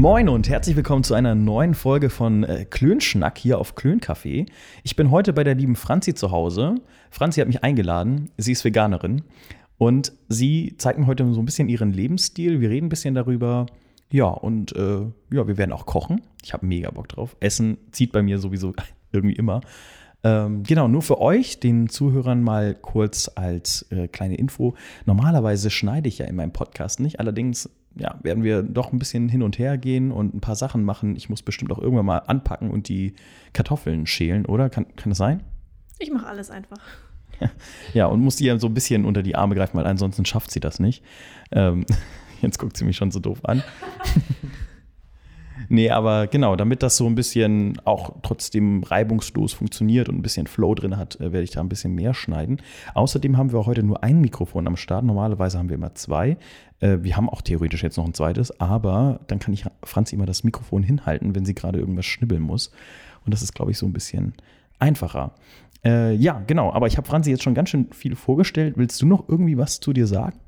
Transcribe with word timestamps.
Moin 0.00 0.30
und 0.30 0.48
herzlich 0.48 0.76
willkommen 0.76 1.04
zu 1.04 1.12
einer 1.12 1.34
neuen 1.34 1.74
Folge 1.74 2.08
von 2.08 2.42
äh, 2.42 2.64
Klönschnack 2.64 3.36
hier 3.36 3.58
auf 3.58 3.76
Klöncafé. 3.76 4.46
Ich 4.82 4.96
bin 4.96 5.10
heute 5.10 5.34
bei 5.34 5.44
der 5.44 5.54
lieben 5.54 5.76
Franzi 5.76 6.14
zu 6.14 6.30
Hause. 6.30 6.76
Franzi 7.10 7.38
hat 7.38 7.48
mich 7.48 7.62
eingeladen. 7.62 8.30
Sie 8.38 8.52
ist 8.52 8.64
Veganerin 8.64 9.24
und 9.76 10.14
sie 10.30 10.74
zeigt 10.78 10.98
mir 10.98 11.06
heute 11.06 11.30
so 11.34 11.42
ein 11.42 11.44
bisschen 11.44 11.68
ihren 11.68 11.92
Lebensstil. 11.92 12.62
Wir 12.62 12.70
reden 12.70 12.86
ein 12.86 12.88
bisschen 12.88 13.14
darüber. 13.14 13.66
Ja, 14.10 14.28
und 14.28 14.74
äh, 14.74 15.02
ja, 15.32 15.46
wir 15.46 15.58
werden 15.58 15.72
auch 15.72 15.84
kochen. 15.84 16.22
Ich 16.42 16.54
habe 16.54 16.64
mega 16.64 16.90
Bock 16.90 17.08
drauf. 17.08 17.36
Essen 17.40 17.76
zieht 17.92 18.10
bei 18.10 18.22
mir 18.22 18.38
sowieso 18.38 18.72
irgendwie 19.12 19.36
immer. 19.36 19.60
Ähm, 20.24 20.62
genau, 20.62 20.88
nur 20.88 21.02
für 21.02 21.20
euch, 21.20 21.60
den 21.60 21.90
Zuhörern 21.90 22.42
mal 22.42 22.74
kurz 22.74 23.30
als 23.34 23.82
äh, 23.90 24.08
kleine 24.08 24.36
Info. 24.36 24.72
Normalerweise 25.04 25.68
schneide 25.68 26.08
ich 26.08 26.16
ja 26.16 26.24
in 26.24 26.36
meinem 26.36 26.54
Podcast 26.54 27.00
nicht. 27.00 27.20
Allerdings 27.20 27.68
ja, 27.96 28.18
werden 28.22 28.44
wir 28.44 28.62
doch 28.62 28.92
ein 28.92 28.98
bisschen 28.98 29.28
hin 29.28 29.42
und 29.42 29.58
her 29.58 29.78
gehen 29.78 30.12
und 30.12 30.34
ein 30.34 30.40
paar 30.40 30.56
Sachen 30.56 30.84
machen. 30.84 31.16
Ich 31.16 31.28
muss 31.28 31.42
bestimmt 31.42 31.72
auch 31.72 31.78
irgendwann 31.78 32.06
mal 32.06 32.18
anpacken 32.18 32.70
und 32.70 32.88
die 32.88 33.14
Kartoffeln 33.52 34.06
schälen, 34.06 34.46
oder? 34.46 34.70
Kann, 34.70 34.86
kann 34.96 35.10
das 35.10 35.18
sein? 35.18 35.42
Ich 35.98 36.10
mache 36.10 36.26
alles 36.26 36.50
einfach. 36.50 36.78
Ja, 37.94 38.04
und 38.04 38.20
muss 38.20 38.36
die 38.36 38.44
ja 38.44 38.58
so 38.58 38.66
ein 38.66 38.74
bisschen 38.74 39.06
unter 39.06 39.22
die 39.22 39.34
Arme 39.34 39.54
greifen, 39.54 39.78
weil 39.78 39.86
ansonsten 39.86 40.26
schafft 40.26 40.50
sie 40.50 40.60
das 40.60 40.78
nicht. 40.78 41.02
Ähm, 41.52 41.86
jetzt 42.42 42.58
guckt 42.58 42.76
sie 42.76 42.84
mich 42.84 42.96
schon 42.96 43.10
so 43.10 43.18
doof 43.18 43.40
an. 43.44 43.62
Nee, 45.72 45.88
aber 45.90 46.26
genau, 46.26 46.56
damit 46.56 46.82
das 46.82 46.96
so 46.96 47.06
ein 47.06 47.14
bisschen 47.14 47.80
auch 47.84 48.16
trotzdem 48.24 48.82
reibungslos 48.82 49.52
funktioniert 49.52 50.08
und 50.08 50.16
ein 50.16 50.22
bisschen 50.22 50.48
Flow 50.48 50.74
drin 50.74 50.96
hat, 50.96 51.20
äh, 51.20 51.32
werde 51.32 51.44
ich 51.44 51.52
da 51.52 51.60
ein 51.60 51.68
bisschen 51.68 51.94
mehr 51.94 52.12
schneiden. 52.12 52.60
Außerdem 52.94 53.36
haben 53.36 53.52
wir 53.52 53.64
heute 53.66 53.84
nur 53.84 54.02
ein 54.02 54.20
Mikrofon 54.20 54.66
am 54.66 54.76
Start. 54.76 55.04
Normalerweise 55.04 55.60
haben 55.60 55.68
wir 55.68 55.76
immer 55.76 55.94
zwei. 55.94 56.38
Äh, 56.80 56.98
wir 57.02 57.16
haben 57.16 57.30
auch 57.30 57.40
theoretisch 57.40 57.84
jetzt 57.84 57.98
noch 57.98 58.04
ein 58.04 58.14
zweites, 58.14 58.60
aber 58.60 59.20
dann 59.28 59.38
kann 59.38 59.54
ich 59.54 59.64
Franzi 59.84 60.16
immer 60.16 60.26
das 60.26 60.42
Mikrofon 60.42 60.82
hinhalten, 60.82 61.36
wenn 61.36 61.44
sie 61.44 61.54
gerade 61.54 61.78
irgendwas 61.78 62.06
schnibbeln 62.06 62.42
muss. 62.42 62.72
Und 63.24 63.32
das 63.32 63.40
ist, 63.40 63.54
glaube 63.54 63.70
ich, 63.70 63.78
so 63.78 63.86
ein 63.86 63.92
bisschen 63.92 64.34
einfacher. 64.80 65.36
Äh, 65.84 66.14
ja, 66.14 66.42
genau, 66.48 66.72
aber 66.72 66.88
ich 66.88 66.96
habe 66.96 67.06
Franzi 67.06 67.30
jetzt 67.30 67.44
schon 67.44 67.54
ganz 67.54 67.68
schön 67.68 67.92
viel 67.92 68.16
vorgestellt. 68.16 68.74
Willst 68.76 69.00
du 69.00 69.06
noch 69.06 69.28
irgendwie 69.28 69.56
was 69.56 69.78
zu 69.78 69.92
dir 69.92 70.08
sagen? 70.08 70.40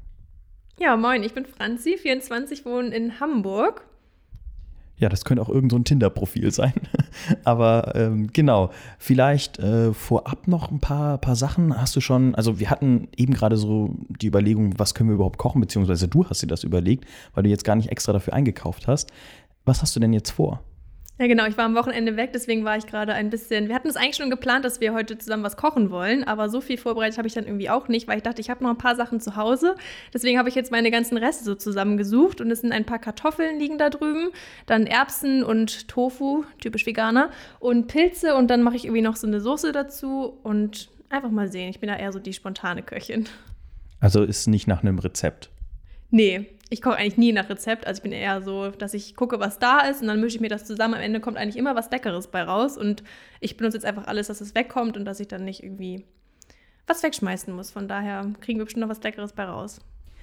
Ja, 0.80 0.96
moin, 0.96 1.22
ich 1.22 1.32
bin 1.32 1.44
Franzi, 1.46 1.96
24, 1.96 2.66
wohne 2.66 2.88
in 2.88 3.20
Hamburg 3.20 3.86
ja, 5.02 5.08
das 5.08 5.24
könnte 5.24 5.42
auch 5.42 5.48
irgendein 5.48 5.80
so 5.80 5.82
Tinder-Profil 5.82 6.52
sein. 6.52 6.74
Aber 7.44 7.92
ähm, 7.96 8.28
genau, 8.32 8.70
vielleicht 8.98 9.58
äh, 9.58 9.92
vorab 9.92 10.46
noch 10.46 10.70
ein 10.70 10.78
paar, 10.78 11.18
paar 11.18 11.34
Sachen. 11.34 11.78
Hast 11.78 11.96
du 11.96 12.00
schon, 12.00 12.36
also 12.36 12.60
wir 12.60 12.70
hatten 12.70 13.08
eben 13.16 13.34
gerade 13.34 13.56
so 13.56 13.96
die 14.08 14.28
Überlegung, 14.28 14.78
was 14.78 14.94
können 14.94 15.10
wir 15.10 15.14
überhaupt 15.14 15.38
kochen, 15.38 15.60
beziehungsweise 15.60 16.06
du 16.06 16.24
hast 16.24 16.40
dir 16.42 16.46
das 16.46 16.62
überlegt, 16.62 17.04
weil 17.34 17.42
du 17.42 17.50
jetzt 17.50 17.64
gar 17.64 17.74
nicht 17.74 17.90
extra 17.90 18.12
dafür 18.12 18.32
eingekauft 18.32 18.86
hast. 18.86 19.10
Was 19.64 19.82
hast 19.82 19.96
du 19.96 20.00
denn 20.00 20.12
jetzt 20.12 20.30
vor? 20.30 20.62
Ja, 21.22 21.28
genau. 21.28 21.46
Ich 21.46 21.56
war 21.56 21.66
am 21.66 21.76
Wochenende 21.76 22.16
weg, 22.16 22.32
deswegen 22.32 22.64
war 22.64 22.76
ich 22.76 22.84
gerade 22.84 23.14
ein 23.14 23.30
bisschen. 23.30 23.68
Wir 23.68 23.76
hatten 23.76 23.86
es 23.86 23.94
eigentlich 23.94 24.16
schon 24.16 24.28
geplant, 24.28 24.64
dass 24.64 24.80
wir 24.80 24.92
heute 24.92 25.16
zusammen 25.18 25.44
was 25.44 25.56
kochen 25.56 25.92
wollen, 25.92 26.24
aber 26.24 26.48
so 26.48 26.60
viel 26.60 26.76
vorbereitet 26.76 27.16
habe 27.16 27.28
ich 27.28 27.34
dann 27.34 27.46
irgendwie 27.46 27.70
auch 27.70 27.86
nicht, 27.86 28.08
weil 28.08 28.16
ich 28.16 28.24
dachte, 28.24 28.40
ich 28.40 28.50
habe 28.50 28.64
noch 28.64 28.70
ein 28.70 28.76
paar 28.76 28.96
Sachen 28.96 29.20
zu 29.20 29.36
Hause. 29.36 29.76
Deswegen 30.12 30.36
habe 30.36 30.48
ich 30.48 30.56
jetzt 30.56 30.72
meine 30.72 30.90
ganzen 30.90 31.16
Reste 31.16 31.44
so 31.44 31.54
zusammengesucht 31.54 32.40
und 32.40 32.50
es 32.50 32.62
sind 32.62 32.72
ein 32.72 32.84
paar 32.84 32.98
Kartoffeln 32.98 33.60
liegen 33.60 33.78
da 33.78 33.88
drüben, 33.88 34.30
dann 34.66 34.84
Erbsen 34.84 35.44
und 35.44 35.86
Tofu, 35.86 36.42
typisch 36.60 36.86
Veganer, 36.86 37.30
und 37.60 37.86
Pilze 37.86 38.34
und 38.34 38.50
dann 38.50 38.64
mache 38.64 38.74
ich 38.74 38.86
irgendwie 38.86 39.02
noch 39.02 39.14
so 39.14 39.28
eine 39.28 39.40
Soße 39.40 39.70
dazu 39.70 40.40
und 40.42 40.90
einfach 41.08 41.30
mal 41.30 41.46
sehen. 41.46 41.70
Ich 41.70 41.78
bin 41.78 41.88
da 41.88 41.96
eher 41.96 42.10
so 42.10 42.18
die 42.18 42.32
spontane 42.32 42.82
Köchin. 42.82 43.28
Also 44.00 44.24
ist 44.24 44.48
nicht 44.48 44.66
nach 44.66 44.82
einem 44.82 44.98
Rezept. 44.98 45.50
Nee, 46.10 46.48
ich 46.72 46.80
koche 46.80 46.96
eigentlich 46.96 47.18
nie 47.18 47.32
nach 47.32 47.50
Rezept. 47.50 47.86
Also 47.86 47.98
ich 47.98 48.02
bin 48.02 48.12
eher 48.12 48.40
so, 48.40 48.70
dass 48.70 48.94
ich 48.94 49.14
gucke, 49.14 49.38
was 49.38 49.58
da 49.58 49.80
ist 49.80 50.00
und 50.00 50.08
dann 50.08 50.20
mische 50.20 50.36
ich 50.36 50.40
mir 50.40 50.48
das 50.48 50.64
zusammen. 50.64 50.94
Am 50.94 51.02
Ende 51.02 51.20
kommt 51.20 51.36
eigentlich 51.36 51.58
immer 51.58 51.76
was 51.76 51.90
Leckeres 51.90 52.28
bei 52.28 52.42
raus 52.42 52.78
und 52.78 53.04
ich 53.40 53.58
benutze 53.58 53.76
jetzt 53.76 53.84
einfach 53.84 54.06
alles, 54.06 54.28
dass 54.28 54.40
es 54.40 54.54
wegkommt 54.54 54.96
und 54.96 55.04
dass 55.04 55.20
ich 55.20 55.28
dann 55.28 55.44
nicht 55.44 55.62
irgendwie 55.62 56.06
was 56.86 57.02
wegschmeißen 57.02 57.54
muss. 57.54 57.70
Von 57.70 57.88
daher 57.88 58.26
kriegen 58.40 58.58
wir 58.58 58.64
bestimmt 58.64 58.86
noch 58.86 58.88
was 58.88 59.02
Leckeres 59.02 59.34
bei 59.34 59.44
raus. 59.44 59.80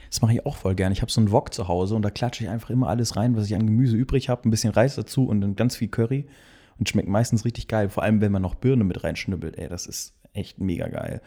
Das 0.09 0.23
mache 0.23 0.33
ich 0.33 0.45
auch 0.47 0.57
voll 0.57 0.73
gerne. 0.73 0.93
Ich 0.93 1.03
habe 1.03 1.11
so 1.11 1.21
einen 1.21 1.31
Wok 1.31 1.53
zu 1.53 1.67
Hause 1.67 1.93
und 1.93 2.01
da 2.01 2.09
klatsche 2.09 2.43
ich 2.43 2.49
einfach 2.49 2.71
immer 2.71 2.89
alles 2.89 3.16
rein, 3.16 3.35
was 3.35 3.45
ich 3.45 3.53
an 3.53 3.67
Gemüse 3.67 3.95
übrig 3.95 4.27
habe. 4.27 4.47
Ein 4.47 4.51
bisschen 4.51 4.73
Reis 4.73 4.95
dazu 4.95 5.27
und 5.27 5.41
dann 5.41 5.55
ganz 5.55 5.75
viel 5.75 5.87
Curry. 5.87 6.25
Und 6.79 6.89
schmeckt 6.89 7.09
meistens 7.09 7.45
richtig 7.45 7.67
geil. 7.67 7.89
Vor 7.89 8.01
allem, 8.01 8.21
wenn 8.21 8.31
man 8.31 8.41
noch 8.41 8.55
Birne 8.55 8.85
mit 8.85 9.03
reinschnibbelt. 9.03 9.57
Ey, 9.57 9.67
das 9.67 9.85
ist 9.85 10.16
echt 10.33 10.59
mega 10.59 10.87
geil. 10.87 11.21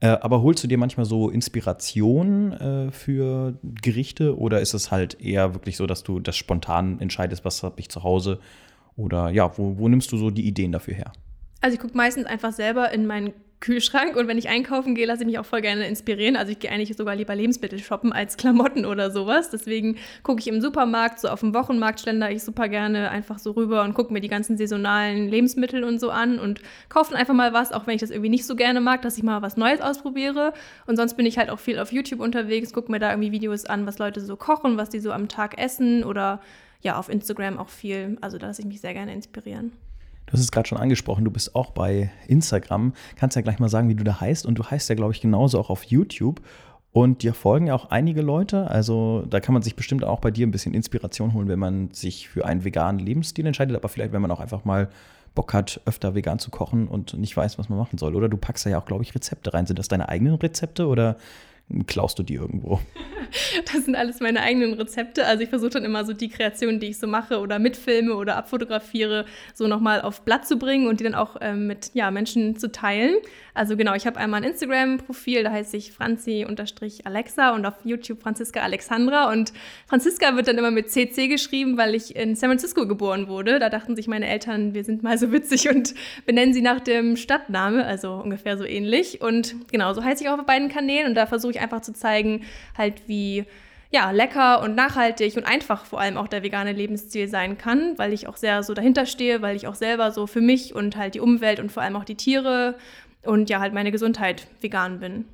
Äh, 0.00 0.08
aber 0.08 0.42
holst 0.42 0.62
du 0.62 0.68
dir 0.68 0.78
manchmal 0.78 1.06
so 1.06 1.28
Inspiration 1.28 2.52
äh, 2.52 2.90
für 2.92 3.58
Gerichte 3.62 4.38
oder 4.38 4.60
ist 4.60 4.74
es 4.74 4.90
halt 4.90 5.20
eher 5.20 5.54
wirklich 5.54 5.76
so, 5.76 5.86
dass 5.86 6.04
du 6.04 6.20
das 6.20 6.36
spontan 6.36 7.00
entscheidest, 7.00 7.44
was 7.44 7.62
habe 7.62 7.80
ich 7.80 7.88
zu 7.88 8.04
Hause? 8.04 8.38
Oder 8.96 9.30
ja, 9.30 9.56
wo, 9.58 9.78
wo 9.78 9.88
nimmst 9.88 10.12
du 10.12 10.16
so 10.16 10.30
die 10.30 10.46
Ideen 10.46 10.72
dafür 10.72 10.94
her? 10.94 11.12
Also 11.60 11.74
ich 11.74 11.80
gucke 11.80 11.96
meistens 11.96 12.26
einfach 12.26 12.52
selber 12.52 12.92
in 12.92 13.06
meinen 13.06 13.32
Kühlschrank 13.60 14.14
und 14.16 14.28
wenn 14.28 14.38
ich 14.38 14.48
einkaufen 14.48 14.94
gehe, 14.94 15.06
lasse 15.06 15.22
ich 15.22 15.26
mich 15.26 15.38
auch 15.38 15.44
voll 15.44 15.62
gerne 15.62 15.86
inspirieren. 15.88 16.36
Also 16.36 16.52
ich 16.52 16.60
gehe 16.60 16.70
eigentlich 16.70 16.96
sogar 16.96 17.16
lieber 17.16 17.34
Lebensmittel 17.34 17.80
shoppen 17.80 18.12
als 18.12 18.36
Klamotten 18.36 18.84
oder 18.84 19.10
sowas. 19.10 19.50
Deswegen 19.50 19.96
gucke 20.22 20.40
ich 20.40 20.46
im 20.46 20.60
Supermarkt, 20.60 21.18
so 21.18 21.28
auf 21.28 21.40
dem 21.40 21.54
Wochenmarkt 21.54 22.00
schlender 22.00 22.30
ich 22.30 22.44
super 22.44 22.68
gerne 22.68 23.10
einfach 23.10 23.38
so 23.38 23.52
rüber 23.52 23.82
und 23.82 23.94
gucke 23.94 24.12
mir 24.12 24.20
die 24.20 24.28
ganzen 24.28 24.56
saisonalen 24.56 25.28
Lebensmittel 25.28 25.82
und 25.82 25.98
so 25.98 26.10
an 26.10 26.38
und 26.38 26.60
kaufe 26.88 27.16
einfach 27.16 27.34
mal 27.34 27.52
was, 27.52 27.72
auch 27.72 27.86
wenn 27.86 27.96
ich 27.96 28.00
das 28.00 28.10
irgendwie 28.10 28.30
nicht 28.30 28.46
so 28.46 28.54
gerne 28.54 28.80
mag, 28.80 29.02
dass 29.02 29.18
ich 29.18 29.24
mal 29.24 29.42
was 29.42 29.56
Neues 29.56 29.80
ausprobiere. 29.80 30.52
Und 30.86 30.96
sonst 30.96 31.14
bin 31.14 31.26
ich 31.26 31.36
halt 31.36 31.50
auch 31.50 31.58
viel 31.58 31.80
auf 31.80 31.92
YouTube 31.92 32.20
unterwegs, 32.20 32.72
gucke 32.72 32.92
mir 32.92 33.00
da 33.00 33.10
irgendwie 33.10 33.32
Videos 33.32 33.64
an, 33.64 33.86
was 33.86 33.98
Leute 33.98 34.20
so 34.20 34.36
kochen, 34.36 34.76
was 34.76 34.88
die 34.88 35.00
so 35.00 35.10
am 35.10 35.28
Tag 35.28 35.58
essen 35.58 36.04
oder 36.04 36.40
ja, 36.80 36.96
auf 36.96 37.08
Instagram 37.08 37.58
auch 37.58 37.70
viel. 37.70 38.18
Also 38.20 38.38
da 38.38 38.46
lasse 38.46 38.62
ich 38.62 38.68
mich 38.68 38.80
sehr 38.80 38.94
gerne 38.94 39.12
inspirieren. 39.12 39.72
Du 40.28 40.34
hast 40.34 40.40
es 40.40 40.52
gerade 40.52 40.68
schon 40.68 40.76
angesprochen, 40.76 41.24
du 41.24 41.30
bist 41.30 41.54
auch 41.54 41.70
bei 41.70 42.10
Instagram. 42.26 42.92
Kannst 43.16 43.34
ja 43.34 43.40
gleich 43.40 43.58
mal 43.58 43.70
sagen, 43.70 43.88
wie 43.88 43.94
du 43.94 44.04
da 44.04 44.20
heißt. 44.20 44.44
Und 44.44 44.58
du 44.58 44.64
heißt 44.64 44.90
ja, 44.90 44.94
glaube 44.94 45.12
ich, 45.14 45.22
genauso 45.22 45.58
auch 45.58 45.70
auf 45.70 45.84
YouTube. 45.84 46.42
Und 46.92 47.22
dir 47.22 47.32
folgen 47.32 47.68
ja 47.68 47.74
auch 47.74 47.88
einige 47.88 48.20
Leute. 48.20 48.70
Also 48.70 49.24
da 49.30 49.40
kann 49.40 49.54
man 49.54 49.62
sich 49.62 49.74
bestimmt 49.74 50.04
auch 50.04 50.20
bei 50.20 50.30
dir 50.30 50.46
ein 50.46 50.50
bisschen 50.50 50.74
Inspiration 50.74 51.32
holen, 51.32 51.48
wenn 51.48 51.58
man 51.58 51.90
sich 51.92 52.28
für 52.28 52.44
einen 52.44 52.62
veganen 52.62 52.98
Lebensstil 52.98 53.46
entscheidet. 53.46 53.74
Aber 53.74 53.88
vielleicht, 53.88 54.12
wenn 54.12 54.20
man 54.20 54.30
auch 54.30 54.40
einfach 54.40 54.66
mal 54.66 54.90
Bock 55.34 55.54
hat, 55.54 55.80
öfter 55.86 56.14
vegan 56.14 56.38
zu 56.38 56.50
kochen 56.50 56.88
und 56.88 57.14
nicht 57.14 57.34
weiß, 57.34 57.58
was 57.58 57.70
man 57.70 57.78
machen 57.78 57.96
soll. 57.96 58.14
Oder 58.14 58.28
du 58.28 58.36
packst 58.36 58.66
da 58.66 58.70
ja 58.70 58.78
auch, 58.78 58.86
glaube 58.86 59.04
ich, 59.04 59.14
Rezepte 59.14 59.54
rein. 59.54 59.64
Sind 59.64 59.78
das 59.78 59.88
deine 59.88 60.10
eigenen 60.10 60.34
Rezepte 60.34 60.88
oder 60.88 61.16
klaust 61.86 62.18
du 62.18 62.22
die 62.22 62.34
irgendwo? 62.34 62.80
Das 63.72 63.84
sind 63.84 63.94
alles 63.94 64.20
meine 64.20 64.40
eigenen 64.40 64.72
Rezepte. 64.72 65.26
Also 65.26 65.42
ich 65.42 65.50
versuche 65.50 65.70
dann 65.70 65.84
immer 65.84 66.04
so 66.06 66.14
die 66.14 66.30
Kreationen, 66.30 66.80
die 66.80 66.86
ich 66.86 66.98
so 66.98 67.06
mache 67.06 67.40
oder 67.40 67.58
mitfilme 67.58 68.14
oder 68.14 68.36
abfotografiere, 68.36 69.26
so 69.52 69.66
nochmal 69.66 70.00
auf 70.00 70.22
Blatt 70.22 70.46
zu 70.46 70.58
bringen 70.58 70.86
und 70.86 71.00
die 71.00 71.04
dann 71.04 71.14
auch 71.14 71.36
ähm, 71.42 71.66
mit 71.66 71.90
ja, 71.92 72.10
Menschen 72.10 72.56
zu 72.56 72.72
teilen. 72.72 73.16
Also 73.58 73.76
genau, 73.76 73.94
ich 73.94 74.06
habe 74.06 74.18
einmal 74.18 74.40
ein 74.42 74.48
Instagram-Profil, 74.48 75.42
da 75.42 75.50
heiße 75.50 75.76
ich 75.76 75.92
Franzi-Alexa 75.92 77.54
und 77.54 77.66
auf 77.66 77.74
YouTube 77.84 78.22
Franziska 78.22 78.60
Alexandra. 78.60 79.32
Und 79.32 79.52
Franziska 79.88 80.36
wird 80.36 80.46
dann 80.46 80.56
immer 80.58 80.70
mit 80.70 80.90
CC 80.90 81.26
geschrieben, 81.26 81.76
weil 81.76 81.96
ich 81.96 82.14
in 82.14 82.36
San 82.36 82.50
Francisco 82.50 82.86
geboren 82.86 83.26
wurde. 83.26 83.58
Da 83.58 83.68
dachten 83.68 83.96
sich 83.96 84.06
meine 84.06 84.28
Eltern, 84.28 84.74
wir 84.74 84.84
sind 84.84 85.02
mal 85.02 85.18
so 85.18 85.32
witzig 85.32 85.68
und 85.68 85.94
benennen 86.26 86.54
sie 86.54 86.62
nach 86.62 86.80
dem 86.80 87.16
Stadtname, 87.16 87.84
also 87.84 88.12
ungefähr 88.14 88.56
so 88.56 88.64
ähnlich. 88.64 89.20
Und 89.20 89.56
genau, 89.72 89.92
so 89.92 90.04
heiße 90.04 90.22
ich 90.22 90.30
auch 90.30 90.38
auf 90.38 90.46
beiden 90.46 90.68
Kanälen 90.68 91.08
und 91.08 91.14
da 91.16 91.26
versuche 91.26 91.50
ich 91.50 91.57
einfach 91.58 91.80
zu 91.80 91.92
zeigen, 91.92 92.44
halt 92.76 93.08
wie 93.08 93.44
ja, 93.90 94.10
lecker 94.10 94.62
und 94.62 94.74
nachhaltig 94.74 95.36
und 95.36 95.44
einfach 95.44 95.86
vor 95.86 96.00
allem 96.00 96.18
auch 96.18 96.28
der 96.28 96.42
vegane 96.42 96.72
Lebensstil 96.72 97.26
sein 97.28 97.56
kann, 97.56 97.96
weil 97.96 98.12
ich 98.12 98.28
auch 98.28 98.36
sehr 98.36 98.62
so 98.62 98.74
dahinter 98.74 99.06
stehe, 99.06 99.40
weil 99.40 99.56
ich 99.56 99.66
auch 99.66 99.74
selber 99.74 100.10
so 100.12 100.26
für 100.26 100.42
mich 100.42 100.74
und 100.74 100.96
halt 100.96 101.14
die 101.14 101.20
Umwelt 101.20 101.58
und 101.58 101.72
vor 101.72 101.82
allem 101.82 101.96
auch 101.96 102.04
die 102.04 102.16
Tiere 102.16 102.76
und 103.22 103.48
ja, 103.48 103.60
halt 103.60 103.72
meine 103.72 103.90
Gesundheit 103.90 104.46
vegan 104.60 105.00
bin. 105.00 105.24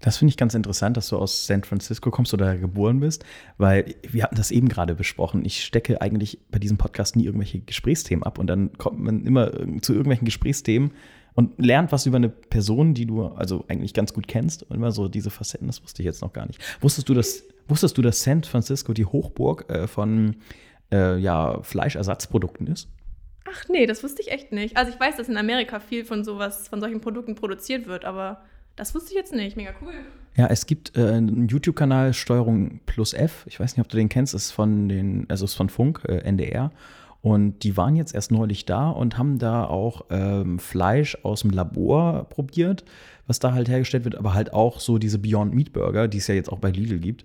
Das 0.00 0.18
finde 0.18 0.30
ich 0.30 0.36
ganz 0.36 0.54
interessant, 0.54 0.96
dass 0.96 1.08
du 1.08 1.16
aus 1.16 1.46
San 1.46 1.64
Francisco 1.64 2.10
kommst 2.10 2.34
oder 2.34 2.58
geboren 2.58 3.00
bist, 3.00 3.24
weil 3.56 3.94
wir 4.02 4.24
hatten 4.24 4.36
das 4.36 4.50
eben 4.50 4.68
gerade 4.68 4.94
besprochen. 4.94 5.44
Ich 5.44 5.64
stecke 5.64 6.02
eigentlich 6.02 6.40
bei 6.50 6.58
diesem 6.58 6.76
Podcast 6.76 7.16
nie 7.16 7.24
irgendwelche 7.24 7.60
Gesprächsthemen 7.60 8.22
ab 8.22 8.38
und 8.38 8.48
dann 8.48 8.76
kommt 8.76 8.98
man 8.98 9.24
immer 9.24 9.52
zu 9.80 9.92
irgendwelchen 9.92 10.26
Gesprächsthemen, 10.26 10.90
und 11.34 11.58
lernt 11.58 11.92
was 11.92 12.06
über 12.06 12.16
eine 12.16 12.28
Person, 12.28 12.94
die 12.94 13.06
du 13.06 13.26
also 13.26 13.64
eigentlich 13.68 13.92
ganz 13.92 14.14
gut 14.14 14.28
kennst. 14.28 14.62
Und 14.62 14.76
immer 14.76 14.92
so 14.92 15.08
diese 15.08 15.30
Facetten, 15.30 15.66
das 15.66 15.82
wusste 15.82 16.02
ich 16.02 16.06
jetzt 16.06 16.22
noch 16.22 16.32
gar 16.32 16.46
nicht. 16.46 16.60
Wusstest 16.80 17.08
du, 17.08 17.14
dass, 17.14 17.42
wusstest 17.66 17.98
du, 17.98 18.02
dass 18.02 18.22
San 18.22 18.44
Francisco 18.44 18.92
die 18.92 19.04
Hochburg 19.04 19.68
äh, 19.68 19.86
von 19.86 20.36
äh, 20.92 21.18
ja, 21.18 21.60
Fleischersatzprodukten 21.62 22.68
ist? 22.68 22.88
Ach 23.46 23.64
nee, 23.68 23.86
das 23.86 24.02
wusste 24.02 24.22
ich 24.22 24.30
echt 24.30 24.52
nicht. 24.52 24.76
Also 24.76 24.92
ich 24.92 24.98
weiß, 24.98 25.16
dass 25.16 25.28
in 25.28 25.36
Amerika 25.36 25.80
viel 25.80 26.04
von 26.04 26.24
sowas, 26.24 26.68
von 26.68 26.80
solchen 26.80 27.00
Produkten 27.00 27.34
produziert 27.34 27.86
wird, 27.86 28.04
aber 28.04 28.42
das 28.76 28.94
wusste 28.94 29.10
ich 29.10 29.16
jetzt 29.16 29.34
nicht. 29.34 29.56
Mega 29.56 29.72
cool. 29.82 29.92
Ja, 30.36 30.46
es 30.46 30.66
gibt 30.66 30.96
äh, 30.96 31.00
einen 31.00 31.48
YouTube-Kanal 31.48 32.14
Steuerung 32.14 32.80
plus 32.86 33.12
F. 33.12 33.44
Ich 33.46 33.60
weiß 33.60 33.76
nicht, 33.76 33.84
ob 33.84 33.88
du 33.88 33.96
den 33.96 34.08
kennst. 34.08 34.34
Das 34.34 34.46
ist 34.46 34.50
von 34.52 34.88
den, 34.88 35.26
also 35.28 35.44
ist 35.44 35.54
von 35.54 35.68
Funk, 35.68 36.02
äh, 36.08 36.18
NDR. 36.18 36.72
Und 37.24 37.60
die 37.64 37.74
waren 37.78 37.96
jetzt 37.96 38.14
erst 38.14 38.30
neulich 38.32 38.66
da 38.66 38.90
und 38.90 39.16
haben 39.16 39.38
da 39.38 39.64
auch 39.64 40.04
ähm, 40.10 40.58
Fleisch 40.58 41.16
aus 41.22 41.40
dem 41.40 41.52
Labor 41.52 42.24
probiert, 42.28 42.84
was 43.26 43.38
da 43.38 43.54
halt 43.54 43.66
hergestellt 43.66 44.04
wird, 44.04 44.14
aber 44.16 44.34
halt 44.34 44.52
auch 44.52 44.78
so 44.78 44.98
diese 44.98 45.18
Beyond 45.18 45.54
Meat 45.54 45.72
Burger, 45.72 46.06
die 46.06 46.18
es 46.18 46.26
ja 46.26 46.34
jetzt 46.34 46.52
auch 46.52 46.58
bei 46.58 46.70
Lidl 46.70 46.98
gibt. 46.98 47.24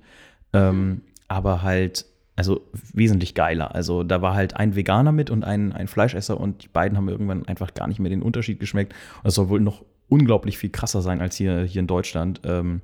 Ähm, 0.53 1.01
aber 1.27 1.63
halt 1.63 2.05
also 2.37 2.61
wesentlich 2.93 3.35
geiler. 3.35 3.75
Also 3.75 4.03
da 4.03 4.21
war 4.21 4.35
halt 4.35 4.55
ein 4.55 4.73
Veganer 4.77 5.11
mit 5.11 5.29
und 5.29 5.43
ein, 5.43 5.73
ein 5.73 5.89
Fleischesser 5.89 6.39
und 6.39 6.63
die 6.63 6.69
beiden 6.69 6.97
haben 6.97 7.09
irgendwann 7.09 7.45
einfach 7.47 7.73
gar 7.73 7.89
nicht 7.89 7.99
mehr 7.99 8.09
den 8.09 8.21
Unterschied 8.21 8.61
geschmeckt. 8.61 8.93
Und 9.17 9.25
das 9.25 9.35
soll 9.35 9.49
wohl 9.49 9.59
noch 9.59 9.83
unglaublich 10.07 10.57
viel 10.57 10.69
krasser 10.69 11.01
sein 11.01 11.19
als 11.19 11.35
hier, 11.35 11.63
hier 11.63 11.81
in 11.81 11.87
Deutschland. 11.87 12.39
Ähm, 12.45 12.79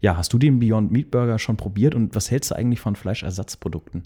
ja, 0.00 0.16
hast 0.16 0.32
du 0.32 0.38
den 0.38 0.60
Beyond 0.60 0.92
Meat 0.92 1.10
Burger 1.10 1.40
schon 1.40 1.56
probiert 1.56 1.96
und 1.96 2.14
was 2.14 2.30
hältst 2.30 2.52
du 2.52 2.54
eigentlich 2.54 2.78
von 2.78 2.94
Fleischersatzprodukten? 2.94 4.04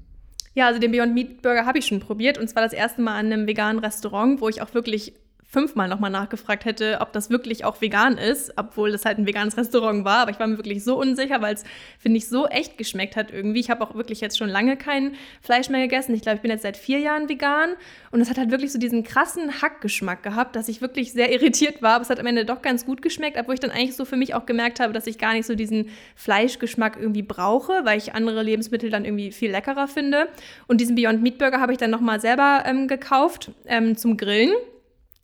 Ja, 0.54 0.66
also 0.66 0.80
den 0.80 0.92
Beyond 0.92 1.14
Meat 1.14 1.42
Burger 1.42 1.66
habe 1.66 1.78
ich 1.78 1.86
schon 1.86 2.00
probiert 2.00 2.38
und 2.38 2.48
zwar 2.48 2.62
das 2.62 2.72
erste 2.72 3.00
Mal 3.00 3.18
an 3.18 3.26
einem 3.26 3.46
veganen 3.46 3.78
Restaurant, 3.82 4.40
wo 4.40 4.48
ich 4.48 4.62
auch 4.62 4.74
wirklich 4.74 5.14
fünfmal 5.50 5.88
nochmal 5.88 6.10
nachgefragt 6.10 6.66
hätte, 6.66 6.98
ob 7.00 7.14
das 7.14 7.30
wirklich 7.30 7.64
auch 7.64 7.80
vegan 7.80 8.18
ist, 8.18 8.52
obwohl 8.56 8.90
es 8.90 9.06
halt 9.06 9.16
ein 9.16 9.26
veganes 9.26 9.56
Restaurant 9.56 10.04
war. 10.04 10.18
Aber 10.18 10.30
ich 10.30 10.38
war 10.38 10.46
mir 10.46 10.58
wirklich 10.58 10.84
so 10.84 11.00
unsicher, 11.00 11.40
weil 11.40 11.54
es, 11.54 11.64
finde 11.98 12.18
ich, 12.18 12.28
so 12.28 12.46
echt 12.46 12.76
geschmeckt 12.76 13.16
hat 13.16 13.32
irgendwie. 13.32 13.60
Ich 13.60 13.70
habe 13.70 13.82
auch 13.82 13.94
wirklich 13.94 14.20
jetzt 14.20 14.36
schon 14.36 14.50
lange 14.50 14.76
kein 14.76 15.14
Fleisch 15.40 15.70
mehr 15.70 15.80
gegessen. 15.80 16.14
Ich 16.14 16.20
glaube, 16.20 16.36
ich 16.36 16.42
bin 16.42 16.50
jetzt 16.50 16.62
seit 16.62 16.76
vier 16.76 16.98
Jahren 16.98 17.30
vegan. 17.30 17.70
Und 18.10 18.20
es 18.20 18.28
hat 18.28 18.36
halt 18.36 18.50
wirklich 18.50 18.72
so 18.72 18.78
diesen 18.78 19.04
krassen 19.04 19.62
Hackgeschmack 19.62 20.22
gehabt, 20.22 20.54
dass 20.54 20.68
ich 20.68 20.82
wirklich 20.82 21.14
sehr 21.14 21.32
irritiert 21.32 21.80
war. 21.80 21.94
Aber 21.94 22.02
es 22.02 22.10
hat 22.10 22.20
am 22.20 22.26
Ende 22.26 22.44
doch 22.44 22.60
ganz 22.60 22.84
gut 22.84 23.00
geschmeckt, 23.00 23.38
obwohl 23.38 23.54
ich 23.54 23.60
dann 23.60 23.70
eigentlich 23.70 23.96
so 23.96 24.04
für 24.04 24.16
mich 24.16 24.34
auch 24.34 24.44
gemerkt 24.44 24.80
habe, 24.80 24.92
dass 24.92 25.06
ich 25.06 25.16
gar 25.16 25.32
nicht 25.32 25.46
so 25.46 25.54
diesen 25.54 25.88
Fleischgeschmack 26.14 26.98
irgendwie 27.00 27.22
brauche, 27.22 27.86
weil 27.86 27.96
ich 27.96 28.12
andere 28.12 28.42
Lebensmittel 28.42 28.90
dann 28.90 29.06
irgendwie 29.06 29.32
viel 29.32 29.50
leckerer 29.50 29.88
finde. 29.88 30.28
Und 30.66 30.82
diesen 30.82 30.94
Beyond 30.94 31.22
Meat 31.22 31.38
Burger 31.38 31.58
habe 31.58 31.72
ich 31.72 31.78
dann 31.78 31.90
nochmal 31.90 32.20
selber 32.20 32.64
ähm, 32.66 32.86
gekauft 32.86 33.50
ähm, 33.64 33.96
zum 33.96 34.18
Grillen. 34.18 34.52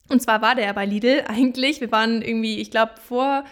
Und 0.09 0.21
zwar 0.21 0.43
war 0.43 0.55
der 0.55 0.73
bei 0.73 0.87
Lidl 0.87 1.25
eigentlich. 1.29 1.81
Wir 1.81 1.93
waren 1.93 2.23
irgendwie, 2.23 2.61
ich 2.61 2.71
glaube, 2.71 2.93
vor 3.07 3.45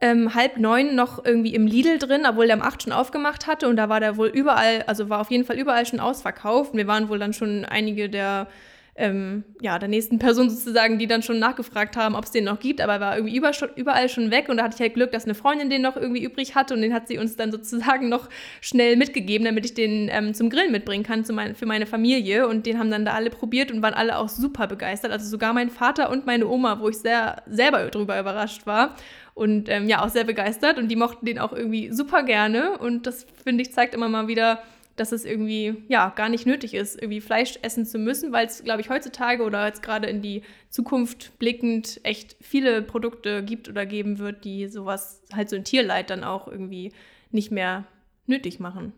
ähm, 0.00 0.34
halb 0.34 0.58
neun 0.58 0.94
noch 0.94 1.24
irgendwie 1.24 1.54
im 1.54 1.66
Lidl 1.66 1.98
drin, 1.98 2.24
obwohl 2.28 2.46
der 2.46 2.56
um 2.56 2.62
acht 2.62 2.82
schon 2.82 2.92
aufgemacht 2.92 3.46
hatte. 3.46 3.68
Und 3.68 3.76
da 3.76 3.88
war 3.88 4.00
der 4.00 4.16
wohl 4.16 4.28
überall, 4.28 4.84
also 4.86 5.08
war 5.08 5.20
auf 5.20 5.30
jeden 5.30 5.44
Fall 5.44 5.58
überall 5.58 5.86
schon 5.86 6.00
ausverkauft. 6.00 6.72
Und 6.72 6.78
wir 6.78 6.86
waren 6.86 7.08
wohl 7.08 7.18
dann 7.18 7.32
schon 7.32 7.64
einige 7.64 8.08
der 8.08 8.46
ähm, 8.98 9.44
ja, 9.60 9.78
der 9.78 9.88
nächsten 9.88 10.18
Person 10.18 10.50
sozusagen, 10.50 10.98
die 10.98 11.06
dann 11.06 11.22
schon 11.22 11.38
nachgefragt 11.38 11.96
haben, 11.96 12.16
ob 12.16 12.24
es 12.24 12.32
den 12.32 12.44
noch 12.44 12.58
gibt, 12.58 12.80
aber 12.80 12.94
er 12.94 13.00
war 13.00 13.16
irgendwie 13.16 13.36
über, 13.36 13.52
überall 13.76 14.08
schon 14.08 14.32
weg. 14.32 14.48
Und 14.48 14.56
da 14.56 14.64
hatte 14.64 14.74
ich 14.74 14.80
halt 14.80 14.94
Glück, 14.94 15.12
dass 15.12 15.24
eine 15.24 15.34
Freundin 15.34 15.70
den 15.70 15.82
noch 15.82 15.96
irgendwie 15.96 16.22
übrig 16.22 16.56
hatte 16.56 16.74
und 16.74 16.82
den 16.82 16.92
hat 16.92 17.06
sie 17.06 17.16
uns 17.16 17.36
dann 17.36 17.52
sozusagen 17.52 18.08
noch 18.08 18.28
schnell 18.60 18.96
mitgegeben, 18.96 19.44
damit 19.44 19.64
ich 19.64 19.74
den 19.74 20.08
ähm, 20.10 20.34
zum 20.34 20.50
Grillen 20.50 20.72
mitbringen 20.72 21.04
kann 21.04 21.24
mein, 21.32 21.54
für 21.54 21.66
meine 21.66 21.86
Familie. 21.86 22.48
Und 22.48 22.66
den 22.66 22.78
haben 22.78 22.90
dann 22.90 23.04
da 23.04 23.12
alle 23.12 23.30
probiert 23.30 23.70
und 23.70 23.82
waren 23.82 23.94
alle 23.94 24.18
auch 24.18 24.28
super 24.28 24.66
begeistert, 24.66 25.12
also 25.12 25.26
sogar 25.26 25.52
mein 25.52 25.70
Vater 25.70 26.10
und 26.10 26.26
meine 26.26 26.48
Oma, 26.48 26.80
wo 26.80 26.88
ich 26.88 26.98
sehr 26.98 27.42
selber 27.46 27.86
drüber 27.86 28.18
überrascht 28.18 28.66
war. 28.66 28.96
Und 29.34 29.68
ähm, 29.68 29.88
ja, 29.88 30.04
auch 30.04 30.08
sehr 30.08 30.24
begeistert. 30.24 30.76
Und 30.76 30.88
die 30.88 30.96
mochten 30.96 31.24
den 31.24 31.38
auch 31.38 31.52
irgendwie 31.52 31.92
super 31.92 32.24
gerne. 32.24 32.76
Und 32.78 33.06
das 33.06 33.24
finde 33.44 33.62
ich 33.62 33.72
zeigt 33.72 33.94
immer 33.94 34.08
mal 34.08 34.26
wieder, 34.26 34.60
dass 35.00 35.12
es 35.12 35.24
irgendwie 35.24 35.82
ja 35.88 36.10
gar 36.10 36.28
nicht 36.28 36.46
nötig 36.46 36.74
ist, 36.74 37.00
irgendwie 37.00 37.20
Fleisch 37.20 37.58
essen 37.62 37.86
zu 37.86 37.98
müssen, 37.98 38.32
weil 38.32 38.46
es, 38.46 38.64
glaube 38.64 38.80
ich, 38.80 38.90
heutzutage 38.90 39.42
oder 39.42 39.66
jetzt 39.66 39.82
gerade 39.82 40.08
in 40.08 40.22
die 40.22 40.42
Zukunft 40.70 41.38
blickend 41.38 42.00
echt 42.02 42.36
viele 42.40 42.82
Produkte 42.82 43.42
gibt 43.42 43.68
oder 43.68 43.86
geben 43.86 44.18
wird, 44.18 44.44
die 44.44 44.68
sowas 44.68 45.22
halt 45.32 45.48
so 45.48 45.56
ein 45.56 45.64
Tierleid 45.64 46.10
dann 46.10 46.24
auch 46.24 46.48
irgendwie 46.48 46.92
nicht 47.30 47.50
mehr 47.50 47.84
nötig 48.26 48.60
machen. 48.60 48.92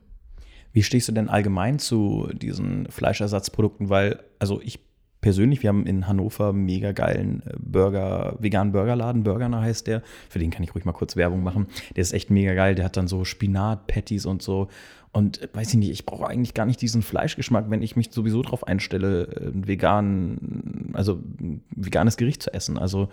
Wie 0.73 0.83
stehst 0.83 1.09
du 1.09 1.13
denn 1.13 1.29
allgemein 1.29 1.79
zu 1.79 2.29
diesen 2.33 2.89
Fleischersatzprodukten? 2.91 3.89
Weil, 3.89 4.23
also 4.39 4.61
ich 4.61 4.79
persönlich, 5.21 5.63
wir 5.63 5.69
haben 5.69 5.87
in 5.87 6.07
Hannover 6.07 6.51
einen 6.51 6.65
mega 6.65 6.93
geilen 6.93 7.43
äh, 7.47 7.55
Burger, 7.59 8.37
veganen 8.39 8.73
Burgerladen, 8.73 9.23
Burgerner 9.23 9.61
heißt 9.61 9.87
der. 9.87 10.03
Für 10.29 10.39
den 10.39 10.51
kann 10.51 10.63
ich 10.63 10.75
ruhig 10.75 10.85
mal 10.85 10.93
kurz 10.93 11.17
Werbung 11.17 11.43
machen. 11.43 11.67
Der 11.97 12.03
ist 12.03 12.13
echt 12.13 12.31
mega 12.31 12.55
geil. 12.55 12.75
Der 12.75 12.85
hat 12.85 12.97
dann 12.97 13.09
so 13.09 13.25
Spinat-Patties 13.25 14.27
und 14.27 14.43
so. 14.43 14.69
Und 15.13 15.43
äh, 15.43 15.49
weiß 15.53 15.71
ich 15.71 15.77
nicht, 15.77 15.91
ich 15.91 16.07
brauche 16.07 16.27
eigentlich 16.27 16.55
gar 16.55 16.67
nicht 16.67 16.81
diesen 16.81 17.03
Fleischgeschmack, 17.03 17.67
wenn 17.69 17.83
ich 17.83 17.97
mich 17.97 18.11
sowieso 18.13 18.43
darauf 18.43 18.67
einstelle, 18.67 19.53
ein 19.55 19.67
vegan, 19.67 20.93
also 20.93 21.15
ein 21.41 21.63
veganes 21.75 22.17
Gericht 22.17 22.43
zu 22.43 22.53
essen. 22.53 22.79
Also 22.79 23.09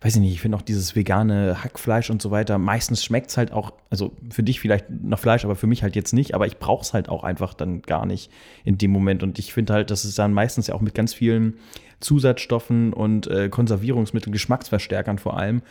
weiß 0.00 0.14
ich 0.14 0.20
nicht, 0.20 0.32
ich 0.32 0.40
finde 0.40 0.56
auch 0.56 0.62
dieses 0.62 0.94
vegane 0.94 1.62
Hackfleisch 1.64 2.10
und 2.10 2.22
so 2.22 2.30
weiter, 2.30 2.58
meistens 2.58 3.04
schmeckt 3.04 3.30
es 3.30 3.36
halt 3.36 3.52
auch, 3.52 3.72
also 3.90 4.12
für 4.30 4.44
dich 4.44 4.60
vielleicht 4.60 4.86
nach 4.90 5.18
Fleisch, 5.18 5.44
aber 5.44 5.56
für 5.56 5.66
mich 5.66 5.82
halt 5.82 5.96
jetzt 5.96 6.12
nicht, 6.12 6.34
aber 6.34 6.46
ich 6.46 6.58
brauche 6.58 6.82
es 6.82 6.94
halt 6.94 7.08
auch 7.08 7.24
einfach 7.24 7.52
dann 7.52 7.82
gar 7.82 8.06
nicht 8.06 8.30
in 8.64 8.78
dem 8.78 8.92
Moment. 8.92 9.22
Und 9.22 9.38
ich 9.38 9.52
finde 9.52 9.72
halt, 9.72 9.90
dass 9.90 10.04
es 10.04 10.14
dann 10.14 10.32
meistens 10.32 10.68
ja 10.68 10.74
auch 10.74 10.80
mit 10.80 10.94
ganz 10.94 11.14
vielen 11.14 11.54
Zusatzstoffen 12.00 12.92
und 12.92 13.26
äh, 13.26 13.48
Konservierungsmitteln, 13.48 14.32
Geschmacksverstärkern 14.32 15.18
vor 15.18 15.36
allem. 15.36 15.62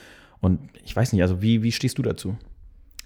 Und 0.41 0.59
ich 0.83 0.95
weiß 0.95 1.13
nicht, 1.13 1.21
also 1.21 1.41
wie, 1.41 1.63
wie 1.63 1.71
stehst 1.71 1.97
du 1.97 2.01
dazu? 2.01 2.35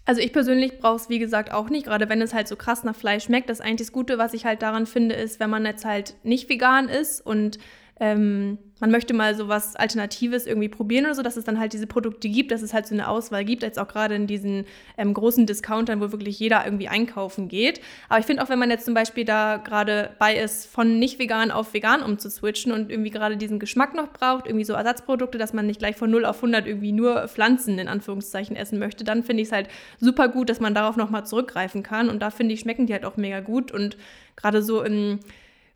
Also 0.05 0.21
ich 0.21 0.33
persönlich 0.33 0.79
brauche 0.79 0.95
es, 0.95 1.09
wie 1.09 1.19
gesagt, 1.19 1.51
auch 1.53 1.69
nicht, 1.69 1.85
gerade 1.85 2.09
wenn 2.09 2.21
es 2.21 2.33
halt 2.33 2.47
so 2.47 2.55
krass 2.55 2.83
nach 2.83 2.95
Fleisch 2.95 3.25
schmeckt. 3.25 3.49
Das 3.49 3.61
eigentlich 3.61 3.87
das 3.87 3.91
Gute, 3.91 4.17
was 4.17 4.33
ich 4.33 4.45
halt 4.45 4.61
daran 4.61 4.85
finde, 4.85 5.15
ist, 5.15 5.39
wenn 5.39 5.49
man 5.49 5.65
jetzt 5.65 5.85
halt 5.85 6.15
nicht 6.23 6.49
vegan 6.49 6.89
ist 6.89 7.21
und 7.21 7.59
ähm, 7.99 8.57
man 8.81 8.91
möchte 8.91 9.13
mal 9.13 9.35
so 9.35 9.47
was 9.47 9.75
Alternatives 9.75 10.47
irgendwie 10.47 10.67
probieren 10.67 11.05
oder 11.05 11.15
so, 11.15 11.21
dass 11.21 11.37
es 11.37 11.45
dann 11.45 11.59
halt 11.59 11.71
diese 11.71 11.87
Produkte 11.87 12.27
gibt, 12.27 12.51
dass 12.51 12.63
es 12.63 12.73
halt 12.73 12.87
so 12.87 12.95
eine 12.95 13.07
Auswahl 13.07 13.45
gibt, 13.45 13.61
jetzt 13.61 13.77
auch 13.79 13.87
gerade 13.87 14.15
in 14.15 14.25
diesen 14.27 14.65
ähm, 14.97 15.13
großen 15.13 15.45
Discountern, 15.45 16.01
wo 16.01 16.11
wirklich 16.11 16.39
jeder 16.39 16.65
irgendwie 16.65 16.87
einkaufen 16.87 17.47
geht. 17.47 17.79
Aber 18.09 18.19
ich 18.19 18.25
finde 18.25 18.43
auch, 18.43 18.49
wenn 18.49 18.59
man 18.59 18.71
jetzt 18.71 18.83
zum 18.83 18.95
Beispiel 18.95 19.23
da 19.23 19.57
gerade 19.57 20.11
bei 20.17 20.35
ist, 20.35 20.65
von 20.65 20.97
nicht 20.97 21.19
vegan 21.19 21.51
auf 21.51 21.73
vegan 21.73 22.01
umzuswitchen 22.01 22.71
und 22.71 22.91
irgendwie 22.91 23.11
gerade 23.11 23.37
diesen 23.37 23.59
Geschmack 23.59 23.93
noch 23.93 24.11
braucht, 24.11 24.47
irgendwie 24.47 24.65
so 24.65 24.73
Ersatzprodukte, 24.73 25.37
dass 25.37 25.53
man 25.53 25.67
nicht 25.67 25.79
gleich 25.79 25.95
von 25.95 26.09
0 26.09 26.25
auf 26.25 26.37
100 26.37 26.65
irgendwie 26.65 26.91
nur 26.91 27.27
Pflanzen 27.27 27.77
in 27.77 27.87
Anführungszeichen 27.87 28.55
essen 28.55 28.79
möchte, 28.79 29.03
dann 29.03 29.23
finde 29.23 29.43
ich 29.43 29.49
es 29.49 29.53
halt 29.53 29.69
super 29.99 30.27
gut, 30.27 30.49
dass 30.49 30.59
man 30.59 30.73
darauf 30.73 30.97
nochmal 30.97 31.25
zurückgreifen 31.25 31.83
kann. 31.83 32.09
Und 32.09 32.19
da 32.19 32.31
finde 32.31 32.55
ich, 32.55 32.61
schmecken 32.61 32.87
die 32.87 32.93
halt 32.93 33.05
auch 33.05 33.15
mega 33.15 33.41
gut. 33.41 33.71
Und 33.71 33.95
gerade 34.35 34.63
so 34.63 34.81
im 34.81 35.19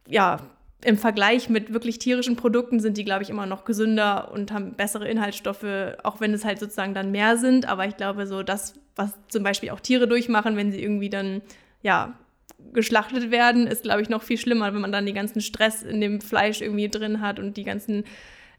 ja, 0.07 0.39
im 0.85 0.97
Vergleich 0.97 1.49
mit 1.49 1.73
wirklich 1.73 1.97
tierischen 1.97 2.35
Produkten 2.35 2.79
sind 2.79 2.97
die, 2.97 3.03
glaube 3.03 3.23
ich, 3.23 3.31
immer 3.31 3.47
noch 3.47 3.65
gesünder 3.65 4.31
und 4.31 4.51
haben 4.51 4.73
bessere 4.73 5.07
Inhaltsstoffe, 5.07 5.65
auch 6.03 6.21
wenn 6.21 6.31
es 6.31 6.45
halt 6.45 6.59
sozusagen 6.59 6.93
dann 6.93 7.11
mehr 7.11 7.37
sind. 7.37 7.67
Aber 7.67 7.87
ich 7.87 7.97
glaube, 7.97 8.27
so 8.27 8.43
das, 8.43 8.75
was 8.95 9.13
zum 9.27 9.41
Beispiel 9.41 9.71
auch 9.71 9.79
Tiere 9.79 10.07
durchmachen, 10.07 10.55
wenn 10.57 10.71
sie 10.71 10.81
irgendwie 10.81 11.09
dann, 11.09 11.41
ja, 11.81 12.13
geschlachtet 12.71 13.31
werden, 13.31 13.65
ist, 13.65 13.83
glaube 13.83 14.03
ich, 14.03 14.09
noch 14.09 14.21
viel 14.21 14.37
schlimmer, 14.37 14.73
wenn 14.73 14.81
man 14.81 14.91
dann 14.91 15.07
den 15.07 15.15
ganzen 15.15 15.41
Stress 15.41 15.81
in 15.81 16.01
dem 16.01 16.21
Fleisch 16.21 16.61
irgendwie 16.61 16.87
drin 16.87 17.19
hat 17.19 17.39
und 17.39 17.57
die 17.57 17.63
ganzen 17.63 18.03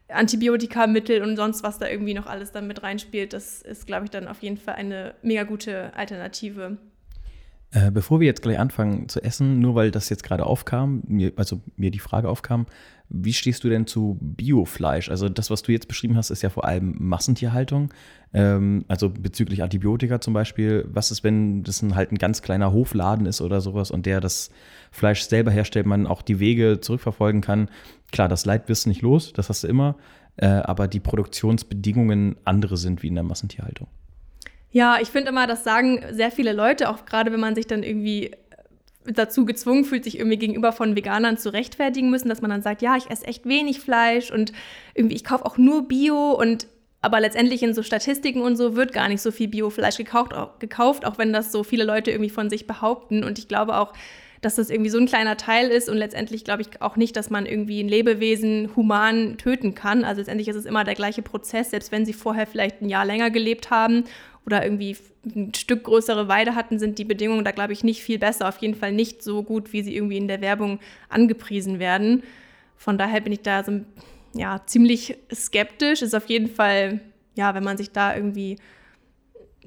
Antibiotikamittel 0.09 1.23
und 1.23 1.37
sonst 1.37 1.63
was 1.63 1.79
da 1.79 1.87
irgendwie 1.87 2.13
noch 2.13 2.25
alles 2.25 2.51
dann 2.51 2.67
mit 2.67 2.83
reinspielt. 2.83 3.31
Das 3.31 3.61
ist, 3.61 3.87
glaube 3.87 4.05
ich, 4.05 4.11
dann 4.11 4.27
auf 4.27 4.41
jeden 4.41 4.57
Fall 4.57 4.75
eine 4.75 5.15
mega 5.21 5.43
gute 5.43 5.93
Alternative. 5.95 6.77
Äh, 7.71 7.91
bevor 7.91 8.21
wir 8.21 8.27
jetzt 8.27 8.41
gleich 8.41 8.59
anfangen 8.59 9.09
zu 9.09 9.21
essen, 9.21 9.59
nur 9.59 9.75
weil 9.75 9.91
das 9.91 10.09
jetzt 10.09 10.23
gerade 10.23 10.45
aufkam, 10.45 11.03
mir, 11.05 11.33
also 11.35 11.61
mir 11.75 11.91
die 11.91 11.99
Frage 11.99 12.29
aufkam, 12.29 12.65
wie 13.09 13.33
stehst 13.33 13.63
du 13.63 13.69
denn 13.69 13.87
zu 13.87 14.17
Biofleisch? 14.21 15.09
Also 15.09 15.27
das, 15.27 15.49
was 15.49 15.63
du 15.63 15.73
jetzt 15.73 15.89
beschrieben 15.89 16.15
hast, 16.15 16.29
ist 16.29 16.41
ja 16.41 16.49
vor 16.49 16.63
allem 16.63 16.95
Massentierhaltung, 16.97 17.93
ähm, 18.33 18.85
also 18.87 19.09
bezüglich 19.09 19.63
Antibiotika 19.63 20.21
zum 20.21 20.33
Beispiel. 20.33 20.85
Was 20.91 21.11
ist, 21.11 21.25
wenn 21.25 21.63
das 21.63 21.81
ein, 21.81 21.95
halt 21.95 22.11
ein 22.13 22.17
ganz 22.17 22.41
kleiner 22.41 22.71
Hofladen 22.71 23.25
ist 23.25 23.41
oder 23.41 23.59
sowas 23.59 23.91
und 23.91 24.05
der 24.05 24.21
das 24.21 24.49
Fleisch 24.91 25.21
selber 25.21 25.51
herstellt, 25.51 25.85
man 25.85 26.07
auch 26.07 26.21
die 26.21 26.39
Wege 26.39 26.79
zurückverfolgen 26.79 27.41
kann? 27.41 27.69
Klar, 28.13 28.29
das 28.29 28.45
Leid 28.45 28.69
wirst 28.69 28.85
du 28.85 28.89
nicht 28.89 29.01
los, 29.01 29.33
das 29.33 29.49
hast 29.49 29.65
du 29.65 29.67
immer, 29.67 29.97
äh, 30.37 30.47
aber 30.47 30.87
die 30.87 31.01
Produktionsbedingungen 31.01 32.37
andere 32.45 32.77
sind 32.77 33.03
wie 33.03 33.07
in 33.07 33.15
der 33.15 33.23
Massentierhaltung. 33.23 33.87
Ja, 34.71 34.99
ich 35.01 35.09
finde 35.09 35.29
immer, 35.29 35.47
das 35.47 35.63
sagen 35.63 36.03
sehr 36.11 36.31
viele 36.31 36.53
Leute, 36.53 36.89
auch 36.89 37.05
gerade 37.05 37.31
wenn 37.31 37.39
man 37.39 37.55
sich 37.55 37.67
dann 37.67 37.83
irgendwie 37.83 38.31
dazu 39.05 39.45
gezwungen 39.45 39.85
fühlt, 39.85 40.03
sich 40.03 40.19
irgendwie 40.19 40.37
gegenüber 40.37 40.71
von 40.71 40.95
Veganern 40.95 41.37
zu 41.37 41.53
rechtfertigen 41.53 42.09
müssen, 42.09 42.29
dass 42.29 42.41
man 42.41 42.51
dann 42.51 42.61
sagt, 42.61 42.81
ja, 42.81 42.97
ich 42.97 43.09
esse 43.09 43.25
echt 43.25 43.45
wenig 43.45 43.79
Fleisch 43.79 44.31
und 44.31 44.51
irgendwie 44.93 45.15
ich 45.15 45.23
kaufe 45.23 45.45
auch 45.45 45.57
nur 45.57 45.87
Bio 45.87 46.31
und 46.31 46.67
aber 47.01 47.19
letztendlich 47.19 47.63
in 47.63 47.73
so 47.73 47.83
Statistiken 47.83 48.41
und 48.41 48.57
so 48.57 48.75
wird 48.75 48.91
gar 48.91 49.07
nicht 49.07 49.21
so 49.21 49.31
viel 49.31 49.47
Biofleisch 49.47 49.97
gekauft, 49.97 50.33
gekauft, 50.59 51.05
auch 51.05 51.17
wenn 51.17 51.31
das 51.31 51.51
so 51.51 51.63
viele 51.63 51.83
Leute 51.83 52.11
irgendwie 52.11 52.31
von 52.31 52.49
sich 52.49 52.65
behaupten. 52.65 53.23
Und 53.23 53.37
ich 53.37 53.47
glaube 53.47 53.77
auch, 53.77 53.93
dass 54.41 54.55
das 54.55 54.69
irgendwie 54.69 54.89
so 54.89 54.97
ein 54.97 55.05
kleiner 55.05 55.37
Teil 55.37 55.69
ist 55.69 55.89
und 55.89 55.97
letztendlich 55.97 56.43
glaube 56.43 56.63
ich 56.63 56.81
auch 56.81 56.95
nicht, 56.95 57.15
dass 57.15 57.29
man 57.29 57.45
irgendwie 57.45 57.81
ein 57.81 57.87
Lebewesen 57.87 58.75
human 58.75 59.37
töten 59.37 59.73
kann. 59.75 60.03
Also 60.03 60.19
letztendlich 60.19 60.47
ist 60.47 60.55
es 60.55 60.65
immer 60.65 60.83
der 60.83 60.95
gleiche 60.95 61.21
Prozess, 61.21 61.69
selbst 61.69 61.91
wenn 61.91 62.05
sie 62.05 62.13
vorher 62.13 62.47
vielleicht 62.47 62.81
ein 62.81 62.89
Jahr 62.89 63.05
länger 63.05 63.29
gelebt 63.29 63.69
haben 63.69 64.03
oder 64.47 64.63
irgendwie 64.63 64.95
ein 65.25 65.53
Stück 65.53 65.83
größere 65.83 66.29
Weide 66.29 66.55
hatten, 66.55 66.79
sind 66.79 66.97
die 66.97 67.03
Bedingungen 67.03 67.43
da, 67.43 67.51
glaube 67.51 67.73
ich, 67.73 67.83
nicht 67.83 68.01
viel 68.01 68.17
besser. 68.17 68.47
Auf 68.47 68.59
jeden 68.59 68.75
Fall 68.75 68.93
nicht 68.93 69.21
so 69.21 69.43
gut, 69.43 69.73
wie 69.73 69.83
sie 69.83 69.93
irgendwie 69.93 70.15
in 70.15 70.29
der 70.29 70.39
Werbung 70.39 70.79
angepriesen 71.09 71.79
werden. 71.79 72.23
Von 72.77 72.97
daher 72.97 73.19
bin 73.19 73.33
ich 73.33 73.41
da 73.41 73.61
so 73.65 73.81
ja, 74.33 74.61
ziemlich 74.65 75.17
skeptisch. 75.33 76.01
Ist 76.01 76.15
auf 76.15 76.27
jeden 76.27 76.47
Fall, 76.47 77.01
ja, 77.35 77.55
wenn 77.55 77.63
man 77.65 77.75
sich 77.75 77.91
da 77.91 78.15
irgendwie 78.15 78.55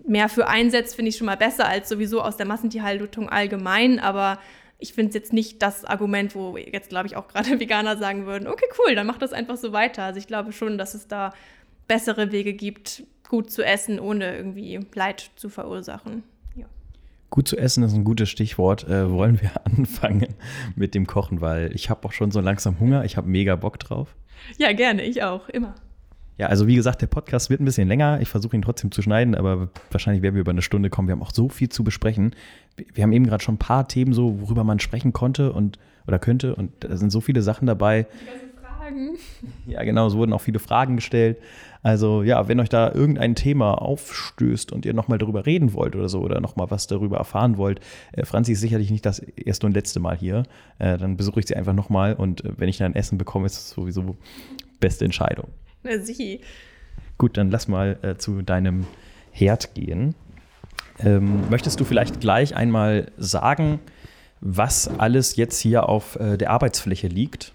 mehr 0.06 0.30
für 0.30 0.48
einsetzt, 0.48 0.94
finde 0.96 1.10
ich 1.10 1.18
schon 1.18 1.26
mal 1.26 1.36
besser 1.36 1.68
als 1.68 1.90
sowieso 1.90 2.22
aus 2.22 2.38
der 2.38 2.46
Massentierhaltung 2.46 3.28
allgemein. 3.28 4.00
Aber 4.00 4.38
ich 4.78 4.94
finde 4.94 5.10
es 5.10 5.14
jetzt 5.14 5.34
nicht 5.34 5.60
das 5.60 5.84
Argument, 5.84 6.34
wo 6.34 6.56
jetzt, 6.56 6.88
glaube 6.88 7.06
ich, 7.06 7.16
auch 7.16 7.28
gerade 7.28 7.60
Veganer 7.60 7.98
sagen 7.98 8.24
würden, 8.24 8.48
okay, 8.48 8.64
cool, 8.78 8.94
dann 8.94 9.06
mach 9.06 9.18
das 9.18 9.34
einfach 9.34 9.58
so 9.58 9.72
weiter. 9.72 10.04
Also 10.04 10.18
ich 10.18 10.26
glaube 10.26 10.52
schon, 10.52 10.78
dass 10.78 10.94
es 10.94 11.06
da 11.06 11.34
bessere 11.86 12.32
Wege 12.32 12.54
gibt, 12.54 13.02
gut 13.30 13.50
zu 13.50 13.62
essen, 13.64 14.00
ohne 14.00 14.36
irgendwie 14.36 14.80
Leid 14.92 15.30
zu 15.36 15.48
verursachen. 15.48 16.24
Ja. 16.56 16.66
Gut 17.30 17.46
zu 17.46 17.56
essen 17.56 17.84
ist 17.84 17.94
ein 17.94 18.02
gutes 18.02 18.28
Stichwort. 18.28 18.88
Äh, 18.88 19.10
wollen 19.10 19.40
wir 19.40 19.52
anfangen 19.64 20.34
mit 20.74 20.94
dem 20.94 21.06
Kochen, 21.06 21.40
weil 21.40 21.72
ich 21.74 21.88
habe 21.88 22.06
auch 22.06 22.12
schon 22.12 22.32
so 22.32 22.40
langsam 22.40 22.80
Hunger. 22.80 23.04
Ich 23.04 23.16
habe 23.16 23.28
mega 23.28 23.54
Bock 23.54 23.78
drauf. 23.78 24.16
Ja, 24.58 24.72
gerne, 24.72 25.02
ich 25.02 25.22
auch, 25.22 25.48
immer. 25.48 25.74
Ja, 26.38 26.48
also 26.48 26.66
wie 26.66 26.74
gesagt, 26.74 27.02
der 27.02 27.06
Podcast 27.06 27.50
wird 27.50 27.60
ein 27.60 27.66
bisschen 27.66 27.86
länger. 27.86 28.20
Ich 28.20 28.28
versuche 28.28 28.56
ihn 28.56 28.62
trotzdem 28.62 28.90
zu 28.90 29.00
schneiden, 29.00 29.34
aber 29.34 29.68
wahrscheinlich 29.90 30.22
werden 30.22 30.34
wir 30.34 30.40
über 30.40 30.50
eine 30.50 30.62
Stunde 30.62 30.90
kommen. 30.90 31.06
Wir 31.06 31.12
haben 31.12 31.22
auch 31.22 31.32
so 31.32 31.48
viel 31.48 31.68
zu 31.68 31.84
besprechen. 31.84 32.34
Wir 32.94 33.04
haben 33.04 33.12
eben 33.12 33.26
gerade 33.26 33.44
schon 33.44 33.56
ein 33.56 33.58
paar 33.58 33.86
Themen 33.86 34.12
so, 34.12 34.40
worüber 34.40 34.64
man 34.64 34.80
sprechen 34.80 35.12
konnte 35.12 35.52
und 35.52 35.78
oder 36.06 36.18
könnte. 36.18 36.56
Und 36.56 36.72
da 36.80 36.96
sind 36.96 37.10
so 37.10 37.20
viele 37.20 37.42
Sachen 37.42 37.66
dabei. 37.66 38.06
Die 38.22 38.26
ganzen 38.26 38.50
Fragen. 38.58 39.18
Ja, 39.66 39.84
genau, 39.84 40.06
es 40.06 40.14
wurden 40.14 40.32
auch 40.32 40.40
viele 40.40 40.58
Fragen 40.58 40.96
gestellt. 40.96 41.38
Also 41.82 42.22
ja, 42.22 42.46
wenn 42.48 42.60
euch 42.60 42.68
da 42.68 42.92
irgendein 42.92 43.34
Thema 43.34 43.74
aufstößt 43.74 44.72
und 44.72 44.84
ihr 44.84 44.92
nochmal 44.92 45.18
darüber 45.18 45.46
reden 45.46 45.72
wollt 45.72 45.96
oder 45.96 46.08
so 46.08 46.20
oder 46.20 46.40
nochmal 46.40 46.70
was 46.70 46.86
darüber 46.86 47.16
erfahren 47.18 47.56
wollt, 47.56 47.80
äh, 48.12 48.24
Franzi 48.24 48.52
ist 48.52 48.60
sicherlich 48.60 48.90
nicht 48.90 49.06
das 49.06 49.20
erste 49.20 49.66
und 49.66 49.72
letzte 49.72 50.00
Mal 50.00 50.16
hier, 50.16 50.44
äh, 50.78 50.98
dann 50.98 51.16
besuche 51.16 51.40
ich 51.40 51.46
sie 51.46 51.56
einfach 51.56 51.72
nochmal 51.72 52.14
und 52.14 52.44
äh, 52.44 52.52
wenn 52.56 52.68
ich 52.68 52.78
dann 52.78 52.94
Essen 52.94 53.18
bekomme, 53.18 53.46
ist 53.46 53.56
es 53.56 53.70
sowieso 53.70 54.16
beste 54.78 55.04
Entscheidung. 55.04 55.48
Na, 55.82 55.98
sichi. 55.98 56.40
Gut, 57.16 57.36
dann 57.36 57.50
lass 57.50 57.68
mal 57.68 57.98
äh, 58.02 58.16
zu 58.16 58.42
deinem 58.42 58.86
Herd 59.30 59.74
gehen. 59.74 60.14
Ähm, 60.98 61.48
möchtest 61.48 61.80
du 61.80 61.84
vielleicht 61.84 62.20
gleich 62.20 62.54
einmal 62.54 63.10
sagen, 63.16 63.80
was 64.40 64.88
alles 64.88 65.36
jetzt 65.36 65.60
hier 65.60 65.88
auf 65.88 66.16
äh, 66.16 66.36
der 66.36 66.50
Arbeitsfläche 66.50 67.08
liegt? 67.08 67.52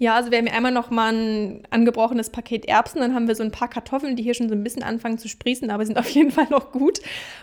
Ja, 0.00 0.14
also 0.14 0.30
wir 0.30 0.38
haben 0.38 0.48
einmal 0.48 0.72
noch 0.72 0.88
mal 0.88 1.12
ein 1.12 1.62
angebrochenes 1.68 2.30
Paket 2.30 2.64
Erbsen, 2.64 3.02
dann 3.02 3.14
haben 3.14 3.28
wir 3.28 3.34
so 3.34 3.42
ein 3.42 3.50
paar 3.50 3.68
Kartoffeln, 3.68 4.16
die 4.16 4.22
hier 4.22 4.32
schon 4.32 4.48
so 4.48 4.54
ein 4.54 4.64
bisschen 4.64 4.82
anfangen 4.82 5.18
zu 5.18 5.28
sprießen, 5.28 5.70
aber 5.70 5.84
sind 5.84 5.98
auf 5.98 6.08
jeden 6.08 6.30
Fall 6.30 6.46
noch 6.48 6.72
gut. 6.72 7.00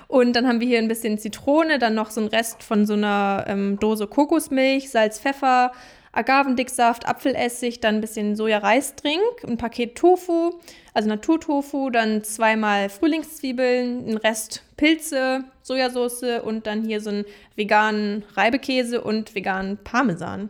Und 0.07 0.35
dann 0.35 0.47
haben 0.47 0.59
wir 0.59 0.67
hier 0.67 0.79
ein 0.79 0.87
bisschen 0.87 1.19
Zitrone, 1.19 1.77
dann 1.77 1.93
noch 1.93 2.09
so 2.09 2.19
ein 2.19 2.25
Rest 2.25 2.63
von 2.63 2.87
so 2.87 2.93
einer 2.93 3.45
ähm, 3.47 3.77
Dose 3.79 4.07
Kokosmilch, 4.07 4.89
Salz, 4.89 5.19
Pfeffer, 5.19 5.71
Agavendicksaft, 6.13 7.07
Apfelessig, 7.07 7.79
dann 7.79 7.95
ein 7.95 8.01
bisschen 8.01 8.35
Soja-Reisdrink, 8.35 9.43
ein 9.47 9.57
Paket 9.57 9.95
Tofu, 9.95 10.55
also 10.95 11.09
Naturtofu, 11.09 11.91
dann 11.91 12.23
zweimal 12.23 12.89
Frühlingszwiebeln, 12.89 14.09
ein 14.09 14.17
Rest 14.17 14.63
Pilze, 14.77 15.43
Sojasauce 15.61 16.41
und 16.43 16.65
dann 16.65 16.83
hier 16.83 17.01
so 17.01 17.11
einen 17.11 17.25
veganen 17.55 18.25
Reibekäse 18.33 19.01
und 19.01 19.35
veganen 19.35 19.77
Parmesan. 19.83 20.49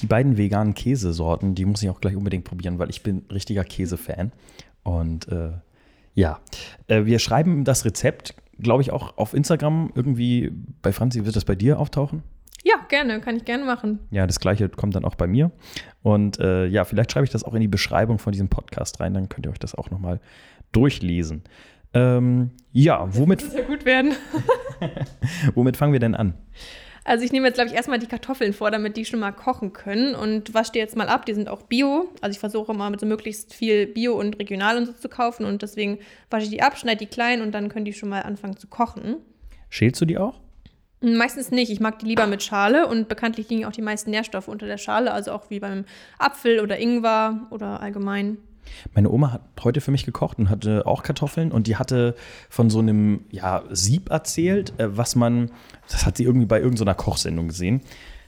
Die 0.00 0.06
beiden 0.06 0.36
veganen 0.36 0.74
Käsesorten, 0.74 1.54
die 1.54 1.64
muss 1.64 1.82
ich 1.82 1.90
auch 1.90 2.00
gleich 2.00 2.16
unbedingt 2.16 2.44
probieren, 2.44 2.78
weil 2.78 2.90
ich 2.90 3.02
bin 3.02 3.24
richtiger 3.32 3.64
Käsefan. 3.64 4.32
Und 4.82 5.28
äh, 5.28 5.52
ja, 6.14 6.40
äh, 6.88 7.04
wir 7.04 7.18
schreiben 7.18 7.64
das 7.64 7.84
Rezept, 7.84 8.34
glaube 8.58 8.82
ich, 8.82 8.90
auch 8.92 9.16
auf 9.16 9.34
Instagram 9.34 9.92
irgendwie. 9.94 10.52
Bei 10.82 10.92
Franzi 10.92 11.24
wird 11.24 11.36
das 11.36 11.44
bei 11.44 11.54
dir 11.54 11.78
auftauchen? 11.78 12.22
Ja, 12.64 12.74
gerne, 12.88 13.20
kann 13.20 13.36
ich 13.36 13.44
gerne 13.44 13.64
machen. 13.64 14.00
Ja, 14.10 14.26
das 14.26 14.40
gleiche 14.40 14.68
kommt 14.68 14.96
dann 14.96 15.04
auch 15.04 15.14
bei 15.14 15.26
mir. 15.26 15.52
Und 16.02 16.40
äh, 16.40 16.66
ja, 16.66 16.84
vielleicht 16.84 17.12
schreibe 17.12 17.24
ich 17.24 17.30
das 17.30 17.44
auch 17.44 17.54
in 17.54 17.60
die 17.60 17.68
Beschreibung 17.68 18.18
von 18.18 18.32
diesem 18.32 18.48
Podcast 18.48 18.98
rein, 19.00 19.14
dann 19.14 19.28
könnt 19.28 19.46
ihr 19.46 19.52
euch 19.52 19.58
das 19.58 19.74
auch 19.74 19.90
nochmal 19.90 20.20
durchlesen. 20.72 21.44
Ähm, 21.94 22.50
ja, 22.72 23.06
womit, 23.14 23.42
Das 23.42 23.54
ja 23.54 23.62
gut 23.62 23.84
werden. 23.84 24.14
womit 25.54 25.76
fangen 25.76 25.92
wir 25.92 26.00
denn 26.00 26.14
an? 26.14 26.34
Also 27.06 27.24
ich 27.24 27.30
nehme 27.30 27.46
jetzt, 27.46 27.54
glaube 27.54 27.70
ich, 27.70 27.76
erstmal 27.76 28.00
die 28.00 28.08
Kartoffeln 28.08 28.52
vor, 28.52 28.72
damit 28.72 28.96
die 28.96 29.04
schon 29.04 29.20
mal 29.20 29.30
kochen 29.30 29.72
können. 29.72 30.16
Und 30.16 30.54
wasche 30.54 30.72
die 30.72 30.80
jetzt 30.80 30.96
mal 30.96 31.08
ab. 31.08 31.24
Die 31.24 31.34
sind 31.34 31.48
auch 31.48 31.62
bio. 31.62 32.08
Also 32.20 32.32
ich 32.32 32.40
versuche 32.40 32.72
immer 32.72 32.90
mit 32.90 32.98
so 32.98 33.06
möglichst 33.06 33.54
viel 33.54 33.86
Bio 33.86 34.18
und 34.18 34.40
regional 34.40 34.76
und 34.76 34.86
so 34.86 34.92
zu 34.92 35.08
kaufen. 35.08 35.46
Und 35.46 35.62
deswegen 35.62 36.00
wasche 36.30 36.46
ich 36.46 36.50
die 36.50 36.62
ab, 36.62 36.76
schneide 36.76 36.98
die 36.98 37.06
klein 37.06 37.42
und 37.42 37.52
dann 37.52 37.68
können 37.68 37.84
die 37.84 37.92
schon 37.92 38.08
mal 38.08 38.22
anfangen 38.22 38.56
zu 38.56 38.66
kochen. 38.66 39.18
Schälst 39.70 40.00
du 40.00 40.04
die 40.04 40.18
auch? 40.18 40.40
Meistens 41.00 41.52
nicht. 41.52 41.70
Ich 41.70 41.78
mag 41.78 42.00
die 42.00 42.06
lieber 42.06 42.26
mit 42.26 42.42
Schale 42.42 42.88
und 42.88 43.06
bekanntlich 43.06 43.48
liegen 43.48 43.66
auch 43.66 43.72
die 43.72 43.82
meisten 43.82 44.10
Nährstoffe 44.10 44.48
unter 44.48 44.66
der 44.66 44.78
Schale, 44.78 45.12
also 45.12 45.30
auch 45.30 45.48
wie 45.48 45.60
beim 45.60 45.84
Apfel 46.18 46.58
oder 46.58 46.76
Ingwer 46.80 47.46
oder 47.50 47.80
allgemein. 47.80 48.38
Meine 48.94 49.10
Oma 49.10 49.32
hat 49.32 49.42
heute 49.64 49.80
für 49.80 49.90
mich 49.90 50.04
gekocht 50.04 50.38
und 50.38 50.50
hatte 50.50 50.86
auch 50.86 51.02
Kartoffeln 51.02 51.52
und 51.52 51.66
die 51.66 51.76
hatte 51.76 52.14
von 52.48 52.70
so 52.70 52.78
einem 52.78 53.20
ja, 53.30 53.62
Sieb 53.70 54.10
erzählt, 54.10 54.78
äh, 54.78 54.96
was 54.96 55.16
man, 55.16 55.50
das 55.90 56.06
hat 56.06 56.16
sie 56.16 56.24
irgendwie 56.24 56.46
bei 56.46 56.60
irgendeiner 56.60 56.94
Kochsendung 56.94 57.48
gesehen, 57.48 57.80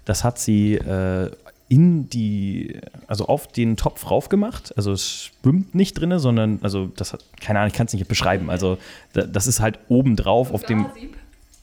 das 0.05 0.25
hat 0.25 0.39
sie 0.39 0.75
äh, 0.75 1.31
in 1.69 2.09
die, 2.09 2.81
also 3.07 3.27
auf 3.27 3.47
den 3.47 3.77
Topf 3.77 4.11
raufgemacht. 4.11 4.77
Also 4.77 4.93
es 4.93 5.31
schwimmt 5.43 5.75
nicht 5.75 5.95
drin, 6.01 6.19
sondern, 6.19 6.61
also 6.63 6.87
das 6.97 7.13
hat, 7.13 7.25
keine 7.41 7.59
Ahnung, 7.59 7.69
ich 7.69 7.75
kann 7.75 7.87
es 7.87 7.93
nicht 7.93 8.09
beschreiben. 8.09 8.49
Also 8.49 8.79
da, 9.13 9.23
das 9.23 9.47
ist 9.47 9.61
halt 9.61 9.79
oben 9.89 10.17
drauf 10.17 10.53
auf 10.53 10.65
dem. 10.65 10.87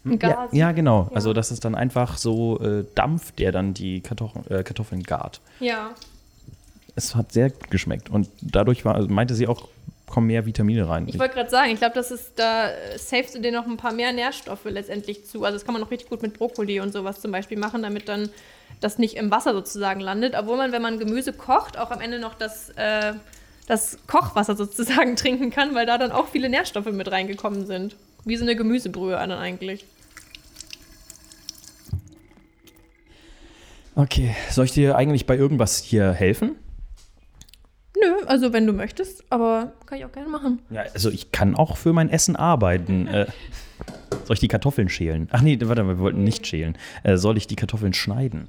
Ein 0.05 0.19
Ja, 0.21 0.47
ja, 0.51 0.71
genau. 0.71 1.07
Ja. 1.09 1.15
Also 1.15 1.33
das 1.33 1.49
ist 1.49 1.65
dann 1.65 1.73
einfach 1.73 2.17
so 2.17 2.59
äh, 2.59 2.85
Dampf, 2.93 3.31
der 3.31 3.51
dann 3.51 3.73
die 3.73 4.01
Kartoffeln, 4.01 4.45
äh, 4.51 4.63
Kartoffeln 4.63 5.01
gart. 5.01 5.41
Ja. 5.59 5.95
Es 6.95 7.13
hat 7.13 7.33
sehr 7.33 7.49
gut 7.49 7.69
geschmeckt 7.69 8.09
und 8.09 8.29
dadurch 8.41 8.85
war, 8.85 8.95
also 8.95 9.09
meinte 9.09 9.35
sie 9.35 9.47
auch, 9.47 9.67
kommen 10.07 10.27
mehr 10.27 10.45
Vitamine 10.45 10.87
rein. 10.87 11.07
Ich 11.07 11.19
wollte 11.19 11.33
gerade 11.33 11.49
sagen, 11.49 11.71
ich 11.71 11.79
glaube, 11.79 11.95
das 11.95 12.11
ist, 12.11 12.33
da 12.37 12.69
äh, 12.69 12.97
savest 12.97 13.35
du 13.35 13.41
dir 13.41 13.51
noch 13.51 13.65
ein 13.65 13.75
paar 13.75 13.91
mehr 13.91 14.13
Nährstoffe 14.13 14.63
letztendlich 14.65 15.25
zu. 15.25 15.43
Also 15.43 15.57
das 15.57 15.65
kann 15.65 15.73
man 15.73 15.83
auch 15.83 15.91
richtig 15.91 16.09
gut 16.09 16.21
mit 16.21 16.37
Brokkoli 16.37 16.79
und 16.79 16.93
sowas 16.93 17.19
zum 17.19 17.31
Beispiel 17.31 17.57
machen, 17.57 17.81
damit 17.81 18.07
dann 18.07 18.29
das 18.79 18.97
nicht 18.97 19.15
im 19.15 19.31
Wasser 19.31 19.53
sozusagen 19.53 19.99
landet. 19.99 20.35
Obwohl 20.37 20.57
man, 20.57 20.71
wenn 20.71 20.81
man 20.81 20.99
Gemüse 20.99 21.33
kocht, 21.33 21.77
auch 21.77 21.91
am 21.91 22.01
Ende 22.01 22.19
noch 22.19 22.35
das, 22.35 22.69
äh, 22.77 23.13
das 23.67 23.97
Kochwasser 24.07 24.55
sozusagen 24.55 25.15
trinken 25.17 25.49
kann, 25.49 25.75
weil 25.75 25.85
da 25.85 25.97
dann 25.97 26.11
auch 26.11 26.27
viele 26.27 26.49
Nährstoffe 26.49 26.85
mit 26.85 27.11
reingekommen 27.11 27.65
sind. 27.65 27.95
Wie 28.23 28.37
so 28.37 28.43
eine 28.43 28.55
Gemüsebrühe 28.55 29.13
dann 29.13 29.31
eigentlich. 29.31 29.85
Okay, 33.95 34.35
soll 34.51 34.65
ich 34.65 34.71
dir 34.71 34.95
eigentlich 34.95 35.25
bei 35.25 35.35
irgendwas 35.35 35.77
hier 35.77 36.11
helfen? 36.11 36.55
Also 38.27 38.53
wenn 38.53 38.67
du 38.67 38.73
möchtest, 38.73 39.23
aber 39.29 39.73
kann 39.85 39.97
ich 39.97 40.05
auch 40.05 40.11
gerne 40.11 40.29
machen. 40.29 40.59
Ja, 40.69 40.83
also 40.93 41.09
ich 41.09 41.31
kann 41.31 41.55
auch 41.55 41.77
für 41.77 41.93
mein 41.93 42.09
Essen 42.09 42.35
arbeiten. 42.35 43.07
Äh, 43.15 43.27
soll 44.23 44.35
ich 44.35 44.39
die 44.39 44.47
Kartoffeln 44.47 44.87
schälen? 44.87 45.27
Ach 45.31 45.41
nee, 45.41 45.57
warte, 45.61 45.85
wir 45.85 45.99
wollten 45.99 46.23
nicht 46.23 46.47
schälen. 46.47 46.77
Äh, 47.03 47.17
soll 47.17 47.37
ich 47.37 47.47
die 47.47 47.55
Kartoffeln 47.55 47.93
schneiden? 47.93 48.47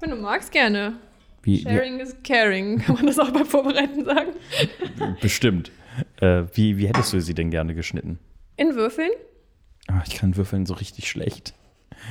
Wenn 0.00 0.10
du 0.10 0.16
magst, 0.16 0.50
gerne. 0.50 0.94
Wie, 1.42 1.58
wie, 1.58 1.62
Sharing 1.62 2.00
is 2.00 2.16
caring, 2.24 2.78
kann 2.84 2.96
man 2.96 3.06
das 3.06 3.18
auch 3.18 3.30
beim 3.30 3.46
Vorbereiten 3.46 4.04
sagen. 4.04 4.32
bestimmt. 5.20 5.70
Äh, 6.20 6.44
wie, 6.54 6.76
wie 6.76 6.88
hättest 6.88 7.12
du 7.12 7.20
sie 7.20 7.34
denn 7.34 7.50
gerne 7.50 7.74
geschnitten? 7.74 8.18
In 8.56 8.74
Würfeln? 8.74 9.10
Ah, 9.88 10.02
ich 10.06 10.16
kann 10.16 10.36
würfeln 10.36 10.66
so 10.66 10.74
richtig 10.74 11.08
schlecht. 11.08 11.54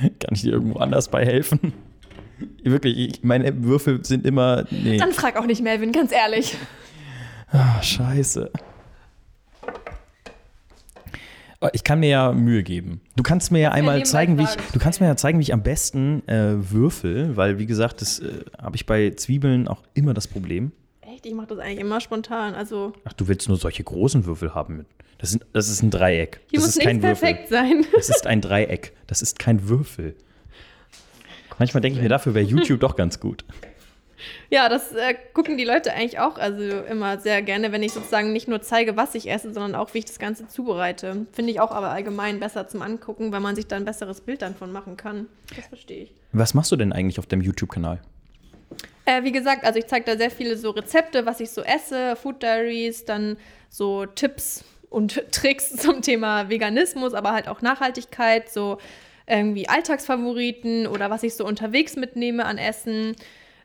Kann 0.00 0.34
ich 0.34 0.42
dir 0.42 0.52
irgendwo 0.52 0.78
anders 0.78 1.08
bei 1.08 1.24
helfen? 1.24 1.72
Wirklich, 2.62 2.96
ich, 2.98 3.22
meine 3.22 3.64
Würfel 3.64 4.04
sind 4.04 4.26
immer. 4.26 4.64
Nee. 4.70 4.96
Dann 4.98 5.12
frag 5.12 5.36
auch 5.36 5.46
nicht 5.46 5.62
Melvin, 5.62 5.92
ganz 5.92 6.12
ehrlich. 6.12 6.56
Ah, 7.50 7.82
scheiße. 7.82 8.50
Oh, 11.60 11.68
Ich 11.72 11.84
kann 11.84 12.00
mir 12.00 12.08
ja 12.08 12.32
Mühe 12.32 12.62
geben. 12.62 13.00
Du 13.16 13.22
kannst 13.22 13.52
mir 13.52 13.60
ja 13.60 13.70
einmal 13.70 14.04
zeigen, 14.04 14.36
wie 14.38 14.42
ich, 14.42 14.56
du 14.72 14.78
kannst 14.80 15.00
mir 15.00 15.06
ja 15.06 15.16
zeigen, 15.16 15.38
wie 15.38 15.42
ich 15.42 15.52
am 15.52 15.62
besten 15.62 16.26
äh, 16.28 16.54
würfel, 16.70 17.36
weil 17.36 17.58
wie 17.58 17.66
gesagt, 17.66 18.00
das 18.00 18.18
äh, 18.18 18.44
habe 18.60 18.74
ich 18.76 18.84
bei 18.86 19.10
Zwiebeln 19.10 19.68
auch 19.68 19.82
immer 19.94 20.12
das 20.12 20.26
Problem. 20.26 20.72
Echt, 21.02 21.24
ich 21.26 21.34
mache 21.34 21.48
das 21.48 21.58
eigentlich 21.58 21.80
immer 21.80 22.00
spontan. 22.00 22.54
Also 22.54 22.94
Ach, 23.04 23.12
du 23.12 23.28
willst 23.28 23.48
nur 23.48 23.58
solche 23.58 23.84
großen 23.84 24.26
Würfel 24.26 24.54
haben 24.54 24.78
mit. 24.78 24.86
Das, 25.18 25.30
sind, 25.30 25.44
das 25.52 25.68
ist 25.68 25.82
ein 25.82 25.90
Dreieck. 25.90 26.40
hier 26.50 26.58
das 26.58 26.66
muss 26.66 26.76
ist 26.78 26.82
kein 26.82 26.96
nichts 26.96 27.20
Würfel. 27.20 27.28
perfekt 27.34 27.48
sein. 27.48 27.84
Das 27.94 28.08
ist 28.08 28.26
ein 28.26 28.40
Dreieck. 28.40 28.92
Das 29.06 29.22
ist 29.22 29.38
kein 29.38 29.68
Würfel. 29.68 30.16
Manchmal 31.62 31.80
denke 31.80 31.98
ich 31.98 32.02
mir, 32.02 32.08
dafür 32.08 32.34
wäre 32.34 32.44
YouTube 32.44 32.80
doch 32.80 32.96
ganz 32.96 33.20
gut. 33.20 33.44
Ja, 34.50 34.68
das 34.68 34.90
äh, 34.96 35.14
gucken 35.32 35.56
die 35.56 35.64
Leute 35.64 35.92
eigentlich 35.92 36.18
auch 36.18 36.36
also 36.36 36.60
immer 36.60 37.20
sehr 37.20 37.40
gerne, 37.40 37.70
wenn 37.70 37.84
ich 37.84 37.92
sozusagen 37.92 38.32
nicht 38.32 38.48
nur 38.48 38.62
zeige, 38.62 38.96
was 38.96 39.14
ich 39.14 39.30
esse, 39.30 39.54
sondern 39.54 39.76
auch, 39.76 39.94
wie 39.94 39.98
ich 39.98 40.04
das 40.04 40.18
Ganze 40.18 40.48
zubereite. 40.48 41.24
Finde 41.30 41.52
ich 41.52 41.60
auch 41.60 41.70
aber 41.70 41.90
allgemein 41.90 42.40
besser 42.40 42.66
zum 42.66 42.82
Angucken, 42.82 43.30
weil 43.30 43.38
man 43.38 43.54
sich 43.54 43.68
da 43.68 43.76
ein 43.76 43.84
besseres 43.84 44.22
Bild 44.22 44.42
dann 44.42 44.56
von 44.56 44.72
machen 44.72 44.96
kann. 44.96 45.28
Das 45.54 45.68
verstehe 45.68 46.02
ich. 46.02 46.14
Was 46.32 46.52
machst 46.52 46.72
du 46.72 46.74
denn 46.74 46.92
eigentlich 46.92 47.20
auf 47.20 47.26
deinem 47.26 47.42
YouTube-Kanal? 47.42 48.00
Äh, 49.04 49.22
wie 49.22 49.30
gesagt, 49.30 49.62
also 49.64 49.78
ich 49.78 49.86
zeige 49.86 50.04
da 50.04 50.16
sehr 50.16 50.32
viele 50.32 50.56
so 50.56 50.70
Rezepte, 50.70 51.26
was 51.26 51.38
ich 51.38 51.50
so 51.50 51.62
esse, 51.62 52.16
Food 52.16 52.42
Diaries, 52.42 53.04
dann 53.04 53.36
so 53.68 54.04
Tipps 54.04 54.64
und 54.90 55.22
Tricks 55.30 55.76
zum 55.76 56.02
Thema 56.02 56.48
Veganismus, 56.48 57.14
aber 57.14 57.30
halt 57.30 57.46
auch 57.46 57.62
Nachhaltigkeit, 57.62 58.50
so 58.50 58.78
irgendwie 59.26 59.68
Alltagsfavoriten 59.68 60.86
oder 60.86 61.10
was 61.10 61.22
ich 61.22 61.34
so 61.34 61.46
unterwegs 61.46 61.96
mitnehme 61.96 62.44
an 62.44 62.58
Essen. 62.58 63.14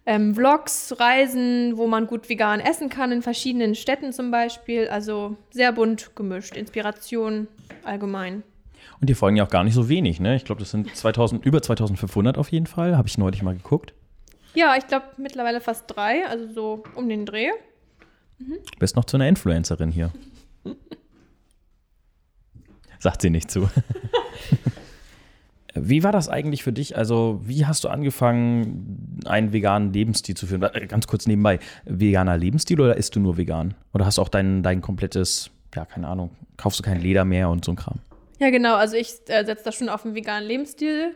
Ähm, 0.05 0.33
Vlogs, 0.35 0.95
Reisen, 0.99 1.75
wo 1.75 1.87
man 1.87 2.07
gut 2.07 2.29
vegan 2.29 2.61
essen 2.61 2.89
kann, 2.89 3.11
in 3.11 3.21
verschiedenen 3.21 3.75
Städten 3.75 4.13
zum 4.13 4.31
Beispiel. 4.31 4.87
Also 4.87 5.35
sehr 5.49 5.73
bunt 5.73 6.15
gemischt. 6.15 6.55
Inspiration 6.55 7.47
allgemein. 7.83 8.43
Und 8.99 9.09
die 9.09 9.15
folgen 9.15 9.35
ja 9.37 9.43
auch 9.45 9.49
gar 9.49 9.63
nicht 9.63 9.73
so 9.73 9.89
wenig, 9.89 10.19
ne? 10.19 10.35
Ich 10.35 10.45
glaube, 10.45 10.59
das 10.59 10.71
sind 10.71 10.95
2000, 10.95 11.45
über 11.45 11.61
2500 11.61 12.37
auf 12.37 12.49
jeden 12.51 12.67
Fall. 12.67 12.97
Habe 12.97 13.07
ich 13.07 13.17
neulich 13.17 13.43
mal 13.43 13.55
geguckt. 13.55 13.93
Ja, 14.55 14.75
ich 14.77 14.87
glaube 14.87 15.05
mittlerweile 15.17 15.61
fast 15.61 15.83
drei, 15.87 16.25
also 16.27 16.47
so 16.51 16.83
um 16.95 17.07
den 17.09 17.25
Dreh. 17.25 17.49
Du 18.39 18.55
bist 18.79 18.95
noch 18.95 19.05
zu 19.05 19.17
einer 19.17 19.27
Influencerin 19.27 19.91
hier. 19.91 20.11
Sagt 22.99 23.21
sie 23.21 23.29
nicht 23.29 23.51
zu. 23.51 23.69
Wie 25.83 26.03
war 26.03 26.11
das 26.11 26.29
eigentlich 26.29 26.63
für 26.63 26.73
dich? 26.73 26.97
Also, 26.97 27.41
wie 27.43 27.65
hast 27.65 27.83
du 27.83 27.89
angefangen, 27.89 29.19
einen 29.25 29.53
veganen 29.53 29.93
Lebensstil 29.93 30.35
zu 30.35 30.47
führen? 30.47 30.63
Äh, 30.63 30.87
ganz 30.87 31.07
kurz 31.07 31.27
nebenbei, 31.27 31.59
veganer 31.85 32.37
Lebensstil 32.37 32.79
oder 32.79 32.97
isst 32.97 33.15
du 33.15 33.19
nur 33.19 33.37
vegan? 33.37 33.73
Oder 33.93 34.05
hast 34.05 34.17
du 34.17 34.21
auch 34.21 34.29
dein, 34.29 34.63
dein 34.63 34.81
komplettes, 34.81 35.51
ja, 35.75 35.85
keine 35.85 36.07
Ahnung, 36.07 36.31
kaufst 36.57 36.79
du 36.79 36.83
kein 36.83 37.01
Leder 37.01 37.25
mehr 37.25 37.49
und 37.49 37.65
so 37.65 37.71
ein 37.71 37.75
Kram? 37.75 37.99
Ja, 38.39 38.49
genau. 38.49 38.75
Also 38.75 38.95
ich 38.95 39.13
äh, 39.27 39.43
setze 39.45 39.63
da 39.63 39.71
schon 39.71 39.89
auf 39.89 40.05
einen 40.05 40.15
veganen 40.15 40.47
Lebensstil 40.47 41.15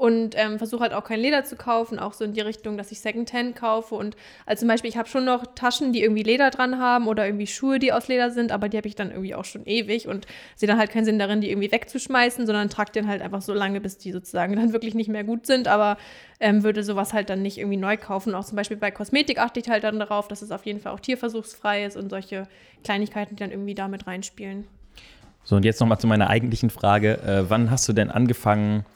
und 0.00 0.34
ähm, 0.34 0.56
versuche 0.56 0.80
halt 0.80 0.94
auch 0.94 1.04
kein 1.04 1.20
Leder 1.20 1.44
zu 1.44 1.56
kaufen, 1.56 1.98
auch 1.98 2.14
so 2.14 2.24
in 2.24 2.32
die 2.32 2.40
Richtung, 2.40 2.78
dass 2.78 2.90
ich 2.90 3.00
Secondhand 3.00 3.54
kaufe. 3.54 3.94
Und 3.94 4.16
also 4.46 4.60
zum 4.60 4.68
Beispiel, 4.68 4.88
ich 4.88 4.96
habe 4.96 5.06
schon 5.06 5.26
noch 5.26 5.44
Taschen, 5.54 5.92
die 5.92 6.00
irgendwie 6.00 6.22
Leder 6.22 6.48
dran 6.48 6.78
haben 6.78 7.06
oder 7.06 7.26
irgendwie 7.26 7.46
Schuhe, 7.46 7.78
die 7.78 7.92
aus 7.92 8.08
Leder 8.08 8.30
sind, 8.30 8.50
aber 8.50 8.70
die 8.70 8.78
habe 8.78 8.88
ich 8.88 8.94
dann 8.94 9.10
irgendwie 9.10 9.34
auch 9.34 9.44
schon 9.44 9.66
ewig 9.66 10.08
und 10.08 10.26
sehe 10.56 10.66
dann 10.66 10.78
halt 10.78 10.90
keinen 10.90 11.04
Sinn 11.04 11.18
darin, 11.18 11.42
die 11.42 11.50
irgendwie 11.50 11.70
wegzuschmeißen, 11.70 12.46
sondern 12.46 12.70
trage 12.70 12.92
den 12.92 13.08
halt 13.08 13.20
einfach 13.20 13.42
so 13.42 13.52
lange, 13.52 13.78
bis 13.82 13.98
die 13.98 14.10
sozusagen 14.10 14.56
dann 14.56 14.72
wirklich 14.72 14.94
nicht 14.94 15.10
mehr 15.10 15.22
gut 15.22 15.44
sind. 15.44 15.68
Aber 15.68 15.98
ähm, 16.40 16.62
würde 16.62 16.82
sowas 16.82 17.12
halt 17.12 17.28
dann 17.28 17.42
nicht 17.42 17.58
irgendwie 17.58 17.76
neu 17.76 17.98
kaufen. 17.98 18.34
Auch 18.34 18.46
zum 18.46 18.56
Beispiel 18.56 18.78
bei 18.78 18.90
Kosmetik 18.90 19.38
achte 19.38 19.60
ich 19.60 19.68
halt 19.68 19.84
dann 19.84 19.98
darauf, 19.98 20.28
dass 20.28 20.40
es 20.40 20.50
auf 20.50 20.64
jeden 20.64 20.80
Fall 20.80 20.92
auch 20.92 21.00
tierversuchsfrei 21.00 21.84
ist 21.84 21.98
und 21.98 22.08
solche 22.08 22.48
Kleinigkeiten, 22.84 23.36
die 23.36 23.40
dann 23.40 23.50
irgendwie 23.50 23.74
damit 23.74 24.06
reinspielen. 24.06 24.66
So, 25.44 25.56
und 25.56 25.66
jetzt 25.66 25.78
nochmal 25.78 25.98
zu 25.98 26.06
meiner 26.06 26.30
eigentlichen 26.30 26.70
Frage. 26.70 27.18
Äh, 27.18 27.50
wann 27.50 27.70
hast 27.70 27.86
du 27.86 27.92
denn 27.92 28.10
angefangen, 28.10 28.86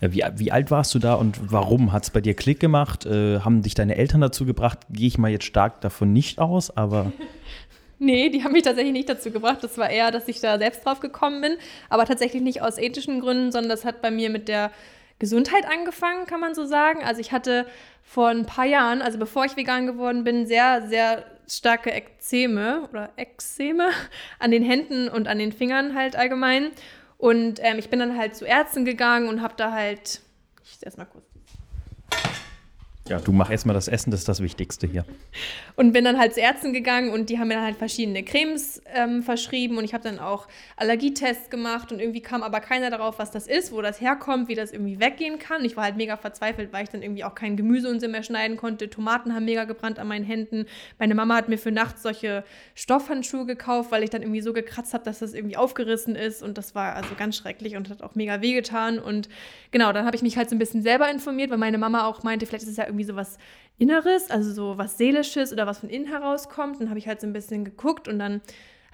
wie, 0.00 0.24
wie 0.36 0.52
alt 0.52 0.70
warst 0.70 0.94
du 0.94 0.98
da 0.98 1.14
und 1.14 1.52
warum 1.52 1.92
hat 1.92 2.04
es 2.04 2.10
bei 2.10 2.20
dir 2.20 2.34
Klick 2.34 2.60
gemacht? 2.60 3.06
Äh, 3.06 3.40
haben 3.40 3.62
dich 3.62 3.74
deine 3.74 3.96
Eltern 3.96 4.20
dazu 4.20 4.44
gebracht? 4.44 4.80
Gehe 4.90 5.06
ich 5.08 5.18
mal 5.18 5.30
jetzt 5.30 5.44
stark 5.44 5.80
davon 5.80 6.12
nicht 6.12 6.38
aus, 6.38 6.76
aber. 6.76 7.12
Nee, 7.98 8.28
die 8.28 8.44
haben 8.44 8.52
mich 8.52 8.64
tatsächlich 8.64 8.92
nicht 8.92 9.08
dazu 9.08 9.30
gebracht. 9.30 9.64
Das 9.64 9.78
war 9.78 9.88
eher, 9.88 10.10
dass 10.10 10.28
ich 10.28 10.40
da 10.40 10.58
selbst 10.58 10.84
drauf 10.84 11.00
gekommen 11.00 11.40
bin. 11.40 11.56
Aber 11.88 12.04
tatsächlich 12.04 12.42
nicht 12.42 12.60
aus 12.60 12.76
ethischen 12.76 13.20
Gründen, 13.20 13.52
sondern 13.52 13.70
das 13.70 13.86
hat 13.86 14.02
bei 14.02 14.10
mir 14.10 14.28
mit 14.28 14.48
der 14.48 14.70
Gesundheit 15.18 15.64
angefangen, 15.66 16.26
kann 16.26 16.40
man 16.40 16.54
so 16.54 16.66
sagen. 16.66 17.02
Also 17.02 17.22
ich 17.22 17.32
hatte 17.32 17.64
vor 18.02 18.28
ein 18.28 18.44
paar 18.44 18.66
Jahren, 18.66 19.00
also 19.00 19.18
bevor 19.18 19.46
ich 19.46 19.56
vegan 19.56 19.86
geworden 19.86 20.24
bin, 20.24 20.46
sehr, 20.46 20.86
sehr 20.88 21.24
starke 21.48 21.90
Ekzeme 21.90 22.86
oder 22.90 23.10
Ekzeme 23.16 23.88
an 24.38 24.50
den 24.50 24.62
Händen 24.62 25.08
und 25.08 25.26
an 25.26 25.38
den 25.38 25.52
Fingern 25.52 25.94
halt 25.94 26.16
allgemein. 26.16 26.70
Und 27.18 27.60
ähm, 27.62 27.78
ich 27.78 27.88
bin 27.88 27.98
dann 27.98 28.16
halt 28.16 28.36
zu 28.36 28.44
Ärzten 28.44 28.84
gegangen 28.84 29.28
und 29.28 29.42
habe 29.42 29.54
da 29.56 29.72
halt, 29.72 30.20
ich 30.64 30.86
esse 30.86 30.98
mal 30.98 31.06
kurz 31.06 31.25
ja, 33.08 33.20
du 33.20 33.32
mach 33.32 33.50
erstmal 33.50 33.74
das 33.74 33.88
Essen, 33.88 34.10
das 34.10 34.20
ist 34.20 34.28
das 34.28 34.42
Wichtigste 34.42 34.86
hier. 34.86 35.04
Und 35.76 35.92
bin 35.92 36.04
dann 36.04 36.18
halt 36.18 36.34
zu 36.34 36.40
Ärzten 36.40 36.72
gegangen 36.72 37.10
und 37.10 37.30
die 37.30 37.38
haben 37.38 37.48
mir 37.48 37.54
dann 37.54 37.64
halt 37.64 37.76
verschiedene 37.76 38.24
Cremes 38.24 38.82
ähm, 38.94 39.22
verschrieben 39.22 39.78
und 39.78 39.84
ich 39.84 39.94
habe 39.94 40.02
dann 40.02 40.18
auch 40.18 40.48
Allergietests 40.76 41.50
gemacht 41.50 41.92
und 41.92 42.00
irgendwie 42.00 42.20
kam 42.20 42.42
aber 42.42 42.60
keiner 42.60 42.90
darauf, 42.90 43.18
was 43.18 43.30
das 43.30 43.46
ist, 43.46 43.72
wo 43.72 43.80
das 43.80 44.00
herkommt, 44.00 44.48
wie 44.48 44.54
das 44.54 44.72
irgendwie 44.72 44.98
weggehen 44.98 45.38
kann. 45.38 45.64
Ich 45.64 45.76
war 45.76 45.84
halt 45.84 45.96
mega 45.96 46.16
verzweifelt, 46.16 46.72
weil 46.72 46.84
ich 46.84 46.90
dann 46.90 47.02
irgendwie 47.02 47.24
auch 47.24 47.34
kein 47.34 47.56
Gemüse 47.56 47.88
und 47.88 48.00
so 48.00 48.08
mehr 48.08 48.22
schneiden 48.22 48.56
konnte. 48.56 48.90
Tomaten 48.90 49.34
haben 49.34 49.44
mega 49.44 49.64
gebrannt 49.64 49.98
an 49.98 50.08
meinen 50.08 50.24
Händen. 50.24 50.66
Meine 50.98 51.14
Mama 51.14 51.36
hat 51.36 51.48
mir 51.48 51.58
für 51.58 51.72
nachts 51.72 52.02
solche 52.02 52.44
Stoffhandschuhe 52.74 53.46
gekauft, 53.46 53.92
weil 53.92 54.02
ich 54.02 54.10
dann 54.10 54.22
irgendwie 54.22 54.40
so 54.40 54.52
gekratzt 54.52 54.94
habe, 54.94 55.04
dass 55.04 55.20
das 55.20 55.34
irgendwie 55.34 55.56
aufgerissen 55.56 56.16
ist 56.16 56.42
und 56.42 56.58
das 56.58 56.74
war 56.74 56.94
also 56.94 57.10
ganz 57.16 57.36
schrecklich 57.36 57.76
und 57.76 57.88
hat 57.88 58.02
auch 58.02 58.14
mega 58.14 58.40
wehgetan. 58.40 58.98
Und 58.98 59.28
genau, 59.70 59.92
dann 59.92 60.06
habe 60.06 60.16
ich 60.16 60.22
mich 60.22 60.36
halt 60.36 60.50
so 60.50 60.56
ein 60.56 60.58
bisschen 60.58 60.82
selber 60.82 61.10
informiert, 61.10 61.50
weil 61.50 61.58
meine 61.58 61.78
Mama 61.78 62.06
auch 62.06 62.22
meinte, 62.22 62.46
vielleicht 62.46 62.64
ist 62.64 62.70
es 62.70 62.76
ja 62.76 62.86
irgendwie 62.86 62.95
irgendwie 62.96 63.04
so 63.04 63.16
was 63.16 63.38
Inneres, 63.78 64.30
also 64.30 64.52
so 64.52 64.78
was 64.78 64.96
Seelisches 64.96 65.52
oder 65.52 65.66
was 65.66 65.80
von 65.80 65.90
innen 65.90 66.06
herauskommt. 66.06 66.80
Dann 66.80 66.88
habe 66.88 66.98
ich 66.98 67.06
halt 67.06 67.20
so 67.20 67.26
ein 67.26 67.32
bisschen 67.32 67.64
geguckt 67.64 68.08
und 68.08 68.18
dann 68.18 68.40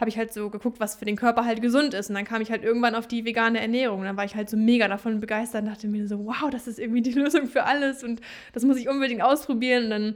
habe 0.00 0.08
ich 0.08 0.18
halt 0.18 0.32
so 0.32 0.50
geguckt, 0.50 0.80
was 0.80 0.96
für 0.96 1.04
den 1.04 1.14
Körper 1.14 1.44
halt 1.44 1.62
gesund 1.62 1.94
ist. 1.94 2.08
Und 2.10 2.16
dann 2.16 2.24
kam 2.24 2.42
ich 2.42 2.50
halt 2.50 2.64
irgendwann 2.64 2.96
auf 2.96 3.06
die 3.06 3.24
vegane 3.24 3.60
Ernährung. 3.60 4.00
Und 4.00 4.06
dann 4.06 4.16
war 4.16 4.24
ich 4.24 4.34
halt 4.34 4.50
so 4.50 4.56
mega 4.56 4.88
davon 4.88 5.20
begeistert 5.20 5.62
und 5.62 5.68
dachte 5.68 5.86
mir 5.86 6.08
so, 6.08 6.26
wow, 6.26 6.50
das 6.50 6.66
ist 6.66 6.80
irgendwie 6.80 7.02
die 7.02 7.12
Lösung 7.18 7.46
für 7.46 7.64
alles 7.64 8.02
und 8.02 8.20
das 8.52 8.64
muss 8.64 8.76
ich 8.76 8.88
unbedingt 8.88 9.22
ausprobieren. 9.22 9.84
Und 9.84 9.90
dann 9.90 10.14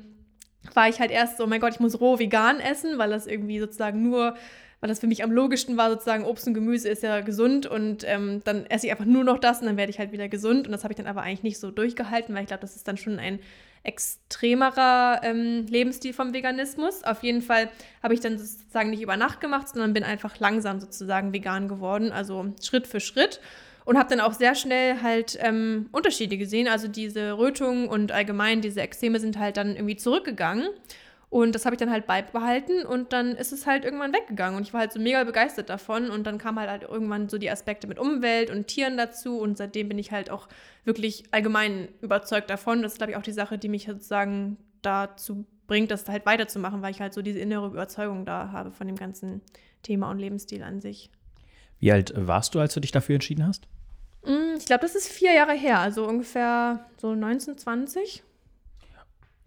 war 0.74 0.88
ich 0.88 0.98
halt 0.98 1.12
erst 1.12 1.37
so, 1.37 1.44
oh 1.44 1.46
mein 1.46 1.61
Gott, 1.61 1.74
ich 1.74 1.80
muss 1.80 2.00
roh 2.00 2.18
vegan 2.18 2.58
essen, 2.58 2.98
weil 2.98 3.11
das 3.11 3.28
irgendwie 3.28 3.61
sozusagen 3.61 4.02
nur 4.02 4.34
weil 4.80 4.88
das 4.88 5.00
für 5.00 5.06
mich 5.06 5.24
am 5.24 5.32
logischsten 5.32 5.76
war, 5.76 5.90
sozusagen 5.90 6.24
Obst 6.24 6.46
und 6.46 6.54
Gemüse 6.54 6.88
ist 6.88 7.02
ja 7.02 7.20
gesund 7.20 7.66
und 7.66 8.04
ähm, 8.06 8.42
dann 8.44 8.66
esse 8.66 8.87
ich 8.87 8.92
einfach 8.92 9.06
nur 9.06 9.24
noch 9.24 9.38
das 9.38 9.61
und 9.61 9.66
dann 9.66 9.76
werde 9.76 9.90
ich 9.90 9.98
halt 9.98 10.12
wieder 10.12 10.28
gesund. 10.28 10.66
Und 10.66 10.72
das 10.72 10.84
habe 10.84 10.92
ich 10.92 10.96
dann 10.96 11.06
aber 11.06 11.22
eigentlich 11.22 11.42
nicht 11.42 11.58
so 11.58 11.70
durchgehalten, 11.70 12.34
weil 12.34 12.42
ich 12.42 12.48
glaube, 12.48 12.61
das 12.61 12.76
ist 12.76 12.87
dann 12.87 12.98
schon 12.98 13.18
ein 13.18 13.38
extremerer 13.87 15.20
ähm, 15.22 15.66
Lebensstil 15.66 16.12
vom 16.12 16.35
Veganismus. 16.35 17.05
Auf 17.05 17.22
jeden 17.22 17.42
Fall 17.42 17.70
habe 18.03 18.14
ich 18.14 18.20
dann 18.20 18.38
sozusagen 18.38 18.90
nicht 18.90 19.03
über 19.03 19.16
Nacht 19.16 19.40
gemacht, 19.40 19.68
sondern 19.68 19.92
bin 19.92 20.05
einfach 20.05 20.38
langsam 20.38 20.81
sozusagen 20.81 21.33
vegan 21.33 21.68
geworden, 21.68 22.12
also 22.12 22.55
Schritt 22.61 22.87
für 22.87 23.01
Schritt. 23.01 23.40
Und 23.85 23.96
habe 23.96 24.09
dann 24.11 24.18
auch 24.18 24.33
sehr 24.33 24.57
schnell 24.57 25.01
halt 25.01 25.38
ähm, 25.40 25.88
Unterschiede 25.92 26.37
gesehen. 26.37 26.66
Also 26.66 26.88
diese 26.88 27.38
Rötungen 27.38 27.87
und 27.87 28.11
allgemein 28.11 28.61
diese 28.61 28.81
Extreme 28.81 29.20
sind 29.20 29.38
halt 29.38 29.57
dann 29.57 29.77
irgendwie 29.77 29.94
zurückgegangen. 29.94 30.66
Und 31.28 31.54
das 31.54 31.64
habe 31.64 31.74
ich 31.74 31.80
dann 31.80 31.90
halt 31.90 32.06
beibehalten 32.06 32.86
und 32.86 33.12
dann 33.12 33.32
ist 33.32 33.52
es 33.52 33.66
halt 33.66 33.84
irgendwann 33.84 34.12
weggegangen. 34.12 34.56
Und 34.56 34.62
ich 34.62 34.72
war 34.72 34.80
halt 34.80 34.92
so 34.92 35.00
mega 35.00 35.24
begeistert 35.24 35.68
davon. 35.68 36.08
Und 36.08 36.24
dann 36.24 36.38
kamen 36.38 36.58
halt, 36.60 36.70
halt 36.70 36.82
irgendwann 36.84 37.28
so 37.28 37.36
die 37.36 37.50
Aspekte 37.50 37.88
mit 37.88 37.98
Umwelt 37.98 38.50
und 38.50 38.68
Tieren 38.68 38.96
dazu. 38.96 39.38
Und 39.38 39.58
seitdem 39.58 39.88
bin 39.88 39.98
ich 39.98 40.12
halt 40.12 40.30
auch 40.30 40.48
wirklich 40.84 41.24
allgemein 41.32 41.88
überzeugt 42.00 42.48
davon. 42.48 42.82
Das 42.82 42.92
ist, 42.92 42.98
glaube 42.98 43.10
ich, 43.10 43.16
auch 43.16 43.22
die 43.22 43.32
Sache, 43.32 43.58
die 43.58 43.68
mich 43.68 43.86
sozusagen 43.86 44.56
dazu 44.82 45.44
bringt, 45.66 45.90
das 45.90 46.08
halt 46.08 46.26
weiterzumachen, 46.26 46.80
weil 46.80 46.92
ich 46.92 47.00
halt 47.00 47.12
so 47.12 47.22
diese 47.22 47.40
innere 47.40 47.66
Überzeugung 47.66 48.24
da 48.24 48.52
habe 48.52 48.70
von 48.70 48.86
dem 48.86 48.96
ganzen 48.96 49.40
Thema 49.82 50.10
und 50.10 50.18
Lebensstil 50.18 50.62
an 50.62 50.80
sich. 50.80 51.10
Wie 51.80 51.92
alt 51.92 52.12
warst 52.16 52.54
du, 52.54 52.60
als 52.60 52.74
du 52.74 52.80
dich 52.80 52.92
dafür 52.92 53.16
entschieden 53.16 53.46
hast? 53.46 53.66
Mm, 54.24 54.56
ich 54.56 54.66
glaube, 54.66 54.82
das 54.82 54.94
ist 54.94 55.08
vier 55.08 55.32
Jahre 55.32 55.54
her, 55.54 55.80
also 55.80 56.06
ungefähr 56.06 56.86
so 56.98 57.14
19, 57.14 57.58
20. 57.58 58.22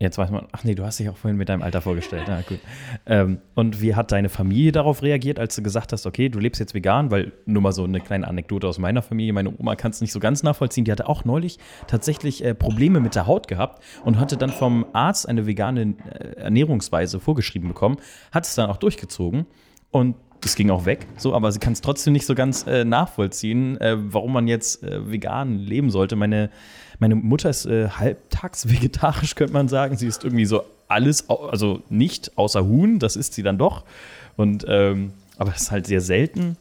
Jetzt 0.01 0.17
weiß 0.17 0.31
man, 0.31 0.47
ach 0.53 0.63
nee, 0.63 0.75
du 0.75 0.85
hast 0.85 0.97
dich 0.97 1.09
auch 1.09 1.17
vorhin 1.17 1.37
mit 1.37 1.49
deinem 1.49 1.61
Alter 1.61 1.81
vorgestellt. 1.81 2.25
Ja, 2.29 2.39
gut. 2.39 2.59
Ähm, 3.05 3.39
und 3.53 3.81
wie 3.81 3.95
hat 3.95 4.13
deine 4.13 4.29
Familie 4.29 4.71
darauf 4.71 5.01
reagiert, 5.01 5.39
als 5.39 5.57
du 5.57 5.61
gesagt 5.61 5.91
hast, 5.91 6.05
okay, 6.05 6.29
du 6.29 6.39
lebst 6.39 6.61
jetzt 6.61 6.73
vegan? 6.73 7.11
Weil 7.11 7.33
nur 7.45 7.61
mal 7.61 7.73
so 7.73 7.83
eine 7.83 7.99
kleine 7.99 8.25
Anekdote 8.25 8.65
aus 8.65 8.77
meiner 8.77 9.01
Familie. 9.01 9.33
Meine 9.33 9.53
Oma 9.57 9.75
kann 9.75 9.91
es 9.91 9.99
nicht 9.99 10.13
so 10.13 10.21
ganz 10.21 10.41
nachvollziehen. 10.41 10.85
Die 10.85 10.91
hatte 10.93 11.09
auch 11.09 11.25
neulich 11.25 11.59
tatsächlich 11.87 12.45
äh, 12.45 12.55
Probleme 12.55 13.01
mit 13.01 13.15
der 13.15 13.27
Haut 13.27 13.49
gehabt 13.49 13.83
und 14.05 14.17
hatte 14.19 14.37
dann 14.37 14.51
vom 14.51 14.85
Arzt 14.93 15.27
eine 15.27 15.45
vegane 15.45 15.81
äh, 15.81 16.43
Ernährungsweise 16.43 17.19
vorgeschrieben 17.19 17.67
bekommen, 17.67 17.97
hat 18.31 18.45
es 18.45 18.55
dann 18.55 18.69
auch 18.69 18.77
durchgezogen. 18.77 19.47
Und 19.91 20.15
das 20.41 20.55
ging 20.55 20.69
auch 20.69 20.85
weg, 20.85 21.05
so, 21.17 21.33
aber 21.33 21.51
sie 21.51 21.59
kann 21.59 21.73
es 21.73 21.81
trotzdem 21.81 22.13
nicht 22.13 22.25
so 22.25 22.33
ganz 22.33 22.65
äh, 22.65 22.85
nachvollziehen, 22.85 23.79
äh, 23.81 23.97
warum 23.97 24.31
man 24.31 24.47
jetzt 24.47 24.83
äh, 24.83 25.11
vegan 25.11 25.57
leben 25.57 25.89
sollte. 25.89 26.15
Meine, 26.15 26.49
meine 26.99 27.15
Mutter 27.15 27.49
ist 27.49 27.65
äh, 27.65 27.89
halbtags 27.89 28.69
vegetarisch, 28.69 29.35
könnte 29.35 29.53
man 29.53 29.67
sagen. 29.67 29.97
Sie 29.97 30.07
ist 30.07 30.23
irgendwie 30.23 30.45
so 30.45 30.63
alles, 30.87 31.29
also 31.29 31.81
nicht 31.89 32.37
außer 32.37 32.65
Huhn, 32.65 32.99
das 32.99 33.15
isst 33.15 33.33
sie 33.33 33.43
dann 33.43 33.57
doch. 33.57 33.83
Und 34.35 34.65
ähm, 34.67 35.13
aber 35.37 35.51
das 35.51 35.63
ist 35.63 35.71
halt 35.71 35.87
sehr 35.87 36.01
selten. 36.01 36.57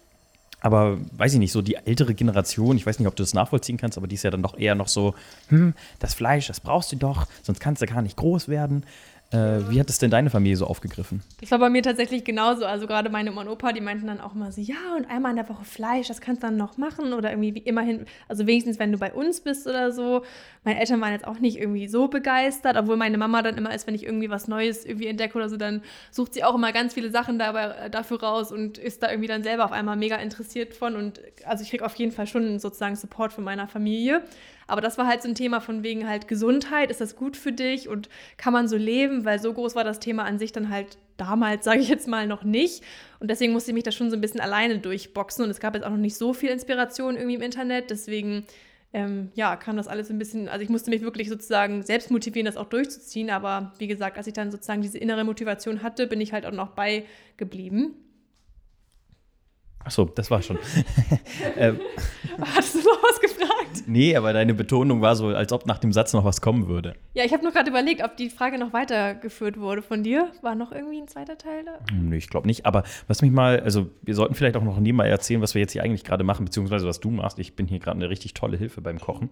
Aber 0.60 0.98
weiß 1.12 1.34
ich 1.34 1.38
nicht, 1.38 1.52
so 1.52 1.62
die 1.62 1.76
ältere 1.76 2.14
Generation, 2.14 2.76
ich 2.76 2.84
weiß 2.84 2.98
nicht, 2.98 3.06
ob 3.06 3.14
du 3.14 3.22
das 3.22 3.34
nachvollziehen 3.34 3.76
kannst, 3.76 3.96
aber 3.96 4.08
die 4.08 4.16
ist 4.16 4.24
ja 4.24 4.30
dann 4.30 4.42
doch 4.42 4.58
eher 4.58 4.74
noch 4.74 4.88
so, 4.88 5.14
hm, 5.48 5.74
das 6.00 6.14
Fleisch, 6.14 6.48
das 6.48 6.60
brauchst 6.60 6.90
du 6.90 6.96
doch, 6.96 7.26
sonst 7.42 7.60
kannst 7.60 7.80
du 7.80 7.86
gar 7.86 8.02
nicht 8.02 8.16
groß 8.16 8.48
werden. 8.48 8.84
Äh, 9.30 9.68
wie 9.68 9.78
hat 9.78 9.90
es 9.90 9.98
denn 9.98 10.10
deine 10.10 10.30
Familie 10.30 10.56
so 10.56 10.66
aufgegriffen? 10.66 11.22
Das 11.42 11.50
war 11.50 11.58
bei 11.58 11.68
mir 11.68 11.82
tatsächlich 11.82 12.24
genauso. 12.24 12.64
Also 12.64 12.86
gerade 12.86 13.10
meine 13.10 13.30
Oma 13.30 13.42
und 13.42 13.48
Opa, 13.48 13.72
die 13.72 13.82
meinten 13.82 14.06
dann 14.06 14.22
auch 14.22 14.32
mal 14.32 14.50
so, 14.52 14.62
ja, 14.62 14.96
und 14.96 15.04
einmal 15.10 15.32
in 15.32 15.36
der 15.36 15.48
Woche 15.50 15.64
Fleisch, 15.64 16.08
das 16.08 16.22
kannst 16.22 16.42
du 16.42 16.46
dann 16.46 16.56
noch 16.56 16.78
machen. 16.78 17.12
Oder 17.12 17.32
irgendwie 17.32 17.54
wie 17.54 17.58
immerhin, 17.58 18.06
also 18.26 18.46
wenigstens, 18.46 18.78
wenn 18.78 18.90
du 18.90 18.96
bei 18.96 19.12
uns 19.12 19.42
bist 19.42 19.66
oder 19.66 19.92
so. 19.92 20.22
Meine 20.64 20.80
Eltern 20.80 21.02
waren 21.02 21.12
jetzt 21.12 21.26
auch 21.26 21.40
nicht 21.40 21.58
irgendwie 21.58 21.88
so 21.88 22.08
begeistert, 22.08 22.78
obwohl 22.78 22.96
meine 22.96 23.18
Mama 23.18 23.42
dann 23.42 23.58
immer 23.58 23.74
ist, 23.74 23.86
wenn 23.86 23.94
ich 23.94 24.04
irgendwie 24.04 24.30
was 24.30 24.48
Neues 24.48 24.86
irgendwie 24.86 25.08
entdecke 25.08 25.36
oder 25.36 25.50
so, 25.50 25.58
dann 25.58 25.82
sucht 26.10 26.32
sie 26.32 26.42
auch 26.42 26.54
immer 26.54 26.72
ganz 26.72 26.94
viele 26.94 27.10
Sachen 27.10 27.38
dabei, 27.38 27.64
äh, 27.64 27.90
dafür 27.90 28.22
raus 28.22 28.50
und 28.50 28.78
ist 28.78 29.02
da 29.02 29.10
irgendwie 29.10 29.28
dann 29.28 29.42
selber 29.42 29.66
auf 29.66 29.72
einmal 29.72 29.96
mega 29.96 30.16
interessiert 30.16 30.72
von. 30.72 30.96
Und 30.96 31.20
also 31.44 31.62
ich 31.62 31.68
kriege 31.68 31.84
auf 31.84 31.94
jeden 31.96 32.12
Fall 32.12 32.26
schon 32.26 32.58
sozusagen 32.58 32.96
Support 32.96 33.34
von 33.34 33.44
meiner 33.44 33.68
Familie. 33.68 34.22
Aber 34.68 34.80
das 34.80 34.98
war 34.98 35.06
halt 35.06 35.22
so 35.22 35.28
ein 35.28 35.34
Thema 35.34 35.60
von 35.60 35.82
wegen 35.82 36.06
halt 36.06 36.28
Gesundheit, 36.28 36.90
ist 36.90 37.00
das 37.00 37.16
gut 37.16 37.36
für 37.36 37.52
dich 37.52 37.88
und 37.88 38.08
kann 38.36 38.52
man 38.52 38.68
so 38.68 38.76
leben, 38.76 39.24
weil 39.24 39.40
so 39.40 39.52
groß 39.52 39.74
war 39.74 39.82
das 39.82 39.98
Thema 39.98 40.24
an 40.24 40.38
sich 40.38 40.52
dann 40.52 40.68
halt 40.68 40.98
damals, 41.16 41.64
sage 41.64 41.80
ich 41.80 41.88
jetzt 41.88 42.06
mal, 42.06 42.26
noch 42.26 42.44
nicht. 42.44 42.84
Und 43.18 43.30
deswegen 43.30 43.52
musste 43.52 43.70
ich 43.70 43.74
mich 43.74 43.84
da 43.84 43.90
schon 43.90 44.10
so 44.10 44.16
ein 44.16 44.20
bisschen 44.20 44.40
alleine 44.40 44.78
durchboxen 44.78 45.44
und 45.44 45.50
es 45.50 45.58
gab 45.58 45.74
jetzt 45.74 45.84
auch 45.84 45.90
noch 45.90 45.96
nicht 45.96 46.16
so 46.16 46.32
viel 46.34 46.50
Inspiration 46.50 47.16
irgendwie 47.16 47.36
im 47.36 47.42
Internet. 47.42 47.90
Deswegen 47.90 48.44
ähm, 48.92 49.30
ja, 49.34 49.56
kam 49.56 49.76
das 49.76 49.88
alles 49.88 50.10
ein 50.10 50.18
bisschen, 50.18 50.48
also 50.48 50.62
ich 50.62 50.70
musste 50.70 50.90
mich 50.90 51.02
wirklich 51.02 51.28
sozusagen 51.28 51.82
selbst 51.82 52.10
motivieren, 52.10 52.46
das 52.46 52.56
auch 52.56 52.68
durchzuziehen. 52.68 53.30
Aber 53.30 53.72
wie 53.78 53.86
gesagt, 53.86 54.18
als 54.18 54.26
ich 54.26 54.34
dann 54.34 54.50
sozusagen 54.50 54.82
diese 54.82 54.98
innere 54.98 55.24
Motivation 55.24 55.82
hatte, 55.82 56.06
bin 56.06 56.20
ich 56.20 56.32
halt 56.32 56.46
auch 56.46 56.52
noch 56.52 56.70
beigeblieben. 56.70 57.94
Achso, 59.88 60.04
das 60.04 60.30
war 60.30 60.42
schon. 60.42 60.58
ähm, 61.56 61.80
Hattest 62.54 62.74
du 62.74 62.78
noch 62.80 63.02
was 63.02 63.18
gefragt? 63.20 63.84
nee, 63.86 64.14
aber 64.14 64.34
deine 64.34 64.52
Betonung 64.52 65.00
war 65.00 65.16
so, 65.16 65.28
als 65.28 65.50
ob 65.50 65.64
nach 65.64 65.78
dem 65.78 65.94
Satz 65.94 66.12
noch 66.12 66.26
was 66.26 66.42
kommen 66.42 66.68
würde. 66.68 66.94
Ja, 67.14 67.24
ich 67.24 67.32
habe 67.32 67.42
nur 67.42 67.52
gerade 67.52 67.70
überlegt, 67.70 68.04
ob 68.04 68.18
die 68.18 68.28
Frage 68.28 68.58
noch 68.58 68.74
weitergeführt 68.74 69.58
wurde 69.58 69.80
von 69.80 70.02
dir. 70.02 70.30
War 70.42 70.54
noch 70.54 70.72
irgendwie 70.72 71.00
ein 71.00 71.08
zweiter 71.08 71.38
Teil 71.38 71.64
da? 71.64 71.78
Hm, 71.90 72.10
Nee, 72.10 72.18
ich 72.18 72.28
glaube 72.28 72.46
nicht. 72.46 72.66
Aber 72.66 72.82
was 73.06 73.22
mich 73.22 73.30
mal, 73.30 73.60
also 73.60 73.86
wir 74.02 74.14
sollten 74.14 74.34
vielleicht 74.34 74.58
auch 74.58 74.62
noch 74.62 74.78
nebenbei 74.78 75.08
erzählen, 75.08 75.40
was 75.40 75.54
wir 75.54 75.62
jetzt 75.62 75.72
hier 75.72 75.82
eigentlich 75.82 76.04
gerade 76.04 76.22
machen, 76.22 76.44
beziehungsweise 76.44 76.86
was 76.86 77.00
du 77.00 77.10
machst. 77.10 77.38
Ich 77.38 77.56
bin 77.56 77.66
hier 77.66 77.78
gerade 77.78 77.96
eine 77.96 78.10
richtig 78.10 78.34
tolle 78.34 78.58
Hilfe 78.58 78.82
beim 78.82 79.00
Kochen. 79.00 79.30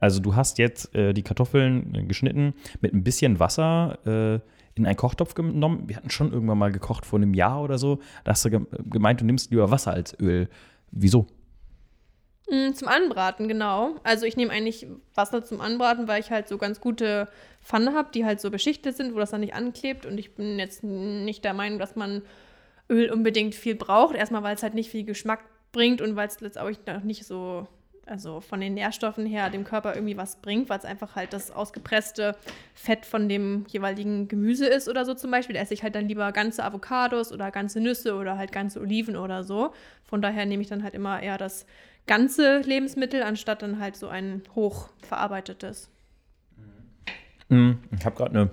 Also 0.00 0.20
du 0.20 0.34
hast 0.34 0.56
jetzt 0.56 0.94
äh, 0.94 1.12
die 1.12 1.22
Kartoffeln 1.22 1.94
äh, 1.94 2.02
geschnitten, 2.04 2.54
mit 2.80 2.94
ein 2.94 3.04
bisschen 3.04 3.38
Wasser 3.40 3.98
äh, 4.06 4.40
in 4.78 4.86
einen 4.86 4.96
Kochtopf 4.96 5.34
genommen. 5.34 5.84
Wir 5.88 5.96
hatten 5.96 6.10
schon 6.10 6.32
irgendwann 6.32 6.58
mal 6.58 6.72
gekocht 6.72 7.04
vor 7.06 7.18
einem 7.18 7.34
Jahr 7.34 7.62
oder 7.62 7.78
so. 7.78 7.98
Da 8.24 8.32
hast 8.32 8.44
du 8.44 8.50
gem- 8.50 8.66
gemeint, 8.90 9.20
du 9.20 9.24
nimmst 9.24 9.50
lieber 9.50 9.70
Wasser 9.70 9.92
als 9.92 10.18
Öl. 10.20 10.48
Wieso? 10.90 11.26
Mm, 12.50 12.72
Zum 12.72 12.88
Anbraten, 12.88 13.46
genau. 13.48 13.96
Also 14.04 14.24
ich 14.24 14.36
nehme 14.36 14.52
eigentlich 14.52 14.86
Wasser 15.14 15.44
zum 15.44 15.60
Anbraten, 15.60 16.08
weil 16.08 16.20
ich 16.20 16.30
halt 16.30 16.48
so 16.48 16.56
ganz 16.56 16.80
gute 16.80 17.28
Pfanne 17.62 17.92
habe, 17.94 18.08
die 18.14 18.24
halt 18.24 18.40
so 18.40 18.50
beschichtet 18.50 18.96
sind, 18.96 19.14
wo 19.14 19.18
das 19.18 19.30
dann 19.30 19.40
nicht 19.40 19.54
anklebt. 19.54 20.06
Und 20.06 20.18
ich 20.18 20.34
bin 20.34 20.58
jetzt 20.58 20.82
nicht 20.82 21.44
der 21.44 21.52
Meinung, 21.54 21.78
dass 21.78 21.94
man 21.96 22.22
Öl 22.90 23.10
unbedingt 23.10 23.54
viel 23.54 23.74
braucht. 23.74 24.14
Erstmal, 24.16 24.42
weil 24.42 24.54
es 24.54 24.62
halt 24.62 24.74
nicht 24.74 24.90
viel 24.90 25.04
Geschmack 25.04 25.40
bringt 25.72 26.00
und 26.00 26.16
weil 26.16 26.28
es 26.28 26.40
letztendlich 26.40 26.78
auch 26.88 27.02
nicht 27.02 27.26
so, 27.26 27.66
also 28.10 28.40
von 28.40 28.60
den 28.60 28.74
Nährstoffen 28.74 29.26
her 29.26 29.50
dem 29.50 29.64
Körper 29.64 29.94
irgendwie 29.94 30.16
was 30.16 30.36
bringt, 30.36 30.68
weil 30.68 30.78
es 30.78 30.84
einfach 30.84 31.16
halt 31.16 31.32
das 31.32 31.50
ausgepresste 31.50 32.36
Fett 32.74 33.04
von 33.06 33.28
dem 33.28 33.64
jeweiligen 33.68 34.28
Gemüse 34.28 34.66
ist 34.66 34.88
oder 34.88 35.04
so 35.04 35.14
zum 35.14 35.30
Beispiel. 35.30 35.54
Da 35.54 35.60
esse 35.62 35.74
ich 35.74 35.82
halt 35.82 35.94
dann 35.94 36.08
lieber 36.08 36.30
ganze 36.32 36.64
Avocados 36.64 37.32
oder 37.32 37.50
ganze 37.50 37.80
Nüsse 37.80 38.14
oder 38.14 38.36
halt 38.38 38.52
ganze 38.52 38.80
Oliven 38.80 39.16
oder 39.16 39.44
so. 39.44 39.72
Von 40.04 40.22
daher 40.22 40.46
nehme 40.46 40.62
ich 40.62 40.68
dann 40.68 40.82
halt 40.82 40.94
immer 40.94 41.22
eher 41.22 41.38
das 41.38 41.66
ganze 42.06 42.60
Lebensmittel, 42.60 43.22
anstatt 43.22 43.62
dann 43.62 43.78
halt 43.78 43.96
so 43.96 44.08
ein 44.08 44.42
hochverarbeitetes. 44.54 45.90
Hm, 47.50 47.78
Ich 47.98 48.04
habe 48.04 48.16
gerade 48.16 48.30
eine. 48.30 48.50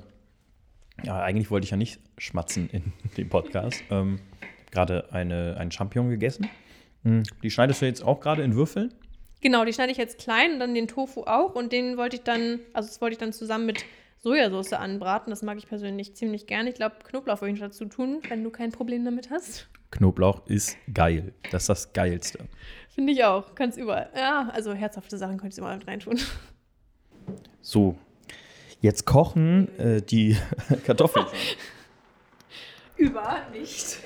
Ja, 1.04 1.22
eigentlich 1.22 1.52
wollte 1.52 1.66
ich 1.66 1.72
ja 1.72 1.78
nicht 1.78 2.00
schmatzen 2.18 2.70
in 2.70 2.94
dem 3.18 3.30
Podcast. 3.30 3.84
Ähm, 3.90 4.20
gerade 4.72 5.12
eine, 5.14 5.58
einen 5.58 5.72
Champignon 5.72 6.10
gegessen. 6.10 6.50
Hm, 7.04 7.24
Die 7.44 7.52
schneidest 7.52 7.82
du 7.82 7.86
jetzt 7.86 8.04
auch 8.04 8.20
gerade 8.20 8.44
in 8.44 8.56
Würfeln? 8.56 8.94
Genau, 9.46 9.64
die 9.64 9.74
schneide 9.74 9.92
ich 9.92 10.00
jetzt 10.00 10.18
klein 10.18 10.54
und 10.54 10.60
dann 10.60 10.74
den 10.74 10.88
Tofu 10.88 11.22
auch 11.22 11.54
und 11.54 11.72
den 11.72 11.98
wollte 11.98 12.16
ich 12.16 12.24
dann, 12.24 12.62
also 12.74 12.90
das 12.90 13.00
wollte 13.00 13.14
ich 13.14 13.20
dann 13.20 13.32
zusammen 13.32 13.68
mit 13.68 13.86
Sojasauce 14.18 14.74
anbraten. 14.74 15.30
Das 15.30 15.44
mag 15.44 15.60
ich 15.60 15.68
persönlich 15.68 16.16
ziemlich 16.16 16.48
gerne. 16.48 16.70
Ich 16.70 16.74
glaube, 16.74 16.96
Knoblauch 17.04 17.42
würde 17.42 17.54
ich 17.54 17.60
dazu 17.60 17.86
tun, 17.86 18.24
wenn 18.28 18.44
du 18.44 18.50
kein 18.50 18.72
Problem 18.72 19.06
damit 19.06 19.30
hast. 19.30 19.68
Knoblauch 19.92 20.48
ist 20.48 20.78
geil. 20.92 21.32
Das 21.52 21.62
ist 21.62 21.70
das 21.70 21.94
Geilste. 21.94 22.40
Finde 22.90 23.14
ich 23.14 23.24
auch. 23.24 23.54
Kannst 23.54 23.78
überall. 23.78 24.10
Ja, 24.16 24.50
also 24.52 24.74
herzhafte 24.74 25.16
Sachen 25.20 25.38
könntest 25.38 25.60
du 25.60 25.62
überall 25.62 25.78
mit 25.78 25.88
reintun. 25.88 26.20
So, 27.62 27.96
jetzt 28.82 29.06
kochen 29.06 29.70
äh, 29.78 30.02
die 30.02 30.38
Kartoffeln. 30.88 31.28
Über 32.98 33.44
nicht. 33.54 34.00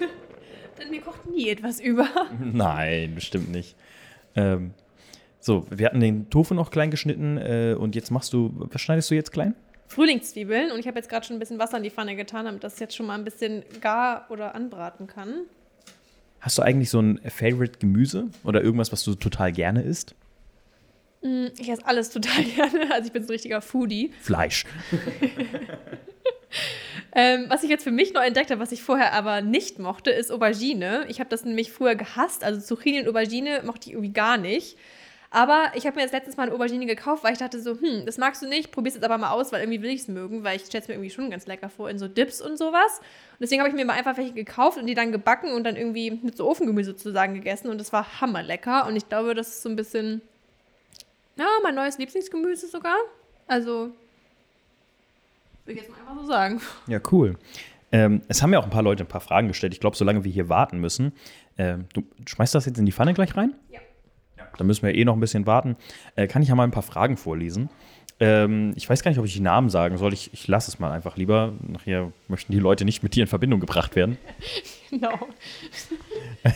Denn 0.77 0.89
mir 0.89 0.99
kocht 0.99 1.29
nie 1.29 1.47
etwas 1.47 1.79
über. 1.79 2.09
Nein, 2.41 3.15
bestimmt 3.15 3.49
nicht. 3.51 3.77
Ähm, 4.35 4.73
so, 5.49 5.65
wir 5.71 5.87
hatten 5.87 5.99
den 5.99 6.29
Tofu 6.29 6.53
noch 6.53 6.69
klein 6.69 6.91
geschnitten 6.91 7.37
äh, 7.39 7.75
und 7.75 7.95
jetzt 7.95 8.11
machst 8.11 8.33
du, 8.33 8.51
was 8.53 8.79
schneidest 8.79 9.09
du 9.09 9.15
jetzt 9.15 9.31
klein? 9.31 9.55
Frühlingszwiebeln 9.87 10.71
und 10.71 10.77
ich 10.79 10.85
habe 10.87 10.99
jetzt 10.99 11.09
gerade 11.09 11.25
schon 11.25 11.37
ein 11.37 11.39
bisschen 11.39 11.57
Wasser 11.57 11.77
in 11.77 11.83
die 11.83 11.89
Pfanne 11.89 12.15
getan, 12.15 12.45
damit 12.45 12.63
das 12.63 12.79
jetzt 12.79 12.95
schon 12.95 13.07
mal 13.07 13.15
ein 13.15 13.23
bisschen 13.23 13.63
gar 13.81 14.27
oder 14.29 14.53
anbraten 14.53 15.07
kann. 15.07 15.45
Hast 16.39 16.59
du 16.59 16.61
eigentlich 16.61 16.91
so 16.91 17.01
ein 17.01 17.19
Favorite 17.27 17.79
Gemüse 17.79 18.27
oder 18.43 18.61
irgendwas, 18.61 18.91
was 18.91 19.03
du 19.03 19.15
total 19.15 19.51
gerne 19.51 19.81
isst? 19.81 20.13
Mm, 21.23 21.47
Ich 21.57 21.67
esse 21.67 21.83
alles 21.87 22.11
total 22.11 22.43
gerne. 22.55 22.91
Also 22.93 23.07
ich 23.07 23.11
bin 23.11 23.23
so 23.23 23.29
ein 23.29 23.33
richtiger 23.33 23.61
Foodie. 23.61 24.13
Fleisch. 24.21 24.65
Ähm, 27.11 27.45
was 27.47 27.63
ich 27.63 27.69
jetzt 27.71 27.83
für 27.83 27.91
mich 27.91 28.13
noch 28.13 28.21
entdeckt 28.21 28.51
habe, 28.51 28.61
was 28.61 28.71
ich 28.71 28.83
vorher 28.83 29.13
aber 29.13 29.41
nicht 29.41 29.79
mochte, 29.79 30.11
ist 30.11 30.31
Aubergine. 30.31 31.05
Ich 31.09 31.19
habe 31.19 31.29
das 31.29 31.43
nämlich 31.43 31.71
früher 31.71 31.95
gehasst. 31.95 32.43
Also 32.43 32.61
Zucchini 32.61 33.01
und 33.01 33.07
Aubergine 33.07 33.61
mochte 33.65 33.87
ich 33.89 33.93
irgendwie 33.93 34.13
gar 34.13 34.37
nicht. 34.37 34.77
Aber 35.31 35.71
ich 35.75 35.85
habe 35.85 35.95
mir 35.95 36.01
jetzt 36.01 36.11
letztens 36.11 36.37
mal 36.37 36.43
eine 36.43 36.53
Aubergine 36.53 36.87
gekauft, 36.87 37.23
weil 37.23 37.33
ich 37.33 37.39
dachte 37.39 37.61
so, 37.61 37.79
hm, 37.79 38.05
das 38.05 38.17
magst 38.17 38.41
du 38.41 38.47
nicht, 38.47 38.71
probier's 38.71 38.95
jetzt 38.95 39.03
aber 39.03 39.19
mal 39.19 39.29
aus, 39.29 39.51
weil 39.51 39.61
irgendwie 39.61 39.81
will 39.83 39.91
ich 39.91 40.01
es 40.01 40.07
mögen, 40.07 40.43
weil 40.43 40.55
ich 40.55 40.63
stelle 40.63 40.81
es 40.81 40.87
mir 40.87 40.95
irgendwie 40.95 41.11
schon 41.11 41.29
ganz 41.29 41.45
lecker 41.45 41.69
vor 41.69 41.87
in 41.89 41.99
so 41.99 42.07
Dips 42.07 42.41
und 42.41 42.57
sowas. 42.57 42.99
Und 42.99 43.41
deswegen 43.41 43.61
habe 43.61 43.69
ich 43.69 43.75
mir 43.75 43.85
mal 43.85 43.93
einfach 43.93 44.17
welche 44.17 44.33
gekauft 44.33 44.79
und 44.79 44.87
die 44.87 44.95
dann 44.95 45.11
gebacken 45.11 45.51
und 45.53 45.65
dann 45.65 45.75
irgendwie 45.75 46.11
mit 46.11 46.35
so 46.35 46.49
Ofengemüse 46.49 46.91
sozusagen 46.91 47.35
gegessen 47.35 47.69
und 47.69 47.77
das 47.77 47.93
war 47.93 48.21
hammerlecker. 48.21 48.87
Und 48.87 48.95
ich 48.95 49.07
glaube, 49.07 49.35
das 49.35 49.49
ist 49.49 49.61
so 49.61 49.69
ein 49.69 49.75
bisschen, 49.75 50.21
ja, 51.35 51.45
mein 51.61 51.75
neues 51.75 51.99
Lieblingsgemüse 51.99 52.67
sogar. 52.67 52.97
Also, 53.45 53.91
will 55.65 55.75
ich 55.75 55.81
jetzt 55.81 55.91
mal 55.91 55.99
einfach 55.99 56.21
so 56.21 56.27
sagen. 56.27 56.59
Ja, 56.87 56.99
cool. 57.11 57.37
Ähm, 57.91 58.21
es 58.27 58.41
haben 58.41 58.51
ja 58.51 58.59
auch 58.59 58.63
ein 58.63 58.69
paar 58.71 58.83
Leute 58.83 59.03
ein 59.03 59.07
paar 59.07 59.21
Fragen 59.21 59.47
gestellt. 59.47 59.73
Ich 59.73 59.79
glaube, 59.79 59.95
solange 59.95 60.23
wir 60.23 60.31
hier 60.31 60.49
warten 60.49 60.79
müssen, 60.79 61.13
ähm, 61.59 61.85
du 61.93 62.03
schmeißt 62.25 62.55
das 62.55 62.65
jetzt 62.65 62.79
in 62.79 62.85
die 62.85 62.91
Pfanne 62.91 63.13
gleich 63.13 63.37
rein? 63.37 63.55
Ja. 63.71 63.79
Da 64.59 64.63
müssen 64.63 64.85
wir 64.85 64.93
eh 64.93 65.05
noch 65.05 65.15
ein 65.15 65.19
bisschen 65.19 65.45
warten. 65.45 65.75
Äh, 66.15 66.27
kann 66.27 66.41
ich 66.41 66.49
ja 66.49 66.55
mal 66.55 66.63
ein 66.63 66.71
paar 66.71 66.83
Fragen 66.83 67.17
vorlesen? 67.17 67.69
Ähm, 68.19 68.73
ich 68.75 68.89
weiß 68.89 69.01
gar 69.01 69.11
nicht, 69.11 69.19
ob 69.19 69.25
ich 69.25 69.33
die 69.33 69.39
Namen 69.39 69.69
sagen 69.69 69.97
soll. 69.97 70.11
Ich, 70.13 70.33
ich 70.33 70.47
lasse 70.47 70.69
es 70.69 70.79
mal 70.79 70.91
einfach 70.91 71.15
lieber. 71.15 71.53
Nachher 71.65 72.11
möchten 72.27 72.51
die 72.51 72.59
Leute 72.59 72.83
nicht 72.83 73.01
mit 73.01 73.15
dir 73.15 73.21
in 73.21 73.27
Verbindung 73.27 73.59
gebracht 73.59 73.95
werden. 73.95 74.17
Genau. 74.91 75.19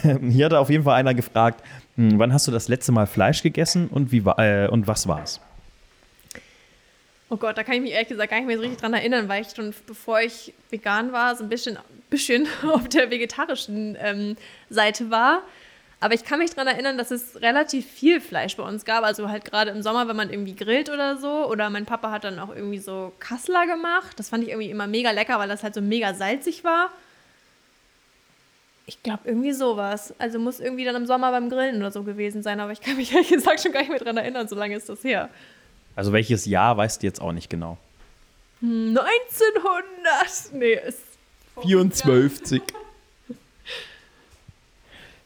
Ähm, 0.03 0.31
Hier 0.31 0.45
hat 0.45 0.53
auf 0.53 0.71
jeden 0.71 0.85
Fall 0.85 0.95
einer 0.95 1.13
gefragt, 1.13 1.63
hm, 1.97 2.17
wann 2.17 2.33
hast 2.33 2.47
du 2.47 2.51
das 2.51 2.67
letzte 2.67 2.91
Mal 2.91 3.05
Fleisch 3.05 3.43
gegessen 3.43 3.89
und, 3.89 4.11
wie, 4.11 4.23
äh, 4.25 4.67
und 4.69 4.87
was 4.87 5.07
war 5.07 5.21
es? 5.21 5.39
Oh 7.29 7.37
Gott, 7.37 7.59
da 7.59 7.63
kann 7.63 7.75
ich 7.75 7.81
mich 7.81 7.91
ehrlich 7.91 8.09
gesagt 8.09 8.31
gar 8.31 8.37
nicht 8.37 8.47
mehr 8.47 8.57
so 8.57 8.63
richtig 8.63 8.79
dran 8.79 8.95
erinnern, 8.95 9.29
weil 9.29 9.43
ich 9.43 9.49
schon, 9.55 9.71
bevor 9.85 10.21
ich 10.21 10.51
vegan 10.71 11.11
war, 11.11 11.35
so 11.35 11.43
ein 11.43 11.49
bisschen, 11.49 11.77
bisschen 12.09 12.47
auf 12.71 12.89
der 12.89 13.11
vegetarischen 13.11 13.95
ähm, 14.01 14.35
Seite 14.71 15.11
war. 15.11 15.43
Aber 16.03 16.13
ich 16.13 16.25
kann 16.25 16.39
mich 16.39 16.49
daran 16.49 16.67
erinnern, 16.67 16.97
dass 16.97 17.11
es 17.11 17.41
relativ 17.41 17.85
viel 17.89 18.19
Fleisch 18.19 18.57
bei 18.57 18.63
uns 18.63 18.83
gab. 18.83 19.05
Also 19.05 19.29
halt 19.29 19.45
gerade 19.45 19.71
im 19.71 19.81
Sommer, 19.81 20.05
wenn 20.09 20.17
man 20.17 20.29
irgendwie 20.29 20.53
grillt 20.53 20.89
oder 20.89 21.15
so. 21.15 21.47
Oder 21.47 21.69
mein 21.69 21.85
Papa 21.85 22.11
hat 22.11 22.25
dann 22.25 22.39
auch 22.39 22.53
irgendwie 22.53 22.79
so 22.79 23.13
Kassler 23.19 23.67
gemacht. 23.67 24.19
Das 24.19 24.27
fand 24.27 24.43
ich 24.43 24.49
irgendwie 24.49 24.69
immer 24.69 24.85
mega 24.85 25.11
lecker, 25.11 25.39
weil 25.39 25.47
das 25.47 25.63
halt 25.63 25.73
so 25.73 25.79
mega 25.81 26.13
salzig 26.13 26.65
war. 26.65 26.89
Ich 28.85 29.01
glaube, 29.01 29.21
irgendwie 29.23 29.53
sowas. 29.53 30.13
Also 30.19 30.39
muss 30.39 30.59
irgendwie 30.59 30.83
dann 30.83 30.97
im 30.97 31.05
Sommer 31.05 31.31
beim 31.31 31.49
Grillen 31.49 31.77
oder 31.77 31.91
so 31.91 32.03
gewesen 32.03 32.43
sein. 32.43 32.59
Aber 32.59 32.73
ich 32.73 32.81
kann 32.81 32.97
mich 32.97 33.13
ehrlich 33.15 33.29
gesagt 33.29 33.61
schon 33.61 33.71
gar 33.71 33.79
nicht 33.79 33.89
mehr 33.89 33.99
dran 33.99 34.17
erinnern, 34.17 34.49
so 34.49 34.57
lange 34.57 34.75
ist 34.75 34.89
das 34.89 35.05
her. 35.05 35.29
Also 35.95 36.11
welches 36.11 36.45
Jahr 36.45 36.75
weißt 36.75 37.01
du 37.01 37.07
jetzt 37.07 37.21
auch 37.21 37.31
nicht 37.31 37.49
genau. 37.49 37.77
1900. 38.61 40.51
Nee, 40.51 40.73
ist. 40.85 40.99
24. 41.61 42.61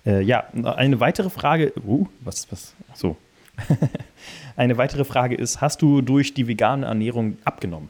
äh, 0.08 0.22
ja, 0.22 0.48
eine 0.64 1.00
weitere 1.00 1.30
Frage. 1.30 1.74
Uh, 1.86 2.08
was, 2.22 2.52
was? 2.52 2.74
So. 2.96 3.18
eine 4.56 4.78
weitere 4.78 5.04
Frage 5.04 5.36
ist: 5.36 5.62
Hast 5.62 5.82
du 5.82 6.02
durch 6.02 6.34
die 6.34 6.48
vegane 6.48 6.86
Ernährung 6.86 7.38
abgenommen? 7.44 7.90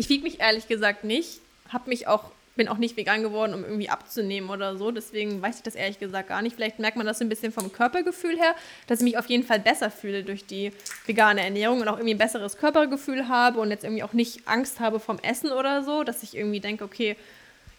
Ich 0.00 0.08
wiege 0.08 0.22
mich 0.22 0.40
ehrlich 0.40 0.66
gesagt 0.66 1.04
nicht. 1.04 1.40
Hab 1.68 1.86
mich 1.86 2.06
auch, 2.06 2.30
bin 2.56 2.68
auch 2.68 2.78
nicht 2.78 2.96
vegan 2.96 3.22
geworden, 3.22 3.52
um 3.52 3.64
irgendwie 3.64 3.90
abzunehmen 3.90 4.48
oder 4.48 4.76
so. 4.78 4.90
Deswegen 4.90 5.42
weiß 5.42 5.58
ich 5.58 5.62
das 5.62 5.74
ehrlich 5.74 5.98
gesagt 5.98 6.30
gar 6.30 6.40
nicht. 6.40 6.56
Vielleicht 6.56 6.78
merkt 6.78 6.96
man 6.96 7.04
das 7.04 7.18
so 7.18 7.24
ein 7.24 7.28
bisschen 7.28 7.52
vom 7.52 7.70
Körpergefühl 7.70 8.38
her, 8.38 8.54
dass 8.86 9.00
ich 9.00 9.04
mich 9.04 9.18
auf 9.18 9.26
jeden 9.26 9.44
Fall 9.44 9.60
besser 9.60 9.90
fühle 9.90 10.24
durch 10.24 10.46
die 10.46 10.72
vegane 11.04 11.42
Ernährung 11.42 11.82
und 11.82 11.88
auch 11.88 11.98
irgendwie 11.98 12.14
ein 12.14 12.18
besseres 12.18 12.56
Körpergefühl 12.56 13.28
habe 13.28 13.60
und 13.60 13.68
jetzt 13.68 13.84
irgendwie 13.84 14.02
auch 14.02 14.14
nicht 14.14 14.48
Angst 14.48 14.80
habe 14.80 15.00
vom 15.00 15.18
Essen 15.18 15.52
oder 15.52 15.84
so, 15.84 16.02
dass 16.02 16.22
ich 16.22 16.34
irgendwie 16.34 16.60
denke, 16.60 16.84
okay, 16.84 17.16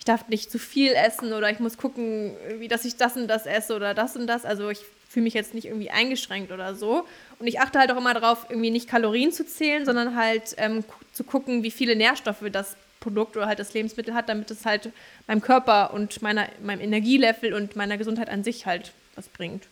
ich 0.01 0.05
darf 0.05 0.27
nicht 0.29 0.49
zu 0.49 0.57
viel 0.57 0.93
essen 0.93 1.31
oder 1.31 1.51
ich 1.51 1.59
muss 1.59 1.77
gucken, 1.77 2.33
wie 2.57 2.67
dass 2.67 2.85
ich 2.85 2.95
das 2.95 3.15
und 3.17 3.27
das 3.27 3.45
esse 3.45 3.75
oder 3.75 3.93
das 3.93 4.15
und 4.15 4.25
das. 4.25 4.45
Also 4.45 4.71
ich 4.71 4.79
fühle 5.07 5.25
mich 5.25 5.35
jetzt 5.35 5.53
nicht 5.53 5.65
irgendwie 5.65 5.91
eingeschränkt 5.91 6.51
oder 6.51 6.73
so. 6.73 7.05
Und 7.37 7.45
ich 7.45 7.59
achte 7.59 7.77
halt 7.77 7.91
auch 7.91 7.97
immer 7.97 8.15
darauf, 8.15 8.47
irgendwie 8.49 8.71
nicht 8.71 8.89
Kalorien 8.89 9.31
zu 9.31 9.45
zählen, 9.45 9.85
sondern 9.85 10.15
halt 10.15 10.55
ähm, 10.57 10.83
zu 11.13 11.23
gucken, 11.23 11.61
wie 11.61 11.69
viele 11.69 11.95
Nährstoffe 11.95 12.43
das 12.51 12.75
Produkt 12.99 13.37
oder 13.37 13.45
halt 13.45 13.59
das 13.59 13.75
Lebensmittel 13.75 14.15
hat, 14.15 14.27
damit 14.27 14.49
es 14.49 14.65
halt 14.65 14.89
meinem 15.27 15.41
Körper 15.41 15.93
und 15.93 16.23
meiner, 16.23 16.47
meinem 16.63 16.81
Energielevel 16.81 17.53
und 17.53 17.75
meiner 17.75 17.99
Gesundheit 17.99 18.29
an 18.29 18.43
sich 18.43 18.65
halt 18.65 18.93
was 19.15 19.27
bringt. 19.27 19.67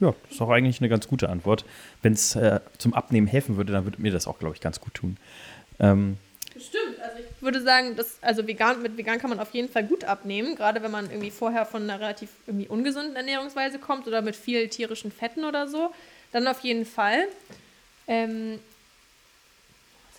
Ja, 0.00 0.14
das 0.22 0.32
ist 0.32 0.40
doch 0.40 0.48
eigentlich 0.48 0.80
eine 0.80 0.88
ganz 0.88 1.06
gute 1.08 1.28
Antwort. 1.28 1.66
Wenn 2.00 2.14
es 2.14 2.36
äh, 2.36 2.60
zum 2.78 2.94
Abnehmen 2.94 3.26
helfen 3.26 3.58
würde, 3.58 3.74
dann 3.74 3.84
würde 3.84 4.00
mir 4.00 4.12
das 4.12 4.26
auch, 4.26 4.38
glaube 4.38 4.54
ich, 4.54 4.62
ganz 4.62 4.80
gut 4.80 4.94
tun. 4.94 5.18
Ähm, 5.78 6.16
Stimmt, 6.56 6.98
also 7.02 7.18
ich 7.18 7.31
würde 7.42 7.60
sagen, 7.60 7.96
dass, 7.96 8.18
also 8.22 8.46
vegan, 8.46 8.82
mit 8.82 8.96
vegan 8.96 9.18
kann 9.18 9.30
man 9.30 9.40
auf 9.40 9.52
jeden 9.52 9.68
Fall 9.68 9.84
gut 9.84 10.04
abnehmen, 10.04 10.54
gerade 10.54 10.82
wenn 10.82 10.90
man 10.90 11.10
irgendwie 11.10 11.30
vorher 11.30 11.66
von 11.66 11.82
einer 11.82 12.00
relativ 12.00 12.30
irgendwie 12.46 12.68
ungesunden 12.68 13.16
Ernährungsweise 13.16 13.78
kommt 13.78 14.06
oder 14.06 14.22
mit 14.22 14.36
viel 14.36 14.68
tierischen 14.68 15.12
Fetten 15.12 15.44
oder 15.44 15.68
so, 15.68 15.92
dann 16.32 16.46
auf 16.46 16.60
jeden 16.60 16.86
Fall. 16.86 17.24
Ähm, 18.06 18.58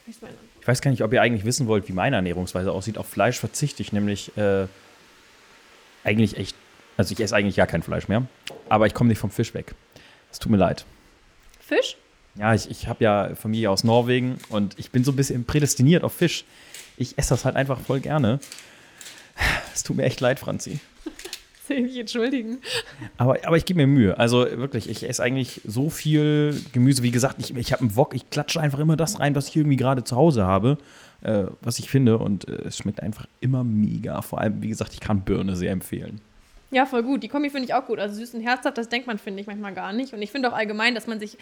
ich 0.08 0.68
weiß 0.68 0.82
gar 0.82 0.92
nicht, 0.92 1.02
ob 1.02 1.14
ihr 1.14 1.22
eigentlich 1.22 1.46
wissen 1.46 1.68
wollt, 1.68 1.88
wie 1.88 1.94
meine 1.94 2.18
Ernährungsweise 2.18 2.72
aussieht. 2.72 2.98
Auf 2.98 3.08
Fleisch 3.08 3.40
verzichte 3.40 3.82
ich 3.82 3.94
nämlich 3.94 4.36
äh, 4.38 4.68
eigentlich 6.04 6.38
echt, 6.38 6.56
also 6.98 7.14
ich 7.14 7.20
esse 7.20 7.36
eigentlich 7.36 7.56
gar 7.56 7.68
kein 7.68 7.84
Fleisch 7.84 8.08
mehr, 8.08 8.28
aber 8.70 8.86
ich 8.86 8.94
komme 8.94 9.08
nicht 9.08 9.20
vom 9.20 9.32
Fisch 9.32 9.54
weg. 9.54 9.74
Es 10.32 10.40
tut 10.40 10.52
mir 10.52 10.58
leid. 10.58 10.86
Fisch? 11.62 11.96
Ja, 12.36 12.54
ich, 12.54 12.70
ich 12.70 12.88
habe 12.88 13.04
ja 13.04 13.36
Familie 13.36 13.70
aus 13.70 13.84
Norwegen 13.84 14.40
und 14.50 14.78
ich 14.80 14.92
bin 14.92 15.04
so 15.04 15.12
ein 15.12 15.16
bisschen 15.16 15.46
prädestiniert 15.46 16.04
auf 16.04 16.14
Fisch. 16.14 16.46
Ich 16.98 17.18
esse 17.18 17.30
das 17.30 17.46
halt 17.46 17.56
einfach 17.56 17.80
voll 17.80 18.00
gerne. 18.00 18.40
Es 19.74 19.84
tut 19.84 19.98
mir 19.98 20.04
echt 20.04 20.22
leid, 20.22 20.40
Franzi. 20.40 20.80
Soll 21.68 21.78
ich 21.78 21.84
mich 21.84 21.98
entschuldigen? 21.98 22.60
Aber, 23.18 23.38
aber 23.46 23.56
ich 23.56 23.66
gebe 23.66 23.78
mir 23.78 23.88
Mühe. 23.88 24.18
Also 24.18 24.40
wirklich, 24.58 24.90
ich 24.90 25.08
esse 25.08 25.24
eigentlich 25.24 25.62
so 25.66 25.90
viel 25.90 26.62
Gemüse. 26.74 27.04
Wie 27.04 27.12
gesagt, 27.12 27.38
ich, 27.40 27.56
ich 27.56 27.72
habe 27.72 27.82
einen 27.82 27.96
Wok, 27.96 28.14
ich 28.14 28.30
klatsche 28.30 28.60
einfach 28.60 28.80
immer 28.80 28.98
das 28.98 29.20
rein, 29.20 29.34
was 29.34 29.48
ich 29.48 29.56
irgendwie 29.56 29.78
gerade 29.78 30.04
zu 30.04 30.16
Hause 30.16 30.44
habe, 30.44 30.78
äh, 31.22 31.46
was 31.62 31.80
ich 31.80 31.90
finde. 31.90 32.18
Und 32.18 32.48
äh, 32.50 32.64
es 32.66 32.78
schmeckt 32.78 33.02
einfach 33.02 33.28
immer 33.40 33.64
mega. 33.64 34.22
Vor 34.22 34.42
allem, 34.42 34.62
wie 34.62 34.68
gesagt, 34.68 34.94
ich 34.94 35.00
kann 35.00 35.22
Birne 35.22 35.56
sehr 35.56 35.72
empfehlen. 35.72 36.20
Ja, 36.70 36.86
voll 36.86 37.04
gut. 37.04 37.24
Die 37.24 37.30
Kombi 37.30 37.50
finde 37.50 37.66
ich 37.66 37.74
auch 37.74 37.86
gut. 37.86 38.00
Also 38.00 38.16
süß 38.16 38.34
und 38.34 38.42
herzhaft, 38.42 38.78
das 38.78 38.90
denkt 38.90 39.08
man, 39.08 39.18
finde 39.18 39.40
ich, 39.40 39.48
manchmal 39.48 39.74
gar 39.74 39.94
nicht. 39.94 40.14
Und 40.14 40.22
ich 40.22 40.32
finde 40.32 40.52
auch 40.52 40.56
allgemein, 40.56 40.96
dass 40.96 41.08
man 41.08 41.20
sich, 41.20 41.38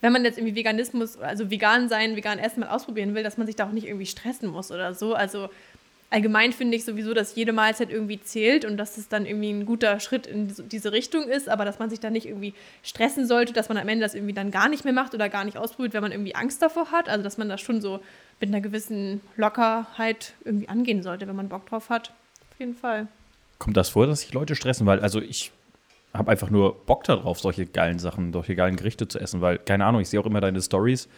wenn 0.00 0.12
man 0.12 0.24
jetzt 0.24 0.38
irgendwie 0.38 0.54
Veganismus, 0.54 1.18
also 1.18 1.50
vegan 1.50 1.88
sein, 1.88 2.16
vegan 2.16 2.38
essen 2.38 2.60
mal 2.60 2.68
ausprobieren 2.68 3.14
will, 3.14 3.22
dass 3.22 3.38
man 3.38 3.46
sich 3.46 3.56
da 3.56 3.66
auch 3.66 3.72
nicht 3.72 3.86
irgendwie 3.86 4.06
stressen 4.06 4.48
muss 4.48 4.70
oder 4.70 4.94
so. 4.94 5.14
Also 5.14 5.48
allgemein 6.10 6.52
finde 6.52 6.76
ich 6.76 6.84
sowieso, 6.84 7.14
dass 7.14 7.34
jede 7.34 7.52
Mahlzeit 7.52 7.90
irgendwie 7.90 8.20
zählt 8.20 8.64
und 8.64 8.76
dass 8.76 8.98
es 8.98 9.08
dann 9.08 9.26
irgendwie 9.26 9.50
ein 9.50 9.66
guter 9.66 9.98
Schritt 10.00 10.26
in 10.26 10.52
diese 10.68 10.92
Richtung 10.92 11.24
ist, 11.24 11.48
aber 11.48 11.64
dass 11.64 11.78
man 11.78 11.90
sich 11.90 12.00
da 12.00 12.10
nicht 12.10 12.26
irgendwie 12.26 12.54
stressen 12.82 13.26
sollte, 13.26 13.52
dass 13.52 13.68
man 13.68 13.78
am 13.78 13.88
Ende 13.88 14.04
das 14.04 14.14
irgendwie 14.14 14.34
dann 14.34 14.50
gar 14.50 14.68
nicht 14.68 14.84
mehr 14.84 14.92
macht 14.92 15.14
oder 15.14 15.28
gar 15.28 15.44
nicht 15.44 15.56
ausprobiert, 15.56 15.94
wenn 15.94 16.02
man 16.02 16.12
irgendwie 16.12 16.34
Angst 16.34 16.62
davor 16.62 16.90
hat. 16.92 17.08
Also 17.08 17.24
dass 17.24 17.38
man 17.38 17.48
das 17.48 17.60
schon 17.60 17.80
so 17.80 18.00
mit 18.40 18.50
einer 18.50 18.60
gewissen 18.60 19.20
Lockerheit 19.36 20.34
irgendwie 20.44 20.68
angehen 20.68 21.02
sollte, 21.02 21.26
wenn 21.26 21.36
man 21.36 21.48
Bock 21.48 21.66
drauf 21.66 21.88
hat. 21.88 22.12
Auf 22.52 22.60
jeden 22.60 22.74
Fall. 22.74 23.08
Kommt 23.58 23.76
das 23.76 23.88
vor, 23.88 24.06
dass 24.06 24.20
sich 24.20 24.32
Leute 24.32 24.54
stressen? 24.54 24.86
Weil, 24.86 25.00
also 25.00 25.20
ich 25.20 25.50
habe 26.18 26.30
einfach 26.30 26.50
nur 26.50 26.84
Bock 26.86 27.04
darauf, 27.04 27.38
solche 27.38 27.66
geilen 27.66 27.98
Sachen, 27.98 28.32
solche 28.32 28.54
geilen 28.54 28.76
Gerichte 28.76 29.08
zu 29.08 29.18
essen, 29.18 29.40
weil, 29.40 29.58
keine 29.58 29.84
Ahnung, 29.84 30.00
ich 30.00 30.08
sehe 30.08 30.20
auch 30.20 30.26
immer 30.26 30.40
deine 30.40 30.60
Stories 30.60 31.08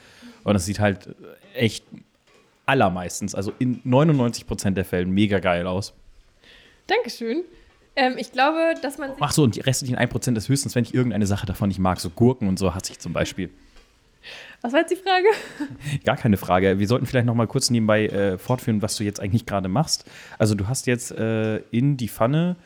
und 0.45 0.57
es 0.57 0.65
sieht 0.65 0.81
halt 0.81 1.15
echt 1.55 1.85
allermeistens, 2.67 3.35
also 3.35 3.53
in 3.59 3.81
99 3.85 4.47
Prozent 4.47 4.77
der 4.77 4.85
Fällen, 4.85 5.11
mega 5.11 5.39
geil 5.39 5.67
aus. 5.67 5.95
Dankeschön. 6.87 7.45
Ähm, 7.97 8.15
ich 8.17 8.33
glaube, 8.33 8.75
dass 8.81 8.99
man. 8.99 9.11
Ach 9.19 9.33
so, 9.33 9.43
und 9.43 9.57
die 9.57 9.61
restlichen 9.61 9.97
1% 9.97 10.37
ist 10.37 10.49
höchstens, 10.49 10.75
wenn 10.75 10.85
ich 10.85 10.95
irgendeine 10.95 11.27
Sache 11.27 11.47
davon 11.47 11.69
nicht 11.69 11.81
mag. 11.81 11.99
So 11.99 12.11
Gurken 12.11 12.47
und 12.49 12.59
so 12.59 12.75
hasse 12.75 12.93
ich 12.93 12.99
zum 12.99 13.13
Beispiel. 13.13 13.51
Was 14.61 14.73
war 14.73 14.81
jetzt 14.81 14.91
die 14.91 14.97
Frage? 14.97 15.27
Gar 16.05 16.17
keine 16.17 16.37
Frage. 16.37 16.79
Wir 16.79 16.87
sollten 16.87 17.07
vielleicht 17.07 17.27
noch 17.27 17.35
mal 17.35 17.47
kurz 17.47 17.71
nebenbei 17.71 18.07
äh, 18.07 18.39
fortführen, 18.39 18.83
was 18.83 18.97
du 18.97 19.05
jetzt 19.05 19.21
eigentlich 19.21 19.47
gerade 19.47 19.69
machst. 19.69 20.05
Also 20.39 20.55
du 20.55 20.69
hast 20.69 20.87
jetzt 20.87 21.11
äh, 21.13 21.59
in 21.71 21.97
die 21.97 22.09
Pfanne 22.09 22.57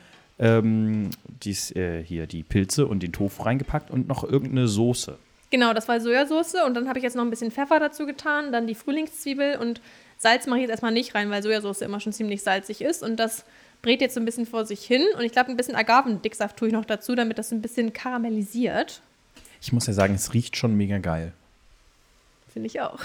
ähm, 0.42 1.10
dies, 1.42 1.70
äh, 1.76 2.02
hier 2.02 2.26
die 2.26 2.42
Pilze 2.42 2.86
und 2.86 3.02
den 3.02 3.12
Tofu 3.12 3.44
reingepackt 3.44 3.90
und 3.90 4.08
noch 4.08 4.24
irgendeine 4.24 4.66
Soße. 4.66 5.16
Genau, 5.50 5.72
das 5.72 5.86
war 5.86 6.00
Sojasauce 6.00 6.56
und 6.66 6.74
dann 6.74 6.88
habe 6.88 6.98
ich 6.98 7.04
jetzt 7.04 7.14
noch 7.14 7.22
ein 7.22 7.30
bisschen 7.30 7.52
Pfeffer 7.52 7.78
dazu 7.78 8.06
getan, 8.06 8.52
dann 8.52 8.66
die 8.66 8.74
Frühlingszwiebel 8.74 9.56
und 9.58 9.80
Salz 10.18 10.46
mache 10.46 10.58
ich 10.58 10.62
jetzt 10.62 10.70
erstmal 10.70 10.92
nicht 10.92 11.14
rein, 11.14 11.30
weil 11.30 11.42
Sojasauce 11.42 11.82
immer 11.82 12.00
schon 12.00 12.12
ziemlich 12.12 12.42
salzig 12.42 12.80
ist 12.80 13.02
und 13.02 13.16
das 13.16 13.44
brät 13.82 14.00
jetzt 14.00 14.14
so 14.14 14.20
ein 14.20 14.24
bisschen 14.24 14.46
vor 14.46 14.64
sich 14.66 14.84
hin 14.84 15.02
und 15.16 15.24
ich 15.24 15.32
glaube, 15.32 15.50
ein 15.50 15.56
bisschen 15.56 15.76
Agavendicksaft 15.76 16.56
tue 16.56 16.68
ich 16.68 16.74
noch 16.74 16.84
dazu, 16.84 17.14
damit 17.14 17.38
das 17.38 17.52
ein 17.52 17.62
bisschen 17.62 17.92
karamellisiert. 17.92 19.00
Ich 19.60 19.72
muss 19.72 19.86
ja 19.86 19.92
sagen, 19.92 20.14
es 20.14 20.34
riecht 20.34 20.56
schon 20.56 20.76
mega 20.76 20.98
geil. 20.98 21.32
Finde 22.52 22.66
ich 22.66 22.80
auch. 22.80 22.98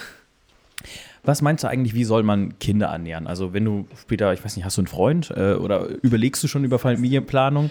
Was 1.28 1.42
meinst 1.42 1.66
du 1.66 1.68
eigentlich, 1.68 1.94
wie 1.94 2.06
soll 2.06 2.24
man 2.24 2.58
Kinder 2.58 2.88
ernähren? 2.88 3.28
Also, 3.28 3.52
wenn 3.52 3.66
du 3.66 3.86
später, 4.00 4.32
ich 4.32 4.46
weiß 4.46 4.56
nicht, 4.56 4.64
hast 4.64 4.78
du 4.78 4.82
einen 4.82 4.88
Freund 4.88 5.30
äh, 5.36 5.56
oder 5.56 5.86
überlegst 6.02 6.42
du 6.42 6.48
schon 6.48 6.64
über 6.64 6.80
Familienplanung? 6.80 7.70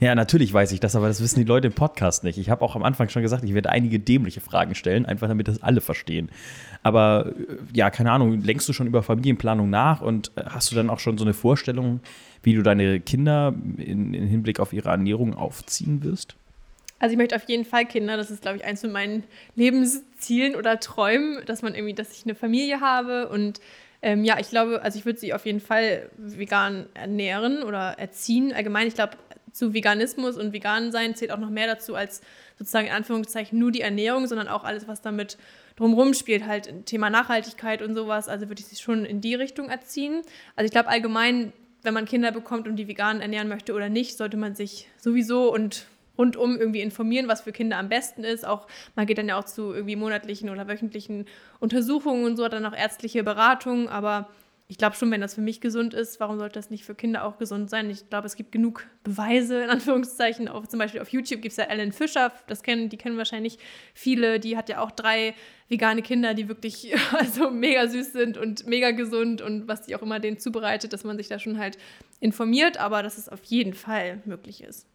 Ja, 0.00 0.16
natürlich 0.16 0.52
weiß 0.52 0.72
ich 0.72 0.80
das, 0.80 0.96
aber 0.96 1.06
das 1.06 1.20
wissen 1.20 1.38
die 1.38 1.44
Leute 1.44 1.68
im 1.68 1.74
Podcast 1.74 2.24
nicht. 2.24 2.38
Ich 2.38 2.50
habe 2.50 2.64
auch 2.64 2.74
am 2.74 2.82
Anfang 2.82 3.08
schon 3.08 3.22
gesagt, 3.22 3.44
ich 3.44 3.54
werde 3.54 3.70
einige 3.70 4.00
dämliche 4.00 4.40
Fragen 4.40 4.74
stellen, 4.74 5.06
einfach 5.06 5.28
damit 5.28 5.46
das 5.46 5.62
alle 5.62 5.80
verstehen. 5.80 6.28
Aber 6.82 7.34
äh, 7.36 7.56
ja, 7.72 7.90
keine 7.90 8.10
Ahnung, 8.10 8.42
lenkst 8.42 8.68
du 8.68 8.72
schon 8.72 8.88
über 8.88 9.04
Familienplanung 9.04 9.70
nach 9.70 10.00
und 10.00 10.32
äh, 10.34 10.42
hast 10.46 10.72
du 10.72 10.74
dann 10.74 10.90
auch 10.90 10.98
schon 10.98 11.18
so 11.18 11.24
eine 11.24 11.34
Vorstellung, 11.34 12.00
wie 12.42 12.54
du 12.54 12.62
deine 12.62 12.98
Kinder 12.98 13.54
in, 13.76 14.12
in 14.12 14.26
Hinblick 14.26 14.58
auf 14.58 14.72
ihre 14.72 14.88
Ernährung 14.88 15.34
aufziehen 15.34 16.02
wirst? 16.02 16.34
Also 16.98 17.12
ich 17.12 17.16
möchte 17.16 17.36
auf 17.36 17.48
jeden 17.48 17.64
Fall 17.64 17.86
Kinder. 17.86 18.16
Das 18.16 18.32
ist, 18.32 18.42
glaube 18.42 18.56
ich, 18.56 18.64
eins 18.64 18.80
von 18.80 18.90
meinen 18.90 19.22
Lebenszielen 20.18 20.56
oder 20.56 20.80
Träumen, 20.80 21.44
dass 21.46 21.62
man 21.62 21.74
irgendwie, 21.74 21.94
dass 21.94 22.12
ich 22.12 22.24
eine 22.24 22.34
Familie 22.34 22.80
habe 22.80 23.28
und 23.28 23.60
ähm, 24.00 24.24
ja, 24.24 24.38
ich 24.38 24.50
glaube, 24.50 24.82
also 24.82 24.96
ich 24.96 25.04
würde 25.04 25.18
sie 25.18 25.34
auf 25.34 25.44
jeden 25.44 25.60
Fall 25.60 26.08
vegan 26.16 26.86
ernähren 26.94 27.64
oder 27.64 27.98
erziehen. 27.98 28.52
Allgemein, 28.52 28.86
ich 28.86 28.94
glaube, 28.94 29.16
zu 29.50 29.74
Veganismus 29.74 30.36
und 30.36 30.52
vegan 30.52 30.92
sein 30.92 31.16
zählt 31.16 31.32
auch 31.32 31.38
noch 31.38 31.50
mehr 31.50 31.66
dazu 31.66 31.96
als 31.96 32.20
sozusagen 32.56 32.86
in 32.86 32.92
Anführungszeichen 32.92 33.58
nur 33.58 33.72
die 33.72 33.80
Ernährung, 33.80 34.28
sondern 34.28 34.46
auch 34.46 34.62
alles, 34.62 34.86
was 34.86 35.00
damit 35.00 35.36
drumherum 35.74 36.14
spielt, 36.14 36.46
halt 36.46 36.86
Thema 36.86 37.10
Nachhaltigkeit 37.10 37.82
und 37.82 37.96
sowas. 37.96 38.28
Also 38.28 38.48
würde 38.48 38.60
ich 38.60 38.68
sie 38.68 38.76
schon 38.76 39.04
in 39.04 39.20
die 39.20 39.34
Richtung 39.34 39.68
erziehen. 39.68 40.22
Also 40.54 40.66
ich 40.66 40.72
glaube 40.72 40.88
allgemein, 40.88 41.52
wenn 41.82 41.94
man 41.94 42.04
Kinder 42.04 42.30
bekommt 42.30 42.68
und 42.68 42.76
die 42.76 42.86
vegan 42.86 43.20
ernähren 43.20 43.48
möchte 43.48 43.74
oder 43.74 43.88
nicht, 43.88 44.16
sollte 44.16 44.36
man 44.36 44.54
sich 44.54 44.88
sowieso 44.98 45.52
und 45.52 45.86
rundum 46.18 46.58
irgendwie 46.58 46.80
informieren, 46.80 47.28
was 47.28 47.42
für 47.42 47.52
Kinder 47.52 47.78
am 47.78 47.88
besten 47.88 48.24
ist. 48.24 48.46
Auch 48.46 48.66
man 48.96 49.06
geht 49.06 49.18
dann 49.18 49.28
ja 49.28 49.38
auch 49.38 49.44
zu 49.44 49.72
irgendwie 49.72 49.96
monatlichen 49.96 50.50
oder 50.50 50.68
wöchentlichen 50.68 51.26
Untersuchungen 51.60 52.24
und 52.24 52.36
so, 52.36 52.44
hat 52.44 52.52
dann 52.52 52.66
auch 52.66 52.76
ärztliche 52.76 53.22
Beratungen, 53.22 53.88
aber 53.88 54.28
ich 54.70 54.76
glaube 54.76 54.96
schon, 54.96 55.10
wenn 55.10 55.22
das 55.22 55.34
für 55.34 55.40
mich 55.40 55.62
gesund 55.62 55.94
ist, 55.94 56.20
warum 56.20 56.38
sollte 56.38 56.58
das 56.58 56.68
nicht 56.68 56.84
für 56.84 56.94
Kinder 56.94 57.24
auch 57.24 57.38
gesund 57.38 57.70
sein? 57.70 57.88
Ich 57.88 58.10
glaube, 58.10 58.26
es 58.26 58.36
gibt 58.36 58.52
genug 58.52 58.86
Beweise, 59.02 59.62
in 59.62 59.70
Anführungszeichen. 59.70 60.46
Auf, 60.46 60.68
zum 60.68 60.78
Beispiel 60.78 61.00
auf 61.00 61.08
YouTube 61.08 61.40
gibt 61.40 61.52
es 61.52 61.56
ja 61.56 61.64
Ellen 61.64 61.90
Fischer, 61.90 62.32
das 62.48 62.62
kennen, 62.62 62.90
die 62.90 62.98
kennen 62.98 63.16
wahrscheinlich 63.16 63.58
viele. 63.94 64.38
Die 64.38 64.58
hat 64.58 64.68
ja 64.68 64.82
auch 64.82 64.90
drei 64.90 65.34
vegane 65.70 66.02
Kinder, 66.02 66.34
die 66.34 66.48
wirklich 66.48 66.92
also 67.12 67.50
mega 67.50 67.88
süß 67.88 68.12
sind 68.12 68.36
und 68.36 68.66
mega 68.66 68.90
gesund 68.90 69.40
und 69.40 69.68
was 69.68 69.86
die 69.86 69.96
auch 69.96 70.02
immer 70.02 70.20
denen 70.20 70.38
zubereitet, 70.38 70.92
dass 70.92 71.02
man 71.02 71.16
sich 71.16 71.28
da 71.28 71.38
schon 71.38 71.58
halt 71.58 71.78
informiert, 72.20 72.78
aber 72.78 73.02
dass 73.02 73.16
es 73.16 73.30
auf 73.30 73.42
jeden 73.44 73.72
Fall 73.72 74.20
möglich 74.26 74.62
ist. 74.62 74.86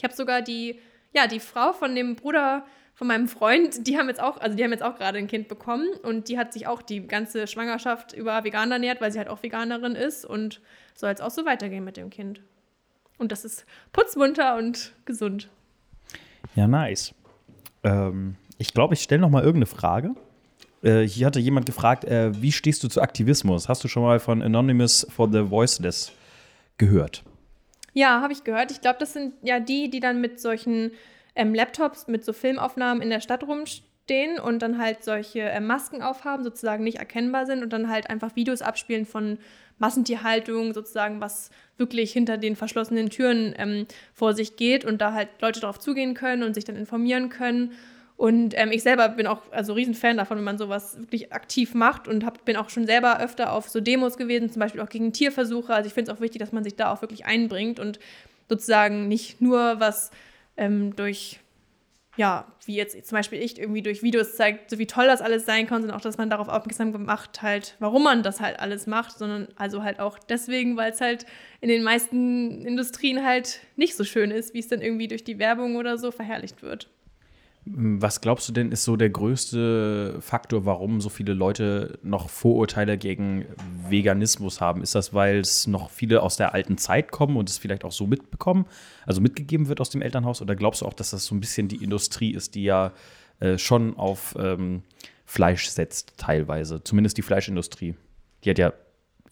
Ich 0.00 0.04
habe 0.04 0.14
sogar 0.14 0.40
die, 0.40 0.80
ja, 1.12 1.26
die 1.26 1.40
Frau 1.40 1.74
von 1.74 1.94
dem 1.94 2.16
Bruder 2.16 2.64
von 2.94 3.06
meinem 3.06 3.28
Freund, 3.28 3.86
die 3.86 3.98
haben 3.98 4.08
jetzt 4.08 4.22
auch, 4.22 4.38
also 4.38 4.56
die 4.56 4.64
haben 4.64 4.70
jetzt 4.70 4.82
auch 4.82 4.96
gerade 4.96 5.18
ein 5.18 5.26
Kind 5.26 5.46
bekommen 5.46 5.88
und 6.02 6.30
die 6.30 6.38
hat 6.38 6.54
sich 6.54 6.66
auch 6.66 6.80
die 6.80 7.06
ganze 7.06 7.46
Schwangerschaft 7.46 8.14
über 8.14 8.42
vegan 8.42 8.72
ernährt, 8.72 9.02
weil 9.02 9.12
sie 9.12 9.18
halt 9.18 9.28
auch 9.28 9.42
Veganerin 9.42 9.94
ist 9.96 10.24
und 10.24 10.62
soll 10.94 11.10
jetzt 11.10 11.20
auch 11.20 11.30
so 11.30 11.44
weitergehen 11.44 11.84
mit 11.84 11.98
dem 11.98 12.08
Kind. 12.08 12.40
Und 13.18 13.30
das 13.30 13.44
ist 13.44 13.66
putzmunter 13.92 14.56
und 14.56 14.94
gesund. 15.04 15.50
Ja, 16.54 16.66
nice. 16.66 17.14
Ähm, 17.84 18.36
ich 18.56 18.72
glaube, 18.72 18.94
ich 18.94 19.02
stelle 19.02 19.20
noch 19.20 19.28
mal 19.28 19.42
irgendeine 19.42 19.66
Frage. 19.66 20.14
Äh, 20.82 21.02
hier 21.02 21.26
hatte 21.26 21.40
jemand 21.40 21.66
gefragt, 21.66 22.04
äh, 22.06 22.32
wie 22.40 22.52
stehst 22.52 22.82
du 22.84 22.88
zu 22.88 23.02
Aktivismus? 23.02 23.68
Hast 23.68 23.84
du 23.84 23.88
schon 23.88 24.02
mal 24.02 24.18
von 24.18 24.40
Anonymous 24.40 25.06
for 25.10 25.30
the 25.30 25.50
Voiceless 25.50 26.10
gehört? 26.78 27.22
Ja, 27.92 28.20
habe 28.20 28.32
ich 28.32 28.44
gehört. 28.44 28.70
Ich 28.70 28.80
glaube, 28.80 28.98
das 28.98 29.12
sind 29.12 29.34
ja 29.42 29.60
die, 29.60 29.90
die 29.90 30.00
dann 30.00 30.20
mit 30.20 30.40
solchen 30.40 30.92
ähm, 31.34 31.54
Laptops 31.54 32.06
mit 32.08 32.24
so 32.24 32.32
Filmaufnahmen 32.32 33.02
in 33.02 33.10
der 33.10 33.20
Stadt 33.20 33.44
rumstehen 33.44 34.38
und 34.38 34.60
dann 34.60 34.78
halt 34.78 35.04
solche 35.04 35.40
äh, 35.40 35.60
Masken 35.60 36.02
aufhaben, 36.02 36.44
sozusagen 36.44 36.84
nicht 36.84 36.98
erkennbar 36.98 37.46
sind 37.46 37.62
und 37.62 37.72
dann 37.72 37.88
halt 37.88 38.10
einfach 38.10 38.36
Videos 38.36 38.62
abspielen 38.62 39.06
von 39.06 39.38
Massentierhaltung, 39.78 40.74
sozusagen, 40.74 41.20
was 41.20 41.50
wirklich 41.78 42.12
hinter 42.12 42.36
den 42.36 42.54
verschlossenen 42.54 43.08
Türen 43.08 43.54
ähm, 43.56 43.86
vor 44.12 44.34
sich 44.34 44.56
geht 44.56 44.84
und 44.84 45.00
da 45.00 45.14
halt 45.14 45.28
Leute 45.40 45.60
darauf 45.60 45.78
zugehen 45.78 46.14
können 46.14 46.42
und 46.42 46.54
sich 46.54 46.64
dann 46.64 46.76
informieren 46.76 47.30
können. 47.30 47.72
Und 48.20 48.52
ähm, 48.58 48.70
ich 48.70 48.82
selber 48.82 49.08
bin 49.08 49.26
auch 49.26 49.40
also 49.50 49.72
Riesenfan 49.72 50.18
davon, 50.18 50.36
wenn 50.36 50.44
man 50.44 50.58
sowas 50.58 50.98
wirklich 50.98 51.32
aktiv 51.32 51.72
macht 51.72 52.06
und 52.06 52.26
hab, 52.26 52.44
bin 52.44 52.54
auch 52.58 52.68
schon 52.68 52.84
selber 52.84 53.18
öfter 53.18 53.50
auf 53.50 53.70
so 53.70 53.80
Demos 53.80 54.18
gewesen, 54.18 54.50
zum 54.50 54.60
Beispiel 54.60 54.82
auch 54.82 54.90
gegen 54.90 55.14
Tierversuche. 55.14 55.72
Also 55.72 55.86
ich 55.86 55.94
finde 55.94 56.12
es 56.12 56.18
auch 56.18 56.20
wichtig, 56.20 56.38
dass 56.38 56.52
man 56.52 56.62
sich 56.62 56.76
da 56.76 56.92
auch 56.92 57.00
wirklich 57.00 57.24
einbringt 57.24 57.80
und 57.80 57.98
sozusagen 58.46 59.08
nicht 59.08 59.40
nur 59.40 59.80
was 59.80 60.10
ähm, 60.58 60.94
durch, 60.96 61.40
ja, 62.18 62.46
wie 62.66 62.74
jetzt 62.74 63.06
zum 63.06 63.16
Beispiel 63.16 63.40
ich 63.40 63.58
irgendwie 63.58 63.80
durch 63.80 64.02
Videos 64.02 64.36
zeigt, 64.36 64.68
so 64.68 64.78
wie 64.78 64.86
toll 64.86 65.06
das 65.06 65.22
alles 65.22 65.46
sein 65.46 65.66
kann, 65.66 65.80
sondern 65.80 65.96
auch, 65.96 66.02
dass 66.02 66.18
man 66.18 66.28
darauf 66.28 66.48
aufmerksam 66.48 66.92
gemacht 66.92 67.40
halt, 67.40 67.74
warum 67.78 68.02
man 68.02 68.22
das 68.22 68.42
halt 68.42 68.60
alles 68.60 68.86
macht, 68.86 69.16
sondern 69.16 69.48
also 69.56 69.82
halt 69.82 69.98
auch 69.98 70.18
deswegen, 70.18 70.76
weil 70.76 70.92
es 70.92 71.00
halt 71.00 71.24
in 71.62 71.70
den 71.70 71.82
meisten 71.82 72.66
Industrien 72.66 73.24
halt 73.24 73.60
nicht 73.76 73.96
so 73.96 74.04
schön 74.04 74.30
ist, 74.30 74.52
wie 74.52 74.58
es 74.58 74.68
dann 74.68 74.82
irgendwie 74.82 75.08
durch 75.08 75.24
die 75.24 75.38
Werbung 75.38 75.76
oder 75.76 75.96
so 75.96 76.10
verherrlicht 76.10 76.62
wird. 76.62 76.90
Was 77.72 78.20
glaubst 78.20 78.48
du 78.48 78.52
denn, 78.52 78.72
ist 78.72 78.84
so 78.84 78.96
der 78.96 79.10
größte 79.10 80.16
Faktor, 80.20 80.66
warum 80.66 81.00
so 81.00 81.08
viele 81.08 81.34
Leute 81.34 81.98
noch 82.02 82.28
Vorurteile 82.28 82.98
gegen 82.98 83.46
Veganismus 83.88 84.60
haben? 84.60 84.82
Ist 84.82 84.96
das, 84.96 85.14
weil 85.14 85.38
es 85.38 85.68
noch 85.68 85.88
viele 85.88 86.22
aus 86.22 86.36
der 86.36 86.52
alten 86.52 86.78
Zeit 86.78 87.12
kommen 87.12 87.36
und 87.36 87.48
es 87.48 87.58
vielleicht 87.58 87.84
auch 87.84 87.92
so 87.92 88.08
mitbekommen, 88.08 88.66
also 89.06 89.20
mitgegeben 89.20 89.68
wird 89.68 89.80
aus 89.80 89.90
dem 89.90 90.02
Elternhaus? 90.02 90.42
Oder 90.42 90.56
glaubst 90.56 90.82
du 90.82 90.86
auch, 90.86 90.94
dass 90.94 91.10
das 91.10 91.24
so 91.24 91.34
ein 91.34 91.40
bisschen 91.40 91.68
die 91.68 91.82
Industrie 91.82 92.32
ist, 92.32 92.56
die 92.56 92.64
ja 92.64 92.92
äh, 93.38 93.56
schon 93.56 93.96
auf 93.96 94.36
ähm, 94.38 94.82
Fleisch 95.24 95.68
setzt, 95.68 96.14
teilweise? 96.16 96.82
Zumindest 96.82 97.18
die 97.18 97.22
Fleischindustrie. 97.22 97.94
Die 98.42 98.50
hat 98.50 98.58
ja 98.58 98.72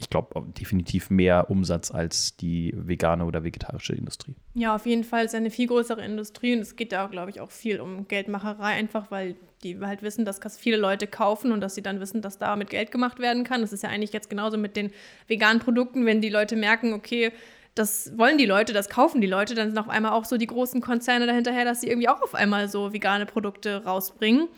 ich 0.01 0.09
glaube, 0.11 0.45
definitiv 0.59 1.11
mehr 1.11 1.51
Umsatz 1.51 1.91
als 1.91 2.37
die 2.37 2.73
vegane 2.77 3.25
oder 3.25 3.43
vegetarische 3.43 3.95
Industrie. 3.95 4.37
Ja, 4.55 4.77
auf 4.77 4.87
jeden 4.87 5.03
Fall 5.03 5.25
ist 5.25 5.35
eine 5.35 5.51
viel 5.51 5.67
größere 5.67 6.05
Industrie 6.05 6.55
und 6.55 6.61
es 6.61 6.77
geht 6.77 6.93
da, 6.93 7.07
glaube 7.09 7.31
ich, 7.31 7.41
auch 7.41 7.51
viel 7.51 7.81
um 7.81 8.07
Geldmacherei, 8.07 8.75
einfach 8.75 9.11
weil 9.11 9.35
die 9.65 9.79
halt 9.81 10.03
wissen, 10.03 10.25
dass 10.25 10.39
das 10.39 10.57
viele 10.57 10.77
Leute 10.77 11.09
kaufen 11.09 11.51
und 11.51 11.61
dass 11.61 11.75
sie 11.75 11.83
dann 11.83 11.99
wissen, 11.99 12.23
dass 12.23 12.39
damit 12.39 12.71
Geld 12.71 12.93
gemacht 12.93 13.19
werden 13.19 13.43
kann. 13.43 13.61
Das 13.61 13.73
ist 13.73 13.83
ja 13.83 13.89
eigentlich 13.89 14.13
jetzt 14.13 14.31
genauso 14.31 14.57
mit 14.57 14.77
den 14.77 14.93
veganen 15.27 15.61
Produkten, 15.61 16.07
wenn 16.07 16.21
die 16.21 16.29
Leute 16.29 16.55
merken, 16.55 16.93
okay, 16.93 17.33
das 17.75 18.17
wollen 18.17 18.39
die 18.39 18.47
Leute, 18.47 18.73
das 18.73 18.89
kaufen 18.89 19.21
die 19.21 19.27
Leute, 19.27 19.55
dann 19.55 19.69
sind 19.69 19.79
auf 19.79 19.89
einmal 19.89 20.13
auch 20.13 20.25
so 20.25 20.37
die 20.37 20.47
großen 20.47 20.81
Konzerne 20.81 21.27
dahinterher, 21.27 21.65
dass 21.65 21.81
sie 21.81 21.89
irgendwie 21.89 22.09
auch 22.09 22.23
auf 22.23 22.35
einmal 22.35 22.69
so 22.69 22.93
vegane 22.93 23.27
Produkte 23.27 23.85
rausbringen. 23.85 24.49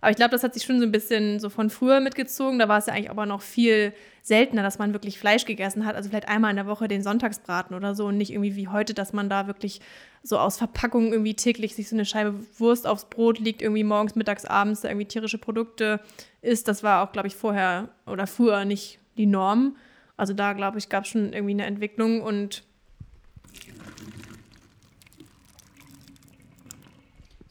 Aber 0.00 0.10
ich 0.10 0.16
glaube, 0.16 0.30
das 0.30 0.42
hat 0.42 0.54
sich 0.54 0.62
schon 0.62 0.78
so 0.78 0.86
ein 0.86 0.92
bisschen 0.92 1.40
so 1.40 1.50
von 1.50 1.68
früher 1.68 2.00
mitgezogen. 2.00 2.58
Da 2.58 2.68
war 2.68 2.78
es 2.78 2.86
ja 2.86 2.94
eigentlich 2.94 3.10
aber 3.10 3.26
noch 3.26 3.42
viel 3.42 3.92
seltener, 4.22 4.62
dass 4.62 4.78
man 4.78 4.92
wirklich 4.92 5.18
Fleisch 5.18 5.44
gegessen 5.44 5.84
hat. 5.84 5.94
Also 5.94 6.08
vielleicht 6.08 6.28
einmal 6.28 6.50
in 6.50 6.56
der 6.56 6.66
Woche 6.66 6.88
den 6.88 7.02
Sonntagsbraten 7.02 7.76
oder 7.76 7.94
so 7.94 8.06
und 8.06 8.16
nicht 8.16 8.30
irgendwie 8.30 8.56
wie 8.56 8.68
heute, 8.68 8.94
dass 8.94 9.12
man 9.12 9.28
da 9.28 9.46
wirklich 9.46 9.80
so 10.22 10.38
aus 10.38 10.56
Verpackungen 10.56 11.12
irgendwie 11.12 11.34
täglich 11.34 11.74
sich 11.74 11.88
so 11.88 11.96
eine 11.96 12.04
Scheibe 12.04 12.34
Wurst 12.58 12.86
aufs 12.86 13.06
Brot 13.06 13.38
liegt, 13.38 13.62
irgendwie 13.62 13.84
morgens, 13.84 14.14
mittags, 14.14 14.44
abends 14.44 14.82
da 14.82 14.88
irgendwie 14.88 15.06
tierische 15.06 15.38
Produkte 15.38 16.00
isst. 16.42 16.68
Das 16.68 16.82
war 16.82 17.02
auch, 17.02 17.12
glaube 17.12 17.28
ich, 17.28 17.36
vorher 17.36 17.88
oder 18.06 18.26
früher 18.26 18.64
nicht 18.64 18.98
die 19.16 19.26
Norm. 19.26 19.76
Also 20.16 20.34
da, 20.34 20.52
glaube 20.52 20.78
ich, 20.78 20.88
gab 20.88 21.04
es 21.04 21.10
schon 21.10 21.32
irgendwie 21.32 21.54
eine 21.54 21.66
Entwicklung 21.66 22.20
und 22.22 22.62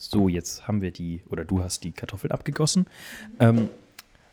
So, 0.02 0.30
jetzt 0.30 0.66
haben 0.66 0.82
wir 0.82 0.92
die, 0.92 1.22
oder 1.30 1.44
du 1.44 1.62
hast 1.62 1.84
die 1.84 1.92
Kartoffeln 1.92 2.32
abgegossen. 2.32 2.88
Ähm, 3.42 3.68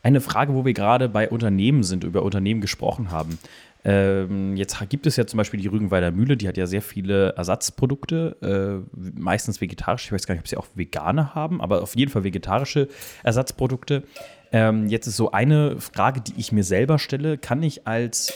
eine 0.01 0.21
Frage, 0.21 0.55
wo 0.55 0.65
wir 0.65 0.73
gerade 0.75 1.09
bei 1.09 1.29
Unternehmen 1.29 1.83
sind, 1.83 2.05
über 2.05 2.23
Unternehmen 2.23 2.61
gesprochen 2.61 3.11
haben. 3.11 3.37
Ähm, 3.85 4.57
jetzt 4.57 4.79
gibt 4.89 5.09
es 5.09 5.17
ja 5.17 5.27
zum 5.27 5.39
Beispiel 5.39 5.59
die 5.59 5.67
Rügenweider 5.67 6.13
Mühle, 6.13 6.37
die 6.37 6.47
hat 6.47 6.57
ja 6.57 6.69
sehr 6.69 6.83
viele 6.83 7.31
Ersatzprodukte, 7.31 8.85
äh, 8.95 8.99
meistens 9.19 9.61
vegetarisch. 9.61 10.05
Ich 10.05 10.13
weiß 10.13 10.29
gar 10.29 10.35
nicht, 10.35 10.43
ob 10.43 10.49
sie 10.49 10.57
auch 10.57 10.69
vegane 10.77 11.35
haben, 11.35 11.61
aber 11.61 11.83
auf 11.83 11.97
jeden 11.97 12.13
Fall 12.13 12.23
vegetarische 12.23 12.87
Ersatzprodukte. 13.25 14.05
Ähm, 14.53 14.87
jetzt 14.87 15.09
ist 15.09 15.17
so 15.17 15.33
eine 15.33 15.81
Frage, 15.81 16.21
die 16.21 16.35
ich 16.37 16.53
mir 16.53 16.63
selber 16.63 17.01
stelle: 17.01 17.39
Kann 17.39 17.65
ich 17.65 17.89
als 17.89 18.33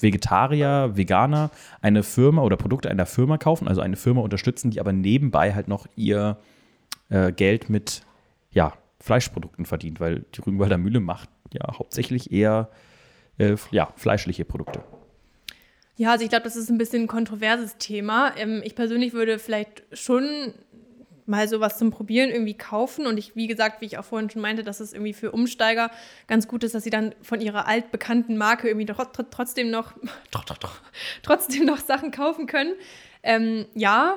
Vegetarier, 0.00 0.96
Veganer 0.96 1.52
eine 1.80 2.02
Firma 2.02 2.42
oder 2.42 2.56
Produkte 2.56 2.90
einer 2.90 3.06
Firma 3.06 3.38
kaufen, 3.38 3.68
also 3.68 3.80
eine 3.80 3.96
Firma 3.96 4.20
unterstützen, 4.20 4.72
die 4.72 4.80
aber 4.80 4.92
nebenbei 4.92 5.54
halt 5.54 5.68
noch 5.68 5.86
ihr 5.94 6.38
äh, 7.12 7.32
Geld 7.32 7.70
mit 7.70 8.02
ja, 8.50 8.72
Fleischprodukten 9.00 9.66
verdient, 9.66 10.00
weil 10.00 10.24
die 10.34 10.40
Rügenwalder 10.40 10.78
Mühle 10.78 11.00
macht 11.00 11.28
ja 11.52 11.78
hauptsächlich 11.78 12.32
eher 12.32 12.70
äh, 13.38 13.56
ja, 13.70 13.92
fleischliche 13.96 14.44
Produkte. 14.44 14.82
Ja, 15.96 16.12
also 16.12 16.24
ich 16.24 16.30
glaube, 16.30 16.44
das 16.44 16.56
ist 16.56 16.70
ein 16.70 16.78
bisschen 16.78 17.02
ein 17.02 17.08
kontroverses 17.08 17.76
Thema. 17.76 18.34
Ähm, 18.36 18.62
ich 18.64 18.74
persönlich 18.74 19.12
würde 19.12 19.38
vielleicht 19.38 19.82
schon 19.92 20.54
mal 21.26 21.46
sowas 21.48 21.78
zum 21.78 21.90
Probieren 21.90 22.30
irgendwie 22.30 22.56
kaufen. 22.56 23.06
Und 23.06 23.18
ich, 23.18 23.36
wie 23.36 23.46
gesagt, 23.46 23.80
wie 23.80 23.86
ich 23.86 23.98
auch 23.98 24.04
vorhin 24.04 24.30
schon 24.30 24.42
meinte, 24.42 24.62
dass 24.62 24.80
es 24.80 24.92
irgendwie 24.92 25.12
für 25.12 25.30
Umsteiger 25.32 25.90
ganz 26.26 26.48
gut 26.48 26.64
ist, 26.64 26.74
dass 26.74 26.82
sie 26.82 26.90
dann 26.90 27.14
von 27.22 27.40
ihrer 27.40 27.68
altbekannten 27.68 28.36
Marke 28.36 28.68
irgendwie 28.68 28.92
trotzdem 29.30 29.70
noch, 29.70 29.92
trotzdem 31.22 31.66
noch 31.66 31.78
Sachen 31.78 32.10
kaufen 32.10 32.46
können. 32.46 32.72
Ähm, 33.22 33.66
ja, 33.74 34.16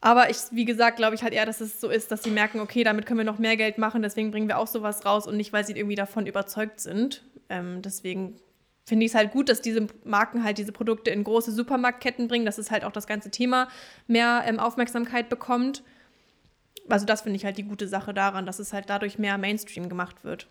aber 0.00 0.30
ich, 0.30 0.36
wie 0.52 0.64
gesagt, 0.64 0.96
glaube 0.96 1.16
ich 1.16 1.22
halt 1.22 1.32
eher, 1.32 1.46
dass 1.46 1.60
es 1.60 1.80
so 1.80 1.88
ist, 1.88 2.10
dass 2.12 2.22
sie 2.22 2.30
merken, 2.30 2.60
okay, 2.60 2.84
damit 2.84 3.06
können 3.06 3.18
wir 3.18 3.24
noch 3.24 3.38
mehr 3.38 3.56
Geld 3.56 3.78
machen, 3.78 4.02
deswegen 4.02 4.30
bringen 4.30 4.48
wir 4.48 4.58
auch 4.58 4.66
sowas 4.66 5.04
raus 5.04 5.26
und 5.26 5.36
nicht, 5.36 5.52
weil 5.52 5.66
sie 5.66 5.72
irgendwie 5.72 5.96
davon 5.96 6.26
überzeugt 6.26 6.80
sind. 6.80 7.24
Ähm, 7.48 7.82
deswegen 7.82 8.36
finde 8.84 9.04
ich 9.04 9.12
es 9.12 9.16
halt 9.16 9.32
gut, 9.32 9.48
dass 9.48 9.60
diese 9.60 9.86
Marken 10.04 10.44
halt 10.44 10.58
diese 10.58 10.72
Produkte 10.72 11.10
in 11.10 11.24
große 11.24 11.52
Supermarktketten 11.52 12.28
bringen, 12.28 12.46
dass 12.46 12.58
es 12.58 12.70
halt 12.70 12.84
auch 12.84 12.92
das 12.92 13.06
ganze 13.06 13.30
Thema 13.30 13.68
mehr 14.06 14.44
ähm, 14.46 14.60
Aufmerksamkeit 14.60 15.28
bekommt. 15.28 15.82
Also 16.88 17.04
das 17.04 17.22
finde 17.22 17.36
ich 17.36 17.44
halt 17.44 17.58
die 17.58 17.64
gute 17.64 17.88
Sache 17.88 18.14
daran, 18.14 18.46
dass 18.46 18.60
es 18.60 18.72
halt 18.72 18.88
dadurch 18.88 19.18
mehr 19.18 19.36
Mainstream 19.36 19.88
gemacht 19.88 20.24
wird. 20.24 20.46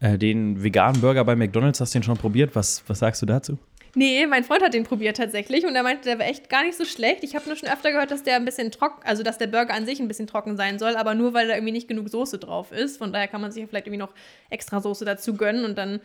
Äh, 0.00 0.18
den 0.18 0.62
veganen 0.62 1.00
Burger 1.00 1.24
bei 1.24 1.36
McDonald's 1.36 1.80
hast 1.80 1.94
du 1.94 2.00
den 2.00 2.02
schon 2.02 2.18
probiert. 2.18 2.54
Was, 2.56 2.82
was 2.88 2.98
sagst 2.98 3.22
du 3.22 3.26
dazu? 3.26 3.58
Nee, 3.94 4.26
mein 4.26 4.42
Freund 4.42 4.62
hat 4.62 4.72
den 4.72 4.84
probiert 4.84 5.18
tatsächlich 5.18 5.66
und 5.66 5.74
er 5.74 5.82
meinte, 5.82 6.04
der 6.04 6.18
war 6.18 6.26
echt 6.26 6.48
gar 6.48 6.64
nicht 6.64 6.78
so 6.78 6.84
schlecht. 6.86 7.22
Ich 7.24 7.34
habe 7.34 7.46
nur 7.46 7.56
schon 7.56 7.68
öfter 7.68 7.92
gehört, 7.92 8.10
dass 8.10 8.22
der 8.22 8.36
ein 8.36 8.44
bisschen 8.46 8.70
trocken, 8.70 9.02
also 9.04 9.22
dass 9.22 9.36
der 9.36 9.48
Burger 9.48 9.74
an 9.74 9.84
sich 9.84 10.00
ein 10.00 10.08
bisschen 10.08 10.26
trocken 10.26 10.56
sein 10.56 10.78
soll, 10.78 10.96
aber 10.96 11.14
nur 11.14 11.34
weil 11.34 11.48
da 11.48 11.54
irgendwie 11.54 11.72
nicht 11.72 11.88
genug 11.88 12.08
Soße 12.08 12.38
drauf 12.38 12.72
ist. 12.72 12.96
Von 12.96 13.12
daher 13.12 13.28
kann 13.28 13.42
man 13.42 13.52
sich 13.52 13.66
vielleicht 13.66 13.86
irgendwie 13.86 14.00
noch 14.00 14.14
extra 14.48 14.80
Soße 14.80 15.04
dazu 15.04 15.34
gönnen 15.34 15.66
und 15.66 15.76
dann 15.76 16.00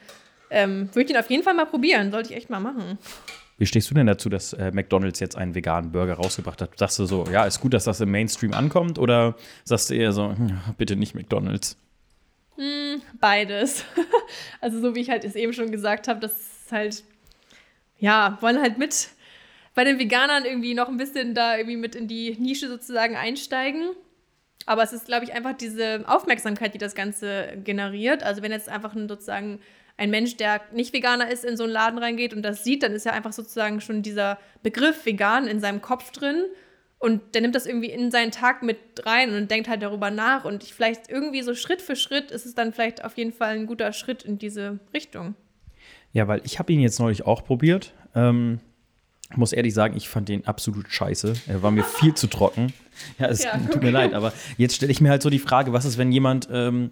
ähm, 0.50 0.89
würde 0.93 1.02
ich 1.02 1.08
den 1.08 1.17
auf 1.17 1.30
jeden 1.30 1.43
Fall 1.43 1.54
mal 1.54 1.65
probieren. 1.65 2.12
Sollte 2.12 2.32
ich 2.32 2.38
echt 2.38 2.50
mal 2.50 2.60
machen. 2.60 2.97
Wie 3.58 3.65
stehst 3.65 3.89
du 3.89 3.95
denn 3.95 4.06
dazu, 4.06 4.30
dass 4.30 4.54
äh, 4.54 4.71
McDonalds 4.71 5.19
jetzt 5.19 5.36
einen 5.36 5.56
veganen 5.56 5.91
Burger 5.91 6.15
rausgebracht 6.15 6.62
hat? 6.62 6.78
Sagst 6.78 7.00
du 7.00 7.06
so, 7.06 7.26
ja, 7.32 7.45
ist 7.45 7.60
gut, 7.62 7.73
dass 7.73 7.86
das 7.86 8.02
im 8.02 8.12
Mainstream 8.12 8.54
ankommt 8.54 9.00
oder 9.00 9.36
sagst 9.63 9.89
du 9.89 9.95
eher 9.95 10.12
so, 10.12 10.30
hm, 10.30 10.60
bitte 10.78 10.95
nicht 10.95 11.15
McDonalds? 11.15 11.78
Hm, 12.58 13.02
beides. 13.19 13.84
also 14.62 14.80
so 14.80 14.93
wie 14.93 15.00
ich 15.00 15.10
halt 15.10 15.23
es 15.23 15.36
eben 15.36 15.54
schon 15.54 15.71
gesagt 15.71 16.08
habe, 16.08 16.19
das 16.19 16.34
ist 16.34 16.71
halt 16.71 17.04
ja, 17.99 18.38
wollen 18.41 18.62
halt 18.62 18.77
mit 18.77 19.10
bei 19.73 19.83
den 19.83 19.99
Veganern 19.99 20.43
irgendwie 20.43 20.73
noch 20.73 20.88
ein 20.88 20.97
bisschen 20.97 21.36
da 21.36 21.55
irgendwie 21.55 21.77
mit 21.77 21.95
in 21.95 22.07
die 22.07 22.36
Nische 22.39 22.67
sozusagen 22.67 23.15
einsteigen. 23.15 23.91
Aber 24.65 24.83
es 24.83 24.91
ist, 24.91 25.05
glaube 25.05 25.23
ich, 25.23 25.33
einfach 25.33 25.53
diese 25.53 26.03
Aufmerksamkeit, 26.07 26.73
die 26.73 26.79
das 26.79 26.95
Ganze 26.95 27.57
generiert. 27.63 28.23
Also 28.23 28.41
wenn 28.41 28.51
jetzt 28.51 28.69
einfach 28.69 28.95
ein, 28.95 29.07
sozusagen 29.07 29.60
ein 29.95 30.10
Mensch, 30.10 30.36
der 30.36 30.62
nicht 30.71 30.93
Veganer 30.93 31.29
ist, 31.29 31.45
in 31.45 31.57
so 31.57 31.63
einen 31.63 31.73
Laden 31.73 31.99
reingeht 31.99 32.33
und 32.33 32.41
das 32.41 32.63
sieht, 32.63 32.83
dann 32.83 32.93
ist 32.93 33.05
ja 33.05 33.13
einfach 33.13 33.33
sozusagen 33.33 33.79
schon 33.79 34.01
dieser 34.01 34.39
Begriff 34.63 35.05
vegan 35.05 35.47
in 35.47 35.60
seinem 35.60 35.81
Kopf 35.81 36.12
drin. 36.12 36.43
Und 36.99 37.36
der 37.36 37.41
nimmt 37.41 37.53
das 37.53 37.67
irgendwie 37.67 37.91
in 37.91 38.10
seinen 38.10 38.31
Tag 38.31 38.63
mit 38.63 38.79
rein 39.05 39.36
und 39.36 39.51
denkt 39.51 39.69
halt 39.69 39.83
darüber 39.83 40.10
nach. 40.10 40.43
Und 40.43 40.63
vielleicht 40.63 41.10
irgendwie 41.10 41.43
so 41.43 41.53
Schritt 41.53 41.81
für 41.83 41.95
Schritt 41.95 42.31
ist 42.31 42.47
es 42.47 42.55
dann 42.55 42.73
vielleicht 42.73 43.05
auf 43.05 43.15
jeden 43.15 43.31
Fall 43.31 43.53
ein 43.53 43.67
guter 43.67 43.93
Schritt 43.93 44.23
in 44.23 44.39
diese 44.39 44.79
Richtung. 44.93 45.36
Ja, 46.17 46.27
weil 46.27 46.41
ich 46.45 46.58
habe 46.58 46.73
ihn 46.73 46.80
jetzt 46.80 46.99
neulich 46.99 47.27
auch 47.27 47.43
probiert. 47.43 47.93
Ähm, 48.15 48.60
muss 49.36 49.53
ehrlich 49.53 49.75
sagen, 49.75 49.95
ich 49.95 50.10
fand 50.10 50.30
den 50.30 50.47
absolut 50.47 50.89
scheiße. 50.89 51.34
Er 51.45 51.62
war 51.62 51.69
mir 51.69 51.84
viel 51.99 52.15
zu 52.15 52.25
trocken. 52.25 52.73
Ja, 53.19 53.27
es 53.27 53.43
ja, 53.43 53.56
tut 53.56 53.84
mir 53.84 53.91
leid, 53.91 54.15
aber 54.15 54.34
jetzt 54.58 54.73
stelle 54.73 54.91
ich 54.91 54.99
mir 54.99 55.12
halt 55.12 55.21
so 55.21 55.30
die 55.30 55.38
Frage, 55.38 55.73
was 55.73 55.86
ist, 55.86 55.99
wenn 55.99 56.12
jemand 56.12 56.49
ähm, 56.51 56.89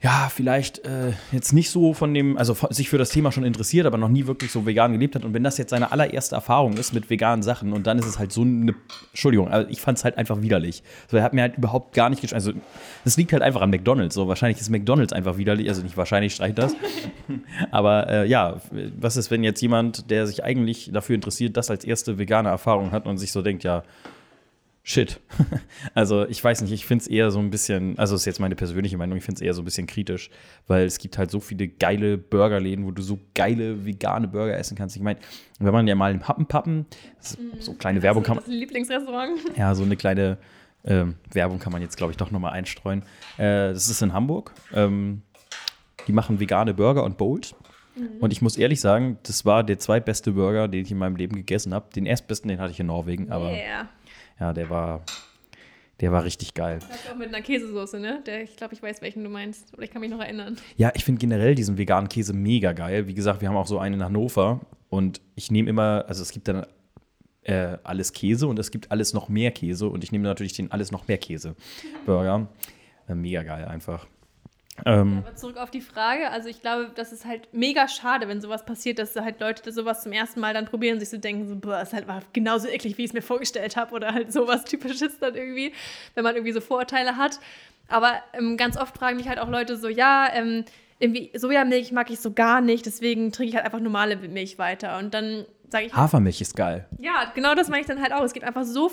ja, 0.00 0.30
vielleicht 0.32 0.84
äh, 0.86 1.14
jetzt 1.32 1.52
nicht 1.52 1.70
so 1.70 1.92
von 1.92 2.14
dem, 2.14 2.38
also 2.38 2.56
sich 2.70 2.88
für 2.88 2.98
das 2.98 3.10
Thema 3.10 3.32
schon 3.32 3.42
interessiert, 3.42 3.84
aber 3.84 3.98
noch 3.98 4.08
nie 4.08 4.28
wirklich 4.28 4.52
so 4.52 4.64
vegan 4.64 4.92
gelebt 4.92 5.16
hat. 5.16 5.24
Und 5.24 5.34
wenn 5.34 5.42
das 5.42 5.58
jetzt 5.58 5.70
seine 5.70 5.90
allererste 5.90 6.36
Erfahrung 6.36 6.74
ist 6.74 6.94
mit 6.94 7.10
veganen 7.10 7.42
Sachen 7.42 7.72
und 7.72 7.84
dann 7.88 7.98
ist 7.98 8.06
es 8.06 8.16
halt 8.16 8.30
so 8.30 8.42
eine, 8.42 8.76
Entschuldigung, 9.10 9.48
also 9.48 9.68
ich 9.68 9.80
fand 9.80 9.98
es 9.98 10.04
halt 10.04 10.16
einfach 10.16 10.40
widerlich. 10.40 10.84
So, 11.10 11.16
er 11.16 11.24
hat 11.24 11.34
mir 11.34 11.42
halt 11.42 11.56
überhaupt 11.58 11.94
gar 11.94 12.10
nicht. 12.10 12.32
Also, 12.32 12.52
das 13.02 13.16
liegt 13.16 13.32
halt 13.32 13.42
einfach 13.42 13.60
an 13.60 13.70
McDonalds. 13.70 14.14
So, 14.14 14.28
wahrscheinlich 14.28 14.60
ist 14.60 14.70
McDonalds 14.70 15.12
einfach 15.12 15.36
widerlich, 15.36 15.68
also 15.68 15.82
nicht 15.82 15.96
wahrscheinlich 15.96 16.32
streicht 16.32 16.58
das. 16.58 16.76
aber 17.72 18.08
äh, 18.08 18.28
ja, 18.28 18.60
was 18.96 19.16
ist, 19.16 19.32
wenn 19.32 19.42
jetzt 19.42 19.60
jemand, 19.62 20.12
der 20.12 20.28
sich 20.28 20.44
eigentlich 20.44 20.90
dafür 20.92 21.16
interessiert, 21.16 21.56
das 21.56 21.72
als 21.72 21.84
erste 21.84 22.18
vegane 22.18 22.50
Erfahrung 22.50 22.92
hat 22.92 23.06
und 23.06 23.18
sich 23.18 23.32
so 23.32 23.42
denkt, 23.42 23.64
ja, 23.64 23.82
Shit. 24.88 25.20
Also 25.94 26.26
ich 26.26 26.42
weiß 26.42 26.62
nicht, 26.62 26.72
ich 26.72 26.86
finde 26.86 27.02
es 27.02 27.08
eher 27.08 27.30
so 27.30 27.38
ein 27.38 27.50
bisschen, 27.50 27.98
also 27.98 28.14
das 28.14 28.22
ist 28.22 28.26
jetzt 28.26 28.40
meine 28.40 28.56
persönliche 28.56 28.96
Meinung, 28.96 29.18
ich 29.18 29.24
finde 29.24 29.38
es 29.38 29.42
eher 29.42 29.52
so 29.52 29.62
ein 29.62 29.64
bisschen 29.64 29.86
kritisch, 29.86 30.30
weil 30.66 30.86
es 30.86 30.98
gibt 30.98 31.18
halt 31.18 31.30
so 31.30 31.40
viele 31.40 31.68
geile 31.68 32.16
Burgerläden, 32.16 32.86
wo 32.86 32.90
du 32.90 33.02
so 33.02 33.18
geile 33.34 33.84
vegane 33.84 34.28
Burger 34.28 34.56
essen 34.56 34.76
kannst. 34.76 34.96
Ich 34.96 35.02
meine, 35.02 35.18
wenn 35.58 35.72
man 35.72 35.86
ja 35.86 35.94
mal 35.94 36.12
im 36.12 36.26
Happenpappen, 36.26 36.78
mhm. 36.78 37.60
so 37.60 37.74
kleine 37.74 38.02
Werbung 38.02 38.22
kann 38.22 38.36
man. 38.36 38.44
Das 38.44 38.52
Lieblingsrestaurant. 38.52 39.38
Ja, 39.56 39.74
so 39.74 39.84
eine 39.84 39.96
kleine 39.96 40.38
äh, 40.84 41.04
Werbung 41.32 41.58
kann 41.58 41.72
man 41.72 41.82
jetzt, 41.82 41.96
glaube 41.96 42.12
ich, 42.12 42.16
doch 42.16 42.30
nochmal 42.30 42.52
einstreuen. 42.52 43.02
Äh, 43.36 43.72
das 43.72 43.88
ist 43.88 44.00
in 44.00 44.12
Hamburg. 44.14 44.52
Ähm, 44.72 45.22
die 46.06 46.12
machen 46.12 46.40
vegane 46.40 46.72
Burger 46.72 47.04
und 47.04 47.18
Bold. 47.18 47.54
Mhm. 47.94 48.20
Und 48.20 48.32
ich 48.32 48.40
muss 48.40 48.56
ehrlich 48.56 48.80
sagen, 48.80 49.18
das 49.24 49.44
war 49.44 49.64
der 49.64 49.78
zweitbeste 49.78 50.32
Burger, 50.32 50.68
den 50.68 50.84
ich 50.84 50.90
in 50.90 50.98
meinem 50.98 51.16
Leben 51.16 51.36
gegessen 51.36 51.74
habe. 51.74 51.86
Den 51.94 52.06
erstbesten, 52.06 52.48
den 52.48 52.58
hatte 52.58 52.72
ich 52.72 52.80
in 52.80 52.86
Norwegen, 52.86 53.30
aber 53.30 53.50
yeah. 53.50 53.88
Ja, 54.40 54.52
der 54.52 54.70
war, 54.70 55.02
der 56.00 56.12
war 56.12 56.24
richtig 56.24 56.54
geil. 56.54 56.78
Das 56.78 57.10
auch 57.12 57.16
mit 57.16 57.28
einer 57.28 57.42
Käsesoße, 57.42 57.98
ne? 57.98 58.22
Der, 58.26 58.42
ich 58.42 58.56
glaube, 58.56 58.74
ich 58.74 58.82
weiß, 58.82 59.02
welchen 59.02 59.24
du 59.24 59.30
meinst. 59.30 59.72
Oder 59.74 59.82
ich 59.82 59.90
kann 59.90 60.00
mich 60.00 60.10
noch 60.10 60.20
erinnern. 60.20 60.56
Ja, 60.76 60.92
ich 60.94 61.04
finde 61.04 61.18
generell 61.18 61.54
diesen 61.54 61.76
veganen 61.76 62.08
Käse 62.08 62.32
mega 62.32 62.72
geil. 62.72 63.06
Wie 63.08 63.14
gesagt, 63.14 63.40
wir 63.40 63.48
haben 63.48 63.56
auch 63.56 63.66
so 63.66 63.78
einen 63.78 63.96
in 63.96 64.04
Hannover. 64.04 64.60
Und 64.88 65.20
ich 65.34 65.50
nehme 65.50 65.68
immer, 65.68 66.04
also 66.06 66.22
es 66.22 66.30
gibt 66.30 66.48
dann 66.48 66.66
äh, 67.42 67.78
alles 67.82 68.12
Käse 68.12 68.46
und 68.46 68.58
es 68.58 68.70
gibt 68.70 68.90
alles 68.90 69.12
noch 69.12 69.28
mehr 69.28 69.50
Käse. 69.50 69.88
Und 69.88 70.04
ich 70.04 70.12
nehme 70.12 70.24
natürlich 70.24 70.52
den 70.52 70.70
alles 70.70 70.92
noch 70.92 71.08
mehr 71.08 71.18
Käse-Burger. 71.18 72.48
Äh, 73.08 73.14
mega 73.14 73.42
geil 73.42 73.64
einfach. 73.64 74.06
Ähm, 74.86 75.22
aber 75.24 75.34
zurück 75.36 75.56
auf 75.56 75.70
die 75.70 75.80
Frage. 75.80 76.30
Also 76.30 76.48
ich 76.48 76.60
glaube, 76.60 76.90
das 76.94 77.12
ist 77.12 77.24
halt 77.24 77.48
mega 77.52 77.88
schade, 77.88 78.28
wenn 78.28 78.40
sowas 78.40 78.64
passiert, 78.64 78.98
dass 78.98 79.16
halt 79.16 79.40
Leute 79.40 79.72
sowas 79.72 80.02
zum 80.02 80.12
ersten 80.12 80.40
Mal 80.40 80.54
dann 80.54 80.66
probieren 80.66 81.00
sich 81.00 81.10
so 81.10 81.16
denken, 81.16 81.48
so, 81.48 81.56
boah, 81.56 81.80
ist 81.80 81.92
halt 81.92 82.06
genauso 82.32 82.68
eklig, 82.68 82.98
wie 82.98 83.04
ich 83.04 83.10
es 83.10 83.14
mir 83.14 83.22
vorgestellt 83.22 83.76
habe 83.76 83.94
oder 83.94 84.12
halt 84.12 84.32
sowas 84.32 84.64
typisches 84.66 85.18
dann 85.18 85.34
irgendwie, 85.34 85.72
wenn 86.14 86.24
man 86.24 86.34
irgendwie 86.34 86.52
so 86.52 86.60
Vorurteile 86.60 87.16
hat. 87.16 87.40
Aber 87.88 88.14
ähm, 88.34 88.56
ganz 88.56 88.76
oft 88.76 88.96
fragen 88.96 89.16
mich 89.16 89.28
halt 89.28 89.38
auch 89.38 89.48
Leute 89.48 89.76
so, 89.76 89.88
ja, 89.88 90.28
ähm, 90.32 90.64
irgendwie 90.98 91.30
Sojamilch 91.34 91.92
mag 91.92 92.10
ich 92.10 92.20
so 92.20 92.32
gar 92.32 92.60
nicht, 92.60 92.86
deswegen 92.86 93.32
trinke 93.32 93.50
ich 93.50 93.56
halt 93.56 93.64
einfach 93.64 93.80
normale 93.80 94.16
Milch 94.16 94.58
weiter. 94.58 94.98
Und 94.98 95.14
dann 95.14 95.46
sage 95.68 95.86
ich. 95.86 95.94
Hafermilch 95.94 96.40
ist 96.40 96.56
geil. 96.56 96.86
Ja, 96.98 97.30
genau 97.34 97.54
das 97.54 97.68
meine 97.68 97.82
ich 97.82 97.86
dann 97.86 98.02
halt 98.02 98.12
auch. 98.12 98.22
Es 98.22 98.32
gibt 98.32 98.46
einfach 98.46 98.64
so, 98.64 98.90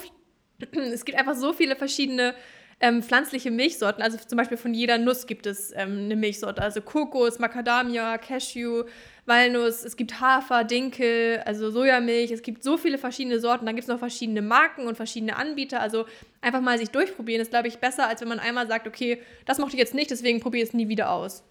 es 0.94 1.06
gibt 1.06 1.18
einfach 1.18 1.36
so 1.36 1.54
viele 1.54 1.76
verschiedene 1.76 2.36
ähm, 2.80 3.02
pflanzliche 3.02 3.52
Milchsorten. 3.52 4.04
Also 4.04 4.18
zum 4.18 4.38
Beispiel 4.38 4.58
von 4.58 4.74
jeder 4.74 4.98
Nuss 4.98 5.28
gibt 5.28 5.46
es 5.48 5.72
ähm, 5.76 6.06
eine 6.06 6.16
Milchsorte. 6.16 6.62
Also 6.62 6.82
Kokos, 6.82 7.40
Macadamia, 7.40 8.18
Cashew, 8.18 8.84
Walnuss. 9.26 9.84
Es 9.84 9.96
gibt 9.96 10.20
Hafer, 10.20 10.64
Dinkel, 10.64 11.42
also 11.46 11.72
Sojamilch. 11.72 12.32
Es 12.32 12.42
gibt 12.42 12.64
so 12.64 12.78
viele 12.78 12.98
verschiedene 12.98 13.40
Sorten. 13.40 13.66
Dann 13.66 13.76
gibt 13.76 13.88
es 13.88 13.90
noch 13.90 14.00
verschiedene 14.00 14.42
Marken 14.42 14.88
und 14.88 14.96
verschiedene 14.96 15.38
Anbieter. 15.38 15.80
Also 15.80 16.06
einfach 16.42 16.62
mal 16.62 16.78
sich 16.78 16.90
durchprobieren 16.90 17.42
ist, 17.42 17.52
glaube 17.52 17.68
ich, 17.68 17.78
besser, 17.78 18.08
als 18.08 18.22
wenn 18.22 18.28
man 18.28 18.40
einmal 18.40 18.68
sagt, 18.68 18.88
okay, 18.88 19.22
das 19.46 19.58
mochte 19.58 19.76
ich 19.76 19.80
jetzt 19.80 19.96
nicht, 19.96 20.12
deswegen 20.12 20.42
probiere 20.42 20.64
ich 20.64 20.70
es 20.70 20.74
nie 20.76 20.90
wieder 20.90 21.12
aus. 21.12 21.44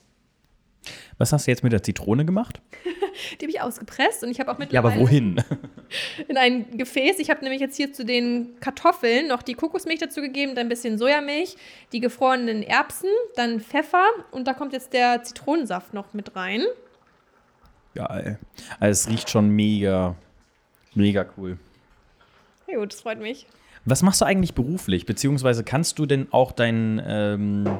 Was 1.18 1.32
hast 1.32 1.47
du 1.47 1.51
jetzt 1.51 1.62
mit 1.62 1.72
der 1.72 1.82
Zitrone 1.82 2.24
gemacht? 2.24 2.61
die 3.41 3.45
habe 3.45 3.51
ich 3.51 3.61
ausgepresst 3.61 4.22
und 4.24 4.30
ich 4.30 4.41
habe 4.41 4.53
auch 4.53 4.59
mittlerweile. 4.59 4.95
Ja, 4.95 4.97
aber 4.97 5.01
wohin? 5.01 5.43
in 6.28 6.37
ein 6.37 6.76
Gefäß. 6.76 7.18
Ich 7.18 7.30
habe 7.30 7.43
nämlich 7.43 7.61
jetzt 7.61 7.76
hier 7.76 7.93
zu 7.93 8.05
den 8.05 8.59
Kartoffeln 8.61 9.28
noch 9.28 9.43
die 9.43 9.55
Kokosmilch 9.55 10.01
dazu 10.01 10.20
gegeben, 10.20 10.55
dann 10.55 10.66
ein 10.66 10.68
bisschen 10.68 10.99
Sojamilch, 10.99 11.57
die 11.93 12.01
gefrorenen 12.01 12.62
Erbsen, 12.62 13.11
dann 13.37 13.61
Pfeffer 13.61 14.07
und 14.30 14.47
da 14.47 14.55
kommt 14.55 14.72
jetzt 14.72 14.93
der 14.93 15.22
Zitronensaft 15.22 15.95
noch 15.95 16.14
mit 16.14 16.35
rein. 16.37 16.64
Geil. 17.95 18.39
Also 18.80 19.09
es 19.09 19.09
riecht 19.09 19.30
schon 19.30 19.51
mega, 19.51 20.16
mega 20.95 21.26
cool. 21.37 21.59
Ja 22.66 22.78
gut, 22.78 22.93
das 22.93 23.03
freut 23.03 23.20
mich. 23.20 23.47
Was 23.85 24.03
machst 24.03 24.20
du 24.20 24.24
eigentlich 24.24 24.55
beruflich? 24.55 25.07
Beziehungsweise 25.07 25.62
kannst 25.62 25.99
du 25.99 26.07
denn 26.07 26.28
auch 26.32 26.53
dein 26.53 27.03
ähm, 27.07 27.78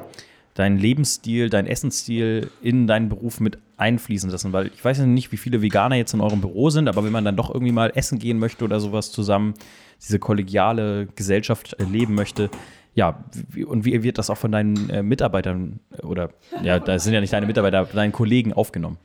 deinen 0.55 0.79
Lebensstil, 0.79 1.49
deinen 1.49 1.67
Essensstil 1.67 2.49
in 2.63 2.87
deinen 2.87 3.09
Beruf 3.09 3.39
mit 3.39 3.59
einfließen 3.77 4.29
lassen? 4.29 4.51
Weil 4.51 4.67
ich 4.67 4.83
weiß 4.83 4.97
ja 4.97 5.05
nicht, 5.05 5.31
wie 5.31 5.37
viele 5.37 5.61
Veganer 5.61 5.95
jetzt 5.95 6.13
in 6.13 6.21
eurem 6.21 6.41
Büro 6.41 6.71
sind, 6.71 6.87
aber 6.87 7.05
wenn 7.05 7.11
man 7.11 7.23
dann 7.23 7.35
doch 7.35 7.53
irgendwie 7.53 7.71
mal 7.71 7.91
essen 7.93 8.17
gehen 8.17 8.39
möchte 8.39 8.65
oder 8.65 8.79
sowas 8.79 9.11
zusammen, 9.11 9.53
diese 10.01 10.17
kollegiale 10.17 11.07
Gesellschaft 11.15 11.73
erleben 11.73 12.15
möchte, 12.15 12.49
ja, 12.95 13.25
und 13.67 13.83
wie 13.83 14.03
wird 14.03 14.17
das 14.17 14.29
auch 14.29 14.37
von 14.37 14.53
deinen 14.53 14.89
äh, 14.89 15.03
Mitarbeitern 15.03 15.81
oder 16.01 16.29
ja, 16.63 16.79
da 16.79 16.97
sind 16.97 17.13
ja 17.13 17.19
nicht 17.19 17.33
deine 17.33 17.45
Mitarbeiter, 17.45 17.85
deinen 17.85 18.13
Kollegen 18.13 18.53
aufgenommen? 18.53 18.97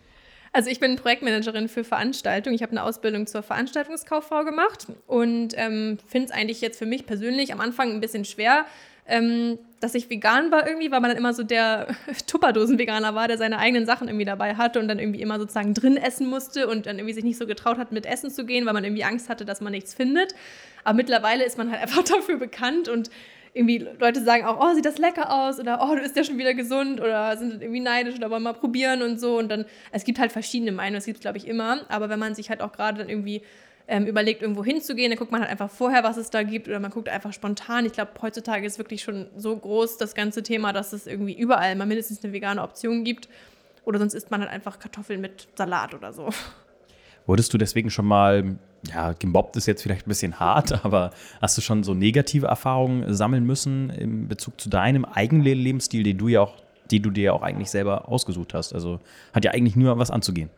Also 0.52 0.68
ich 0.68 0.80
bin 0.80 0.96
Projektmanagerin 0.96 1.68
für 1.68 1.84
Veranstaltungen. 1.84 2.56
Ich 2.56 2.62
habe 2.62 2.72
eine 2.72 2.82
Ausbildung 2.82 3.26
zur 3.26 3.42
Veranstaltungskauffrau 3.42 4.44
gemacht 4.44 4.86
und 5.06 5.54
ähm, 5.56 5.98
finde 6.06 6.26
es 6.26 6.32
eigentlich 6.32 6.60
jetzt 6.60 6.78
für 6.78 6.86
mich 6.86 7.06
persönlich 7.06 7.52
am 7.52 7.60
Anfang 7.60 7.90
ein 7.90 8.00
bisschen 8.00 8.24
schwer, 8.24 8.64
ähm, 9.10 9.58
dass 9.80 9.94
ich 9.94 10.08
vegan 10.08 10.50
war 10.50 10.66
irgendwie, 10.66 10.90
weil 10.90 11.00
man 11.00 11.10
dann 11.10 11.18
immer 11.18 11.34
so 11.34 11.42
der 11.42 11.88
Tupperdosen-Veganer 12.26 13.14
war, 13.14 13.28
der 13.28 13.38
seine 13.38 13.58
eigenen 13.58 13.86
Sachen 13.86 14.08
irgendwie 14.08 14.24
dabei 14.24 14.54
hatte 14.54 14.78
und 14.78 14.88
dann 14.88 14.98
irgendwie 14.98 15.20
immer 15.20 15.38
sozusagen 15.38 15.74
drin 15.74 15.96
essen 15.96 16.28
musste 16.28 16.68
und 16.68 16.86
dann 16.86 16.98
irgendwie 16.98 17.14
sich 17.14 17.24
nicht 17.24 17.38
so 17.38 17.46
getraut 17.46 17.78
hat, 17.78 17.90
mit 17.90 18.06
Essen 18.06 18.30
zu 18.30 18.44
gehen, 18.44 18.66
weil 18.66 18.72
man 18.72 18.84
irgendwie 18.84 19.04
Angst 19.04 19.28
hatte, 19.28 19.44
dass 19.44 19.60
man 19.60 19.72
nichts 19.72 19.94
findet. 19.94 20.34
Aber 20.84 20.96
mittlerweile 20.96 21.44
ist 21.44 21.58
man 21.58 21.70
halt 21.70 21.82
einfach 21.82 22.04
dafür 22.04 22.38
bekannt 22.38 22.88
und 22.88 23.10
irgendwie 23.52 23.84
Leute 23.98 24.22
sagen 24.22 24.44
auch, 24.44 24.60
oh, 24.60 24.74
sieht 24.74 24.84
das 24.84 24.98
lecker 24.98 25.32
aus 25.32 25.58
oder 25.58 25.80
oh, 25.82 25.94
du 25.96 26.02
bist 26.02 26.16
ja 26.16 26.22
schon 26.22 26.38
wieder 26.38 26.54
gesund 26.54 27.00
oder 27.00 27.36
sind 27.36 27.60
irgendwie 27.60 27.80
neidisch 27.80 28.14
oder 28.14 28.30
wollen 28.30 28.44
mal 28.44 28.52
probieren 28.52 29.02
und 29.02 29.18
so. 29.18 29.38
Und 29.38 29.48
dann, 29.48 29.64
es 29.90 30.04
gibt 30.04 30.20
halt 30.20 30.30
verschiedene 30.30 30.70
Meinungen, 30.70 30.96
das 30.96 31.06
gibt 31.06 31.16
es, 31.16 31.22
glaube 31.22 31.38
ich, 31.38 31.48
immer. 31.48 31.80
Aber 31.88 32.08
wenn 32.08 32.20
man 32.20 32.36
sich 32.36 32.48
halt 32.48 32.60
auch 32.60 32.70
gerade 32.70 32.98
dann 32.98 33.08
irgendwie 33.08 33.42
ähm, 33.90 34.06
überlegt, 34.06 34.40
irgendwo 34.40 34.64
hinzugehen, 34.64 35.10
dann 35.10 35.18
guckt 35.18 35.32
man 35.32 35.40
halt 35.40 35.50
einfach 35.50 35.68
vorher, 35.68 36.04
was 36.04 36.16
es 36.16 36.30
da 36.30 36.44
gibt, 36.44 36.68
oder 36.68 36.78
man 36.78 36.92
guckt 36.92 37.08
einfach 37.08 37.32
spontan. 37.32 37.84
Ich 37.84 37.92
glaube, 37.92 38.12
heutzutage 38.22 38.64
ist 38.64 38.78
wirklich 38.78 39.02
schon 39.02 39.26
so 39.36 39.56
groß 39.56 39.98
das 39.98 40.14
ganze 40.14 40.44
Thema, 40.44 40.72
dass 40.72 40.92
es 40.92 41.08
irgendwie 41.08 41.36
überall 41.36 41.74
mal 41.74 41.86
mindestens 41.86 42.22
eine 42.22 42.32
vegane 42.32 42.62
Option 42.62 43.02
gibt. 43.02 43.28
Oder 43.84 43.98
sonst 43.98 44.14
isst 44.14 44.30
man 44.30 44.40
halt 44.42 44.50
einfach 44.50 44.78
Kartoffeln 44.78 45.20
mit 45.20 45.48
Salat 45.56 45.92
oder 45.94 46.12
so. 46.12 46.30
Wurdest 47.26 47.52
du 47.52 47.58
deswegen 47.58 47.90
schon 47.90 48.06
mal, 48.06 48.56
ja, 48.86 49.12
gemobbt 49.18 49.56
ist 49.56 49.66
jetzt 49.66 49.82
vielleicht 49.82 50.06
ein 50.06 50.10
bisschen 50.10 50.38
hart, 50.38 50.84
aber 50.84 51.10
hast 51.42 51.58
du 51.58 51.60
schon 51.60 51.82
so 51.82 51.92
negative 51.92 52.46
Erfahrungen 52.46 53.12
sammeln 53.12 53.44
müssen 53.44 53.90
in 53.90 54.28
Bezug 54.28 54.60
zu 54.60 54.70
deinem 54.70 55.04
eigenen 55.04 55.42
Lebensstil, 55.42 56.04
den 56.04 56.16
du 56.16 56.28
ja 56.28 56.42
auch, 56.42 56.54
die 56.92 57.00
du 57.00 57.10
dir 57.10 57.24
ja 57.24 57.32
auch 57.32 57.42
eigentlich 57.42 57.70
selber 57.70 58.08
ausgesucht 58.08 58.54
hast? 58.54 58.72
Also 58.72 59.00
hat 59.32 59.44
ja 59.44 59.50
eigentlich 59.50 59.74
nur 59.74 59.98
was 59.98 60.12
anzugehen. 60.12 60.48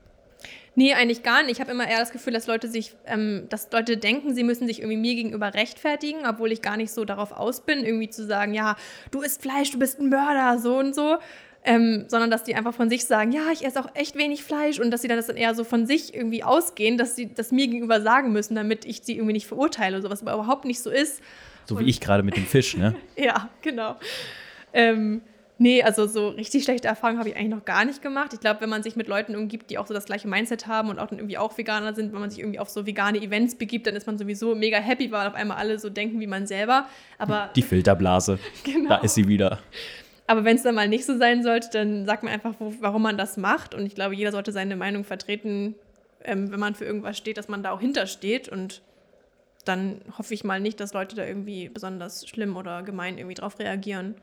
Nee, 0.75 0.95
eigentlich 0.95 1.23
gar 1.23 1.43
nicht. 1.43 1.53
Ich 1.53 1.61
habe 1.61 1.71
immer 1.71 1.87
eher 1.87 1.99
das 1.99 2.13
Gefühl, 2.13 2.33
dass 2.33 2.47
Leute 2.47 2.69
sich, 2.69 2.95
ähm, 3.07 3.47
dass 3.51 3.71
Leute 3.71 3.99
denken, 3.99 4.35
sie 4.35 4.43
müssen 4.43 4.67
sich 4.67 4.81
irgendwie 4.81 4.97
mir 4.97 5.15
gegenüber 5.15 5.53
rechtfertigen, 5.53 6.21
obwohl 6.27 6.51
ich 6.51 6.63
gar 6.63 6.79
nicht 6.79 6.93
so 6.93 7.05
darauf 7.05 7.33
aus 7.33 7.61
bin, 7.61 7.85
irgendwie 7.85 8.09
zu 8.09 8.25
sagen, 8.25 8.55
ja, 8.55 8.77
du 9.11 9.21
isst 9.21 9.43
Fleisch, 9.43 9.71
du 9.71 9.79
bist 9.79 10.01
ein 10.01 10.09
Mörder, 10.09 10.59
so 10.59 10.79
und 10.79 10.95
so. 10.95 11.19
Ähm, 11.65 12.07
sondern 12.09 12.29
dass 12.29 12.43
die 12.43 12.57
einfach 12.57 12.75
von 12.75 12.91
sich 12.91 13.05
sagen, 13.05 13.31
ja, 13.31 13.53
ich 13.53 13.65
esse 13.65 13.79
auch 13.79 13.89
echt 13.95 14.17
wenig 14.17 14.43
Fleisch 14.43 14.81
und 14.81 14.91
dass 14.91 15.03
sie 15.03 15.07
dann 15.07 15.17
das 15.17 15.29
dann 15.29 15.37
eher 15.37 15.55
so 15.55 15.63
von 15.63 15.87
sich 15.87 16.13
irgendwie 16.13 16.43
ausgehen, 16.43 16.99
dass 16.99 17.15
sie 17.15 17.33
das 17.33 17.53
mir 17.53 17.69
gegenüber 17.69 18.01
sagen 18.01 18.33
müssen, 18.33 18.57
damit 18.57 18.85
ich 18.85 19.03
sie 19.05 19.15
irgendwie 19.15 19.35
nicht 19.35 19.47
verurteile, 19.47 20.03
so 20.03 20.11
was 20.11 20.23
aber 20.23 20.35
überhaupt 20.35 20.65
nicht 20.65 20.81
so 20.81 20.91
ist. 20.91 21.23
So 21.67 21.77
und 21.77 21.87
wie 21.87 21.91
ich 21.91 22.01
gerade 22.01 22.25
mit 22.25 22.37
dem 22.37 22.47
Fisch, 22.47 22.77
ne? 22.77 22.97
ja, 23.17 23.49
genau. 23.61 23.95
Ähm, 24.73 25.21
Nee, 25.63 25.85
also 25.85 26.09
so 26.09 26.31
richtig 26.31 26.65
schlechte 26.65 26.89
Erfahrungen 26.89 27.21
habe 27.21 27.29
ich 27.29 27.37
eigentlich 27.37 27.55
noch 27.55 27.65
gar 27.65 27.85
nicht 27.85 28.03
gemacht. 28.03 28.33
Ich 28.35 28.41
glaube, 28.41 28.63
wenn 28.63 28.69
man 28.69 28.83
sich 28.83 28.97
mit 28.97 29.07
Leuten 29.07 29.37
umgibt, 29.37 29.71
die 29.71 29.79
auch 29.79 29.87
so 29.87 29.95
das 29.95 30.07
gleiche 30.07 30.27
Mindset 30.27 30.67
haben 30.67 30.89
und 30.89 30.99
auch 30.99 31.07
dann 31.07 31.21
irgendwie 31.21 31.39
auch 31.39 31.57
Veganer 31.57 31.95
sind, 31.95 32.13
wenn 32.13 32.19
man 32.19 32.31
sich 32.31 32.41
irgendwie 32.41 32.59
auf 32.59 32.69
so 32.69 32.85
vegane 32.85 33.23
Events 33.23 33.55
begibt, 33.55 33.87
dann 33.87 33.95
ist 33.95 34.09
man 34.09 34.19
sowieso 34.19 34.57
mega 34.57 34.79
happy, 34.79 35.13
weil 35.13 35.29
auf 35.29 35.35
einmal 35.35 35.59
alle 35.59 35.79
so 35.79 35.89
denken 35.89 36.19
wie 36.19 36.27
man 36.27 36.49
selber. 36.49 36.89
Aber 37.17 37.51
die 37.55 37.63
Filterblase, 37.63 38.41
genau. 38.65 38.89
da 38.89 38.97
ist 38.97 39.15
sie 39.15 39.29
wieder. 39.29 39.61
Aber 40.27 40.43
wenn 40.43 40.57
es 40.57 40.65
dann 40.65 40.75
mal 40.75 40.89
nicht 40.89 41.05
so 41.05 41.17
sein 41.17 41.45
sollte, 41.45 41.69
dann 41.71 42.07
sagt 42.07 42.25
man 42.25 42.33
einfach, 42.33 42.55
wo, 42.59 42.75
warum 42.81 43.03
man 43.03 43.17
das 43.17 43.37
macht. 43.37 43.73
Und 43.73 43.87
ich 43.87 43.95
glaube, 43.95 44.17
jeder 44.17 44.33
sollte 44.33 44.51
seine 44.51 44.75
Meinung 44.75 45.05
vertreten, 45.05 45.77
ähm, 46.25 46.51
wenn 46.51 46.59
man 46.59 46.75
für 46.75 46.87
irgendwas 46.87 47.17
steht, 47.17 47.37
dass 47.37 47.47
man 47.47 47.63
da 47.63 47.71
auch 47.71 47.81
hintersteht. 47.81 48.49
Und 48.49 48.83
dann 49.65 50.01
hoffe 50.19 50.35
ich 50.35 50.43
mal 50.43 50.59
nicht, 50.59 50.81
dass 50.81 50.93
Leute 50.93 51.15
da 51.15 51.25
irgendwie 51.25 51.69
besonders 51.69 52.29
schlimm 52.29 52.57
oder 52.57 52.83
gemein 52.83 53.17
irgendwie 53.17 53.37
drauf 53.37 53.61
reagieren. 53.61 54.17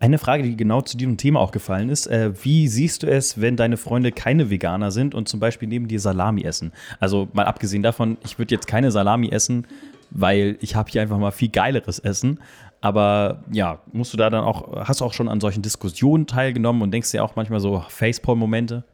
Eine 0.00 0.18
Frage, 0.18 0.42
die 0.42 0.56
genau 0.56 0.82
zu 0.82 0.96
diesem 0.96 1.16
Thema 1.16 1.40
auch 1.40 1.52
gefallen 1.52 1.88
ist. 1.88 2.06
Äh, 2.06 2.32
wie 2.44 2.68
siehst 2.68 3.02
du 3.02 3.06
es, 3.06 3.40
wenn 3.40 3.56
deine 3.56 3.76
Freunde 3.76 4.12
keine 4.12 4.50
Veganer 4.50 4.90
sind 4.90 5.14
und 5.14 5.28
zum 5.28 5.40
Beispiel 5.40 5.68
neben 5.68 5.88
dir 5.88 6.00
Salami 6.00 6.42
essen? 6.42 6.72
Also 7.00 7.28
mal 7.32 7.46
abgesehen 7.46 7.82
davon, 7.82 8.18
ich 8.24 8.38
würde 8.38 8.54
jetzt 8.54 8.66
keine 8.66 8.90
Salami 8.90 9.28
essen, 9.30 9.66
weil 10.10 10.58
ich 10.60 10.74
habe 10.74 10.90
hier 10.90 11.00
einfach 11.00 11.18
mal 11.18 11.30
viel 11.30 11.48
geileres 11.48 12.00
Essen. 12.00 12.40
Aber 12.80 13.42
ja, 13.50 13.78
musst 13.92 14.12
du 14.12 14.18
da 14.18 14.28
dann 14.28 14.44
auch, 14.44 14.86
hast 14.86 15.00
du 15.00 15.06
auch 15.06 15.14
schon 15.14 15.28
an 15.28 15.40
solchen 15.40 15.62
Diskussionen 15.62 16.26
teilgenommen 16.26 16.82
und 16.82 16.90
denkst 16.90 17.12
dir 17.12 17.24
auch 17.24 17.34
manchmal 17.34 17.60
so 17.60 17.82
Facepalm-Momente? 17.88 18.84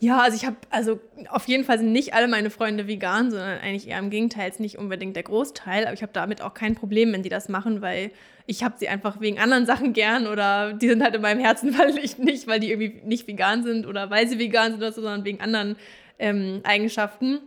Ja, 0.00 0.20
also 0.20 0.36
ich 0.36 0.44
habe, 0.44 0.56
also 0.70 0.98
auf 1.28 1.46
jeden 1.46 1.62
Fall 1.62 1.78
sind 1.78 1.92
nicht 1.92 2.12
alle 2.12 2.26
meine 2.26 2.50
Freunde 2.50 2.88
vegan, 2.88 3.30
sondern 3.30 3.60
eigentlich 3.60 3.86
eher 3.86 4.00
im 4.00 4.10
Gegenteil, 4.10 4.46
jetzt 4.46 4.58
nicht 4.58 4.78
unbedingt 4.78 5.14
der 5.14 5.22
Großteil. 5.22 5.84
Aber 5.84 5.94
ich 5.94 6.02
habe 6.02 6.12
damit 6.12 6.42
auch 6.42 6.54
kein 6.54 6.74
Problem, 6.74 7.12
wenn 7.12 7.22
die 7.22 7.28
das 7.28 7.48
machen, 7.48 7.82
weil 7.82 8.10
ich 8.46 8.64
habe 8.64 8.74
sie 8.78 8.88
einfach 8.88 9.20
wegen 9.20 9.38
anderen 9.38 9.66
Sachen 9.66 9.92
gern 9.92 10.26
oder 10.26 10.72
die 10.72 10.88
sind 10.88 11.02
halt 11.02 11.14
in 11.14 11.22
meinem 11.22 11.40
Herzen, 11.40 11.76
weil 11.78 11.98
ich 11.98 12.18
nicht, 12.18 12.46
weil 12.46 12.60
die 12.60 12.70
irgendwie 12.70 13.00
nicht 13.04 13.26
vegan 13.26 13.62
sind 13.62 13.86
oder 13.86 14.10
weil 14.10 14.28
sie 14.28 14.38
vegan 14.38 14.72
sind 14.72 14.80
oder 14.80 14.92
so, 14.92 15.00
sondern 15.00 15.24
wegen 15.24 15.40
anderen 15.40 15.76
ähm, 16.18 16.60
Eigenschaften. 16.64 17.40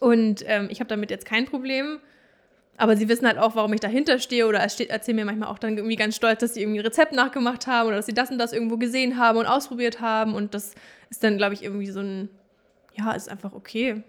Und 0.00 0.44
ähm, 0.46 0.68
ich 0.70 0.80
habe 0.80 0.88
damit 0.88 1.10
jetzt 1.10 1.26
kein 1.26 1.46
Problem. 1.46 1.98
Aber 2.76 2.96
sie 2.96 3.08
wissen 3.08 3.26
halt 3.26 3.38
auch, 3.38 3.54
warum 3.54 3.72
ich 3.72 3.80
dahinter 3.80 4.18
stehe 4.18 4.48
oder 4.48 4.58
erzählen 4.58 5.16
mir 5.16 5.24
manchmal 5.24 5.48
auch 5.48 5.60
dann 5.60 5.76
irgendwie 5.76 5.94
ganz 5.94 6.16
stolz, 6.16 6.40
dass 6.40 6.54
sie 6.54 6.62
irgendwie 6.62 6.80
ein 6.80 6.86
Rezept 6.86 7.12
nachgemacht 7.12 7.68
haben 7.68 7.86
oder 7.86 7.96
dass 7.96 8.06
sie 8.06 8.14
das 8.14 8.30
und 8.30 8.38
das 8.38 8.52
irgendwo 8.52 8.78
gesehen 8.78 9.16
haben 9.16 9.38
und 9.38 9.46
ausprobiert 9.46 10.00
haben. 10.00 10.34
Und 10.34 10.54
das 10.54 10.74
ist 11.08 11.22
dann, 11.22 11.36
glaube 11.36 11.54
ich, 11.54 11.62
irgendwie 11.62 11.86
so 11.86 12.00
ein, 12.00 12.28
ja, 12.94 13.12
ist 13.12 13.28
einfach 13.28 13.52
okay. 13.52 14.02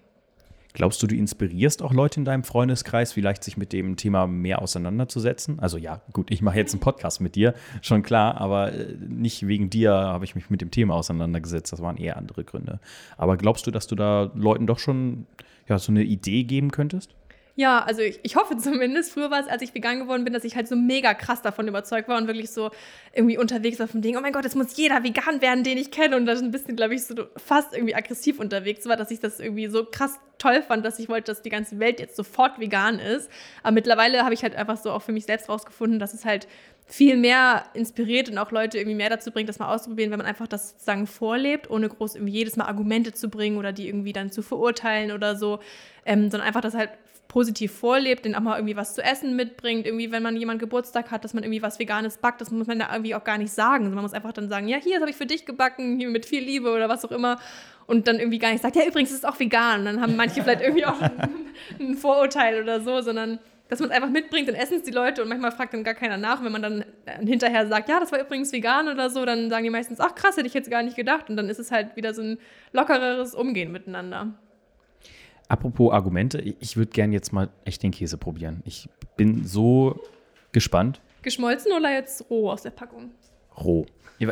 Glaubst 0.76 1.02
du, 1.02 1.08
du 1.08 1.16
inspirierst 1.16 1.82
auch 1.82 1.94
Leute 1.94 2.20
in 2.20 2.26
deinem 2.26 2.44
Freundeskreis, 2.44 3.14
vielleicht 3.14 3.46
sich 3.46 3.56
mit 3.56 3.72
dem 3.72 3.96
Thema 3.96 4.28
mehr 4.28 4.62
auseinanderzusetzen? 4.62 5.58
Also 5.58 5.78
ja, 5.78 6.02
gut, 6.12 6.30
ich 6.30 6.42
mache 6.42 6.58
jetzt 6.58 6.74
einen 6.74 6.82
Podcast 6.82 7.22
mit 7.22 7.36
dir, 7.36 7.54
schon 7.82 8.04
klar, 8.04 8.42
aber 8.42 8.74
äh, 8.74 8.94
nicht 9.08 9.48
wegen 9.48 9.70
dir 9.70 9.94
habe 9.94 10.26
ich 10.26 10.36
mich 10.36 10.50
mit 10.50 10.60
dem 10.60 10.72
Thema 10.72 10.96
auseinandergesetzt. 10.96 11.72
Das 11.72 11.82
waren 11.82 11.96
eher 11.96 12.18
andere 12.18 12.44
Gründe. 12.44 12.82
Aber 13.16 13.38
glaubst 13.38 13.66
du, 13.66 13.72
dass 13.72 13.88
du 13.88 13.96
da 13.96 14.30
Leuten 14.36 14.68
doch 14.68 14.80
schon 14.80 15.28
ja, 15.70 15.80
so 15.80 15.94
eine 15.94 16.04
Idee 16.04 16.44
geben 16.44 16.72
könntest? 16.72 17.16
Ja, 17.58 17.84
also 17.84 18.02
ich, 18.02 18.20
ich 18.24 18.36
hoffe 18.36 18.58
zumindest. 18.58 19.14
Früher 19.14 19.32
war 19.32 19.40
es, 19.40 19.48
als 19.48 19.62
ich 19.62 19.74
vegan 19.74 20.00
geworden 20.00 20.26
bin, 20.26 20.34
dass 20.34 20.44
ich 20.44 20.56
halt 20.56 20.68
so 20.68 20.76
mega 20.76 21.14
krass 21.14 21.42
davon 21.42 21.68
überzeugt 21.68 22.10
war 22.10 22.18
und 22.18 22.28
wirklich 22.28 22.52
so 22.52 22.70
irgendwie 23.14 23.38
unterwegs 23.38 23.80
war 23.80 23.88
vom 23.88 24.02
Ding, 24.02 24.18
oh 24.18 24.22
mein 24.22 24.34
Gott, 24.34 24.44
jetzt 24.44 24.56
muss 24.56 24.76
jeder 24.76 25.04
vegan 25.04 25.42
werden, 25.42 25.64
den 25.64 25.78
ich 25.78 25.90
kenne. 25.90 26.18
Und 26.18 26.26
da 26.26 26.34
ein 26.34 26.52
bisschen, 26.52 26.76
glaube 26.76 26.96
ich, 26.96 27.06
so 27.06 27.16
fast 27.38 27.74
irgendwie 27.74 27.96
aggressiv 27.96 28.40
unterwegs 28.40 28.86
war, 28.86 28.98
dass 28.98 29.10
ich 29.10 29.22
das 29.22 29.40
irgendwie 29.40 29.68
so 29.68 29.86
krass 29.86 30.20
toll 30.38 30.62
fand, 30.62 30.86
dass 30.86 31.00
ich 31.00 31.08
wollte, 31.08 31.32
dass 31.32 31.42
die 31.42 31.50
ganze 31.50 31.80
Welt 31.80 32.02
jetzt 32.02 32.18
sofort 32.18 32.60
vegan 32.60 33.00
ist. 33.00 33.30
Aber 33.64 33.72
mittlerweile 33.72 34.24
habe 34.24 34.34
ich 34.34 34.44
halt 34.44 34.56
einfach 34.56 34.76
so 34.76 34.92
auch 34.92 35.02
für 35.02 35.14
mich 35.14 35.26
selbst 35.26 35.48
rausgefunden, 35.48 35.98
dass 35.98 36.14
es 36.14 36.26
halt 36.26 36.48
viel 36.88 37.16
mehr 37.16 37.64
inspiriert 37.74 38.30
und 38.30 38.38
auch 38.38 38.52
Leute 38.52 38.78
irgendwie 38.78 38.98
mehr 38.98 39.10
dazu 39.10 39.32
bringt, 39.32 39.48
das 39.50 39.60
mal 39.60 39.74
auszuprobieren, 39.74 40.12
wenn 40.12 40.20
man 40.20 40.28
einfach 40.28 40.48
das 40.48 40.72
sozusagen 40.72 41.08
vorlebt, 41.08 41.70
ohne 41.70 41.88
groß 41.90 42.16
irgendwie 42.16 42.34
jedes 42.34 42.58
Mal 42.58 42.66
Argumente 42.66 43.14
zu 43.14 43.30
bringen 43.30 43.58
oder 43.58 43.72
die 43.72 43.88
irgendwie 43.88 44.14
dann 44.14 44.30
zu 44.30 44.44
verurteilen 44.44 45.12
oder 45.12 45.36
so, 45.36 45.60
ähm, 46.06 46.30
sondern 46.30 46.48
einfach 46.48 46.62
das 46.62 46.76
halt 46.76 46.92
positiv 47.28 47.74
vorlebt, 47.74 48.26
den 48.26 48.36
auch 48.36 48.42
mal 48.42 48.58
irgendwie 48.58 48.76
was 48.76 48.94
zu 48.94 49.04
essen 49.04 49.36
mitbringt. 49.36 49.86
Irgendwie, 49.86 50.12
wenn 50.12 50.24
man 50.24 50.38
jemand 50.38 50.60
Geburtstag 50.60 51.12
hat, 51.12 51.24
dass 51.24 51.34
man 51.34 51.44
irgendwie 51.44 51.62
was 51.62 51.80
Veganes 51.80 52.18
backt, 52.18 52.42
das 52.42 52.52
muss 52.52 52.68
man 52.68 52.80
da 52.80 52.92
irgendwie 52.92 53.16
auch 53.16 53.24
gar 53.24 53.38
nicht 53.38 53.52
sagen. 53.52 53.94
Man 53.94 54.04
muss 54.04 54.14
einfach 54.14 54.34
dann 54.34 54.50
sagen, 54.50 54.68
ja, 54.68 54.78
hier, 54.78 54.94
das 54.94 55.02
habe 55.02 55.12
ich 55.12 55.18
für 55.18 55.26
dich 55.26 55.46
gebacken, 55.46 55.98
hier 55.98 56.10
mit 56.10 56.26
viel 56.26 56.44
Liebe 56.44 56.72
oder 56.72 56.90
was 56.90 57.04
auch 57.06 57.12
immer. 57.12 57.40
Und 57.88 58.08
dann 58.08 58.20
irgendwie 58.20 58.40
gar 58.40 58.52
nicht 58.52 58.62
sagt, 58.62 58.76
ja, 58.76 58.86
übrigens 58.86 59.12
ist 59.12 59.28
auch 59.28 59.40
vegan. 59.40 59.86
Dann 59.86 60.02
haben 60.02 60.16
manche 60.16 60.42
vielleicht 60.44 60.62
irgendwie 60.62 60.86
auch 60.86 61.00
ein, 61.02 61.12
ein 61.80 61.96
Vorurteil 61.96 62.62
oder 62.62 62.82
so, 62.82 63.02
sondern 63.02 63.40
dass 63.68 63.80
man 63.80 63.90
es 63.90 63.96
einfach 63.96 64.10
mitbringt, 64.10 64.48
dann 64.48 64.56
essen 64.56 64.78
es 64.78 64.84
die 64.84 64.92
Leute 64.92 65.24
und 65.24 65.30
manchmal 65.30 65.52
fragt 65.52 65.74
dann 65.74 65.84
gar 65.84 65.96
keiner 65.96 66.18
nach. 66.18 66.40
Und 66.40 66.46
wenn 66.46 66.52
man 66.52 66.62
dann 66.62 66.86
äh, 67.06 67.26
hinterher 67.26 67.68
sagt, 67.68 67.90
ja, 67.90 68.00
das 68.00 68.12
war 68.12 68.20
übrigens 68.20 68.52
vegan 68.52 68.88
oder 68.88 69.10
so, 69.10 69.26
dann 69.26 69.50
sagen 69.50 69.64
die 69.64 69.70
meistens, 69.70 70.00
ach 70.00 70.14
krass, 70.14 70.38
hätte 70.38 70.48
ich 70.48 70.54
jetzt 70.54 70.70
gar 70.70 70.84
nicht 70.84 70.96
gedacht. 70.96 71.30
Und 71.30 71.38
dann 71.38 71.50
ist 71.50 71.60
es 71.60 71.72
halt 71.72 71.96
wieder 71.96 72.14
so 72.14 72.22
ein 72.22 72.38
lockereres 72.74 73.34
Umgehen 73.34 73.72
miteinander. 73.72 74.34
Apropos 75.48 75.94
Argumente, 75.94 76.40
ich 76.40 76.76
würde 76.76 76.92
gerne 76.92 77.14
jetzt 77.14 77.32
mal 77.32 77.50
echt 77.66 77.84
den 77.84 77.92
Käse 77.92 78.18
probieren. 78.18 78.62
Ich 78.66 78.90
bin 79.16 79.46
so 79.46 80.02
gespannt. 80.52 81.02
Geschmolzen 81.22 81.72
oder 81.72 81.92
jetzt 81.92 82.30
roh 82.30 82.50
aus 82.50 82.64
der 82.64 82.72
Packung? 82.72 83.12
Roh. 83.58 83.86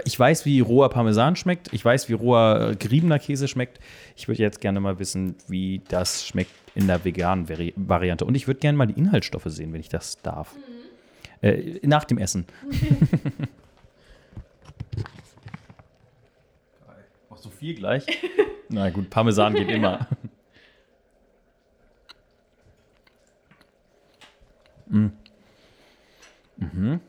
Ich 0.05 0.18
weiß, 0.18 0.45
wie 0.45 0.61
roher 0.61 0.89
Parmesan 0.89 1.36
schmeckt. 1.36 1.72
Ich 1.74 1.84
weiß, 1.84 2.07
wie 2.07 2.14
roher 2.14 2.72
äh, 2.72 2.76
geriebener 2.76 3.20
Käse 3.20 3.47
schmeckt. 3.47 3.80
Ich 4.16 4.28
würde 4.28 4.41
jetzt 4.41 4.61
gerne 4.61 4.80
mal 4.80 4.97
wissen, 4.97 5.36
wie 5.47 5.82
das 5.89 6.26
schmeckt 6.26 6.51
in 6.74 6.88
der 6.88 7.03
veganen 7.03 7.49
Vari 7.49 7.74
Variante. 7.76 8.26
Und 8.26 8.36
ich 8.36 8.47
würde 8.47 8.61
gerne 8.61 8.78
mal 8.78 8.86
die 8.86 8.97
Inhaltsstoffe 8.97 9.47
sehen, 9.47 9.74
wenn 9.74 9.82
ich 9.82 9.89
das 9.89 10.22
darf. 10.22 10.55
Mhm. 10.55 11.47
Äh, 11.47 11.80
nach 11.84 12.05
dem 12.05 12.18
Essen. 12.18 12.45
Auch 17.30 17.38
so 17.38 17.49
viel 17.49 17.76
gleich. 17.76 18.05
Na 18.70 18.89
gut, 18.89 19.09
Parmesan 19.09 19.53
geht 19.53 19.70
immer. 19.70 20.07
mm. 24.93 25.11
Mhm. 26.57 26.99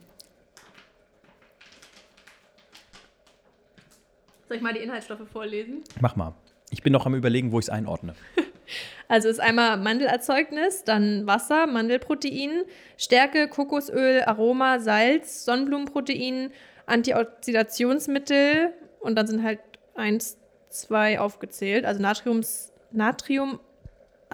Soll 4.47 4.57
ich 4.57 4.63
mal 4.63 4.73
die 4.73 4.79
Inhaltsstoffe 4.79 5.27
vorlesen? 5.31 5.83
Mach 6.01 6.15
mal. 6.15 6.33
Ich 6.69 6.83
bin 6.83 6.93
noch 6.93 7.05
am 7.05 7.15
Überlegen, 7.15 7.51
wo 7.51 7.59
ich 7.59 7.65
es 7.65 7.69
einordne. 7.69 8.15
Also 9.07 9.29
ist 9.29 9.39
einmal 9.39 9.77
Mandelerzeugnis, 9.77 10.83
dann 10.83 11.27
Wasser, 11.27 11.67
Mandelprotein, 11.67 12.63
Stärke, 12.97 13.47
Kokosöl, 13.47 14.23
Aroma, 14.23 14.79
Salz, 14.79 15.45
Sonnenblumenprotein, 15.45 16.51
Antioxidationsmittel 16.87 18.73
und 18.99 19.15
dann 19.15 19.27
sind 19.27 19.43
halt 19.43 19.59
eins, 19.93 20.37
zwei 20.69 21.19
aufgezählt. 21.19 21.85
Also 21.85 22.01
Natriums, 22.01 22.73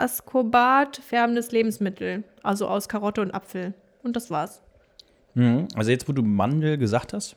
Natriumascorbat, 0.01 0.97
färbendes 0.97 1.51
Lebensmittel, 1.51 2.23
also 2.43 2.67
aus 2.67 2.89
Karotte 2.89 3.21
und 3.21 3.31
Apfel. 3.33 3.73
Und 4.03 4.15
das 4.15 4.31
war's. 4.31 4.61
Mhm. 5.35 5.67
Also 5.75 5.91
jetzt, 5.91 6.09
wo 6.09 6.13
du 6.13 6.21
Mandel 6.21 6.77
gesagt 6.77 7.13
hast, 7.13 7.35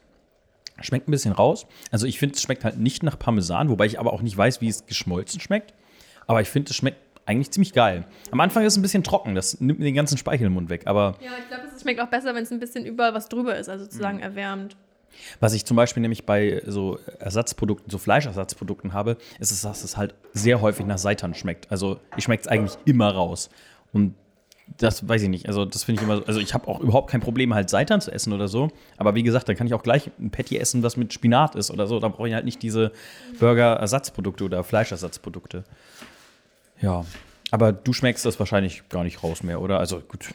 Schmeckt 0.80 1.08
ein 1.08 1.12
bisschen 1.12 1.30
raus. 1.30 1.66
Also 1.92 2.06
ich 2.06 2.18
finde, 2.18 2.34
es 2.34 2.42
schmeckt 2.42 2.64
halt 2.64 2.78
nicht 2.78 3.04
nach 3.04 3.16
Parmesan, 3.16 3.68
wobei 3.68 3.86
ich 3.86 4.00
aber 4.00 4.12
auch 4.12 4.22
nicht 4.22 4.36
weiß, 4.36 4.60
wie 4.60 4.68
es 4.68 4.86
geschmolzen 4.86 5.38
schmeckt. 5.38 5.72
Aber 6.26 6.40
ich 6.40 6.48
finde, 6.48 6.70
es 6.70 6.76
schmeckt 6.76 6.98
eigentlich 7.26 7.52
ziemlich 7.52 7.72
geil. 7.72 8.04
Am 8.32 8.40
Anfang 8.40 8.64
ist 8.64 8.72
es 8.72 8.78
ein 8.78 8.82
bisschen 8.82 9.04
trocken, 9.04 9.36
das 9.36 9.60
nimmt 9.60 9.78
mir 9.78 9.84
den 9.84 9.94
ganzen 9.94 10.18
Speichel 10.18 10.48
im 10.48 10.54
Mund 10.54 10.70
weg. 10.70 10.82
Aber 10.86 11.14
ja, 11.20 11.30
ich 11.38 11.48
glaube, 11.48 11.68
es 11.72 11.80
schmeckt 11.80 12.00
auch 12.00 12.08
besser, 12.08 12.34
wenn 12.34 12.42
es 12.42 12.50
ein 12.50 12.58
bisschen 12.58 12.84
überall 12.86 13.14
was 13.14 13.28
drüber 13.28 13.56
ist, 13.56 13.68
also 13.68 13.84
sozusagen 13.84 14.16
mhm. 14.16 14.24
erwärmt. 14.24 14.76
Was 15.40 15.54
ich 15.54 15.64
zum 15.64 15.76
Beispiel 15.76 16.00
nämlich 16.00 16.26
bei 16.26 16.62
so 16.66 16.98
Ersatzprodukten, 17.18 17.90
so 17.90 17.98
Fleischersatzprodukten 17.98 18.92
habe, 18.92 19.16
ist 19.38 19.50
es, 19.50 19.62
dass 19.62 19.84
es 19.84 19.96
halt 19.96 20.14
sehr 20.32 20.60
häufig 20.60 20.86
nach 20.86 20.98
Seitan 20.98 21.34
schmeckt. 21.34 21.70
Also 21.70 21.98
ich 22.16 22.24
schmeckt 22.24 22.46
es 22.46 22.48
eigentlich 22.48 22.76
immer 22.84 23.10
raus. 23.10 23.50
Und 23.92 24.14
das 24.78 25.06
weiß 25.06 25.22
ich 25.22 25.28
nicht. 25.28 25.46
Also, 25.46 25.64
das 25.64 25.84
finde 25.84 26.00
ich 26.00 26.08
immer. 26.08 26.26
Also, 26.26 26.40
ich 26.40 26.54
habe 26.54 26.66
auch 26.68 26.80
überhaupt 26.80 27.10
kein 27.10 27.20
Problem, 27.20 27.54
halt 27.54 27.68
Seitan 27.70 28.00
zu 28.00 28.10
essen 28.10 28.32
oder 28.32 28.48
so. 28.48 28.70
Aber 28.96 29.14
wie 29.14 29.22
gesagt, 29.22 29.48
dann 29.48 29.56
kann 29.56 29.66
ich 29.66 29.74
auch 29.74 29.82
gleich 29.82 30.10
ein 30.18 30.30
Patty 30.30 30.58
essen, 30.58 30.82
was 30.82 30.96
mit 30.96 31.12
Spinat 31.12 31.54
ist 31.54 31.70
oder 31.70 31.86
so. 31.86 32.00
Da 32.00 32.08
brauche 32.08 32.28
ich 32.28 32.34
halt 32.34 32.44
nicht 32.44 32.62
diese 32.62 32.92
Burger-Ersatzprodukte 33.38 34.44
oder 34.44 34.64
Fleischersatzprodukte. 34.64 35.64
Ja. 36.80 37.04
Aber 37.50 37.72
du 37.72 37.92
schmeckst 37.92 38.24
das 38.24 38.38
wahrscheinlich 38.38 38.88
gar 38.88 39.04
nicht 39.04 39.22
raus 39.22 39.42
mehr, 39.42 39.60
oder? 39.60 39.78
Also, 39.78 40.00
gut. 40.00 40.30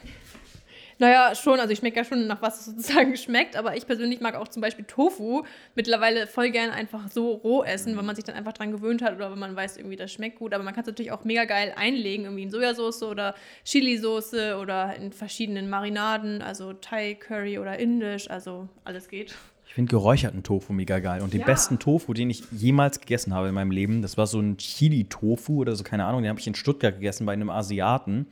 Naja, 1.00 1.34
schon. 1.34 1.58
Also 1.58 1.72
ich 1.72 1.78
schmecke 1.78 1.96
ja 1.96 2.04
schon 2.04 2.26
nach 2.26 2.42
was 2.42 2.60
es 2.60 2.66
sozusagen 2.66 3.16
schmeckt, 3.16 3.56
aber 3.56 3.74
ich 3.74 3.86
persönlich 3.86 4.20
mag 4.20 4.34
auch 4.34 4.48
zum 4.48 4.60
Beispiel 4.60 4.84
Tofu 4.84 5.44
mittlerweile 5.74 6.26
voll 6.26 6.50
gern 6.50 6.70
einfach 6.70 7.10
so 7.10 7.32
roh 7.32 7.64
essen, 7.64 7.96
weil 7.96 8.04
man 8.04 8.14
sich 8.14 8.24
dann 8.24 8.36
einfach 8.36 8.52
dran 8.52 8.70
gewöhnt 8.70 9.00
hat 9.00 9.16
oder 9.16 9.32
wenn 9.32 9.38
man 9.38 9.56
weiß, 9.56 9.78
irgendwie 9.78 9.96
das 9.96 10.12
schmeckt 10.12 10.38
gut. 10.38 10.52
Aber 10.52 10.62
man 10.62 10.74
kann 10.74 10.82
es 10.82 10.88
natürlich 10.88 11.10
auch 11.10 11.24
mega 11.24 11.46
geil 11.46 11.72
einlegen, 11.74 12.26
irgendwie 12.26 12.42
in 12.42 12.50
Sojasauce 12.50 13.02
oder 13.04 13.34
Chilisauce 13.64 14.34
oder 14.60 14.94
in 14.94 15.12
verschiedenen 15.12 15.70
Marinaden, 15.70 16.42
also 16.42 16.74
Thai, 16.74 17.14
Curry 17.14 17.58
oder 17.58 17.78
Indisch, 17.78 18.30
also 18.30 18.68
alles 18.84 19.08
geht. 19.08 19.34
Ich 19.66 19.72
finde 19.72 19.88
geräucherten 19.88 20.42
Tofu 20.42 20.74
mega 20.74 20.98
geil. 20.98 21.22
Und 21.22 21.32
den 21.32 21.40
ja. 21.40 21.46
besten 21.46 21.78
Tofu, 21.78 22.12
den 22.12 22.28
ich 22.28 22.42
jemals 22.50 23.00
gegessen 23.00 23.32
habe 23.32 23.48
in 23.48 23.54
meinem 23.54 23.70
Leben, 23.70 24.02
das 24.02 24.18
war 24.18 24.26
so 24.26 24.38
ein 24.38 24.58
Chili-Tofu 24.58 25.62
oder 25.62 25.74
so, 25.76 25.82
keine 25.82 26.04
Ahnung, 26.04 26.22
den 26.22 26.28
habe 26.28 26.40
ich 26.40 26.46
in 26.46 26.54
Stuttgart 26.54 26.96
gegessen 26.96 27.24
bei 27.24 27.32
einem 27.32 27.48
Asiaten. 27.48 28.26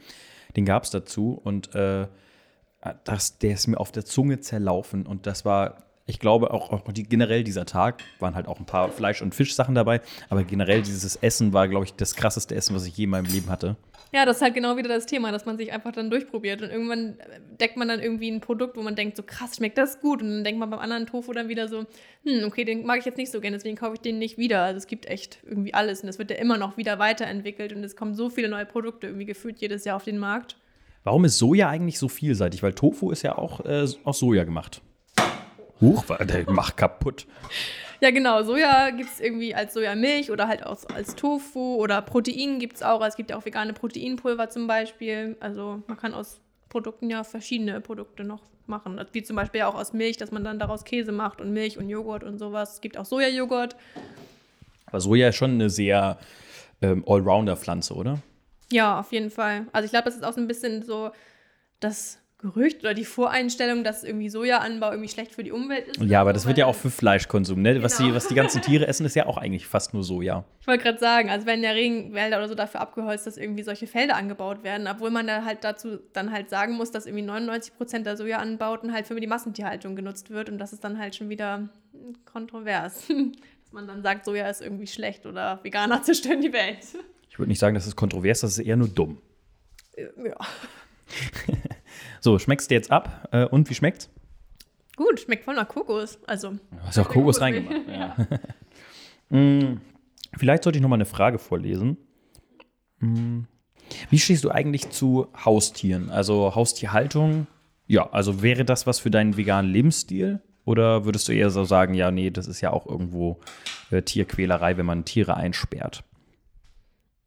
Den 0.54 0.66
gab 0.66 0.82
es 0.82 0.90
dazu. 0.90 1.40
Und 1.42 1.74
äh, 1.74 2.08
das, 3.04 3.38
der 3.38 3.52
ist 3.52 3.66
mir 3.66 3.78
auf 3.78 3.92
der 3.92 4.04
Zunge 4.04 4.40
zerlaufen 4.40 5.06
und 5.06 5.26
das 5.26 5.44
war, 5.44 5.82
ich 6.06 6.20
glaube 6.20 6.52
auch, 6.52 6.70
auch 6.70 6.92
die, 6.92 7.02
generell 7.02 7.44
dieser 7.44 7.66
Tag, 7.66 8.02
waren 8.18 8.34
halt 8.34 8.46
auch 8.46 8.58
ein 8.58 8.66
paar 8.66 8.90
Fleisch- 8.90 9.22
und 9.22 9.34
Fischsachen 9.34 9.74
dabei, 9.74 10.00
aber 10.28 10.44
generell 10.44 10.82
dieses 10.82 11.16
Essen 11.16 11.52
war, 11.52 11.68
glaube 11.68 11.84
ich, 11.84 11.94
das 11.94 12.14
krasseste 12.14 12.54
Essen, 12.54 12.74
was 12.74 12.86
ich 12.86 12.96
je 12.96 13.04
in 13.04 13.10
meinem 13.10 13.26
Leben 13.26 13.50
hatte. 13.50 13.76
Ja, 14.10 14.24
das 14.24 14.36
ist 14.36 14.42
halt 14.42 14.54
genau 14.54 14.78
wieder 14.78 14.88
das 14.88 15.04
Thema, 15.04 15.32
dass 15.32 15.44
man 15.44 15.58
sich 15.58 15.70
einfach 15.70 15.92
dann 15.92 16.08
durchprobiert 16.08 16.62
und 16.62 16.70
irgendwann 16.70 17.18
deckt 17.60 17.76
man 17.76 17.88
dann 17.88 18.00
irgendwie 18.00 18.30
ein 18.30 18.40
Produkt, 18.40 18.78
wo 18.78 18.82
man 18.82 18.96
denkt, 18.96 19.18
so 19.18 19.22
krass, 19.22 19.56
schmeckt 19.56 19.76
das 19.76 20.00
gut 20.00 20.22
und 20.22 20.30
dann 20.30 20.44
denkt 20.44 20.58
man 20.58 20.70
beim 20.70 20.78
anderen 20.80 21.04
Tofu 21.06 21.34
dann 21.34 21.48
wieder 21.48 21.68
so, 21.68 21.84
hm, 22.24 22.44
okay, 22.46 22.64
den 22.64 22.86
mag 22.86 23.00
ich 23.00 23.04
jetzt 23.04 23.18
nicht 23.18 23.30
so 23.30 23.42
gerne, 23.42 23.58
deswegen 23.58 23.76
kaufe 23.76 23.94
ich 23.94 24.00
den 24.00 24.18
nicht 24.18 24.38
wieder. 24.38 24.62
Also 24.62 24.78
es 24.78 24.86
gibt 24.86 25.04
echt 25.06 25.40
irgendwie 25.44 25.74
alles 25.74 26.02
und 26.02 26.08
es 26.08 26.18
wird 26.18 26.30
ja 26.30 26.38
immer 26.38 26.56
noch 26.56 26.78
wieder 26.78 26.98
weiterentwickelt 26.98 27.74
und 27.74 27.84
es 27.84 27.96
kommen 27.96 28.14
so 28.14 28.30
viele 28.30 28.48
neue 28.48 28.64
Produkte 28.64 29.08
irgendwie 29.08 29.26
gefühlt 29.26 29.58
jedes 29.58 29.84
Jahr 29.84 29.96
auf 29.96 30.04
den 30.04 30.18
Markt. 30.18 30.56
Warum 31.08 31.24
ist 31.24 31.38
Soja 31.38 31.70
eigentlich 31.70 31.98
so 31.98 32.06
vielseitig? 32.06 32.62
Weil 32.62 32.74
Tofu 32.74 33.10
ist 33.10 33.22
ja 33.22 33.38
auch 33.38 33.64
äh, 33.64 33.86
aus 34.04 34.18
Soja 34.18 34.44
gemacht. 34.44 34.82
Huch, 35.80 36.04
der 36.04 36.50
macht 36.50 36.76
kaputt. 36.76 37.26
Ja, 38.02 38.10
genau. 38.10 38.42
Soja 38.42 38.90
gibt 38.90 39.08
es 39.08 39.18
irgendwie 39.18 39.54
als 39.54 39.72
Sojamilch 39.72 40.30
oder 40.30 40.48
halt 40.48 40.66
auch 40.66 40.76
als 40.94 41.14
Tofu 41.14 41.76
oder 41.76 42.02
Protein 42.02 42.58
gibt 42.58 42.76
es 42.76 42.82
auch. 42.82 43.02
Es 43.06 43.16
gibt 43.16 43.30
ja 43.30 43.38
auch 43.38 43.46
vegane 43.46 43.72
Proteinpulver 43.72 44.50
zum 44.50 44.66
Beispiel. 44.66 45.38
Also 45.40 45.82
man 45.86 45.96
kann 45.96 46.12
aus 46.12 46.42
Produkten 46.68 47.08
ja 47.08 47.24
verschiedene 47.24 47.80
Produkte 47.80 48.22
noch 48.22 48.42
machen. 48.66 49.02
Wie 49.12 49.22
zum 49.22 49.34
Beispiel 49.34 49.62
auch 49.62 49.76
aus 49.76 49.94
Milch, 49.94 50.18
dass 50.18 50.30
man 50.30 50.44
dann 50.44 50.58
daraus 50.58 50.84
Käse 50.84 51.12
macht 51.12 51.40
und 51.40 51.54
Milch 51.54 51.78
und 51.78 51.88
Joghurt 51.88 52.22
und 52.22 52.38
sowas. 52.38 52.74
Es 52.74 52.80
gibt 52.82 52.98
auch 52.98 53.06
Sojajoghurt. 53.06 53.76
Aber 54.84 55.00
Soja 55.00 55.30
ist 55.30 55.36
schon 55.36 55.52
eine 55.52 55.70
sehr 55.70 56.18
ähm, 56.82 57.02
Allrounder-Pflanze, 57.06 57.94
oder? 57.94 58.18
Ja, 58.70 59.00
auf 59.00 59.12
jeden 59.12 59.30
Fall. 59.30 59.66
Also 59.72 59.86
ich 59.86 59.90
glaube, 59.90 60.04
das 60.04 60.16
ist 60.16 60.24
auch 60.24 60.32
so 60.32 60.40
ein 60.40 60.48
bisschen 60.48 60.82
so 60.82 61.10
das 61.80 62.18
Gerücht 62.40 62.82
oder 62.82 62.94
die 62.94 63.04
Voreinstellung, 63.04 63.82
dass 63.82 64.04
irgendwie 64.04 64.28
Sojaanbau 64.28 64.92
irgendwie 64.92 65.08
schlecht 65.08 65.34
für 65.34 65.42
die 65.42 65.50
Umwelt 65.50 65.88
ist. 65.88 66.00
Ja, 66.00 66.20
aber 66.20 66.32
das 66.32 66.46
wird 66.46 66.56
ja 66.56 66.66
auch 66.66 66.74
für 66.76 66.88
Fleischkonsum, 66.88 67.60
ne? 67.60 67.72
Genau. 67.72 67.84
Was, 67.84 67.96
die, 67.96 68.14
was 68.14 68.28
die 68.28 68.36
ganzen 68.36 68.62
Tiere 68.62 68.86
essen, 68.88 69.04
ist 69.04 69.16
ja 69.16 69.26
auch 69.26 69.38
eigentlich 69.38 69.66
fast 69.66 69.92
nur 69.92 70.04
Soja. 70.04 70.44
Ich 70.60 70.68
wollte 70.68 70.84
gerade 70.84 71.00
sagen, 71.00 71.30
also 71.30 71.46
wenn 71.46 71.64
ja 71.64 71.72
Regenwälder 71.72 72.36
oder 72.38 72.46
so 72.46 72.54
dafür 72.54 72.80
abgeholzt, 72.80 73.26
dass 73.26 73.38
irgendwie 73.38 73.64
solche 73.64 73.88
Felder 73.88 74.14
angebaut 74.14 74.62
werden, 74.62 74.86
obwohl 74.86 75.10
man 75.10 75.26
da 75.26 75.44
halt 75.44 75.64
dazu 75.64 75.98
dann 76.12 76.30
halt 76.30 76.48
sagen 76.48 76.74
muss, 76.74 76.92
dass 76.92 77.06
irgendwie 77.06 77.24
99 77.24 77.74
Prozent 77.76 78.06
der 78.06 78.16
Sojaanbauten 78.16 78.92
halt 78.92 79.08
für 79.08 79.18
die 79.18 79.26
Massentierhaltung 79.26 79.96
genutzt 79.96 80.30
wird 80.30 80.48
und 80.48 80.58
das 80.58 80.72
ist 80.72 80.84
dann 80.84 81.00
halt 81.00 81.16
schon 81.16 81.28
wieder 81.30 81.68
kontrovers. 82.24 83.08
dass 83.08 83.72
man 83.72 83.88
dann 83.88 84.04
sagt, 84.04 84.24
Soja 84.24 84.48
ist 84.48 84.62
irgendwie 84.62 84.86
schlecht 84.86 85.26
oder 85.26 85.58
Veganer 85.64 86.02
zerstören 86.04 86.40
die 86.40 86.52
Welt. 86.52 86.86
Ich 87.38 87.40
würde 87.40 87.50
nicht 87.50 87.60
sagen, 87.60 87.76
das 87.76 87.86
ist 87.86 87.94
kontrovers, 87.94 88.40
das 88.40 88.58
ist 88.58 88.66
eher 88.66 88.76
nur 88.76 88.88
dumm. 88.88 89.18
Ja. 89.96 90.36
so, 92.20 92.36
schmeckst 92.40 92.68
du 92.68 92.74
jetzt 92.74 92.90
ab? 92.90 93.28
Äh, 93.30 93.44
und 93.44 93.70
wie 93.70 93.74
schmeckt's? 93.74 94.10
Gut, 94.96 95.20
schmeckt 95.20 95.44
voll 95.44 95.54
nach 95.54 95.68
Kokos. 95.68 96.18
Also. 96.26 96.50
Du 96.50 96.58
hast 96.82 96.98
auch 96.98 97.04
Kokos, 97.04 97.38
Kokos 97.38 97.40
reingemacht. 97.40 97.76
Ja. 97.88 98.16
mm, 99.38 99.80
vielleicht 100.36 100.64
sollte 100.64 100.78
ich 100.78 100.82
noch 100.82 100.88
mal 100.88 100.96
eine 100.96 101.04
Frage 101.04 101.38
vorlesen. 101.38 101.96
Mm, 102.98 103.42
wie 104.10 104.18
stehst 104.18 104.42
du 104.42 104.50
eigentlich 104.50 104.90
zu 104.90 105.28
Haustieren? 105.44 106.10
Also 106.10 106.56
Haustierhaltung? 106.56 107.46
Ja, 107.86 108.10
also 108.10 108.42
wäre 108.42 108.64
das 108.64 108.88
was 108.88 108.98
für 108.98 109.12
deinen 109.12 109.36
veganen 109.36 109.70
Lebensstil? 109.70 110.42
Oder 110.64 111.04
würdest 111.04 111.28
du 111.28 111.32
eher 111.32 111.50
so 111.50 111.62
sagen, 111.62 111.94
ja, 111.94 112.10
nee, 112.10 112.30
das 112.32 112.48
ist 112.48 112.62
ja 112.62 112.72
auch 112.72 112.84
irgendwo 112.84 113.38
äh, 113.92 114.02
Tierquälerei, 114.02 114.76
wenn 114.76 114.86
man 114.86 115.04
Tiere 115.04 115.36
einsperrt? 115.36 116.02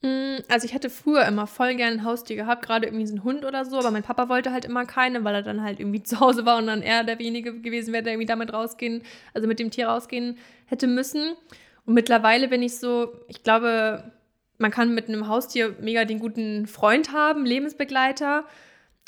Mm, 0.01 0.37
also 0.49 0.65
ich 0.65 0.73
hätte 0.73 0.89
früher 0.89 1.25
immer 1.25 1.45
voll 1.45 1.75
gerne 1.75 1.97
ein 1.97 2.03
Haustier 2.03 2.35
gehabt, 2.35 2.65
gerade 2.65 2.87
irgendwie 2.87 3.05
so 3.05 3.13
einen 3.13 3.23
Hund 3.23 3.45
oder 3.45 3.65
so, 3.65 3.77
aber 3.77 3.91
mein 3.91 4.01
Papa 4.03 4.29
wollte 4.29 4.51
halt 4.51 4.65
immer 4.65 4.85
keine, 4.85 5.23
weil 5.23 5.35
er 5.35 5.43
dann 5.43 5.63
halt 5.63 5.79
irgendwie 5.79 6.01
zu 6.03 6.19
Hause 6.19 6.45
war 6.45 6.57
und 6.57 6.67
dann 6.67 6.81
er 6.81 7.03
derjenige 7.03 7.59
gewesen 7.61 7.93
wäre, 7.93 8.03
der 8.03 8.13
irgendwie 8.13 8.27
damit 8.27 8.53
rausgehen, 8.53 9.03
also 9.33 9.47
mit 9.47 9.59
dem 9.59 9.69
Tier 9.71 9.87
rausgehen 9.87 10.37
hätte 10.65 10.87
müssen. 10.87 11.35
Und 11.85 11.93
mittlerweile 11.93 12.47
bin 12.47 12.63
ich 12.63 12.77
so, 12.77 13.13
ich 13.27 13.43
glaube, 13.43 14.11
man 14.57 14.71
kann 14.71 14.93
mit 14.93 15.07
einem 15.07 15.27
Haustier 15.27 15.75
mega 15.79 16.05
den 16.05 16.19
guten 16.19 16.67
Freund 16.67 17.13
haben, 17.13 17.45
Lebensbegleiter. 17.45 18.45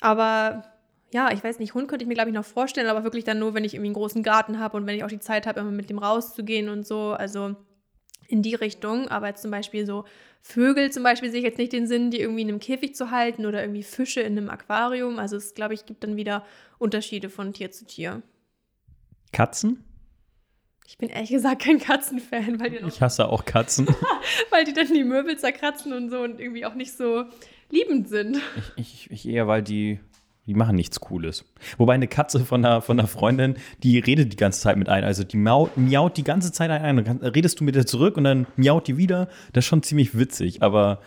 Aber 0.01 0.63
ja, 1.11 1.31
ich 1.31 1.43
weiß 1.43 1.59
nicht, 1.59 1.75
Hund 1.75 1.87
könnte 1.87 2.03
ich 2.03 2.07
mir, 2.07 2.15
glaube 2.15 2.29
ich, 2.29 2.35
noch 2.35 2.45
vorstellen, 2.45 2.87
aber 2.87 3.03
wirklich 3.03 3.23
dann 3.23 3.39
nur, 3.39 3.53
wenn 3.53 3.63
ich 3.63 3.75
irgendwie 3.75 3.89
einen 3.89 3.95
großen 3.95 4.23
Garten 4.23 4.59
habe 4.59 4.77
und 4.77 4.87
wenn 4.87 4.95
ich 4.95 5.03
auch 5.03 5.09
die 5.09 5.19
Zeit 5.19 5.45
habe, 5.47 5.59
immer 5.59 5.71
mit 5.71 5.89
dem 5.89 5.99
rauszugehen 5.99 6.69
und 6.69 6.85
so. 6.85 7.11
Also 7.11 7.55
in 8.33 8.41
die 8.41 8.55
Richtung. 8.55 9.07
Aber 9.07 9.27
jetzt 9.27 9.43
zum 9.43 9.51
Beispiel 9.51 9.85
so 9.85 10.03
Vögel 10.41 10.91
zum 10.91 11.03
Beispiel 11.03 11.31
sehe 11.31 11.39
ich 11.39 11.45
jetzt 11.45 11.59
nicht 11.59 11.71
den 11.71 11.87
Sinn, 11.87 12.11
die 12.11 12.19
irgendwie 12.19 12.41
in 12.41 12.49
einem 12.49 12.59
Käfig 12.59 12.95
zu 12.95 13.11
halten 13.11 13.45
oder 13.45 13.61
irgendwie 13.61 13.83
Fische 13.83 14.19
in 14.21 14.37
einem 14.37 14.49
Aquarium. 14.49 15.19
Also 15.19 15.37
es, 15.37 15.53
glaube 15.53 15.73
ich, 15.73 15.85
gibt 15.85 16.03
dann 16.03 16.17
wieder 16.17 16.43
Unterschiede 16.79 17.29
von 17.29 17.53
Tier 17.53 17.71
zu 17.71 17.85
Tier. 17.85 18.21
Katzen? 19.31 19.85
Ich 20.85 20.97
bin 20.97 21.09
ehrlich 21.09 21.29
gesagt 21.29 21.61
kein 21.61 21.79
Katzenfan, 21.79 22.59
weil 22.59 22.71
die 22.71 22.77
Ich 22.87 23.01
hasse 23.01 23.29
auch 23.29 23.45
Katzen. 23.45 23.87
weil 24.49 24.65
die 24.65 24.73
dann 24.73 24.93
die 24.93 25.03
Möbel 25.03 25.37
zerkratzen 25.37 25.93
und 25.93 26.09
so 26.09 26.19
und 26.19 26.41
irgendwie 26.41 26.65
auch 26.65 26.75
nicht 26.75 26.91
so 26.91 27.23
liebend 27.69 28.09
sind. 28.09 28.41
Ich, 28.75 29.09
ich, 29.09 29.11
ich 29.11 29.27
eher, 29.29 29.47
weil 29.47 29.61
die, 29.61 29.99
die 30.45 30.53
machen 30.53 30.75
nichts 30.75 30.99
Cooles. 30.99 31.45
Wobei 31.77 31.93
eine 31.93 32.07
Katze 32.07 32.43
von 32.43 32.65
einer, 32.65 32.81
von 32.81 32.99
einer 32.99 33.07
Freundin, 33.07 33.55
die 33.81 33.99
redet 33.99 34.33
die 34.33 34.37
ganze 34.37 34.59
Zeit 34.61 34.77
mit 34.77 34.89
ein. 34.89 35.03
Also 35.03 35.23
die 35.23 35.37
miaut, 35.37 35.77
miaut 35.77 36.17
die 36.17 36.23
ganze 36.23 36.51
Zeit 36.51 36.69
ein. 36.69 37.03
Dann 37.03 37.17
redest 37.17 37.59
du 37.59 37.63
mit 37.63 37.75
ihr 37.75 37.85
zurück 37.85 38.17
und 38.17 38.25
dann 38.25 38.47
miaut 38.57 38.87
die 38.87 38.97
wieder. 38.97 39.29
Das 39.53 39.63
ist 39.63 39.69
schon 39.69 39.83
ziemlich 39.83 40.17
witzig. 40.17 40.61
Aber 40.61 40.99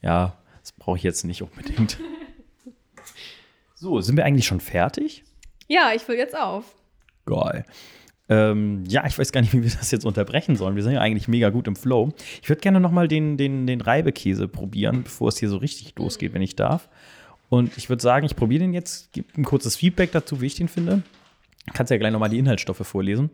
ja, 0.00 0.38
das 0.60 0.72
brauche 0.72 0.96
ich 0.96 1.02
jetzt 1.02 1.24
nicht 1.24 1.42
unbedingt. 1.42 1.98
So, 3.80 4.00
sind 4.00 4.16
wir 4.16 4.24
eigentlich 4.24 4.46
schon 4.46 4.58
fertig? 4.58 5.22
Ja, 5.68 5.92
ich 5.94 6.08
will 6.08 6.16
jetzt 6.16 6.36
auf. 6.36 6.74
Geil. 7.26 7.64
Ähm, 8.28 8.82
ja, 8.88 9.06
ich 9.06 9.16
weiß 9.16 9.30
gar 9.30 9.40
nicht, 9.40 9.52
wie 9.52 9.62
wir 9.62 9.70
das 9.70 9.92
jetzt 9.92 10.04
unterbrechen 10.04 10.56
sollen. 10.56 10.74
Wir 10.74 10.82
sind 10.82 10.94
ja 10.94 11.00
eigentlich 11.00 11.28
mega 11.28 11.50
gut 11.50 11.68
im 11.68 11.76
Flow. 11.76 12.12
Ich 12.42 12.48
würde 12.48 12.60
gerne 12.60 12.80
noch 12.80 12.90
mal 12.90 13.06
den, 13.06 13.36
den, 13.36 13.68
den 13.68 13.80
Reibekäse 13.80 14.48
probieren, 14.48 15.04
bevor 15.04 15.28
es 15.28 15.38
hier 15.38 15.48
so 15.48 15.58
richtig 15.58 15.94
losgeht, 15.96 16.34
wenn 16.34 16.42
ich 16.42 16.56
darf. 16.56 16.88
Und 17.48 17.76
ich 17.76 17.88
würde 17.88 18.02
sagen, 18.02 18.26
ich 18.26 18.36
probiere 18.36 18.60
den 18.60 18.74
jetzt, 18.74 19.12
gebe 19.12 19.28
ein 19.36 19.44
kurzes 19.44 19.76
Feedback 19.76 20.12
dazu, 20.12 20.40
wie 20.40 20.46
ich 20.46 20.54
den 20.54 20.68
finde. 20.68 21.02
Kannst 21.72 21.90
ja 21.90 21.98
gleich 21.98 22.12
noch 22.12 22.20
mal 22.20 22.28
die 22.28 22.38
Inhaltsstoffe 22.38 22.86
vorlesen. 22.86 23.30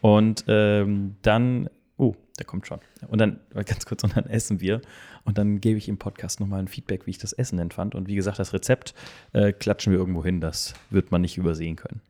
Und 0.00 0.44
ähm, 0.48 1.16
dann, 1.22 1.68
oh, 1.96 2.14
der 2.38 2.46
kommt 2.46 2.66
schon. 2.66 2.80
Und 3.08 3.18
dann, 3.20 3.40
ganz 3.52 3.84
kurz, 3.84 4.04
und 4.04 4.16
dann 4.16 4.26
essen 4.26 4.60
wir. 4.60 4.80
Und 5.24 5.38
dann 5.38 5.60
gebe 5.60 5.78
ich 5.78 5.88
im 5.88 5.98
Podcast 5.98 6.40
noch 6.40 6.46
mal 6.46 6.58
ein 6.58 6.68
Feedback, 6.68 7.06
wie 7.06 7.10
ich 7.10 7.18
das 7.18 7.32
Essen 7.32 7.58
denn 7.58 7.70
fand. 7.70 7.94
Und 7.94 8.08
wie 8.08 8.14
gesagt, 8.14 8.38
das 8.38 8.52
Rezept 8.52 8.94
äh, 9.32 9.52
klatschen 9.52 9.92
wir 9.92 9.98
irgendwo 9.98 10.24
hin. 10.24 10.40
Das 10.40 10.74
wird 10.90 11.10
man 11.10 11.20
nicht 11.20 11.36
übersehen 11.36 11.76
können. 11.76 12.00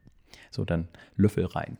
So, 0.50 0.64
dann 0.64 0.88
Löffel 1.16 1.46
rein. 1.46 1.78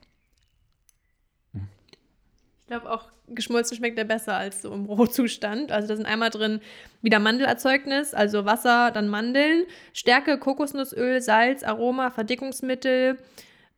Ich 2.69 2.71
glaube 2.71 2.93
auch, 2.93 3.07
geschmolzen 3.29 3.79
schmeckt 3.79 3.97
der 3.97 4.05
besser 4.05 4.37
als 4.37 4.61
so 4.61 4.71
im 4.75 4.85
Rohzustand. 4.85 5.73
Also 5.73 5.89
da 5.89 5.97
sind 5.97 6.05
einmal 6.05 6.29
drin 6.29 6.61
wieder 7.01 7.19
Mandelerzeugnis, 7.19 8.12
also 8.12 8.45
Wasser, 8.45 8.91
dann 8.91 9.09
Mandeln, 9.09 9.64
Stärke, 9.95 10.37
Kokosnussöl, 10.37 11.23
Salz, 11.23 11.62
Aroma, 11.62 12.11
Verdickungsmittel, 12.11 13.16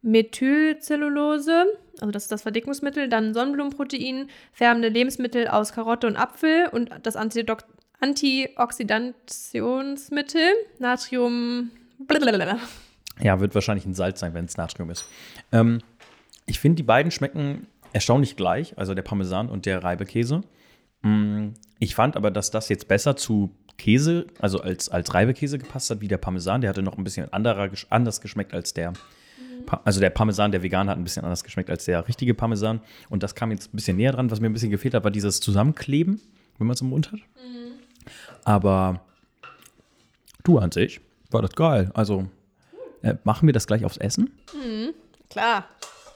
Methylcellulose, 0.03 1.67
also 2.01 2.11
das 2.11 2.25
ist 2.25 2.33
das 2.33 2.43
Verdickungsmittel, 2.43 3.09
dann 3.09 3.33
Sonnenblumenprotein, 3.33 4.29
färbende 4.53 4.89
Lebensmittel 4.89 5.47
aus 5.47 5.73
Karotte 5.73 6.09
und 6.09 6.17
Apfel 6.17 6.67
und 6.73 6.91
das 7.05 7.15
Antidok 7.15 7.63
Antioxidationsmittel, 8.01 10.51
Natrium. 10.81 11.71
Blablabla. 12.01 12.59
Ja, 13.21 13.39
wird 13.39 13.55
wahrscheinlich 13.55 13.87
ein 13.87 13.95
Salz 13.95 14.19
sein, 14.19 14.35
wenn 14.35 14.47
es 14.47 14.57
Natrium 14.57 14.91
ist. 14.91 15.05
Ähm, 15.53 15.81
ich 16.47 16.59
finde, 16.59 16.75
die 16.77 16.83
beiden 16.83 17.13
schmecken 17.13 17.69
erstaunlich 17.93 18.37
gleich, 18.37 18.77
also 18.79 18.95
der 18.95 19.03
Parmesan 19.03 19.49
und 19.49 19.67
der 19.67 19.83
Reibekäse. 19.83 20.43
Mm, 21.03 21.49
Ich 21.79 21.95
fand 21.95 22.17
aber, 22.17 22.31
dass 22.31 22.51
das 22.51 22.69
jetzt 22.69 22.89
besser 22.89 23.17
zu 23.17 23.55
Käse, 23.79 24.27
also 24.39 24.61
als, 24.61 24.91
als 24.91 25.15
Reibekäse 25.15 25.57
gepasst 25.59 25.89
hat, 25.91 26.01
wie 26.03 26.09
der 26.09 26.19
Parmesan. 26.19 26.61
Der 26.61 26.69
hatte 26.69 26.83
noch 26.83 26.99
ein 26.99 27.05
bisschen 27.05 27.33
anderer, 27.33 27.71
anders 27.89 28.21
geschmeckt 28.21 28.53
als 28.53 28.75
der. 28.75 28.93
Also 29.85 30.01
der 30.01 30.11
Parmesan, 30.11 30.53
der 30.53 30.63
vegan 30.63 30.89
hat 30.91 30.99
ein 30.99 31.05
bisschen 31.05 31.25
anders 31.25 31.45
geschmeckt 31.45 31.71
als 31.71 31.85
der 31.87 32.07
richtige 32.07 32.35
Parmesan. 32.35 32.81
Und 33.09 33.23
das 33.23 33.35
kam 33.35 33.51
jetzt 33.51 33.73
ein 33.73 33.77
bisschen 33.77 33.97
näher 33.97 34.13
dran. 34.13 34.31
Was 34.31 34.41
mir 34.41 34.49
ein 34.49 34.53
bisschen 34.53 34.71
gefehlt 34.71 34.95
hat, 34.95 35.05
war 35.05 35.11
dieses 35.11 35.41
Zusammenkleben, 35.41 36.21
wenn 36.59 36.67
man 36.67 36.75
es 36.75 36.81
im 36.83 36.89
Mund 36.89 37.11
hat. 37.13 37.21
Aber 38.45 39.01
du 40.45 40.59
an 40.59 40.73
sich 40.73 41.01
war 41.31 41.41
das 41.43 41.53
geil. 41.53 41.91
Also 41.95 42.29
äh, 43.03 43.15
machen 43.25 43.47
wir 43.47 43.53
das 43.53 43.67
gleich 43.67 43.85
aufs 43.85 43.97
Essen? 43.97 44.31
Klar. 45.31 45.65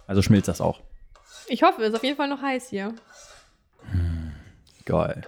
Also 0.07 0.20
schmilzt 0.22 0.49
das 0.49 0.61
auch. 0.61 0.83
Ich 1.49 1.62
hoffe, 1.62 1.82
es 1.82 1.88
ist 1.90 1.97
auf 1.97 2.05
jeden 2.05 2.16
Fall 2.16 2.28
noch 2.28 2.42
heiß 2.42 2.70
hier. 2.70 2.95
Geil. 4.84 5.22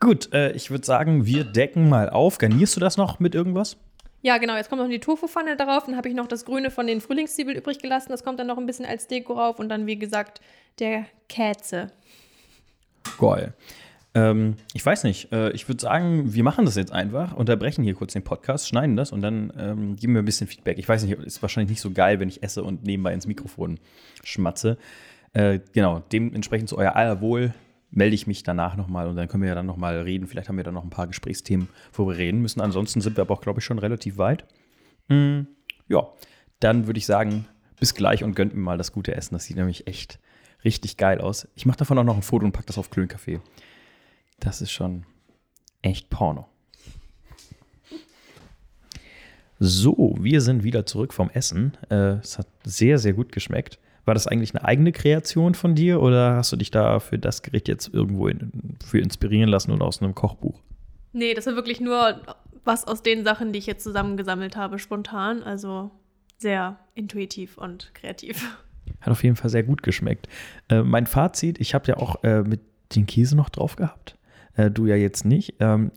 Gut, 0.00 0.32
äh, 0.32 0.52
ich 0.52 0.70
würde 0.70 0.84
sagen, 0.84 1.26
wir 1.26 1.44
decken 1.44 1.88
mal 1.88 2.10
auf. 2.10 2.38
Garnierst 2.38 2.76
du 2.76 2.80
das 2.80 2.96
noch 2.96 3.20
mit 3.20 3.34
irgendwas? 3.34 3.76
Ja, 4.22 4.38
genau. 4.38 4.56
Jetzt 4.56 4.68
kommt 4.68 4.82
noch 4.82 4.88
die 4.88 5.00
Tofu-Pfanne 5.00 5.56
darauf. 5.56 5.86
Dann 5.86 5.96
habe 5.96 6.08
ich 6.08 6.14
noch 6.14 6.26
das 6.26 6.44
Grüne 6.44 6.70
von 6.70 6.86
den 6.86 7.00
Frühlingszwiebeln 7.00 7.56
übrig 7.56 7.78
gelassen. 7.78 8.10
Das 8.10 8.24
kommt 8.24 8.38
dann 8.40 8.46
noch 8.46 8.58
ein 8.58 8.66
bisschen 8.66 8.84
als 8.84 9.06
Deko 9.06 9.34
rauf. 9.34 9.58
Und 9.58 9.68
dann, 9.68 9.86
wie 9.86 9.98
gesagt, 9.98 10.40
der 10.78 11.06
Käse. 11.28 11.88
Geil. 13.18 13.54
Ähm, 14.14 14.56
ich 14.74 14.84
weiß 14.84 15.04
nicht. 15.04 15.32
Äh, 15.32 15.50
ich 15.52 15.68
würde 15.68 15.80
sagen, 15.80 16.34
wir 16.34 16.44
machen 16.44 16.64
das 16.64 16.76
jetzt 16.76 16.92
einfach, 16.92 17.34
unterbrechen 17.34 17.82
hier 17.82 17.94
kurz 17.94 18.12
den 18.12 18.22
Podcast, 18.22 18.68
schneiden 18.68 18.96
das 18.96 19.10
und 19.10 19.22
dann 19.22 19.52
ähm, 19.58 19.96
geben 19.96 20.14
wir 20.14 20.22
ein 20.22 20.26
bisschen 20.26 20.46
Feedback. 20.46 20.78
Ich 20.78 20.88
weiß 20.88 21.04
nicht, 21.04 21.18
ist 21.18 21.40
wahrscheinlich 21.40 21.70
nicht 21.70 21.80
so 21.80 21.90
geil, 21.90 22.20
wenn 22.20 22.28
ich 22.28 22.42
esse 22.42 22.62
und 22.62 22.84
nebenbei 22.84 23.14
ins 23.14 23.26
Mikrofon 23.26 23.78
schmatze. 24.22 24.76
Äh, 25.32 25.60
genau, 25.72 26.00
dementsprechend 26.12 26.68
zu 26.68 26.78
euer 26.78 26.94
aller 26.94 27.20
Wohl 27.20 27.54
melde 27.90 28.14
ich 28.14 28.26
mich 28.26 28.42
danach 28.42 28.76
nochmal 28.76 29.06
und 29.06 29.16
dann 29.16 29.28
können 29.28 29.42
wir 29.42 29.48
ja 29.50 29.54
dann 29.54 29.66
nochmal 29.66 30.00
reden. 30.00 30.26
Vielleicht 30.26 30.48
haben 30.48 30.56
wir 30.56 30.64
dann 30.64 30.74
noch 30.74 30.84
ein 30.84 30.90
paar 30.90 31.06
Gesprächsthemen, 31.06 31.68
wo 31.92 32.08
wir 32.08 32.16
reden 32.16 32.40
müssen. 32.40 32.60
Ansonsten 32.60 33.00
sind 33.00 33.16
wir 33.16 33.22
aber 33.22 33.34
auch, 33.34 33.40
glaube 33.40 33.60
ich, 33.60 33.64
schon 33.64 33.78
relativ 33.78 34.16
weit. 34.16 34.46
Mm, 35.08 35.42
ja, 35.88 36.08
dann 36.60 36.86
würde 36.86 36.98
ich 36.98 37.06
sagen, 37.06 37.46
bis 37.78 37.94
gleich 37.94 38.24
und 38.24 38.34
gönnt 38.34 38.54
mir 38.54 38.60
mal 38.60 38.78
das 38.78 38.92
gute 38.92 39.14
Essen. 39.14 39.34
Das 39.34 39.44
sieht 39.44 39.56
nämlich 39.56 39.86
echt 39.86 40.18
richtig 40.64 40.96
geil 40.96 41.20
aus. 41.20 41.48
Ich 41.54 41.66
mache 41.66 41.78
davon 41.78 41.98
auch 41.98 42.04
noch 42.04 42.16
ein 42.16 42.22
Foto 42.22 42.46
und 42.46 42.52
packe 42.52 42.66
das 42.66 42.78
auf 42.78 42.90
Klöncafé. 42.90 43.40
Das 44.40 44.62
ist 44.62 44.70
schon 44.70 45.04
echt 45.82 46.08
Porno. 46.08 46.46
So, 49.58 50.16
wir 50.18 50.40
sind 50.40 50.64
wieder 50.64 50.86
zurück 50.86 51.12
vom 51.12 51.30
Essen. 51.30 51.76
Äh, 51.88 52.16
es 52.20 52.38
hat 52.38 52.48
sehr, 52.64 52.98
sehr 52.98 53.12
gut 53.12 53.32
geschmeckt. 53.32 53.78
War 54.04 54.14
das 54.14 54.26
eigentlich 54.26 54.54
eine 54.54 54.64
eigene 54.64 54.92
Kreation 54.92 55.54
von 55.54 55.74
dir 55.74 56.02
oder 56.02 56.36
hast 56.36 56.52
du 56.52 56.56
dich 56.56 56.70
da 56.70 56.98
für 56.98 57.18
das 57.18 57.42
Gericht 57.42 57.68
jetzt 57.68 57.92
irgendwo 57.92 58.26
in, 58.28 58.76
für 58.84 58.98
inspirieren 58.98 59.48
lassen 59.48 59.70
oder 59.70 59.84
aus 59.84 60.02
einem 60.02 60.14
Kochbuch? 60.14 60.60
Nee, 61.12 61.34
das 61.34 61.46
war 61.46 61.54
wirklich 61.54 61.80
nur 61.80 62.20
was 62.64 62.86
aus 62.86 63.02
den 63.02 63.24
Sachen, 63.24 63.52
die 63.52 63.58
ich 63.58 63.66
jetzt 63.66 63.84
zusammengesammelt 63.84 64.56
habe, 64.56 64.78
spontan. 64.78 65.42
Also 65.42 65.90
sehr 66.38 66.78
intuitiv 66.94 67.58
und 67.58 67.94
kreativ. 67.94 68.58
Hat 69.00 69.10
auf 69.10 69.22
jeden 69.22 69.36
Fall 69.36 69.50
sehr 69.50 69.62
gut 69.62 69.82
geschmeckt. 69.82 70.28
Äh, 70.68 70.82
mein 70.82 71.06
Fazit, 71.06 71.60
ich 71.60 71.74
habe 71.74 71.86
ja 71.88 71.96
auch 71.96 72.22
äh, 72.24 72.42
mit 72.42 72.60
den 72.94 73.06
Käse 73.06 73.36
noch 73.36 73.48
drauf 73.48 73.76
gehabt. 73.76 74.16
Äh, 74.54 74.70
du 74.70 74.86
ja 74.86 74.96
jetzt 74.96 75.24
nicht. 75.24 75.54
Ähm, 75.60 75.92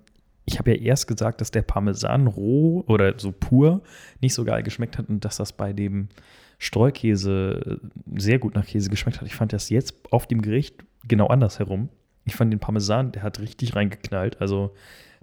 ich 0.46 0.60
habe 0.60 0.72
ja 0.72 0.78
erst 0.78 1.08
gesagt, 1.08 1.42
dass 1.42 1.52
der 1.52 1.64
Parmesan 1.64 2.28
roh 2.28 2.84
oder 2.88 3.18
so 3.18 3.32
pur 3.32 3.82
nicht 4.22 4.34
so 4.34 4.46
geil 4.46 4.64
geschmeckt 4.64 4.98
hat 4.98 5.10
und 5.10 5.26
dass 5.26 5.38
das 5.38 5.54
bei 5.54 5.74
dem 5.74 6.10
Streukäse 6.58 7.80
äh, 7.82 8.20
sehr 8.20 8.40
gut 8.40 8.56
nach 8.56 8.66
Käse 8.66 8.90
geschmeckt 8.90 9.22
hat. 9.22 9.28
Ich 9.28 9.36
fand 9.36 9.54
das 9.54 9.70
jetzt 9.70 9.96
auf 10.12 10.28
dem 10.28 10.42
Gericht 10.42 10.84
genau 11.08 11.28
andersherum. 11.28 11.90
Ich 12.26 12.36
fand 12.36 12.52
den 12.52 12.60
Parmesan, 12.60 13.12
der 13.12 13.24
hat 13.24 13.40
richtig 13.40 13.76
reingeknallt. 13.76 14.42
Also 14.42 14.74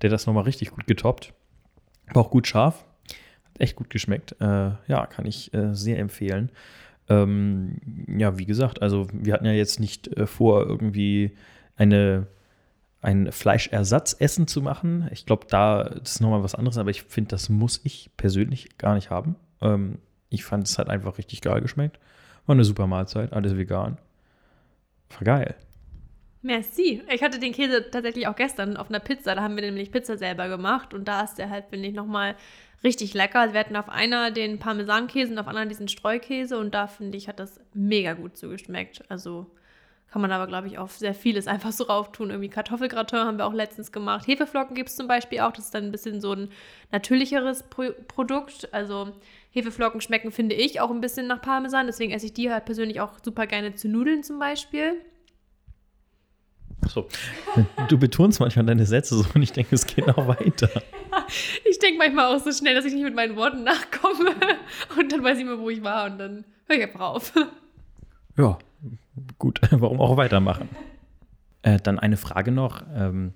der 0.00 0.08
hat 0.10 0.14
das 0.14 0.26
nochmal 0.26 0.44
richtig 0.44 0.70
gut 0.70 0.86
getoppt. 0.86 1.32
War 2.12 2.22
auch 2.22 2.30
gut 2.30 2.46
scharf. 2.46 2.84
Hat 3.44 3.60
echt 3.60 3.76
gut 3.76 3.90
geschmeckt. 3.90 4.36
Äh, 4.40 4.70
ja, 4.86 5.06
kann 5.06 5.26
ich 5.26 5.52
äh, 5.54 5.74
sehr 5.74 5.98
empfehlen. 5.98 6.50
Ähm, 7.08 7.78
ja, 8.18 8.38
wie 8.38 8.46
gesagt, 8.46 8.82
also 8.82 9.08
wir 9.12 9.32
hatten 9.34 9.46
ja 9.46 9.52
jetzt 9.52 9.80
nicht 9.80 10.08
äh, 10.16 10.26
vor, 10.26 10.66
irgendwie 10.66 11.36
eine, 11.76 12.28
ein 13.00 13.32
Fleischersatzessen 13.32 14.46
zu 14.46 14.62
machen. 14.62 15.08
Ich 15.10 15.26
glaube, 15.26 15.46
da 15.48 15.82
ist 15.82 16.20
nochmal 16.20 16.44
was 16.44 16.54
anderes, 16.54 16.78
aber 16.78 16.90
ich 16.90 17.02
finde, 17.02 17.28
das 17.30 17.48
muss 17.48 17.80
ich 17.82 18.10
persönlich 18.16 18.78
gar 18.78 18.94
nicht 18.94 19.10
haben. 19.10 19.36
Ähm, 19.60 19.98
ich 20.32 20.44
fand 20.44 20.66
es 20.66 20.78
halt 20.78 20.88
einfach 20.88 21.18
richtig 21.18 21.40
geil 21.40 21.60
geschmeckt. 21.60 21.98
War 22.46 22.54
eine 22.54 22.64
super 22.64 22.86
Mahlzeit, 22.86 23.32
alles 23.32 23.56
vegan. 23.56 23.98
War 25.10 25.24
geil. 25.24 25.54
Merci. 26.42 27.02
Ich 27.08 27.22
hatte 27.22 27.38
den 27.38 27.52
Käse 27.52 27.88
tatsächlich 27.90 28.26
auch 28.26 28.34
gestern 28.34 28.76
auf 28.76 28.88
einer 28.88 28.98
Pizza. 28.98 29.36
Da 29.36 29.42
haben 29.42 29.54
wir 29.54 29.62
nämlich 29.62 29.92
Pizza 29.92 30.16
selber 30.16 30.48
gemacht. 30.48 30.92
Und 30.92 31.06
da 31.06 31.22
ist 31.22 31.36
der 31.36 31.50
halt, 31.50 31.66
finde 31.70 31.88
ich, 31.88 31.94
nochmal 31.94 32.34
richtig 32.82 33.14
lecker. 33.14 33.52
Wir 33.52 33.60
hatten 33.60 33.76
auf 33.76 33.88
einer 33.88 34.32
den 34.32 34.58
Parmesankäse 34.58 35.32
und 35.32 35.38
auf 35.38 35.46
einer 35.46 35.66
diesen 35.66 35.86
Streukäse. 35.86 36.58
Und 36.58 36.74
da, 36.74 36.88
finde 36.88 37.16
ich, 37.16 37.28
hat 37.28 37.38
das 37.38 37.60
mega 37.74 38.14
gut 38.14 38.36
zugeschmeckt. 38.36 39.08
Also 39.08 39.46
kann 40.12 40.20
man 40.20 40.30
aber, 40.30 40.46
glaube 40.46 40.66
ich, 40.66 40.76
auf 40.76 40.92
sehr 40.92 41.14
vieles 41.14 41.46
einfach 41.46 41.72
so 41.72 41.84
rauf 41.84 42.12
tun. 42.12 42.28
Irgendwie 42.28 42.50
Kartoffelgratin 42.50 43.20
haben 43.20 43.38
wir 43.38 43.46
auch 43.46 43.54
letztens 43.54 43.92
gemacht. 43.92 44.26
Hefeflocken 44.26 44.76
gibt 44.76 44.90
es 44.90 44.96
zum 44.96 45.08
Beispiel 45.08 45.40
auch. 45.40 45.52
Das 45.52 45.64
ist 45.64 45.74
dann 45.74 45.84
ein 45.84 45.90
bisschen 45.90 46.20
so 46.20 46.32
ein 46.32 46.50
natürlicheres 46.90 47.62
Pro 47.62 47.92
Produkt. 48.08 48.68
Also 48.74 49.12
Hefeflocken 49.52 50.02
schmecken, 50.02 50.30
finde 50.30 50.54
ich, 50.54 50.82
auch 50.82 50.90
ein 50.90 51.00
bisschen 51.00 51.28
nach 51.28 51.40
Parmesan. 51.40 51.86
Deswegen 51.86 52.12
esse 52.12 52.26
ich 52.26 52.34
die 52.34 52.50
halt 52.50 52.66
persönlich 52.66 53.00
auch 53.00 53.12
super 53.24 53.46
gerne 53.46 53.74
zu 53.74 53.88
Nudeln 53.88 54.22
zum 54.22 54.38
Beispiel. 54.38 54.96
So. 56.88 57.08
Du 57.88 57.96
betonst 57.96 58.38
manchmal 58.38 58.66
deine 58.66 58.84
Sätze 58.84 59.16
so 59.16 59.24
und 59.34 59.42
ich 59.42 59.52
denke, 59.52 59.74
es 59.74 59.86
geht 59.86 60.06
noch 60.06 60.28
weiter. 60.28 60.68
Ich 61.64 61.78
denke 61.78 61.98
manchmal 61.98 62.34
auch 62.34 62.42
so 62.42 62.50
schnell, 62.52 62.74
dass 62.74 62.84
ich 62.84 62.92
nicht 62.94 63.04
mit 63.04 63.14
meinen 63.14 63.36
Worten 63.36 63.62
nachkomme. 63.64 64.34
Und 64.98 65.12
dann 65.12 65.22
weiß 65.22 65.38
ich 65.38 65.44
immer, 65.44 65.58
wo 65.58 65.70
ich 65.70 65.82
war 65.82 66.10
und 66.10 66.18
dann 66.18 66.44
höre 66.66 66.76
ich 66.76 66.82
einfach 66.82 67.00
auf. 67.00 67.32
Ja, 68.36 68.58
gut. 69.38 69.60
Warum 69.70 70.00
auch 70.00 70.16
weitermachen? 70.16 70.68
Äh, 71.64 71.78
dann 71.78 72.00
eine 72.00 72.16
Frage 72.16 72.50
noch. 72.50 72.82
Ähm, 72.92 73.34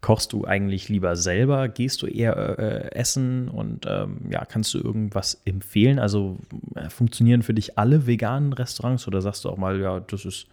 kochst 0.00 0.32
du 0.32 0.44
eigentlich 0.44 0.88
lieber 0.88 1.14
selber? 1.14 1.68
Gehst 1.68 2.02
du 2.02 2.08
eher 2.08 2.58
äh, 2.58 2.92
essen? 2.92 3.48
Und 3.48 3.86
ähm, 3.88 4.16
ja, 4.30 4.44
kannst 4.44 4.74
du 4.74 4.78
irgendwas 4.78 5.40
empfehlen? 5.44 6.00
Also 6.00 6.38
äh, 6.74 6.90
funktionieren 6.90 7.42
für 7.42 7.54
dich 7.54 7.78
alle 7.78 8.08
veganen 8.08 8.52
Restaurants 8.52 9.06
oder 9.06 9.22
sagst 9.22 9.44
du 9.44 9.48
auch 9.48 9.58
mal, 9.58 9.80
ja, 9.80 10.00
das 10.00 10.24
ist 10.24 10.48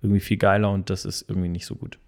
irgendwie 0.00 0.20
viel 0.20 0.36
geiler 0.36 0.70
und 0.70 0.90
das 0.90 1.04
ist 1.04 1.28
irgendwie 1.28 1.48
nicht 1.48 1.66
so 1.66 1.74
gut? 1.74 1.98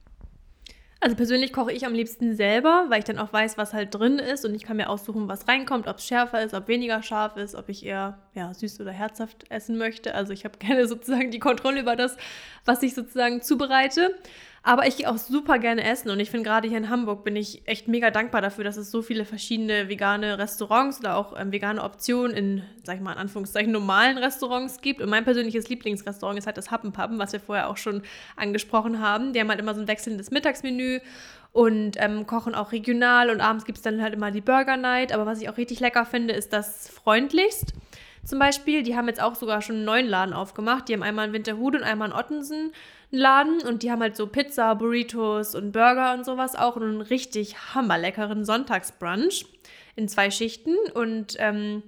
Also 0.99 1.15
persönlich 1.15 1.53
koche 1.53 1.73
ich 1.73 1.85
am 1.85 1.93
liebsten 1.93 2.35
selber, 2.35 2.87
weil 2.89 3.01
ich 3.01 3.05
dann 3.05 3.19
auch 3.19 3.31
weiß, 3.31 3.59
was 3.59 3.75
halt 3.75 3.95
drin 3.95 4.19
ist 4.19 4.47
und 4.47 4.55
ich 4.55 4.63
kann 4.63 4.79
mir 4.79 4.89
aussuchen, 4.89 5.29
was 5.29 5.47
reinkommt, 5.47 5.89
ob 5.89 5.99
es 5.99 6.07
schärfer 6.07 6.43
ist, 6.43 6.55
ob 6.55 6.69
weniger 6.69 7.03
scharf 7.03 7.37
ist, 7.37 7.55
ob 7.55 7.69
ich 7.69 7.85
eher 7.85 8.19
ja, 8.35 8.55
süß 8.55 8.81
oder 8.81 8.93
herzhaft 8.93 9.45
essen 9.51 9.77
möchte. 9.77 10.15
Also 10.15 10.33
ich 10.33 10.45
habe 10.45 10.57
gerne 10.59 10.89
sozusagen 10.89 11.31
die 11.31 11.39
Kontrolle 11.39 11.81
über 11.81 11.97
das, 11.97 12.17
was 12.65 12.83
ich 12.83 12.95
sozusagen 12.95 13.43
zubereite. 13.43 14.15
Aber 14.67 14.85
ich 14.89 14.97
gehe 14.97 15.09
auch 15.09 15.17
super 15.17 15.61
gerne 15.61 15.85
essen 15.85 16.11
und 16.11 16.19
ich 16.19 16.29
finde 16.29 16.43
gerade 16.43 16.67
hier 16.67 16.77
in 16.77 16.91
Hamburg 16.91 17.23
bin 17.23 17.37
ich 17.37 17.63
echt 17.67 17.87
mega 17.87 18.11
dankbar 18.11 18.43
dafür, 18.43 18.65
dass 18.65 18.77
es 18.77 18.91
so 18.91 19.01
viele 19.01 19.25
verschiedene 19.25 19.89
vegane 19.89 20.41
Restaurants 20.41 20.99
oder 20.99 21.15
auch 21.15 21.39
ähm, 21.39 21.53
vegane 21.53 21.81
Optionen 21.81 22.37
in, 22.37 22.63
sag 22.83 22.97
ich 22.97 23.01
mal 23.01 23.13
in 23.13 23.19
Anführungszeichen, 23.19 23.71
normalen 23.71 24.19
Restaurants 24.19 24.81
gibt. 24.81 25.01
Und 25.01 25.09
mein 25.09 25.23
persönliches 25.23 25.69
Lieblingsrestaurant 25.69 26.37
ist 26.37 26.49
halt 26.49 26.57
das 26.57 26.73
Happenpappen, 26.73 27.17
was 27.17 27.33
wir 27.33 27.39
vorher 27.39 27.71
auch 27.71 27.77
schon 27.77 28.03
angesprochen 28.35 29.01
haben. 29.01 29.33
Die 29.33 29.39
haben 29.39 29.51
halt 29.51 29.61
immer 29.61 29.73
so 29.73 29.83
ein 29.83 29.87
wechselndes 29.87 30.33
Mittagsmenü 30.33 30.99
und 31.53 31.93
ähm, 31.99 32.27
kochen 32.27 32.57
auch 32.57 32.73
regional 32.73 33.31
und 33.31 33.41
abends 33.41 33.67
gibt 33.67 33.79
es 33.79 33.85
dann 33.85 34.03
halt 34.03 34.15
immer 34.15 34.33
die 34.33 34.41
Burger 34.41 34.77
Night. 34.77 35.13
Aber 35.13 35.27
was 35.27 35.41
ich 35.41 35.49
auch 35.49 35.59
richtig 35.59 35.79
lecker 35.79 36.05
finde, 36.05 36.35
ist 36.35 36.53
das 36.53 36.89
Freundlichst 36.89 37.73
zum 38.25 38.41
Beispiel. 38.41 38.83
Die 38.83 38.97
haben 38.97 39.07
jetzt 39.07 39.23
auch 39.23 39.37
sogar 39.37 39.63
schon 39.63 39.77
einen 39.77 39.85
neuen 39.85 40.09
Laden 40.09 40.35
aufgemacht. 40.35 40.89
Die 40.89 40.95
haben 40.95 41.05
einmal 41.05 41.29
in 41.29 41.33
Winterhude 41.33 41.79
und 41.79 41.85
einmal 41.85 42.09
in 42.09 42.17
Ottensen 42.17 42.73
Laden 43.17 43.63
und 43.63 43.83
die 43.83 43.91
haben 43.91 44.03
halt 44.03 44.17
so 44.17 44.27
Pizza, 44.27 44.75
Burritos 44.75 45.55
und 45.55 45.73
Burger 45.73 46.15
und 46.15 46.25
sowas 46.25 46.55
auch 46.55 46.77
und 46.77 46.83
einen 46.83 47.01
richtig 47.01 47.75
hammerleckeren 47.75 48.45
Sonntagsbrunch 48.45 49.47
in 49.97 50.09
zwei 50.09 50.31
Schichten. 50.31 50.75
Und 50.95 51.37
ähm, 51.39 51.83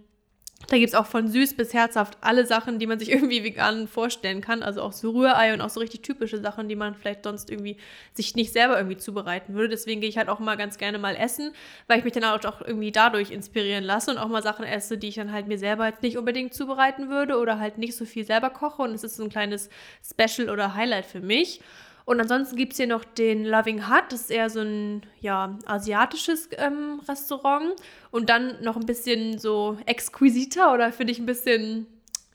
da 0.66 0.76
gibt 0.76 0.88
es 0.88 0.94
auch 0.94 1.06
von 1.06 1.28
süß 1.28 1.54
bis 1.54 1.72
herzhaft 1.72 2.18
alle 2.20 2.44
Sachen, 2.44 2.78
die 2.78 2.86
man 2.86 2.98
sich 2.98 3.10
irgendwie 3.12 3.44
vegan 3.44 3.86
vorstellen 3.86 4.40
kann. 4.40 4.62
Also 4.62 4.82
auch 4.82 4.92
so 4.92 5.10
Rührei 5.12 5.54
und 5.54 5.60
auch 5.60 5.70
so 5.70 5.80
richtig 5.80 6.02
typische 6.02 6.38
Sachen, 6.40 6.68
die 6.68 6.76
man 6.76 6.94
vielleicht 6.94 7.24
sonst 7.24 7.50
irgendwie 7.50 7.76
sich 8.12 8.34
nicht 8.34 8.52
selber 8.52 8.76
irgendwie 8.76 8.96
zubereiten 8.96 9.54
würde. 9.54 9.68
Deswegen 9.70 10.00
gehe 10.00 10.10
ich 10.10 10.18
halt 10.18 10.28
auch 10.28 10.40
mal 10.40 10.56
ganz 10.56 10.76
gerne 10.76 10.98
mal 10.98 11.14
essen, 11.14 11.52
weil 11.86 11.98
ich 11.98 12.04
mich 12.04 12.12
dann 12.12 12.24
auch 12.24 12.60
irgendwie 12.60 12.92
dadurch 12.92 13.30
inspirieren 13.30 13.84
lasse 13.84 14.10
und 14.10 14.18
auch 14.18 14.28
mal 14.28 14.42
Sachen 14.42 14.64
esse, 14.64 14.98
die 14.98 15.08
ich 15.08 15.14
dann 15.14 15.32
halt 15.32 15.46
mir 15.46 15.58
selber 15.58 15.86
jetzt 15.86 16.02
nicht 16.02 16.18
unbedingt 16.18 16.52
zubereiten 16.52 17.08
würde 17.08 17.38
oder 17.38 17.58
halt 17.58 17.78
nicht 17.78 17.96
so 17.96 18.04
viel 18.04 18.24
selber 18.24 18.50
koche. 18.50 18.82
Und 18.82 18.94
es 18.94 19.04
ist 19.04 19.16
so 19.16 19.22
ein 19.22 19.30
kleines 19.30 19.70
Special 20.04 20.50
oder 20.50 20.74
Highlight 20.74 21.06
für 21.06 21.20
mich. 21.20 21.60
Und 22.08 22.22
ansonsten 22.22 22.56
gibt 22.56 22.72
es 22.72 22.78
hier 22.78 22.86
noch 22.86 23.04
den 23.04 23.44
Loving 23.44 23.86
Hut, 23.86 24.04
das 24.08 24.22
ist 24.22 24.30
eher 24.30 24.48
so 24.48 24.60
ein 24.60 25.02
ja, 25.20 25.58
asiatisches 25.66 26.48
ähm, 26.56 27.02
Restaurant. 27.06 27.74
Und 28.10 28.30
dann 28.30 28.62
noch 28.62 28.76
ein 28.76 28.86
bisschen 28.86 29.38
so 29.38 29.76
exquisiter 29.84 30.72
oder 30.72 30.90
finde 30.90 31.12
ich 31.12 31.18
ein 31.18 31.26
bisschen, 31.26 31.86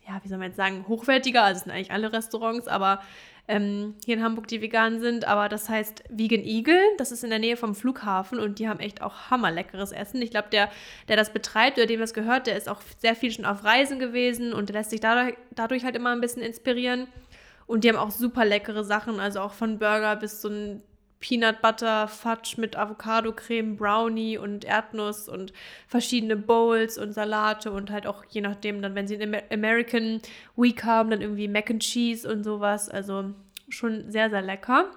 ja, 0.08 0.20
wie 0.22 0.28
soll 0.28 0.38
man 0.38 0.50
jetzt 0.50 0.58
sagen, 0.58 0.86
hochwertiger. 0.88 1.42
Also 1.42 1.58
es 1.58 1.64
sind 1.64 1.72
eigentlich 1.72 1.90
alle 1.90 2.14
Restaurants, 2.14 2.68
aber 2.68 3.02
ähm, 3.48 3.96
hier 4.06 4.16
in 4.16 4.24
Hamburg, 4.24 4.48
die 4.48 4.62
vegan 4.62 5.00
sind. 5.00 5.26
Aber 5.26 5.50
das 5.50 5.68
heißt 5.70 6.04
Vegan 6.08 6.44
Eagle, 6.44 6.80
das 7.00 7.12
ist 7.12 7.24
in 7.24 7.32
der 7.32 7.40
Nähe 7.40 7.58
vom 7.58 7.74
Flughafen 7.74 8.38
und 8.38 8.60
die 8.60 8.70
haben 8.70 8.80
echt 8.80 9.02
auch 9.02 9.32
hammerleckeres 9.32 9.92
Essen. 9.92 10.22
Ich 10.22 10.30
glaube, 10.30 10.50
der, 10.52 10.70
der 11.08 11.18
das 11.18 11.34
betreibt 11.34 11.80
oder 11.80 11.88
dem 11.88 12.00
das 12.00 12.14
gehört, 12.14 12.46
der 12.46 12.58
ist 12.58 12.70
auch 12.70 12.82
sehr 13.00 13.16
viel 13.16 13.32
schon 13.32 13.46
auf 13.46 13.64
Reisen 13.64 13.98
gewesen 13.98 14.54
und 14.54 14.70
lässt 14.70 14.92
sich 14.92 15.00
dadurch, 15.00 15.36
dadurch 15.56 15.84
halt 15.84 15.96
immer 15.96 16.12
ein 16.12 16.22
bisschen 16.22 16.44
inspirieren. 16.44 17.08
Und 17.66 17.84
die 17.84 17.90
haben 17.90 17.98
auch 17.98 18.12
super 18.12 18.46
leckere 18.46 18.84
Sachen, 18.84 19.20
also 19.20 19.42
auch 19.42 19.54
von 19.54 19.80
Burger 19.80 20.16
bis 20.16 20.42
so 20.42 20.50
ein 20.50 20.84
Peanut 21.24 21.62
Butter 21.62 22.10
Fudge 22.10 22.56
mit 22.58 22.76
Avocado-Creme, 22.76 23.78
Brownie 23.78 24.38
und 24.38 24.66
Erdnuss 24.66 25.30
und 25.30 25.54
verschiedene 25.88 26.36
Bowls 26.36 26.98
und 26.98 27.14
Salate 27.14 27.72
und 27.72 27.92
halt 27.92 28.08
auch 28.08 28.26
je 28.28 28.42
nachdem 28.42 28.82
dann, 28.82 28.94
wenn 28.94 29.08
sie 29.08 29.18
einen 29.18 29.42
American 29.50 30.22
Week 30.58 30.84
haben, 30.84 31.12
dann 31.12 31.22
irgendwie 31.22 31.48
Mac 31.48 31.72
and 31.72 31.82
Cheese 31.82 32.30
und 32.30 32.44
sowas. 32.44 32.90
Also 32.90 33.34
schon 33.70 34.12
sehr, 34.12 34.30
sehr 34.30 34.42
lecker. 34.42 34.92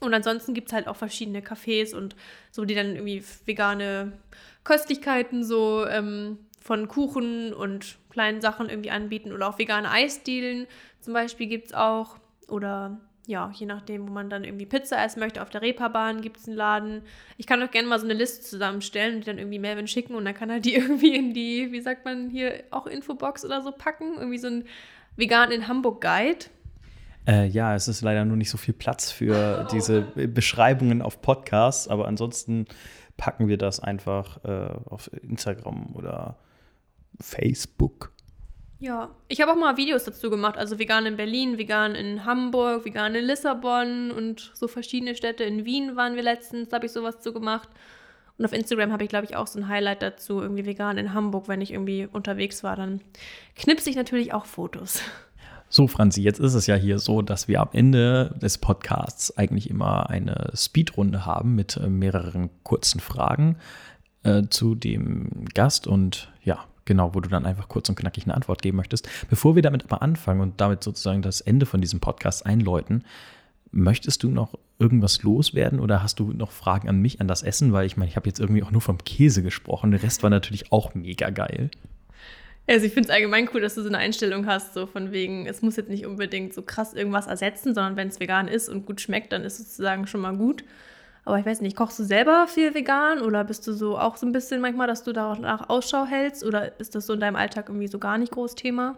Und 0.00 0.14
ansonsten 0.14 0.54
gibt 0.54 0.68
es 0.68 0.72
halt 0.72 0.88
auch 0.88 0.96
verschiedene 0.96 1.40
Cafés 1.40 1.94
und 1.94 2.16
so, 2.50 2.64
die 2.64 2.74
dann 2.74 2.96
irgendwie 2.96 3.22
vegane 3.44 4.12
Köstlichkeiten 4.64 5.44
so 5.44 5.86
ähm, 5.86 6.38
von 6.62 6.88
Kuchen 6.88 7.52
und 7.52 7.98
kleinen 8.10 8.40
Sachen 8.40 8.70
irgendwie 8.70 8.90
anbieten 8.90 9.32
oder 9.32 9.48
auch 9.48 9.58
vegane 9.58 9.90
Eisdielen 9.90 10.66
zum 11.00 11.14
Beispiel 11.14 11.46
gibt 11.46 11.68
es 11.68 11.74
auch. 11.74 12.16
Oder 12.48 13.00
ja, 13.26 13.50
je 13.54 13.66
nachdem, 13.66 14.08
wo 14.08 14.12
man 14.12 14.30
dann 14.30 14.42
irgendwie 14.42 14.64
Pizza 14.64 15.04
essen 15.04 15.20
möchte. 15.20 15.42
Auf 15.42 15.50
der 15.50 15.60
Reeperbahn 15.60 16.22
gibt 16.22 16.38
es 16.38 16.48
einen 16.48 16.56
Laden. 16.56 17.02
Ich 17.36 17.46
kann 17.46 17.62
auch 17.62 17.70
gerne 17.70 17.86
mal 17.86 17.98
so 17.98 18.06
eine 18.06 18.14
Liste 18.14 18.42
zusammenstellen 18.42 19.16
und 19.16 19.20
die 19.20 19.26
dann 19.26 19.38
irgendwie 19.38 19.58
Melvin 19.58 19.86
schicken 19.86 20.14
und 20.14 20.24
dann 20.24 20.34
kann 20.34 20.48
er 20.48 20.60
die 20.60 20.74
irgendwie 20.76 21.14
in 21.14 21.34
die, 21.34 21.70
wie 21.70 21.80
sagt 21.82 22.06
man 22.06 22.30
hier, 22.30 22.64
auch 22.70 22.86
Infobox 22.86 23.44
oder 23.44 23.60
so 23.60 23.70
packen. 23.70 24.14
Irgendwie 24.16 24.38
so 24.38 24.48
ein 24.48 24.64
Vegan 25.16 25.50
in 25.50 25.68
Hamburg 25.68 26.00
Guide. 26.00 26.46
Äh, 27.26 27.48
ja, 27.48 27.74
es 27.74 27.86
ist 27.86 28.00
leider 28.00 28.24
nur 28.24 28.38
nicht 28.38 28.48
so 28.48 28.56
viel 28.56 28.72
Platz 28.72 29.10
für 29.10 29.66
oh. 29.66 29.68
diese 29.72 30.00
Beschreibungen 30.00 31.02
auf 31.02 31.20
Podcasts, 31.20 31.86
aber 31.86 32.08
ansonsten 32.08 32.66
packen 33.18 33.48
wir 33.48 33.58
das 33.58 33.78
einfach 33.78 34.42
äh, 34.44 34.70
auf 34.86 35.12
Instagram 35.22 35.94
oder 35.94 36.38
Facebook. 37.20 38.12
Ja, 38.80 39.10
ich 39.26 39.40
habe 39.40 39.52
auch 39.52 39.56
mal 39.56 39.76
Videos 39.76 40.04
dazu 40.04 40.30
gemacht, 40.30 40.56
also 40.56 40.78
vegan 40.78 41.04
in 41.04 41.16
Berlin, 41.16 41.58
vegan 41.58 41.96
in 41.96 42.24
Hamburg, 42.24 42.84
vegan 42.84 43.14
in 43.14 43.24
Lissabon 43.24 44.12
und 44.12 44.52
so 44.54 44.68
verschiedene 44.68 45.16
Städte. 45.16 45.42
In 45.42 45.64
Wien 45.64 45.96
waren 45.96 46.14
wir 46.14 46.22
letztens, 46.22 46.68
da 46.68 46.76
habe 46.76 46.86
ich 46.86 46.92
sowas 46.92 47.20
zu 47.20 47.32
gemacht. 47.32 47.68
Und 48.38 48.44
auf 48.44 48.52
Instagram 48.52 48.92
habe 48.92 49.02
ich, 49.02 49.08
glaube 49.08 49.24
ich, 49.24 49.34
auch 49.34 49.48
so 49.48 49.58
ein 49.58 49.66
Highlight 49.66 50.00
dazu, 50.00 50.40
irgendwie 50.40 50.64
vegan 50.64 50.96
in 50.96 51.12
Hamburg, 51.12 51.48
wenn 51.48 51.60
ich 51.60 51.72
irgendwie 51.72 52.06
unterwegs 52.06 52.62
war. 52.62 52.76
Dann 52.76 53.00
knipse 53.56 53.90
ich 53.90 53.96
natürlich 53.96 54.32
auch 54.32 54.46
Fotos. 54.46 55.02
So, 55.70 55.86
Franzi, 55.86 56.22
jetzt 56.22 56.40
ist 56.40 56.54
es 56.54 56.66
ja 56.66 56.76
hier 56.76 56.98
so, 56.98 57.20
dass 57.20 57.46
wir 57.46 57.60
am 57.60 57.68
Ende 57.72 58.34
des 58.40 58.56
Podcasts 58.56 59.36
eigentlich 59.36 59.68
immer 59.68 60.08
eine 60.08 60.50
Speedrunde 60.54 61.26
haben 61.26 61.56
mit 61.56 61.76
äh, 61.76 61.88
mehreren 61.88 62.48
kurzen 62.62 63.00
Fragen 63.00 63.58
äh, 64.22 64.44
zu 64.48 64.74
dem 64.74 65.44
Gast. 65.52 65.86
Und 65.86 66.32
Genau, 66.88 67.14
wo 67.14 67.20
du 67.20 67.28
dann 67.28 67.44
einfach 67.44 67.68
kurz 67.68 67.90
und 67.90 67.96
knackig 67.96 68.24
eine 68.24 68.34
Antwort 68.34 68.62
geben 68.62 68.78
möchtest. 68.78 69.06
Bevor 69.28 69.54
wir 69.54 69.60
damit 69.60 69.84
aber 69.84 70.00
anfangen 70.00 70.40
und 70.40 70.58
damit 70.58 70.82
sozusagen 70.82 71.20
das 71.20 71.42
Ende 71.42 71.66
von 71.66 71.82
diesem 71.82 72.00
Podcast 72.00 72.46
einläuten, 72.46 73.04
möchtest 73.70 74.22
du 74.22 74.30
noch 74.30 74.54
irgendwas 74.78 75.22
loswerden 75.22 75.80
oder 75.80 76.02
hast 76.02 76.18
du 76.18 76.32
noch 76.32 76.50
Fragen 76.50 76.88
an 76.88 76.98
mich, 76.98 77.20
an 77.20 77.28
das 77.28 77.42
Essen? 77.42 77.74
Weil 77.74 77.84
ich 77.84 77.98
meine, 77.98 78.08
ich 78.08 78.16
habe 78.16 78.26
jetzt 78.26 78.40
irgendwie 78.40 78.62
auch 78.62 78.70
nur 78.70 78.80
vom 78.80 78.96
Käse 79.04 79.42
gesprochen. 79.42 79.90
Der 79.90 80.02
Rest 80.02 80.22
war 80.22 80.30
natürlich 80.30 80.72
auch 80.72 80.94
mega 80.94 81.28
geil. 81.28 81.70
Also 82.66 82.86
ich 82.86 82.94
finde 82.94 83.10
es 83.10 83.14
allgemein 83.14 83.50
cool, 83.52 83.60
dass 83.60 83.74
du 83.74 83.82
so 83.82 83.88
eine 83.88 83.98
Einstellung 83.98 84.46
hast, 84.46 84.72
so 84.72 84.86
von 84.86 85.12
wegen, 85.12 85.44
es 85.44 85.60
muss 85.60 85.76
jetzt 85.76 85.90
nicht 85.90 86.06
unbedingt 86.06 86.54
so 86.54 86.62
krass 86.62 86.94
irgendwas 86.94 87.26
ersetzen, 87.26 87.74
sondern 87.74 87.96
wenn 87.96 88.08
es 88.08 88.18
vegan 88.18 88.48
ist 88.48 88.70
und 88.70 88.86
gut 88.86 89.02
schmeckt, 89.02 89.32
dann 89.32 89.44
ist 89.44 89.60
es 89.60 89.68
sozusagen 89.68 90.06
schon 90.06 90.22
mal 90.22 90.38
gut. 90.38 90.64
Aber 91.28 91.38
ich 91.38 91.44
weiß 91.44 91.60
nicht, 91.60 91.76
kochst 91.76 91.98
du 91.98 92.04
selber 92.04 92.46
viel 92.48 92.74
vegan 92.74 93.20
oder 93.20 93.44
bist 93.44 93.66
du 93.66 93.74
so 93.74 93.98
auch 93.98 94.16
so 94.16 94.24
ein 94.24 94.32
bisschen 94.32 94.62
manchmal, 94.62 94.86
dass 94.86 95.04
du 95.04 95.12
danach 95.12 95.68
Ausschau 95.68 96.06
hältst 96.06 96.42
oder 96.42 96.80
ist 96.80 96.94
das 96.94 97.04
so 97.04 97.12
in 97.12 97.20
deinem 97.20 97.36
Alltag 97.36 97.68
irgendwie 97.68 97.86
so 97.86 97.98
gar 97.98 98.16
nicht 98.16 98.32
groß 98.32 98.54
Thema? 98.54 98.96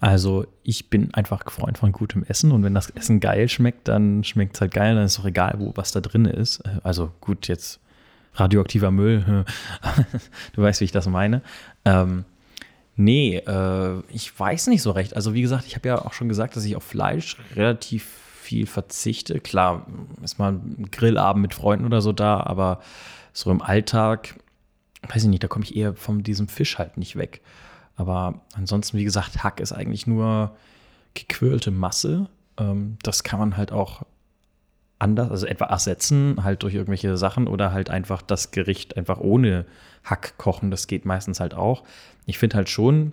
Also 0.00 0.46
ich 0.62 0.90
bin 0.90 1.14
einfach 1.14 1.50
Freund 1.50 1.78
von 1.78 1.92
gutem 1.92 2.24
Essen 2.24 2.52
und 2.52 2.62
wenn 2.62 2.74
das 2.74 2.90
Essen 2.90 3.20
geil 3.20 3.48
schmeckt, 3.48 3.88
dann 3.88 4.22
schmeckt 4.22 4.56
es 4.56 4.60
halt 4.60 4.74
geil, 4.74 4.94
dann 4.94 5.04
ist 5.06 5.18
auch 5.18 5.24
egal, 5.24 5.54
wo 5.56 5.72
was 5.76 5.92
da 5.92 6.02
drin 6.02 6.26
ist. 6.26 6.62
Also 6.82 7.10
gut, 7.22 7.48
jetzt 7.48 7.80
radioaktiver 8.34 8.90
Müll, 8.90 9.46
du 10.52 10.62
weißt, 10.62 10.82
wie 10.82 10.84
ich 10.84 10.92
das 10.92 11.06
meine. 11.06 11.40
Ähm, 11.86 12.26
nee, 12.96 13.38
äh, 13.38 14.02
ich 14.10 14.38
weiß 14.38 14.66
nicht 14.66 14.82
so 14.82 14.90
recht. 14.90 15.16
Also 15.16 15.32
wie 15.32 15.40
gesagt, 15.40 15.64
ich 15.66 15.74
habe 15.74 15.88
ja 15.88 16.04
auch 16.04 16.12
schon 16.12 16.28
gesagt, 16.28 16.54
dass 16.54 16.66
ich 16.66 16.76
auf 16.76 16.84
Fleisch 16.84 17.38
relativ 17.56 18.19
viel 18.50 18.66
verzichte. 18.66 19.38
Klar, 19.38 19.86
ist 20.24 20.40
mal 20.40 20.54
ein 20.54 20.88
Grillabend 20.90 21.40
mit 21.40 21.54
Freunden 21.54 21.86
oder 21.86 22.00
so 22.00 22.10
da, 22.10 22.40
aber 22.40 22.80
so 23.32 23.48
im 23.52 23.62
Alltag, 23.62 24.40
weiß 25.08 25.22
ich 25.22 25.28
nicht, 25.28 25.44
da 25.44 25.46
komme 25.46 25.64
ich 25.64 25.76
eher 25.76 25.94
von 25.94 26.24
diesem 26.24 26.48
Fisch 26.48 26.76
halt 26.76 26.96
nicht 26.96 27.14
weg. 27.14 27.42
Aber 27.94 28.40
ansonsten, 28.54 28.98
wie 28.98 29.04
gesagt, 29.04 29.44
Hack 29.44 29.60
ist 29.60 29.70
eigentlich 29.70 30.08
nur 30.08 30.56
gequirlte 31.14 31.70
Masse. 31.70 32.28
Ähm, 32.58 32.98
das 33.04 33.22
kann 33.22 33.38
man 33.38 33.56
halt 33.56 33.70
auch 33.70 34.02
anders, 34.98 35.30
also 35.30 35.46
etwa 35.46 35.66
ersetzen, 35.66 36.42
halt 36.42 36.64
durch 36.64 36.74
irgendwelche 36.74 37.16
Sachen 37.16 37.46
oder 37.46 37.70
halt 37.70 37.88
einfach 37.88 38.20
das 38.20 38.50
Gericht 38.50 38.96
einfach 38.96 39.20
ohne 39.20 39.64
Hack 40.02 40.38
kochen. 40.38 40.72
Das 40.72 40.88
geht 40.88 41.04
meistens 41.04 41.38
halt 41.38 41.54
auch. 41.54 41.84
Ich 42.26 42.36
finde 42.36 42.56
halt 42.56 42.68
schon, 42.68 43.12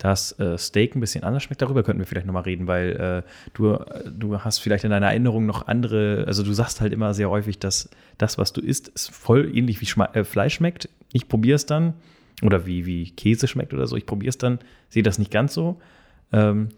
dass 0.00 0.38
äh, 0.40 0.56
Steak 0.56 0.96
ein 0.96 1.00
bisschen 1.00 1.24
anders 1.24 1.42
schmeckt. 1.42 1.60
Darüber 1.60 1.82
könnten 1.82 2.00
wir 2.00 2.06
vielleicht 2.06 2.26
nochmal 2.26 2.44
reden, 2.44 2.66
weil 2.66 3.24
äh, 3.26 3.30
du, 3.52 3.78
du 4.10 4.40
hast 4.40 4.58
vielleicht 4.58 4.84
in 4.84 4.90
deiner 4.90 5.08
Erinnerung 5.08 5.44
noch 5.44 5.66
andere, 5.66 6.24
also 6.26 6.42
du 6.42 6.52
sagst 6.54 6.80
halt 6.80 6.94
immer 6.94 7.12
sehr 7.12 7.28
häufig, 7.28 7.58
dass 7.58 7.90
das, 8.16 8.38
was 8.38 8.54
du 8.54 8.62
isst, 8.62 8.88
ist 8.88 9.10
voll 9.14 9.54
ähnlich 9.54 9.80
wie 9.82 9.86
Schma 9.86 10.06
äh, 10.14 10.24
Fleisch 10.24 10.54
schmeckt. 10.54 10.88
Ich 11.12 11.28
probiere 11.28 11.56
es 11.56 11.66
dann, 11.66 11.92
oder 12.42 12.64
wie, 12.64 12.86
wie 12.86 13.10
Käse 13.10 13.46
schmeckt 13.46 13.74
oder 13.74 13.86
so, 13.86 13.96
ich 13.96 14.06
probiere 14.06 14.30
es 14.30 14.38
dann, 14.38 14.58
sehe 14.88 15.02
das 15.02 15.18
nicht 15.18 15.30
ganz 15.30 15.52
so. 15.52 15.78
Ähm, 16.32 16.70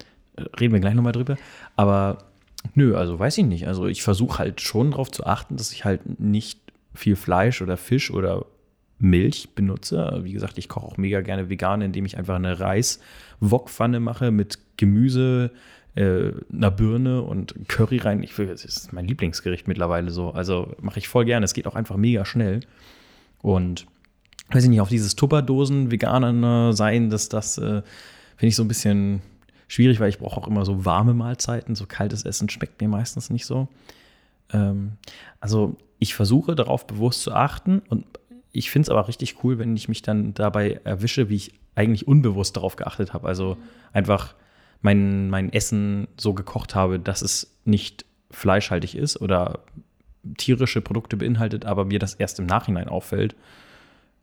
reden 0.59 0.73
wir 0.73 0.81
gleich 0.81 0.95
nochmal 0.95 1.13
drüber. 1.13 1.37
Aber 1.77 2.19
nö, 2.75 2.97
also 2.97 3.21
weiß 3.21 3.39
ich 3.39 3.45
nicht. 3.45 3.69
Also 3.69 3.87
ich 3.87 4.03
versuche 4.03 4.41
halt 4.41 4.61
schon 4.61 4.91
darauf 4.91 5.13
zu 5.13 5.27
achten, 5.27 5.57
dass 5.57 5.73
ich 5.73 5.85
halt 5.85 6.19
nicht 6.19 6.59
viel 6.93 7.15
Fleisch 7.15 7.63
oder 7.63 7.77
Fisch 7.77 8.11
oder 8.11 8.47
Milch 9.03 9.51
benutze. 9.55 10.21
Wie 10.23 10.33
gesagt, 10.33 10.59
ich 10.59 10.69
koche 10.69 10.87
auch 10.87 10.97
mega 10.97 11.21
gerne 11.21 11.49
vegan, 11.49 11.83
indem 11.83 12.07
ich 12.07 12.17
einfach 12.17 12.37
eine 12.37 12.61
Reis-Wokpfanne 12.61 14.01
mache 14.01 14.31
mit 14.31 14.59
Gemüse, 14.77 15.51
äh, 15.95 16.31
einer 16.53 16.71
Birne 16.71 17.23
und 17.23 17.55
Curry 17.69 17.99
rein. 17.99 18.23
Ich 18.23 18.35
das 18.37 18.65
ist 18.65 18.93
mein 18.93 19.07
Lieblingsgericht 19.07 19.67
mittlerweile 19.67 20.11
so. 20.11 20.31
Also 20.31 20.75
mache 20.81 21.01
ich 21.01 21.09
voll 21.09 21.25
gerne. 21.25 21.45
Es 21.45 21.53
geht 21.53 21.67
auch 21.67 21.75
einfach 21.75 21.97
mega 21.97 22.25
schnell. 22.25 22.61
Und 23.43 23.87
weiß 24.51 24.63
ich 24.63 24.71
nicht, 24.71 24.81
auf 24.81 24.89
dieses 24.89 25.17
Tupperdosen 25.17 25.91
Veganer 25.91 26.73
sein, 26.73 27.11
dass 27.11 27.29
das 27.29 27.59
äh, 27.59 27.83
finde 28.37 28.49
ich 28.49 28.57
so 28.57 28.63
ein 28.63 28.69
bisschen 28.69 29.21
schwierig, 29.67 29.99
weil 29.99 30.11
ich 30.11 30.19
brauche 30.19 30.41
auch 30.41 30.47
immer 30.47 30.65
so 30.65 30.85
warme 30.85 31.13
Mahlzeiten. 31.13 31.75
So 31.75 31.87
kaltes 31.87 32.25
Essen 32.25 32.49
schmeckt 32.49 32.81
mir 32.81 32.89
meistens 32.89 33.31
nicht 33.31 33.47
so. 33.47 33.69
Ähm, 34.53 34.93
also 35.41 35.77
ich 35.99 36.15
versuche 36.15 36.55
darauf 36.55 36.87
bewusst 36.87 37.23
zu 37.23 37.33
achten 37.33 37.83
und 37.89 38.05
ich 38.53 38.71
finde 38.71 38.87
es 38.87 38.91
aber 38.91 39.09
richtig 39.09 39.43
cool, 39.43 39.59
wenn 39.59 39.77
ich 39.77 39.89
mich 39.89 40.03
dann 40.03 40.35
dabei 40.35 40.81
erwische, 40.85 41.29
wie 41.29 41.37
ich 41.37 41.55
eigentlich 41.75 42.07
unbewusst 42.07 42.57
darauf 42.57 42.77
geachtet 42.77 43.15
habe. 43.15 43.27
Also 43.27 43.57
einfach 43.93 44.35
mein, 44.83 45.31
mein 45.31 45.53
Essen 45.53 46.09
so 46.19 46.35
gekocht 46.35 46.75
habe, 46.75 46.99
dass 46.99 47.23
es 47.23 47.57
nicht 47.65 48.05
fleischhaltig 48.31 48.95
ist 48.95 49.21
oder 49.21 49.61
tierische 50.37 50.81
Produkte 50.81 51.17
beinhaltet, 51.17 51.65
aber 51.65 51.85
mir 51.85 51.99
das 51.99 52.15
erst 52.15 52.39
im 52.39 52.47
Nachhinein 52.47 52.89
auffällt. 52.89 53.35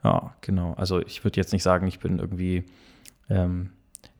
Ja, 0.03 0.36
genau. 0.41 0.73
Also 0.73 0.99
ich 1.01 1.23
würde 1.23 1.38
jetzt 1.38 1.51
nicht 1.51 1.63
sagen, 1.63 1.88
ich 1.88 1.99
bin 1.99 2.19
irgendwie 2.19 2.63
ähm, 3.30 3.71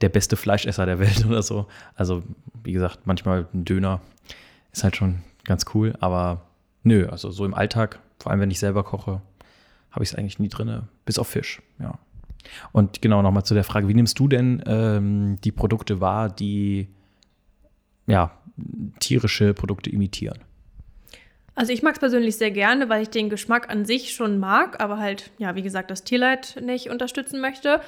der 0.02 0.10
beste 0.10 0.36
Fleischesser 0.36 0.86
der 0.86 1.00
Welt 1.00 1.26
oder 1.30 1.44
so. 1.44 1.68
Also 1.96 2.24
wie 2.64 2.74
gesagt, 2.74 3.02
manchmal 3.06 3.48
ein 3.54 3.66
Döner 3.66 4.02
ist 4.72 4.84
halt 4.84 4.96
schon 4.96 5.22
ganz 5.44 5.66
cool, 5.74 5.96
aber 6.00 6.42
nö, 6.84 7.08
also 7.08 7.32
so 7.32 7.46
im 7.46 7.54
Alltag, 7.54 8.00
vor 8.20 8.32
allem 8.32 8.42
wenn 8.42 8.52
ich 8.52 8.60
selber 8.60 8.84
koche, 8.84 9.22
habe 9.92 10.04
ich 10.04 10.12
es 10.12 10.16
eigentlich 10.16 10.40
nie 10.40 10.50
drin, 10.50 10.84
bis 11.06 11.20
auf 11.20 11.28
Fisch, 11.28 11.62
ja. 11.80 11.98
Und 12.72 13.02
genau 13.02 13.22
nochmal 13.22 13.44
zu 13.44 13.54
der 13.54 13.64
Frage, 13.66 13.88
wie 13.88 13.94
nimmst 13.94 14.18
du 14.18 14.28
denn 14.28 14.64
ähm, 14.66 15.40
die 15.44 15.52
Produkte 15.52 16.00
wahr, 16.00 16.30
die 16.30 16.88
ja, 18.08 18.32
tierische 19.00 19.54
Produkte 19.54 19.90
imitieren? 19.90 20.40
Also 21.56 21.74
ich 21.74 21.84
mag 21.84 21.94
es 21.94 22.00
persönlich 22.00 22.38
sehr 22.38 22.52
gerne, 22.52 22.88
weil 22.88 23.02
ich 23.02 23.10
den 23.10 23.30
Geschmack 23.30 23.70
an 23.70 23.84
sich 23.84 24.14
schon 24.14 24.40
mag, 24.40 24.80
aber 24.80 24.98
halt, 24.98 25.32
ja, 25.38 25.56
wie 25.56 25.62
gesagt, 25.62 25.92
das 25.92 26.06
Tierleid 26.06 26.58
nicht 26.62 26.90
unterstützen 26.90 27.42
möchte. 27.42 27.82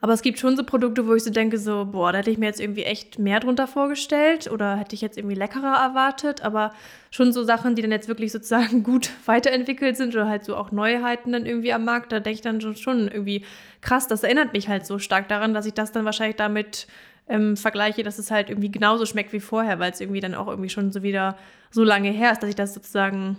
Aber 0.00 0.12
es 0.12 0.22
gibt 0.22 0.38
schon 0.38 0.56
so 0.56 0.64
Produkte, 0.64 1.06
wo 1.06 1.14
ich 1.14 1.24
so 1.24 1.30
denke, 1.30 1.58
so, 1.58 1.86
boah, 1.86 2.12
da 2.12 2.18
hätte 2.18 2.30
ich 2.30 2.38
mir 2.38 2.46
jetzt 2.46 2.60
irgendwie 2.60 2.84
echt 2.84 3.18
mehr 3.18 3.40
drunter 3.40 3.66
vorgestellt 3.66 4.50
oder 4.50 4.76
hätte 4.76 4.94
ich 4.94 5.00
jetzt 5.00 5.16
irgendwie 5.16 5.36
leckerer 5.36 5.76
erwartet. 5.76 6.42
Aber 6.42 6.72
schon 7.10 7.32
so 7.32 7.42
Sachen, 7.44 7.74
die 7.74 7.82
dann 7.82 7.92
jetzt 7.92 8.08
wirklich 8.08 8.32
sozusagen 8.32 8.82
gut 8.84 9.10
weiterentwickelt 9.24 9.96
sind 9.96 10.14
oder 10.14 10.28
halt 10.28 10.44
so 10.44 10.56
auch 10.56 10.70
Neuheiten 10.70 11.32
dann 11.32 11.46
irgendwie 11.46 11.72
am 11.72 11.84
Markt, 11.84 12.12
da 12.12 12.20
denke 12.20 12.36
ich 12.36 12.42
dann 12.42 12.60
schon 12.60 13.08
irgendwie 13.08 13.44
krass, 13.80 14.06
das 14.06 14.22
erinnert 14.22 14.52
mich 14.52 14.68
halt 14.68 14.86
so 14.86 14.98
stark 14.98 15.28
daran, 15.28 15.54
dass 15.54 15.66
ich 15.66 15.74
das 15.74 15.92
dann 15.92 16.04
wahrscheinlich 16.04 16.36
damit 16.36 16.86
ähm, 17.28 17.56
vergleiche, 17.56 18.02
dass 18.02 18.18
es 18.18 18.30
halt 18.30 18.50
irgendwie 18.50 18.70
genauso 18.70 19.06
schmeckt 19.06 19.32
wie 19.32 19.40
vorher, 19.40 19.78
weil 19.78 19.92
es 19.92 20.00
irgendwie 20.00 20.20
dann 20.20 20.34
auch 20.34 20.46
irgendwie 20.46 20.70
schon 20.70 20.92
so 20.92 21.02
wieder 21.02 21.36
so 21.70 21.82
lange 21.82 22.10
her 22.10 22.32
ist, 22.32 22.42
dass 22.42 22.50
ich 22.50 22.56
das 22.56 22.74
sozusagen 22.74 23.38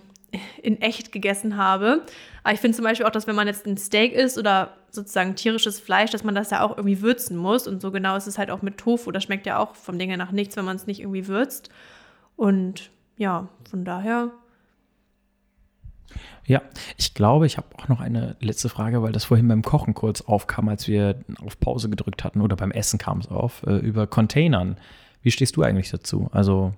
in 0.61 0.81
echt 0.81 1.11
gegessen 1.11 1.57
habe. 1.57 2.01
Aber 2.47 2.53
ich 2.53 2.61
finde 2.61 2.77
zum 2.77 2.85
Beispiel 2.85 3.05
auch, 3.05 3.11
dass 3.11 3.27
wenn 3.27 3.35
man 3.35 3.47
jetzt 3.47 3.67
ein 3.67 3.75
Steak 3.75 4.13
isst 4.13 4.37
oder 4.37 4.77
sozusagen 4.89 5.35
tierisches 5.35 5.81
Fleisch, 5.81 6.11
dass 6.11 6.23
man 6.23 6.33
das 6.33 6.49
ja 6.49 6.61
auch 6.61 6.77
irgendwie 6.77 7.01
würzen 7.01 7.35
muss. 7.35 7.67
Und 7.67 7.81
so 7.81 7.91
genau 7.91 8.15
ist 8.15 8.25
es 8.25 8.37
halt 8.37 8.51
auch 8.51 8.61
mit 8.61 8.77
Tofu. 8.77 9.11
Das 9.11 9.25
schmeckt 9.25 9.45
ja 9.45 9.59
auch 9.59 9.75
vom 9.75 9.99
Ding 9.99 10.15
nach 10.15 10.31
nichts, 10.31 10.55
wenn 10.55 10.63
man 10.63 10.77
es 10.77 10.87
nicht 10.87 11.01
irgendwie 11.01 11.27
würzt. 11.27 11.69
Und 12.37 12.89
ja, 13.17 13.49
von 13.69 13.83
daher. 13.83 14.31
Ja, 16.45 16.61
ich 16.95 17.13
glaube, 17.13 17.47
ich 17.47 17.57
habe 17.57 17.67
auch 17.77 17.89
noch 17.89 17.99
eine 17.99 18.37
letzte 18.39 18.69
Frage, 18.69 19.03
weil 19.03 19.11
das 19.11 19.25
vorhin 19.25 19.49
beim 19.49 19.61
Kochen 19.61 19.93
kurz 19.93 20.21
aufkam, 20.21 20.69
als 20.69 20.87
wir 20.87 21.19
auf 21.45 21.59
Pause 21.59 21.89
gedrückt 21.89 22.23
hatten 22.23 22.39
oder 22.39 22.55
beim 22.55 22.71
Essen 22.71 22.97
kam 22.97 23.19
es 23.19 23.27
auf, 23.27 23.63
äh, 23.63 23.75
über 23.75 24.07
Containern. 24.07 24.77
Wie 25.21 25.31
stehst 25.31 25.57
du 25.57 25.63
eigentlich 25.63 25.91
dazu? 25.91 26.29
Also 26.31 26.73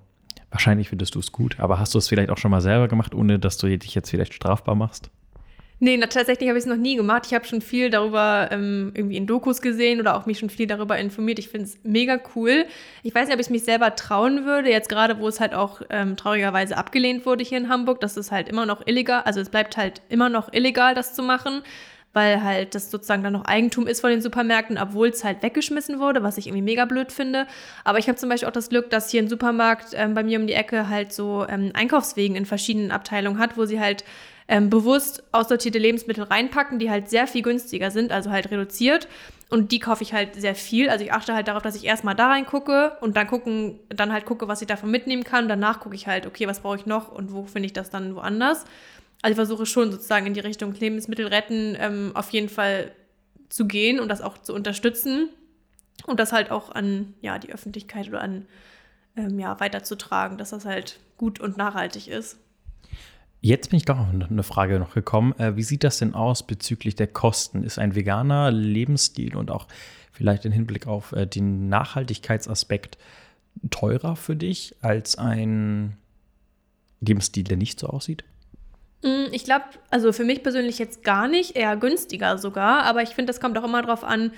Wahrscheinlich 0.50 0.88
findest 0.88 1.14
du 1.14 1.20
es 1.20 1.30
gut, 1.30 1.60
aber 1.60 1.78
hast 1.78 1.94
du 1.94 1.98
es 1.98 2.08
vielleicht 2.08 2.30
auch 2.30 2.36
schon 2.36 2.50
mal 2.50 2.60
selber 2.60 2.88
gemacht, 2.88 3.14
ohne 3.14 3.38
dass 3.38 3.56
du 3.56 3.68
dich 3.68 3.94
jetzt 3.94 4.10
vielleicht 4.10 4.34
strafbar 4.34 4.74
machst? 4.74 5.08
Nee, 5.82 5.96
na, 5.96 6.08
tatsächlich 6.08 6.46
habe 6.50 6.58
ich 6.58 6.64
es 6.64 6.68
noch 6.68 6.76
nie 6.76 6.94
gemacht. 6.94 7.22
Ich 7.26 7.32
habe 7.32 7.46
schon 7.46 7.62
viel 7.62 7.88
darüber 7.88 8.48
ähm, 8.50 8.92
irgendwie 8.94 9.16
in 9.16 9.26
Dokus 9.26 9.62
gesehen 9.62 9.98
oder 9.98 10.14
auch 10.14 10.26
mich 10.26 10.38
schon 10.38 10.50
viel 10.50 10.66
darüber 10.66 10.98
informiert. 10.98 11.38
Ich 11.38 11.48
finde 11.48 11.64
es 11.68 11.78
mega 11.82 12.20
cool. 12.36 12.66
Ich 13.02 13.14
weiß 13.14 13.26
nicht, 13.26 13.34
ob 13.34 13.40
ich 13.40 13.48
mich 13.48 13.64
selber 13.64 13.96
trauen 13.96 14.44
würde, 14.44 14.68
jetzt 14.68 14.90
gerade, 14.90 15.18
wo 15.18 15.26
es 15.26 15.40
halt 15.40 15.54
auch 15.54 15.80
ähm, 15.88 16.18
traurigerweise 16.18 16.76
abgelehnt 16.76 17.24
wurde 17.24 17.44
hier 17.44 17.56
in 17.56 17.70
Hamburg, 17.70 18.00
dass 18.00 18.18
es 18.18 18.30
halt 18.30 18.50
immer 18.50 18.66
noch 18.66 18.86
illegal, 18.86 19.22
also 19.22 19.40
es 19.40 19.48
bleibt 19.48 19.78
halt 19.78 20.02
immer 20.10 20.28
noch 20.28 20.52
illegal, 20.52 20.94
das 20.94 21.14
zu 21.14 21.22
machen 21.22 21.62
weil 22.12 22.42
halt 22.42 22.74
das 22.74 22.90
sozusagen 22.90 23.22
dann 23.22 23.32
noch 23.32 23.44
Eigentum 23.44 23.86
ist 23.86 24.00
von 24.00 24.10
den 24.10 24.20
Supermärkten, 24.20 24.78
obwohl 24.78 25.08
es 25.08 25.22
halt 25.22 25.42
weggeschmissen 25.42 26.00
wurde, 26.00 26.22
was 26.22 26.38
ich 26.38 26.48
irgendwie 26.48 26.62
mega 26.62 26.84
blöd 26.84 27.12
finde. 27.12 27.46
Aber 27.84 27.98
ich 27.98 28.08
habe 28.08 28.18
zum 28.18 28.28
Beispiel 28.28 28.48
auch 28.48 28.52
das 28.52 28.68
Glück, 28.68 28.90
dass 28.90 29.10
hier 29.10 29.22
ein 29.22 29.28
Supermarkt 29.28 29.90
ähm, 29.92 30.14
bei 30.14 30.24
mir 30.24 30.40
um 30.40 30.46
die 30.46 30.54
Ecke 30.54 30.88
halt 30.88 31.12
so 31.12 31.46
ähm, 31.48 31.70
Einkaufswegen 31.74 32.36
in 32.36 32.46
verschiedenen 32.46 32.90
Abteilungen 32.90 33.38
hat, 33.38 33.56
wo 33.56 33.64
sie 33.64 33.78
halt 33.78 34.04
ähm, 34.50 34.68
bewusst 34.68 35.22
aussortierte 35.30 35.78
Lebensmittel 35.78 36.24
reinpacken, 36.24 36.80
die 36.80 36.90
halt 36.90 37.08
sehr 37.08 37.28
viel 37.28 37.42
günstiger 37.42 37.92
sind, 37.92 38.10
also 38.10 38.30
halt 38.30 38.50
reduziert. 38.50 39.06
Und 39.48 39.70
die 39.70 39.78
kaufe 39.78 40.02
ich 40.02 40.12
halt 40.12 40.34
sehr 40.34 40.56
viel. 40.56 40.90
Also 40.90 41.04
ich 41.04 41.12
achte 41.12 41.34
halt 41.34 41.46
darauf, 41.46 41.62
dass 41.62 41.76
ich 41.76 41.84
erstmal 41.84 42.16
da 42.16 42.28
reingucke 42.28 42.96
und 43.00 43.16
dann 43.16 43.28
gucken, 43.28 43.78
dann 43.88 44.12
halt 44.12 44.26
gucke, 44.26 44.48
was 44.48 44.60
ich 44.60 44.66
davon 44.66 44.90
mitnehmen 44.90 45.22
kann. 45.22 45.48
Danach 45.48 45.78
gucke 45.78 45.94
ich 45.94 46.08
halt, 46.08 46.26
okay, 46.26 46.48
was 46.48 46.60
brauche 46.60 46.76
ich 46.76 46.84
noch 46.84 47.12
und 47.12 47.32
wo 47.32 47.44
finde 47.46 47.66
ich 47.66 47.72
das 47.72 47.90
dann 47.90 48.16
woanders. 48.16 48.64
Also 49.22 49.32
ich 49.32 49.36
versuche 49.36 49.66
schon 49.66 49.92
sozusagen 49.92 50.26
in 50.26 50.34
die 50.34 50.40
Richtung 50.40 50.74
Lebensmittel 50.74 51.28
retten 51.28 51.76
ähm, 51.78 52.10
auf 52.14 52.30
jeden 52.30 52.48
Fall 52.48 52.90
zu 53.50 53.66
gehen 53.66 54.00
und 54.00 54.08
das 54.08 54.20
auch 54.20 54.36
zu 54.38 54.52
unterstützen 54.52 55.28
und 56.06 56.18
das 56.18 56.32
halt 56.32 56.50
auch 56.50 56.72
an 56.72 57.14
ja, 57.20 57.38
die 57.38 57.52
Öffentlichkeit 57.52 58.08
oder 58.08 58.20
an 58.20 58.46
ähm, 59.16 59.38
ja, 59.38 59.60
weiterzutragen, 59.60 60.38
dass 60.38 60.50
das 60.50 60.64
halt 60.64 60.98
gut 61.18 61.38
und 61.38 61.56
nachhaltig 61.56 62.08
ist. 62.08 62.38
Jetzt 63.40 63.70
bin 63.70 63.78
ich 63.78 63.86
doch 63.86 63.96
noch 64.12 64.30
eine 64.30 64.42
Frage 64.42 64.78
noch 64.78 64.94
gekommen. 64.94 65.34
Äh, 65.38 65.56
wie 65.56 65.62
sieht 65.62 65.82
das 65.84 65.98
denn 65.98 66.14
aus 66.14 66.46
bezüglich 66.46 66.94
der 66.94 67.06
Kosten? 67.06 67.64
Ist 67.64 67.78
ein 67.78 67.94
veganer 67.94 68.50
Lebensstil 68.50 69.36
und 69.36 69.50
auch 69.50 69.66
vielleicht 70.12 70.44
im 70.44 70.52
Hinblick 70.52 70.86
auf 70.86 71.12
äh, 71.12 71.26
den 71.26 71.68
Nachhaltigkeitsaspekt 71.68 72.98
teurer 73.70 74.16
für 74.16 74.36
dich 74.36 74.76
als 74.82 75.16
ein 75.16 75.96
Lebensstil, 77.00 77.44
der 77.44 77.56
nicht 77.56 77.80
so 77.80 77.86
aussieht? 77.86 78.24
Mm, 79.02 79.32
ich 79.32 79.44
glaube, 79.44 79.64
also 79.90 80.12
für 80.12 80.24
mich 80.24 80.42
persönlich 80.42 80.78
jetzt 80.78 81.02
gar 81.02 81.26
nicht, 81.26 81.56
eher 81.56 81.76
günstiger 81.76 82.36
sogar, 82.36 82.82
aber 82.82 83.02
ich 83.02 83.10
finde, 83.10 83.30
das 83.30 83.40
kommt 83.40 83.56
auch 83.56 83.64
immer 83.64 83.80
darauf 83.80 84.04
an, 84.04 84.32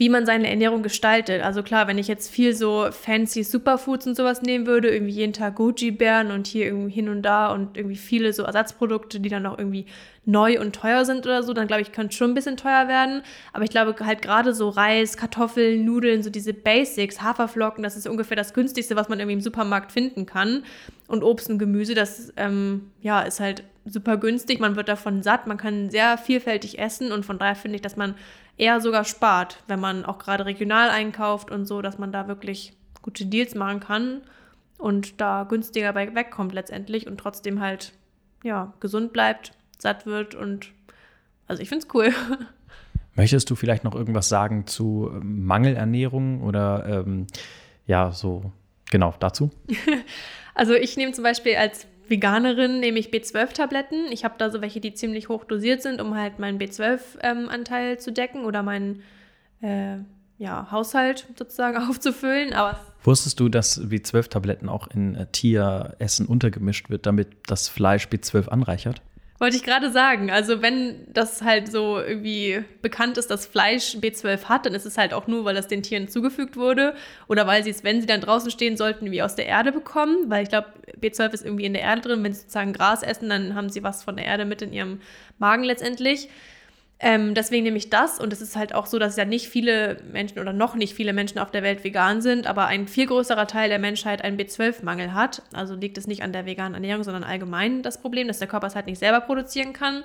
wie 0.00 0.08
man 0.08 0.24
seine 0.24 0.48
Ernährung 0.48 0.82
gestaltet. 0.82 1.42
Also 1.42 1.62
klar, 1.62 1.86
wenn 1.86 1.98
ich 1.98 2.08
jetzt 2.08 2.30
viel 2.30 2.54
so 2.54 2.88
fancy 2.90 3.42
Superfoods 3.42 4.06
und 4.06 4.16
sowas 4.16 4.40
nehmen 4.40 4.66
würde, 4.66 4.88
irgendwie 4.88 5.12
jeden 5.12 5.34
Tag 5.34 5.56
Goji-Bären 5.56 6.30
und 6.30 6.46
hier 6.46 6.64
irgendwie 6.64 6.90
hin 6.90 7.10
und 7.10 7.20
da 7.20 7.52
und 7.52 7.76
irgendwie 7.76 7.96
viele 7.96 8.32
so 8.32 8.44
Ersatzprodukte, 8.44 9.20
die 9.20 9.28
dann 9.28 9.44
auch 9.44 9.58
irgendwie 9.58 9.84
neu 10.24 10.58
und 10.58 10.74
teuer 10.74 11.04
sind 11.04 11.26
oder 11.26 11.42
so, 11.42 11.52
dann 11.52 11.66
glaube 11.66 11.82
ich, 11.82 11.92
könnte 11.92 12.16
schon 12.16 12.30
ein 12.30 12.34
bisschen 12.34 12.56
teuer 12.56 12.88
werden. 12.88 13.20
Aber 13.52 13.64
ich 13.64 13.70
glaube 13.70 13.94
halt 14.00 14.22
gerade 14.22 14.54
so 14.54 14.70
Reis, 14.70 15.18
Kartoffeln, 15.18 15.84
Nudeln, 15.84 16.22
so 16.22 16.30
diese 16.30 16.54
Basics, 16.54 17.20
Haferflocken, 17.20 17.82
das 17.82 17.94
ist 17.94 18.08
ungefähr 18.08 18.38
das 18.38 18.54
günstigste, 18.54 18.96
was 18.96 19.10
man 19.10 19.20
irgendwie 19.20 19.34
im 19.34 19.42
Supermarkt 19.42 19.92
finden 19.92 20.24
kann. 20.24 20.62
Und 21.08 21.22
Obst 21.22 21.50
und 21.50 21.58
Gemüse, 21.58 21.94
das 21.94 22.32
ähm, 22.38 22.90
ja, 23.02 23.20
ist 23.20 23.40
halt 23.40 23.64
super 23.84 24.16
günstig. 24.16 24.60
Man 24.60 24.76
wird 24.76 24.88
davon 24.88 25.22
satt, 25.22 25.46
man 25.46 25.58
kann 25.58 25.90
sehr 25.90 26.16
vielfältig 26.16 26.78
essen 26.78 27.12
und 27.12 27.26
von 27.26 27.38
daher 27.38 27.56
finde 27.56 27.76
ich, 27.76 27.82
dass 27.82 27.96
man 27.96 28.14
eher 28.60 28.80
sogar 28.80 29.04
spart, 29.04 29.62
wenn 29.66 29.80
man 29.80 30.04
auch 30.04 30.18
gerade 30.18 30.44
regional 30.44 30.90
einkauft 30.90 31.50
und 31.50 31.64
so, 31.66 31.80
dass 31.80 31.98
man 31.98 32.12
da 32.12 32.28
wirklich 32.28 32.74
gute 33.02 33.24
Deals 33.24 33.54
machen 33.54 33.80
kann 33.80 34.20
und 34.78 35.20
da 35.20 35.44
günstiger 35.48 35.92
bei 35.92 36.14
wegkommt 36.14 36.52
letztendlich 36.52 37.06
und 37.06 37.18
trotzdem 37.18 37.60
halt 37.60 37.92
ja 38.44 38.72
gesund 38.80 39.12
bleibt, 39.12 39.52
satt 39.78 40.06
wird 40.06 40.34
und 40.34 40.72
also 41.48 41.62
ich 41.62 41.68
finde 41.68 41.86
es 41.86 41.94
cool. 41.94 42.12
Möchtest 43.14 43.50
du 43.50 43.56
vielleicht 43.56 43.82
noch 43.82 43.94
irgendwas 43.94 44.28
sagen 44.28 44.66
zu 44.66 45.10
ähm, 45.12 45.44
Mangelernährung 45.44 46.42
oder 46.42 46.84
ähm, 46.86 47.26
ja, 47.86 48.12
so 48.12 48.52
genau 48.90 49.14
dazu? 49.18 49.50
also 50.54 50.74
ich 50.74 50.96
nehme 50.96 51.12
zum 51.12 51.24
Beispiel 51.24 51.56
als 51.56 51.86
Veganerin 52.10 52.80
nehme 52.80 52.98
ich 52.98 53.10
B12-Tabletten. 53.10 54.06
Ich 54.10 54.24
habe 54.24 54.34
da 54.36 54.50
so 54.50 54.60
welche, 54.60 54.80
die 54.80 54.92
ziemlich 54.94 55.28
hoch 55.28 55.44
dosiert 55.44 55.80
sind, 55.80 56.00
um 56.00 56.16
halt 56.16 56.40
meinen 56.40 56.58
B12-Anteil 56.58 57.92
ähm, 57.92 57.98
zu 57.98 58.12
decken 58.12 58.44
oder 58.44 58.62
meinen, 58.62 59.02
äh, 59.62 59.98
ja, 60.36 60.70
Haushalt 60.70 61.28
sozusagen 61.36 61.76
aufzufüllen. 61.88 62.52
Aber 62.52 62.78
Wusstest 63.04 63.38
du, 63.38 63.48
dass 63.48 63.80
B12-Tabletten 63.80 64.68
auch 64.68 64.88
in 64.88 65.14
äh, 65.14 65.26
Tieressen 65.30 66.26
untergemischt 66.26 66.90
wird, 66.90 67.06
damit 67.06 67.28
das 67.46 67.68
Fleisch 67.68 68.08
B12 68.08 68.48
anreichert? 68.48 69.02
Wollte 69.40 69.56
ich 69.56 69.62
gerade 69.62 69.90
sagen. 69.90 70.30
Also, 70.30 70.60
wenn 70.60 71.06
das 71.14 71.40
halt 71.40 71.72
so 71.72 71.98
irgendwie 71.98 72.62
bekannt 72.82 73.16
ist, 73.16 73.30
dass 73.30 73.46
Fleisch 73.46 73.96
B12 73.96 74.44
hat, 74.44 74.66
dann 74.66 74.74
ist 74.74 74.84
es 74.84 74.98
halt 74.98 75.14
auch 75.14 75.26
nur, 75.26 75.46
weil 75.46 75.54
das 75.54 75.66
den 75.66 75.82
Tieren 75.82 76.08
zugefügt 76.08 76.58
wurde 76.58 76.94
oder 77.26 77.46
weil 77.46 77.64
sie 77.64 77.70
es, 77.70 77.82
wenn 77.82 78.02
sie 78.02 78.06
dann 78.06 78.20
draußen 78.20 78.50
stehen 78.50 78.76
sollten, 78.76 79.10
wie 79.10 79.22
aus 79.22 79.36
der 79.36 79.46
Erde 79.46 79.72
bekommen. 79.72 80.28
Weil 80.28 80.42
ich 80.42 80.50
glaube, 80.50 80.68
B12 81.00 81.32
ist 81.32 81.44
irgendwie 81.46 81.64
in 81.64 81.72
der 81.72 81.82
Erde 81.82 82.02
drin. 82.02 82.22
Wenn 82.22 82.34
sie 82.34 82.40
sozusagen 82.40 82.74
Gras 82.74 83.02
essen, 83.02 83.30
dann 83.30 83.54
haben 83.54 83.70
sie 83.70 83.82
was 83.82 84.04
von 84.04 84.16
der 84.16 84.26
Erde 84.26 84.44
mit 84.44 84.60
in 84.60 84.74
ihrem 84.74 85.00
Magen 85.38 85.64
letztendlich. 85.64 86.28
Ähm, 87.02 87.34
deswegen 87.34 87.64
nehme 87.64 87.78
ich 87.78 87.88
das 87.88 88.20
und 88.20 88.30
es 88.30 88.42
ist 88.42 88.56
halt 88.56 88.74
auch 88.74 88.84
so, 88.84 88.98
dass 88.98 89.16
ja 89.16 89.24
nicht 89.24 89.48
viele 89.48 89.96
Menschen 90.12 90.38
oder 90.38 90.52
noch 90.52 90.74
nicht 90.74 90.94
viele 90.94 91.14
Menschen 91.14 91.38
auf 91.38 91.50
der 91.50 91.62
Welt 91.62 91.82
vegan 91.82 92.20
sind, 92.20 92.46
aber 92.46 92.66
ein 92.66 92.88
viel 92.88 93.06
größerer 93.06 93.46
Teil 93.46 93.70
der 93.70 93.78
Menschheit 93.78 94.22
einen 94.22 94.38
B12-Mangel 94.38 95.14
hat. 95.14 95.42
Also 95.54 95.74
liegt 95.74 95.96
es 95.96 96.06
nicht 96.06 96.22
an 96.22 96.34
der 96.34 96.44
veganen 96.44 96.74
Ernährung, 96.74 97.02
sondern 97.02 97.24
allgemein 97.24 97.82
das 97.82 98.02
Problem, 98.02 98.28
dass 98.28 98.38
der 98.38 98.48
Körper 98.48 98.66
es 98.66 98.74
halt 98.74 98.84
nicht 98.84 98.98
selber 98.98 99.22
produzieren 99.22 99.72
kann. 99.72 100.04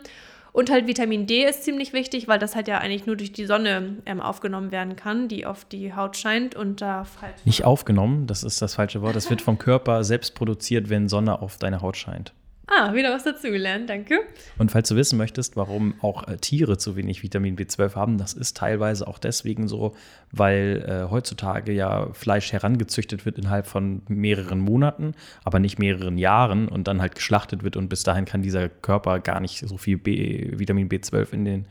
Und 0.54 0.72
halt 0.72 0.88
Vitamin 0.88 1.28
D 1.28 1.44
ist 1.44 1.66
ziemlich 1.66 1.92
wichtig, 1.92 2.30
weil 2.30 2.40
das 2.40 2.56
halt 2.56 2.70
ja 2.70 2.78
eigentlich 2.78 3.06
nur 3.06 3.18
durch 3.18 3.34
die 3.34 3.46
Sonne 3.46 3.98
ähm, 4.06 4.22
aufgenommen 4.22 4.72
werden 4.72 4.96
kann, 4.96 5.28
die 5.28 5.46
auf 5.46 5.66
die 5.66 5.94
Haut 5.94 6.16
scheint 6.16 6.56
und 6.56 6.80
darf 6.80 7.22
halt. 7.22 7.46
Nicht 7.46 7.66
aufgenommen, 7.66 8.26
das 8.26 8.42
ist 8.42 8.62
das 8.62 8.76
falsche 8.76 9.02
Wort. 9.02 9.18
Das 9.18 9.30
wird 9.30 9.42
vom 9.42 9.58
Körper 9.58 10.06
selbst 10.06 10.34
produziert, 10.34 10.90
wenn 10.90 11.10
Sonne 11.10 11.42
auf 11.42 11.58
deine 11.58 11.82
Haut 11.82 11.98
scheint. 11.98 12.34
Ah, 12.68 12.94
wieder 12.96 13.14
was 13.14 13.24
dazugelernt, 13.24 13.90
danke. 13.90 14.20
Und 14.58 14.72
falls 14.72 14.90
du 14.90 14.96
wissen 14.96 15.18
möchtest, 15.18 15.56
warum 15.56 15.94
auch 16.02 16.28
äh, 16.28 16.38
Tiere 16.38 16.78
zu 16.78 16.96
wenig 16.96 17.22
Vitamin 17.22 17.56
B12 17.56 17.96
haben, 17.96 18.18
das 18.18 18.34
ist 18.34 18.58
teilweise 18.58 19.08
auch 19.08 19.20
deswegen 19.20 19.68
so, 19.68 19.96
weil 20.32 20.84
äh, 20.88 21.12
heutzutage 21.12 21.72
ja 21.72 22.12
Fleisch 22.14 22.52
herangezüchtet 22.52 23.26
wird 23.26 23.38
innerhalb 23.38 23.68
von 23.68 24.02
mehreren 24.08 24.60
Monaten, 24.60 25.14
aber 25.44 25.60
nicht 25.60 25.78
mehreren 25.78 26.18
Jahren 26.18 26.68
und 26.68 26.88
dann 26.88 27.02
halt 27.02 27.16
geschlachtet 27.16 27.64
wird 27.64 27.78
und 27.78 27.88
bis 27.88 28.04
dahin 28.04 28.26
kann 28.26 28.42
dieser 28.42 28.68
Körper 28.68 29.20
gar 29.20 29.40
nicht 29.40 29.60
so 29.68 29.78
viel 29.78 29.98
B, 29.98 30.58
Vitamin 30.58 30.90
B12 30.90 31.34
in 31.34 31.46
den 31.46 31.66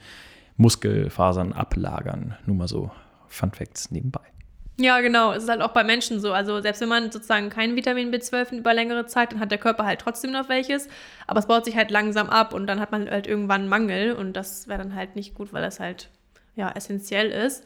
Muskelfasern 0.57 1.53
ablagern. 1.53 2.37
Nur 2.47 2.57
mal 2.57 2.69
so 2.69 2.93
Fun 3.27 3.51
Facts 3.51 3.91
nebenbei. 3.91 4.34
Ja, 4.77 5.01
genau. 5.01 5.33
Es 5.33 5.45
ist 5.45 5.49
halt 5.49 5.61
auch 5.63 5.73
bei 5.73 5.85
Menschen 5.85 6.21
so. 6.21 6.33
Also 6.33 6.61
selbst 6.61 6.81
wenn 6.81 6.89
man 6.89 7.13
sozusagen 7.13 7.49
kein 7.49 7.77
Vitamin 7.77 8.13
B12 8.13 8.53
über 8.59 8.75
längere 8.75 9.07
Zeit, 9.07 9.33
dann 9.33 9.39
hat 9.41 9.53
der 9.53 9.59
Körper 9.59 9.85
halt 9.85 10.01
trotzdem 10.01 10.33
noch 10.33 10.49
welches. 10.49 10.89
Aber 11.29 11.39
es 11.39 11.47
baut 11.47 11.65
sich 11.65 11.77
halt 11.77 11.91
langsam 11.93 12.29
ab 12.29 12.53
und 12.53 12.67
dann 12.67 12.81
hat 12.81 12.91
man 12.91 13.09
halt 13.09 13.27
irgendwann 13.29 13.69
Mangel 13.69 14.13
und 14.13 14.33
das 14.33 14.67
wäre 14.67 14.79
dann 14.79 14.97
halt 14.97 15.15
nicht 15.15 15.35
gut, 15.35 15.53
weil 15.53 15.63
das 15.63 15.79
halt 15.79 16.09
ja 16.57 16.73
essentiell 16.73 17.31
ist. 17.31 17.65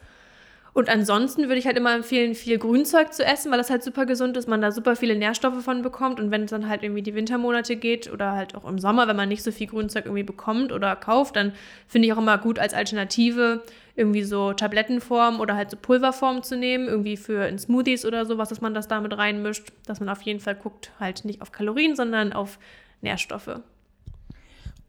Und 0.73 0.87
ansonsten 0.87 1.43
würde 1.43 1.55
ich 1.57 1.65
halt 1.65 1.77
immer 1.77 1.95
empfehlen, 1.95 2.35
viel 2.35 2.59
Grünzeug 2.59 3.11
zu 3.11 3.25
essen, 3.25 3.51
weil 3.51 3.57
das 3.57 3.71
halt 3.71 3.83
super 3.83 4.05
gesund 4.05 4.37
ist, 4.37 4.47
man 4.47 4.61
da 4.61 4.71
super 4.71 4.95
viele 4.95 5.15
Nährstoffe 5.15 5.63
von 5.63 5.81
bekommt. 5.81 6.19
Und 6.19 6.29
wenn 6.29 6.43
es 6.43 6.51
dann 6.51 6.69
halt 6.69 6.83
irgendwie 6.83 7.01
die 7.01 7.15
Wintermonate 7.15 7.75
geht 7.75 8.11
oder 8.13 8.33
halt 8.33 8.53
auch 8.55 8.65
im 8.65 8.77
Sommer, 8.77 9.07
wenn 9.07 9.15
man 9.15 9.29
nicht 9.29 9.43
so 9.43 9.51
viel 9.51 9.65
Grünzeug 9.65 10.05
irgendwie 10.05 10.23
bekommt 10.23 10.71
oder 10.71 10.95
kauft, 10.95 11.35
dann 11.35 11.53
finde 11.87 12.07
ich 12.07 12.13
auch 12.13 12.19
immer 12.19 12.37
gut 12.37 12.59
als 12.59 12.75
Alternative 12.75 13.63
irgendwie 13.95 14.23
so 14.23 14.53
Tablettenform 14.53 15.39
oder 15.39 15.55
halt 15.55 15.71
so 15.71 15.77
Pulverform 15.77 16.43
zu 16.43 16.57
nehmen, 16.57 16.87
irgendwie 16.87 17.17
für 17.17 17.47
in 17.47 17.59
Smoothies 17.59 18.05
oder 18.05 18.25
sowas, 18.25 18.49
dass 18.49 18.61
man 18.61 18.73
das 18.73 18.87
damit 18.87 19.17
reinmischt, 19.17 19.71
dass 19.85 19.99
man 19.99 20.09
auf 20.09 20.21
jeden 20.21 20.39
Fall 20.39 20.55
guckt, 20.55 20.91
halt 20.99 21.25
nicht 21.25 21.41
auf 21.41 21.51
Kalorien, 21.51 21.95
sondern 21.95 22.33
auf 22.33 22.59
Nährstoffe. 23.01 23.59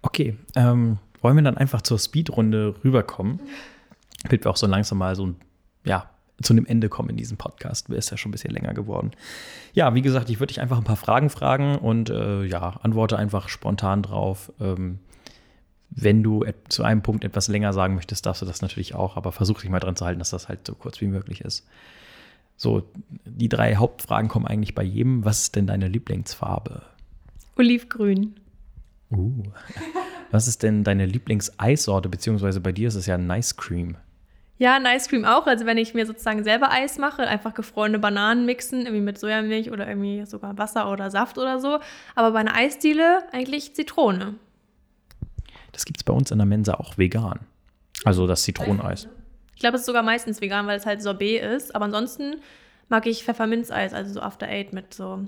Okay, 0.03 0.37
ähm, 0.57 0.99
wollen 1.21 1.37
wir 1.37 1.43
dann 1.43 1.57
einfach 1.57 1.83
zur 1.83 1.99
Speedrunde 1.99 2.75
rüberkommen, 2.85 3.41
damit 4.23 4.45
wir 4.45 4.51
auch 4.51 4.57
so 4.57 4.67
langsam 4.67 4.99
mal 4.99 5.15
so 5.15 5.27
ein, 5.27 5.37
ja, 5.85 6.09
zu 6.43 6.55
einem 6.55 6.65
Ende 6.65 6.89
kommen 6.89 7.11
in 7.11 7.17
diesem 7.17 7.37
Podcast. 7.37 7.91
Ist 7.91 8.11
ja 8.11 8.17
schon 8.17 8.31
ein 8.31 8.33
bisschen 8.33 8.53
länger 8.53 8.73
geworden. 8.73 9.11
Ja, 9.75 9.95
wie 9.95 10.03
gesagt, 10.03 10.31
ich 10.31 10.41
würde 10.41 10.55
dich 10.55 10.61
einfach 10.61 10.79
ein 10.79 10.85
paar 10.85 10.97
Fragen 10.97 11.29
fragen 11.29 11.77
und 11.77 12.09
äh, 12.09 12.45
ja, 12.45 12.81
antworte 12.83 13.19
einfach 13.19 13.49
spontan 13.49 14.03
drauf. 14.03 14.51
Ähm, 14.59 15.01
wenn 15.91 16.23
du 16.23 16.45
zu 16.69 16.85
einem 16.85 17.03
Punkt 17.03 17.25
etwas 17.25 17.49
länger 17.49 17.73
sagen 17.73 17.95
möchtest, 17.95 18.27
darfst 18.27 18.43
du 18.43 18.47
das 18.47 18.63
natürlich 18.63 18.95
auch, 18.95 19.17
aber 19.17 19.33
versuch 19.33 19.61
dich 19.61 19.71
mal 19.71 19.81
dran 19.81 19.97
zu 19.97 20.07
halten, 20.07 20.21
dass 20.21 20.31
das 20.31 20.49
halt 20.49 20.67
so 20.67 20.75
kurz 20.75 21.01
wie 21.01 21.07
möglich 21.07 21.41
ist. 21.41 21.67
So, 22.57 22.83
die 23.25 23.49
drei 23.49 23.77
Hauptfragen 23.77 24.29
kommen 24.29 24.47
eigentlich 24.47 24.75
bei 24.75 24.83
jedem. 24.83 25.25
Was 25.25 25.43
ist 25.43 25.57
denn 25.57 25.67
deine 25.67 25.89
Lieblingsfarbe? 25.89 26.83
Olivgrün. 27.57 28.37
Uh. 29.11 29.43
Was 30.31 30.47
ist 30.47 30.63
denn 30.63 30.85
deine 30.85 31.07
Lieblingseissorte, 31.07 32.09
beziehungsweise 32.09 32.61
bei 32.61 32.71
dir 32.71 32.87
ist 32.87 32.95
es 32.95 33.07
ja 33.07 33.19
Nice 33.19 33.57
Cream? 33.57 33.97
Ja, 34.61 34.75
ein 34.75 34.85
Ice 34.85 35.09
Cream 35.09 35.25
auch. 35.25 35.47
Also 35.47 35.65
wenn 35.65 35.79
ich 35.79 35.95
mir 35.95 36.05
sozusagen 36.05 36.45
selber 36.45 36.71
Eis 36.71 36.99
mache, 36.99 37.27
einfach 37.27 37.55
gefrorene 37.55 37.99
Bananen 37.99 38.45
mixen, 38.45 38.81
irgendwie 38.81 39.01
mit 39.01 39.19
Sojamilch 39.19 39.71
oder 39.71 39.89
irgendwie 39.89 40.27
sogar 40.27 40.59
Wasser 40.59 40.93
oder 40.93 41.11
Saft 41.11 41.39
oder 41.39 41.59
so. 41.59 41.81
Aber 42.15 42.33
bei 42.33 42.41
einer 42.41 42.55
Eisdiele 42.55 43.23
eigentlich 43.33 43.75
Zitrone. 43.75 44.35
Das 45.73 45.85
gibt 45.85 45.99
es 45.99 46.05
bei 46.05 46.13
uns 46.13 46.31
in 46.31 46.39
der 46.39 46.47
Mensa 46.47 46.75
auch 46.75 46.99
vegan. 46.99 47.41
Also 48.05 48.27
das 48.27 48.43
Zitroneneis. 48.43 49.09
Ich 49.55 49.61
glaube, 49.61 49.77
es 49.77 49.83
ist 49.83 49.87
sogar 49.87 50.03
meistens 50.03 50.41
vegan, 50.41 50.67
weil 50.67 50.79
es 50.79 50.87
halt 50.87 51.03
Sorbet 51.03 51.43
ist. 51.43 51.75
Aber 51.75 51.85
ansonsten 51.85 52.37
mag 52.89 53.07
ich 53.07 53.25
Pfefferminzeis, 53.25 53.93
also 53.93 54.15
so 54.15 54.21
After 54.21 54.49
Eight 54.49 54.73
mit 54.73 54.95
so 54.95 55.27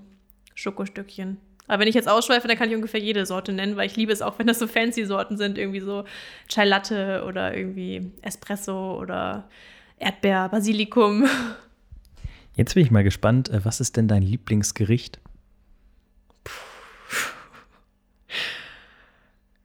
Schokostückchen. 0.54 1.38
Aber 1.68 1.80
wenn 1.80 1.88
ich 1.88 1.94
jetzt 1.94 2.08
ausschweife, 2.08 2.48
dann 2.48 2.56
kann 2.56 2.68
ich 2.68 2.74
ungefähr 2.74 3.00
jede 3.00 3.24
Sorte 3.24 3.52
nennen, 3.52 3.76
weil 3.76 3.86
ich 3.86 3.96
liebe 3.96 4.12
es 4.12 4.22
auch, 4.22 4.34
wenn 4.38 4.46
das 4.46 4.58
so 4.58 4.66
fancy 4.66 5.04
Sorten 5.04 5.36
sind, 5.36 5.58
irgendwie 5.58 5.80
so 5.80 6.04
Chai 6.48 6.64
Latte 6.64 7.24
oder 7.26 7.56
irgendwie 7.56 8.12
Espresso 8.22 8.98
oder 8.98 9.48
Erdbeer, 9.98 10.48
Basilikum. 10.48 11.26
Jetzt 12.54 12.74
bin 12.74 12.84
ich 12.84 12.90
mal 12.90 13.04
gespannt, 13.04 13.48
äh, 13.48 13.64
was 13.64 13.80
ist 13.80 13.96
denn 13.96 14.08
dein 14.08 14.22
Lieblingsgericht? 14.22 15.20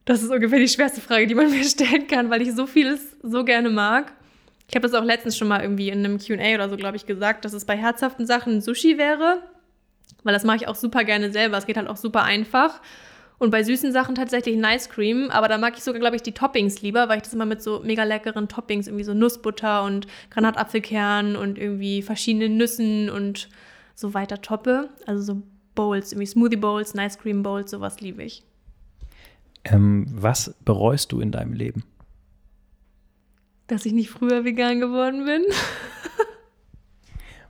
Das 0.08 0.24
ist 0.24 0.32
ungefähr 0.32 0.60
die 0.60 0.70
schwerste 0.70 1.02
Frage, 1.02 1.28
die 1.28 1.36
man 1.36 1.52
mir 1.52 1.66
stellen 1.66 2.08
kann, 2.08 2.30
weil 2.30 2.42
ich 2.42 2.56
so 2.56 2.66
vieles 2.66 3.18
so 3.22 3.44
gerne 3.44 3.70
mag. 3.70 4.14
Ich 4.70 4.76
habe 4.76 4.88
das 4.88 4.94
auch 4.94 5.04
letztens 5.04 5.38
schon 5.38 5.50
mal 5.50 5.62
irgendwie 5.62 5.90
in 5.90 6.00
einem 6.00 6.18
QA 6.18 6.56
oder 6.56 6.70
so, 6.70 6.78
glaube 6.78 6.96
ich, 6.96 7.06
gesagt, 7.06 7.44
dass 7.44 7.52
es 7.52 7.66
bei 7.66 7.76
herzhaften 7.76 8.26
Sachen 8.26 8.62
Sushi 8.62 8.98
wäre. 8.98 9.44
Weil 10.24 10.34
das 10.34 10.46
mache 10.46 10.56
ich 10.58 10.68
auch 10.70 10.76
super 10.76 11.04
gerne 11.04 11.34
selber. 11.34 11.58
Es 11.58 11.66
geht 11.66 11.76
halt 11.76 11.90
auch 11.90 11.98
super 11.98 12.24
einfach. 12.24 12.82
Und 13.38 13.52
bei 13.52 13.64
süßen 13.64 13.92
Sachen 13.92 14.16
tatsächlich 14.16 14.56
ein 14.56 14.78
Ice 14.78 14.90
Cream. 14.90 15.30
Aber 15.30 15.50
da 15.50 15.58
mag 15.58 15.74
ich 15.76 15.84
sogar, 15.84 16.00
glaube 16.00 16.16
ich, 16.16 16.22
die 16.22 16.32
Toppings 16.32 16.82
lieber, 16.82 17.10
weil 17.10 17.18
ich 17.18 17.24
das 17.24 17.34
immer 17.34 17.46
mit 17.46 17.62
so 17.62 17.82
mega 17.84 18.06
leckeren 18.06 18.48
Toppings, 18.48 18.88
irgendwie 18.88 19.04
so 19.04 19.14
Nussbutter 19.14 19.84
und 19.84 20.08
Granatapfelkern 20.30 21.36
und 21.36 21.58
irgendwie 21.58 22.02
verschiedenen 22.02 22.56
Nüssen 22.56 23.10
und 23.10 23.50
so 23.94 24.14
weiter 24.14 24.42
toppe. 24.42 24.88
Also 25.06 25.22
so 25.22 25.42
Bowls, 25.76 26.14
irgendwie 26.14 26.28
Smoothie 26.28 26.56
Bowls, 26.56 26.96
Ice 26.96 27.18
Cream 27.22 27.44
Bowls, 27.44 27.72
sowas 27.72 28.00
liebe 28.00 28.24
ich. 28.24 28.47
Ähm, 29.72 30.06
was 30.10 30.56
bereust 30.64 31.12
du 31.12 31.20
in 31.20 31.32
deinem 31.32 31.54
Leben? 31.54 31.84
Dass 33.68 33.86
ich 33.86 33.94
nicht 33.94 34.10
früher 34.10 34.46
vegan 34.46 34.80
geworden 34.80 35.26
bin. 35.26 35.44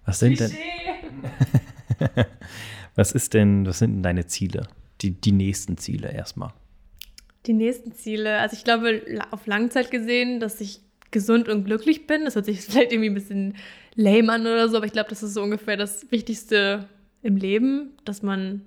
was 0.05 0.19
sind 0.19 0.39
denn? 0.39 0.51
was 2.95 3.11
ist 3.11 3.33
denn, 3.33 3.65
was 3.65 3.79
sind 3.79 3.93
denn 3.93 4.03
deine 4.03 4.25
Ziele? 4.25 4.67
Die, 5.01 5.11
die 5.11 5.31
nächsten 5.31 5.77
Ziele 5.77 6.11
erstmal. 6.11 6.53
Die 7.45 7.53
nächsten 7.53 7.93
Ziele, 7.93 8.39
also 8.39 8.55
ich 8.55 8.63
glaube, 8.63 9.03
auf 9.31 9.45
Langzeit 9.45 9.91
gesehen, 9.91 10.39
dass 10.39 10.59
ich 10.59 10.81
gesund 11.11 11.47
und 11.47 11.65
glücklich 11.65 12.07
bin. 12.07 12.25
Das 12.25 12.35
hört 12.35 12.45
sich 12.45 12.61
vielleicht 12.61 12.91
irgendwie 12.91 13.09
ein 13.09 13.15
bisschen 13.15 13.55
lame 13.95 14.31
an 14.31 14.41
oder 14.41 14.69
so, 14.69 14.77
aber 14.77 14.85
ich 14.87 14.91
glaube, 14.91 15.09
das 15.09 15.23
ist 15.23 15.33
so 15.33 15.43
ungefähr 15.43 15.77
das 15.77 16.11
Wichtigste 16.11 16.87
im 17.21 17.37
Leben, 17.37 17.91
dass 18.05 18.23
man 18.23 18.61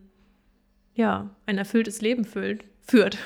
ja 0.95 1.35
ein 1.47 1.59
erfülltes 1.59 2.01
Leben 2.01 2.25
füllt, 2.25 2.65
führt. 2.81 3.19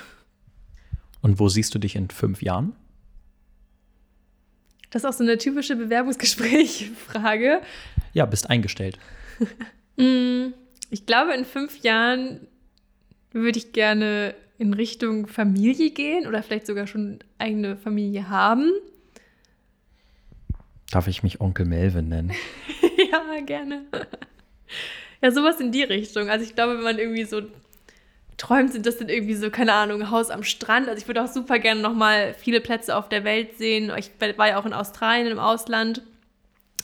Und 1.25 1.41
wo 1.41 1.49
siehst 1.49 1.75
du 1.75 1.79
dich 1.79 1.97
in 1.97 2.11
fünf 2.11 2.43
Jahren? 2.43 2.77
Das 4.91 5.03
ist 5.03 5.09
auch 5.09 5.15
so 5.15 5.25
eine 5.25 5.39
typische 5.39 5.75
Bewerbungsgespräch-Frage. 5.75 7.63
Ja, 8.13 8.27
bist 8.27 8.51
eingestellt. 8.51 8.99
Mm, 9.97 10.55
ich 10.91 11.07
glaube, 11.07 11.35
in 11.35 11.45
fünf 11.45 11.85
Jahren 11.85 12.49
würde 13.31 13.57
ich 13.59 13.71
gerne 13.71 14.35
in 14.59 14.75
Richtung 14.75 15.29
Familie 15.29 15.93
gehen 15.93 16.27
oder 16.27 16.43
vielleicht 16.43 16.67
sogar 16.67 16.89
schon 16.89 17.21
eigene 17.39 17.77
Familie 17.77 18.29
haben. 18.29 18.73
Darf 20.91 21.07
ich 21.07 21.23
mich 21.23 21.41
Onkel 21.41 21.65
Melvin 21.65 22.09
nennen? 22.09 22.33
ja, 23.13 23.41
gerne. 23.47 23.87
Ja, 25.23 25.31
sowas 25.31 25.61
in 25.61 25.71
die 25.71 25.85
Richtung. 25.85 26.29
Also 26.29 26.45
ich 26.45 26.57
glaube, 26.57 26.75
wenn 26.75 26.83
man 26.83 26.99
irgendwie 26.99 27.25
so 27.25 27.43
träumt, 28.37 28.73
sind 28.73 28.87
das 28.87 28.99
dann 28.99 29.09
irgendwie 29.09 29.35
so, 29.35 29.51
keine 29.51 29.73
Ahnung, 29.73 30.11
Haus 30.11 30.31
am 30.31 30.43
Strand. 30.43 30.89
Also 30.89 31.01
ich 31.01 31.09
würde 31.09 31.23
auch 31.23 31.29
super 31.29 31.59
gerne 31.59 31.81
nochmal 31.81 32.35
viele 32.35 32.61
Plätze 32.61 32.97
auf 32.97 33.09
der 33.09 33.25
Welt 33.25 33.59
sehen. 33.59 33.93
Ich 33.97 34.11
war 34.37 34.49
ja 34.49 34.59
auch 34.59 34.67
in 34.67 34.73
Australien 34.73 35.29
im 35.29 35.39
Ausland. 35.39 36.03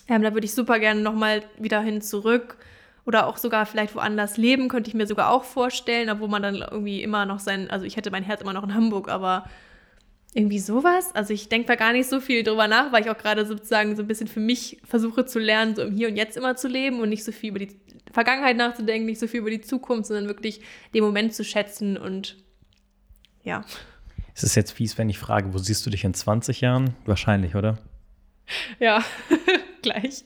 Ähm, 0.09 0.23
da 0.23 0.35
würde 0.35 0.45
ich 0.45 0.55
super 0.55 0.79
gerne 0.79 1.01
nochmal 1.01 1.43
wieder 1.59 1.81
hin 1.81 2.03
zurück. 2.03 2.57
Oder 3.07 3.27
auch 3.27 3.39
sogar 3.39 3.67
vielleicht 3.67 3.95
woanders 3.95 4.37
leben, 4.37 4.69
könnte 4.69 4.89
ich 4.89 4.95
mir 4.95 5.07
sogar 5.07 5.31
auch 5.31 5.45
vorstellen, 5.45 6.11
obwohl 6.11 6.29
man 6.29 6.43
dann 6.43 6.57
irgendwie 6.57 7.03
immer 7.03 7.27
noch 7.27 7.41
sein, 7.41 7.71
also 7.71 7.85
ich 7.87 7.97
hätte 7.97 8.11
mein 8.11 8.23
Herz 8.23 8.43
immer 8.43 8.53
noch 8.53 8.63
in 8.63 8.75
Hamburg, 8.75 9.09
aber 9.09 9.47
irgendwie 10.35 10.59
sowas. 10.59 11.15
Also 11.15 11.33
ich 11.33 11.49
denke 11.49 11.67
da 11.67 11.75
gar 11.75 11.93
nicht 11.93 12.09
so 12.09 12.21
viel 12.21 12.45
drüber 12.45 12.69
nach, 12.69 12.93
weil 12.93 13.03
ich 13.03 13.11
auch 13.11 13.19
gerade 13.19 13.47
sozusagen 13.47 13.97
so 13.97 14.03
ein 14.03 14.09
bisschen 14.09 14.29
für 14.29 14.41
mich 14.41 14.81
versuche 14.85 15.25
zu 15.25 15.39
lernen, 15.39 15.75
so 15.75 15.83
im 15.83 15.97
Hier 15.97 16.09
und 16.09 16.17
Jetzt 16.17 16.37
immer 16.37 16.57
zu 16.57 16.69
leben 16.69 17.01
und 17.01 17.09
nicht 17.09 17.25
so 17.25 17.33
viel 17.33 17.51
über 17.51 17.59
die 17.59 17.77
Vergangenheit 18.13 18.57
nachzudenken, 18.57 19.07
nicht 19.07 19.21
so 19.21 19.27
viel 19.27 19.41
über 19.41 19.51
die 19.51 19.61
Zukunft, 19.61 20.07
sondern 20.07 20.27
wirklich 20.27 20.61
den 20.95 21.05
Moment 21.05 21.35
zu 21.35 21.45
schätzen 21.45 21.97
und 21.97 22.37
ja. 23.43 23.65
Es 24.35 24.43
ist 24.43 24.55
jetzt 24.55 24.73
fies, 24.73 24.99
wenn 24.99 25.11
ich 25.11 25.19
frage, 25.19 25.53
wo 25.53 25.59
siehst 25.59 25.85
du 25.87 25.91
dich 25.91 26.05
in 26.05 26.15
20 26.15 26.61
Jahren? 26.61 26.95
Wahrscheinlich, 27.05 27.55
oder? 27.55 27.79
Ja, 28.79 29.05
gleich. 29.83 30.25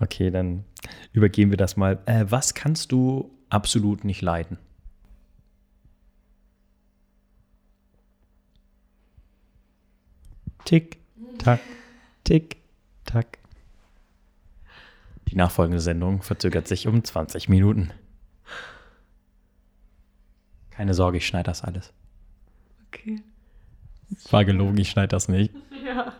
Okay, 0.00 0.30
dann 0.30 0.64
übergehen 1.12 1.50
wir 1.50 1.56
das 1.56 1.76
mal. 1.76 1.98
Äh, 2.06 2.26
was 2.28 2.54
kannst 2.54 2.92
du 2.92 3.30
absolut 3.48 4.04
nicht 4.04 4.22
leiden? 4.22 4.58
Tick, 10.64 10.98
tack, 11.38 11.60
tick, 12.24 12.56
tack. 13.04 13.38
Die 15.28 15.36
nachfolgende 15.36 15.80
Sendung 15.80 16.22
verzögert 16.22 16.68
sich 16.68 16.86
um 16.86 17.02
20 17.02 17.48
Minuten. 17.48 17.90
Keine 20.70 20.94
Sorge, 20.94 21.18
ich 21.18 21.26
schneide 21.26 21.50
das 21.50 21.62
alles. 21.62 21.92
Okay. 22.88 23.22
War 24.30 24.44
gelogen, 24.44 24.78
ich 24.78 24.90
schneide 24.90 25.08
das 25.08 25.28
nicht. 25.28 25.54
Ja. 25.84 26.14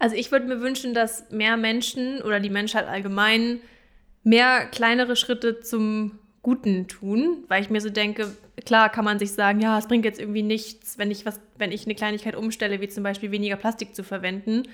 Also 0.00 0.16
ich 0.16 0.32
würde 0.32 0.46
mir 0.46 0.60
wünschen, 0.60 0.92
dass 0.92 1.30
mehr 1.30 1.56
Menschen 1.56 2.20
oder 2.20 2.40
die 2.40 2.50
Menschheit 2.50 2.86
allgemein 2.86 3.60
mehr 4.24 4.66
kleinere 4.66 5.14
Schritte 5.16 5.60
zum 5.60 6.18
Guten 6.44 6.86
tun, 6.86 7.38
weil 7.48 7.62
ich 7.62 7.70
mir 7.70 7.80
so 7.80 7.88
denke, 7.90 8.36
klar 8.64 8.90
kann 8.90 9.04
man 9.04 9.18
sich 9.18 9.32
sagen, 9.32 9.60
ja, 9.60 9.78
es 9.78 9.88
bringt 9.88 10.04
jetzt 10.04 10.20
irgendwie 10.20 10.42
nichts, 10.42 10.98
wenn 10.98 11.10
ich 11.10 11.26
was, 11.26 11.40
wenn 11.58 11.72
ich 11.72 11.86
eine 11.86 11.94
Kleinigkeit 11.94 12.36
umstelle, 12.36 12.80
wie 12.80 12.88
zum 12.88 13.02
Beispiel 13.02 13.32
weniger 13.32 13.56
Plastik 13.56 13.96
zu 13.96 14.04
verwenden, 14.04 14.64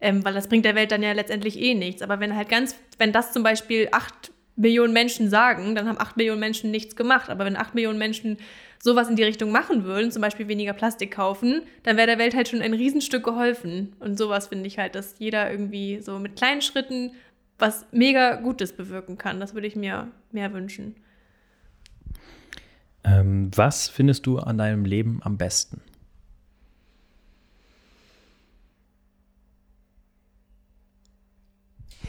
ähm, 0.00 0.24
weil 0.24 0.34
das 0.34 0.48
bringt 0.48 0.64
der 0.64 0.76
Welt 0.76 0.92
dann 0.92 1.02
ja 1.02 1.12
letztendlich 1.12 1.60
eh 1.60 1.74
nichts. 1.74 2.00
Aber 2.00 2.20
wenn 2.20 2.36
halt 2.36 2.48
ganz, 2.48 2.76
wenn 2.98 3.12
das 3.12 3.32
zum 3.32 3.42
Beispiel 3.42 3.88
acht 3.90 4.30
Millionen 4.54 4.92
Menschen 4.92 5.28
sagen, 5.28 5.74
dann 5.74 5.88
haben 5.88 5.98
acht 5.98 6.16
Millionen 6.16 6.40
Menschen 6.40 6.70
nichts 6.70 6.96
gemacht. 6.96 7.28
Aber 7.28 7.44
wenn 7.44 7.56
acht 7.56 7.74
Millionen 7.74 7.98
Menschen 7.98 8.38
sowas 8.82 9.08
in 9.08 9.16
die 9.16 9.24
Richtung 9.24 9.50
machen 9.50 9.84
würden, 9.84 10.12
zum 10.12 10.22
Beispiel 10.22 10.48
weniger 10.48 10.74
Plastik 10.74 11.10
kaufen, 11.10 11.62
dann 11.82 11.96
wäre 11.96 12.06
der 12.06 12.18
Welt 12.18 12.34
halt 12.36 12.48
schon 12.48 12.62
ein 12.62 12.72
Riesenstück 12.72 13.24
geholfen. 13.24 13.94
Und 13.98 14.16
sowas 14.16 14.46
finde 14.46 14.66
ich 14.66 14.78
halt, 14.78 14.94
dass 14.94 15.16
jeder 15.18 15.50
irgendwie 15.50 16.00
so 16.00 16.18
mit 16.18 16.36
kleinen 16.36 16.62
Schritten 16.62 17.10
was 17.58 17.86
mega 17.90 18.36
Gutes 18.36 18.72
bewirken 18.72 19.18
kann. 19.18 19.40
Das 19.40 19.54
würde 19.54 19.66
ich 19.66 19.76
mir 19.76 20.08
mehr 20.30 20.52
wünschen. 20.52 20.94
Ähm, 23.06 23.50
was 23.54 23.88
findest 23.88 24.26
du 24.26 24.38
an 24.38 24.58
deinem 24.58 24.84
Leben 24.84 25.20
am 25.22 25.38
besten? 25.38 25.80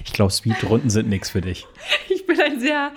Ich 0.03 0.13
glaube, 0.13 0.31
Speedrunden 0.31 0.89
sind 0.89 1.09
nichts 1.09 1.29
für 1.29 1.41
dich. 1.41 1.65
Ich 2.09 2.25
bin 2.25 2.41
ein 2.41 2.59
sehr 2.59 2.91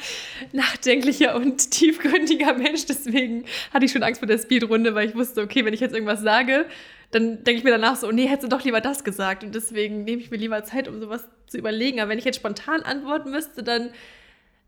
nachdenklicher 0.52 1.36
und 1.36 1.70
tiefgründiger 1.70 2.52
Mensch, 2.54 2.86
deswegen 2.86 3.44
hatte 3.72 3.84
ich 3.84 3.92
schon 3.92 4.02
Angst 4.02 4.18
vor 4.18 4.26
der 4.26 4.38
Speedrunde, 4.38 4.96
weil 4.96 5.08
ich 5.08 5.14
wusste, 5.14 5.42
okay, 5.42 5.64
wenn 5.64 5.72
ich 5.72 5.78
jetzt 5.78 5.94
irgendwas 5.94 6.20
sage, 6.20 6.66
dann 7.12 7.44
denke 7.44 7.58
ich 7.58 7.62
mir 7.62 7.70
danach 7.70 7.94
so, 7.94 8.10
nee, 8.10 8.26
hättest 8.26 8.44
du 8.44 8.56
doch 8.56 8.64
lieber 8.64 8.80
das 8.80 9.04
gesagt. 9.04 9.44
Und 9.44 9.54
deswegen 9.54 10.02
nehme 10.02 10.20
ich 10.20 10.32
mir 10.32 10.36
lieber 10.36 10.64
Zeit, 10.64 10.88
um 10.88 10.98
sowas 10.98 11.28
zu 11.46 11.58
überlegen. 11.58 12.00
Aber 12.00 12.10
wenn 12.10 12.18
ich 12.18 12.24
jetzt 12.24 12.36
spontan 12.36 12.82
antworten 12.82 13.30
müsste, 13.30 13.62
dann 13.62 13.90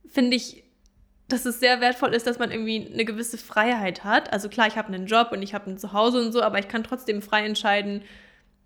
finde 0.09 0.37
ich 0.37 0.62
dass 1.33 1.47
es 1.47 1.61
sehr 1.61 1.80
wertvoll 1.80 2.14
ist, 2.14 2.26
dass 2.26 2.39
man 2.39 2.51
irgendwie 2.51 2.89
eine 2.93 3.05
gewisse 3.05 3.39
Freiheit 3.39 4.05
hat. 4.05 4.33
Also 4.33 4.49
klar, 4.49 4.66
ich 4.66 4.76
habe 4.76 4.93
einen 4.93 5.07
Job 5.07 5.28
und 5.33 5.43
ich 5.43 5.55
habe 5.55 5.70
ein 5.70 5.78
Zuhause 5.78 6.24
und 6.24 6.33
so, 6.33 6.43
aber 6.43 6.59
ich 6.59 6.68
kann 6.68 6.85
trotzdem 6.85 7.22
frei 7.22 7.45
entscheiden, 7.45 8.03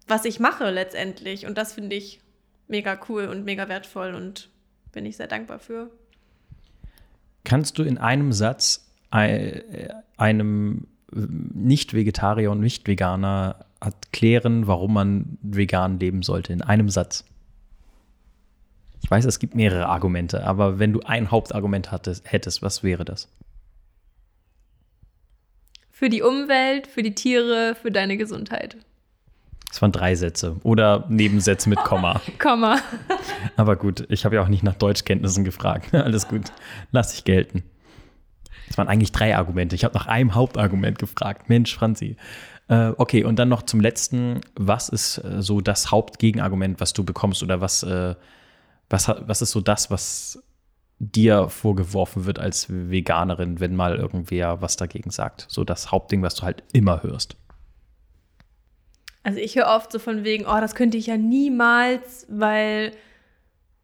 was 0.09 0.25
ich 0.25 0.41
mache 0.41 0.71
letztendlich. 0.71 1.47
Und 1.47 1.57
das 1.57 1.73
finde 1.75 1.97
ich 1.97 2.21
mega 2.69 2.99
cool 3.09 3.27
und 3.27 3.45
mega 3.45 3.69
wertvoll 3.69 4.15
und 4.15 4.51
bin 4.93 5.07
ich 5.07 5.17
sehr 5.17 5.29
dankbar 5.29 5.59
für. 5.59 5.91
Kannst 7.45 7.79
du 7.79 7.83
in 7.85 7.99
einem 7.99 8.33
Satz 8.33 8.91
einem 9.11 10.87
Nicht-Vegetarier 11.13 12.51
und 12.51 12.61
Nicht-Veganer 12.61 13.67
erklären, 13.81 14.67
warum 14.67 14.95
man 14.95 15.39
vegan 15.43 16.01
leben 16.01 16.23
sollte? 16.23 16.53
In 16.53 16.63
einem 16.63 16.89
Satz. 16.89 17.25
Ich 19.07 19.11
weiß, 19.13 19.25
es 19.25 19.39
gibt 19.39 19.55
mehrere 19.55 19.87
Argumente, 19.87 20.43
aber 20.45 20.81
wenn 20.81 20.93
du 20.93 21.01
ein 21.03 21.31
Hauptargument 21.31 21.93
hattest, 21.93 22.25
hättest, 22.33 22.61
was 22.61 22.83
wäre 22.83 23.05
das? 23.05 23.29
Für 25.93 26.09
die 26.09 26.23
Umwelt, 26.23 26.89
für 26.89 27.05
die 27.05 27.15
Tiere, 27.15 27.77
für 27.81 27.93
deine 27.93 28.17
Gesundheit. 28.17 28.77
Das 29.69 29.81
waren 29.81 29.93
drei 29.93 30.17
Sätze 30.17 30.57
oder 30.65 31.07
Nebensätze 31.09 31.69
mit 31.69 31.79
Komma. 31.79 32.21
Komma. 32.41 32.81
Aber 33.55 33.77
gut, 33.77 34.05
ich 34.11 34.25
habe 34.25 34.35
ja 34.35 34.43
auch 34.43 34.49
nicht 34.49 34.65
nach 34.65 34.75
Deutschkenntnissen 34.75 35.45
gefragt. 35.45 35.95
Alles 35.95 36.27
gut, 36.27 36.51
lass 36.91 37.15
ich 37.15 37.23
gelten. 37.23 37.63
Das 38.67 38.77
waren 38.77 38.89
eigentlich 38.89 39.13
drei 39.13 39.37
Argumente. 39.37 39.77
Ich 39.77 39.85
habe 39.85 39.95
nach 39.95 40.09
einem 40.09 40.35
Hauptargument 40.35 40.99
gefragt. 40.99 41.49
Mensch, 41.49 41.73
Franzi. 41.73 42.17
Äh, 42.67 42.89
okay, 42.97 43.23
und 43.23 43.39
dann 43.39 43.51
noch 43.51 43.63
zum 43.63 43.79
letzten. 43.79 44.41
Was 44.57 44.89
ist 44.89 45.19
äh, 45.19 45.43
so 45.43 45.61
das 45.61 45.93
Hauptgegenargument, 45.93 46.81
was 46.81 46.93
du 46.93 47.05
bekommst 47.05 47.45
oder 47.45 47.61
was 47.61 47.85
äh, 47.85 48.17
was, 48.89 49.09
was 49.09 49.43
ist 49.43 49.51
so 49.51 49.61
das, 49.61 49.91
was 49.91 50.43
dir 50.99 51.49
vorgeworfen 51.49 52.25
wird 52.25 52.39
als 52.39 52.67
Veganerin, 52.69 53.61
wenn 53.61 53.77
mal 53.77 53.97
irgendwer 53.97 54.63
was 54.63 54.77
dagegen 54.77 55.11
sagt? 55.11 55.47
So 55.49 55.65
das 55.65 55.91
Hauptding, 55.93 56.23
was 56.23 56.35
du 56.37 56.43
halt 56.43 56.63
immer 56.73 57.03
hörst. 57.03 57.37
Also 59.23 59.41
ich 59.41 59.57
höre 59.57 59.67
oft 59.67 59.91
so 59.91 59.99
von 59.99 60.25
wegen, 60.25 60.47
oh, 60.47 60.61
das 60.61 60.75
könnte 60.75 60.97
ich 60.97 61.09
ja 61.09 61.17
niemals, 61.17 62.27
weil 62.31 62.93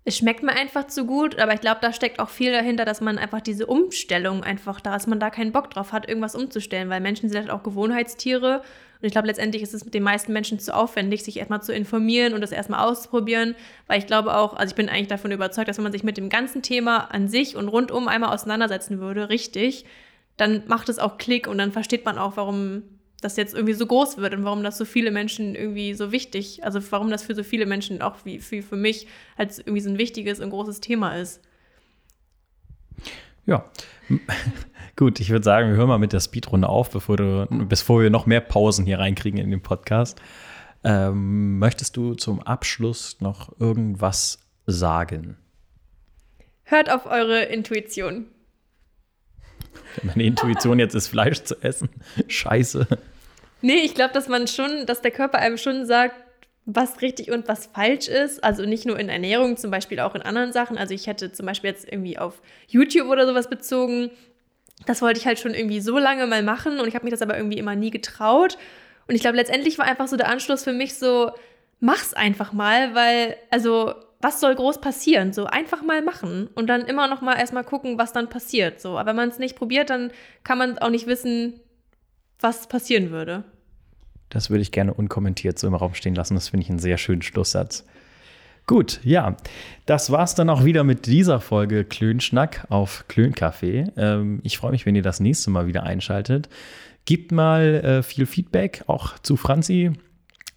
es 0.04 0.16
schmeckt 0.16 0.42
mir 0.42 0.52
einfach 0.52 0.86
zu 0.86 1.04
gut, 1.04 1.38
aber 1.38 1.52
ich 1.54 1.60
glaube, 1.60 1.80
da 1.80 1.92
steckt 1.92 2.18
auch 2.18 2.28
viel 2.28 2.52
dahinter, 2.52 2.84
dass 2.84 3.00
man 3.00 3.18
einfach 3.18 3.40
diese 3.40 3.66
Umstellung 3.66 4.42
einfach, 4.42 4.80
dass 4.80 5.06
man 5.06 5.20
da 5.20 5.30
keinen 5.30 5.52
Bock 5.52 5.70
drauf 5.70 5.92
hat, 5.92 6.08
irgendwas 6.08 6.34
umzustellen, 6.34 6.90
weil 6.90 7.00
Menschen 7.00 7.28
sind 7.28 7.38
halt 7.38 7.50
auch 7.50 7.62
Gewohnheitstiere 7.62 8.62
und 9.02 9.06
ich 9.06 9.12
glaube, 9.12 9.26
letztendlich 9.26 9.64
ist 9.64 9.74
es 9.74 9.84
mit 9.84 9.94
den 9.94 10.04
meisten 10.04 10.32
Menschen 10.32 10.60
zu 10.60 10.72
aufwendig, 10.72 11.24
sich 11.24 11.36
erstmal 11.36 11.60
zu 11.60 11.74
informieren 11.74 12.34
und 12.34 12.40
das 12.40 12.52
erstmal 12.52 12.86
auszuprobieren, 12.86 13.56
weil 13.88 13.98
ich 13.98 14.06
glaube 14.06 14.36
auch, 14.36 14.54
also 14.54 14.70
ich 14.70 14.76
bin 14.76 14.88
eigentlich 14.88 15.08
davon 15.08 15.32
überzeugt, 15.32 15.68
dass 15.68 15.76
wenn 15.76 15.82
man 15.82 15.90
sich 15.90 16.04
mit 16.04 16.16
dem 16.16 16.28
ganzen 16.28 16.62
Thema 16.62 17.10
an 17.10 17.26
sich 17.26 17.56
und 17.56 17.66
rundum 17.66 18.06
einmal 18.06 18.32
auseinandersetzen 18.32 19.00
würde, 19.00 19.28
richtig, 19.28 19.84
dann 20.36 20.62
macht 20.68 20.88
es 20.88 21.00
auch 21.00 21.18
Klick 21.18 21.48
und 21.48 21.58
dann 21.58 21.72
versteht 21.72 22.04
man 22.04 22.16
auch, 22.16 22.36
warum 22.36 22.84
das 23.20 23.36
jetzt 23.36 23.54
irgendwie 23.54 23.74
so 23.74 23.86
groß 23.86 24.18
wird 24.18 24.34
und 24.34 24.44
warum 24.44 24.62
das 24.62 24.78
so 24.78 24.84
viele 24.84 25.10
Menschen 25.10 25.56
irgendwie 25.56 25.94
so 25.94 26.12
wichtig, 26.12 26.62
also 26.62 26.80
warum 26.90 27.10
das 27.10 27.24
für 27.24 27.34
so 27.34 27.42
viele 27.42 27.66
Menschen 27.66 28.02
auch 28.02 28.16
wie, 28.24 28.40
wie 28.50 28.62
für 28.62 28.76
mich 28.76 29.08
als 29.36 29.58
irgendwie 29.58 29.80
so 29.80 29.90
ein 29.90 29.98
wichtiges 29.98 30.38
und 30.38 30.50
großes 30.50 30.80
Thema 30.80 31.16
ist. 31.16 31.40
Ja, 33.46 33.64
Gut, 34.96 35.20
ich 35.20 35.30
würde 35.30 35.44
sagen, 35.44 35.70
wir 35.70 35.76
hören 35.76 35.88
mal 35.88 35.98
mit 35.98 36.12
der 36.12 36.20
Speedrunde 36.20 36.68
auf, 36.68 36.90
bevor, 36.90 37.16
du, 37.16 37.46
bevor 37.50 38.02
wir 38.02 38.10
noch 38.10 38.26
mehr 38.26 38.40
Pausen 38.40 38.84
hier 38.84 38.98
reinkriegen 38.98 39.40
in 39.40 39.50
den 39.50 39.62
Podcast. 39.62 40.20
Ähm, 40.84 41.58
möchtest 41.58 41.96
du 41.96 42.14
zum 42.14 42.42
Abschluss 42.42 43.20
noch 43.20 43.58
irgendwas 43.58 44.38
sagen? 44.66 45.38
Hört 46.64 46.90
auf 46.90 47.06
eure 47.06 47.44
Intuition. 47.44 48.26
Meine 50.02 50.24
Intuition 50.24 50.78
jetzt 50.78 50.94
ist, 50.94 51.08
Fleisch 51.08 51.42
zu 51.42 51.56
essen. 51.62 51.88
Scheiße. 52.28 52.86
Nee, 53.62 53.84
ich 53.84 53.94
glaube, 53.94 54.12
dass 54.12 54.28
man 54.28 54.46
schon, 54.48 54.86
dass 54.86 55.02
der 55.02 55.10
Körper 55.10 55.38
einem 55.38 55.56
schon 55.56 55.86
sagt, 55.86 56.16
was 56.64 57.02
richtig 57.02 57.30
und 57.30 57.48
was 57.48 57.66
falsch 57.66 58.08
ist. 58.08 58.42
Also 58.44 58.64
nicht 58.64 58.86
nur 58.86 58.98
in 58.98 59.08
Ernährung, 59.08 59.56
zum 59.56 59.70
Beispiel 59.70 60.00
auch 60.00 60.14
in 60.14 60.22
anderen 60.22 60.52
Sachen. 60.52 60.78
Also 60.78 60.94
ich 60.94 61.06
hätte 61.06 61.32
zum 61.32 61.46
Beispiel 61.46 61.70
jetzt 61.70 61.90
irgendwie 61.90 62.18
auf 62.18 62.40
YouTube 62.68 63.08
oder 63.08 63.26
sowas 63.26 63.48
bezogen 63.48 64.10
das 64.86 65.02
wollte 65.02 65.18
ich 65.18 65.26
halt 65.26 65.38
schon 65.38 65.54
irgendwie 65.54 65.80
so 65.80 65.98
lange 65.98 66.26
mal 66.26 66.42
machen 66.42 66.80
und 66.80 66.88
ich 66.88 66.94
habe 66.94 67.04
mich 67.04 67.12
das 67.12 67.22
aber 67.22 67.36
irgendwie 67.36 67.58
immer 67.58 67.76
nie 67.76 67.90
getraut. 67.90 68.58
Und 69.08 69.14
ich 69.14 69.20
glaube, 69.20 69.36
letztendlich 69.36 69.78
war 69.78 69.86
einfach 69.86 70.08
so 70.08 70.16
der 70.16 70.28
Anschluss 70.28 70.64
für 70.64 70.72
mich 70.72 70.94
so, 70.94 71.32
mach's 71.80 72.14
einfach 72.14 72.52
mal, 72.52 72.94
weil, 72.94 73.36
also, 73.50 73.94
was 74.20 74.40
soll 74.40 74.54
groß 74.54 74.80
passieren? 74.80 75.32
So, 75.32 75.46
einfach 75.46 75.82
mal 75.82 76.00
machen 76.02 76.48
und 76.54 76.68
dann 76.68 76.82
immer 76.82 77.08
noch 77.08 77.22
mal 77.22 77.36
erstmal 77.36 77.64
gucken, 77.64 77.98
was 77.98 78.12
dann 78.12 78.28
passiert. 78.28 78.80
So, 78.80 78.98
aber 78.98 79.10
wenn 79.10 79.16
man 79.16 79.28
es 79.30 79.38
nicht 79.38 79.56
probiert, 79.56 79.90
dann 79.90 80.12
kann 80.44 80.58
man 80.58 80.78
auch 80.78 80.90
nicht 80.90 81.06
wissen, 81.06 81.60
was 82.38 82.68
passieren 82.68 83.10
würde. 83.10 83.44
Das 84.32 84.48
würde 84.48 84.62
ich 84.62 84.72
gerne 84.72 84.94
unkommentiert 84.94 85.58
so 85.58 85.66
im 85.66 85.74
Raum 85.74 85.94
stehen 85.94 86.14
lassen. 86.14 86.34
Das 86.34 86.48
finde 86.48 86.64
ich 86.64 86.70
einen 86.70 86.78
sehr 86.78 86.96
schönen 86.96 87.20
Schlusssatz. 87.20 87.84
Gut, 88.66 89.00
ja, 89.02 89.36
das 89.84 90.10
war's 90.10 90.34
dann 90.34 90.48
auch 90.48 90.64
wieder 90.64 90.84
mit 90.84 91.06
dieser 91.06 91.40
Folge 91.40 91.84
Klönschnack 91.84 92.66
auf 92.70 93.04
Klöncafé. 93.08 93.92
Ähm, 93.96 94.40
ich 94.42 94.56
freue 94.56 94.70
mich, 94.70 94.86
wenn 94.86 94.94
ihr 94.94 95.02
das 95.02 95.20
nächste 95.20 95.50
Mal 95.50 95.66
wieder 95.66 95.82
einschaltet. 95.82 96.48
Gebt 97.04 97.30
mal 97.30 97.74
äh, 97.84 98.02
viel 98.02 98.24
Feedback, 98.24 98.84
auch 98.86 99.18
zu 99.18 99.36
Franzi. 99.36 99.92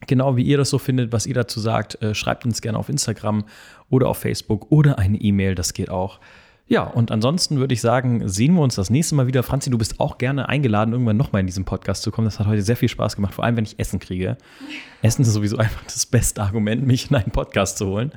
Genau 0.08 0.38
wie 0.38 0.44
ihr 0.44 0.58
das 0.58 0.70
so 0.70 0.78
findet, 0.78 1.12
was 1.12 1.26
ihr 1.26 1.34
dazu 1.34 1.60
sagt, 1.60 2.02
äh, 2.02 2.14
schreibt 2.14 2.46
uns 2.46 2.62
gerne 2.62 2.78
auf 2.78 2.90
Instagram 2.90 3.46
oder 3.90 4.08
auf 4.08 4.20
Facebook 4.20 4.72
oder 4.72 5.00
eine 5.00 5.18
E-Mail, 5.18 5.56
das 5.56 5.74
geht 5.74 5.90
auch. 5.90 6.20
Ja, 6.68 6.84
und 6.84 7.12
ansonsten 7.12 7.60
würde 7.60 7.74
ich 7.76 7.82
sagen, 7.82 8.28
sehen 8.28 8.56
wir 8.56 8.62
uns 8.62 8.74
das 8.74 8.90
nächste 8.90 9.14
Mal 9.14 9.28
wieder. 9.28 9.44
Franzi, 9.44 9.70
du 9.70 9.78
bist 9.78 10.00
auch 10.00 10.18
gerne 10.18 10.50
eingeladen, 10.50 10.94
irgendwann 10.94 11.18
nochmal 11.18 11.42
in 11.42 11.46
diesem 11.46 11.64
Podcast 11.64 12.02
zu 12.02 12.10
kommen. 12.10 12.26
Das 12.26 12.40
hat 12.40 12.48
heute 12.48 12.64
sehr 12.64 12.76
viel 12.76 12.90
Spaß 12.90 13.16
gemacht, 13.16 13.36
vor 13.36 13.44
allem 13.44 13.56
wenn 13.56 13.66
ich 13.66 13.78
Essen 13.78 14.00
kriege. 14.00 14.38
Essen 15.04 15.22
ist 15.22 15.32
sowieso 15.32 15.58
einfach 15.58 15.84
das 15.84 16.08
beste 16.08 16.42
Argument, 16.42 16.86
mich 16.88 17.12
in 17.12 17.18
einen 17.18 17.32
Podcast 17.32 17.78
zu 17.78 17.86
holen. 17.86 18.12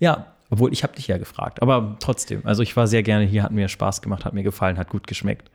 Ja, 0.00 0.26
obwohl 0.50 0.72
ich 0.72 0.82
habe 0.82 0.94
dich 0.94 1.08
ja 1.08 1.16
gefragt, 1.16 1.62
aber 1.62 1.96
trotzdem. 2.00 2.42
Also 2.44 2.62
ich 2.62 2.76
war 2.76 2.86
sehr 2.86 3.02
gerne 3.02 3.24
hier, 3.24 3.42
hat 3.42 3.52
mir 3.52 3.68
Spaß 3.68 4.02
gemacht, 4.02 4.26
hat 4.26 4.34
mir 4.34 4.42
gefallen, 4.42 4.76
hat 4.76 4.90
gut 4.90 5.06
geschmeckt. 5.06 5.50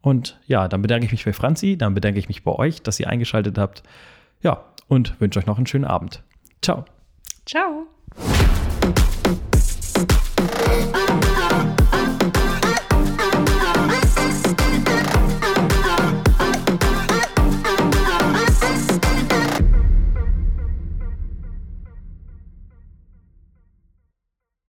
Und 0.00 0.40
ja, 0.46 0.66
dann 0.66 0.82
bedanke 0.82 1.06
ich 1.06 1.12
mich 1.12 1.24
bei 1.24 1.32
Franzi, 1.32 1.76
dann 1.76 1.94
bedanke 1.94 2.18
ich 2.18 2.26
mich 2.26 2.42
bei 2.42 2.52
euch, 2.52 2.82
dass 2.82 2.98
ihr 2.98 3.08
eingeschaltet 3.08 3.58
habt. 3.58 3.84
Ja, 4.42 4.64
und 4.88 5.20
wünsche 5.20 5.38
euch 5.38 5.46
noch 5.46 5.56
einen 5.56 5.66
schönen 5.66 5.84
Abend. 5.84 6.22
Ciao. 6.62 6.84
Ciao. 7.46 7.86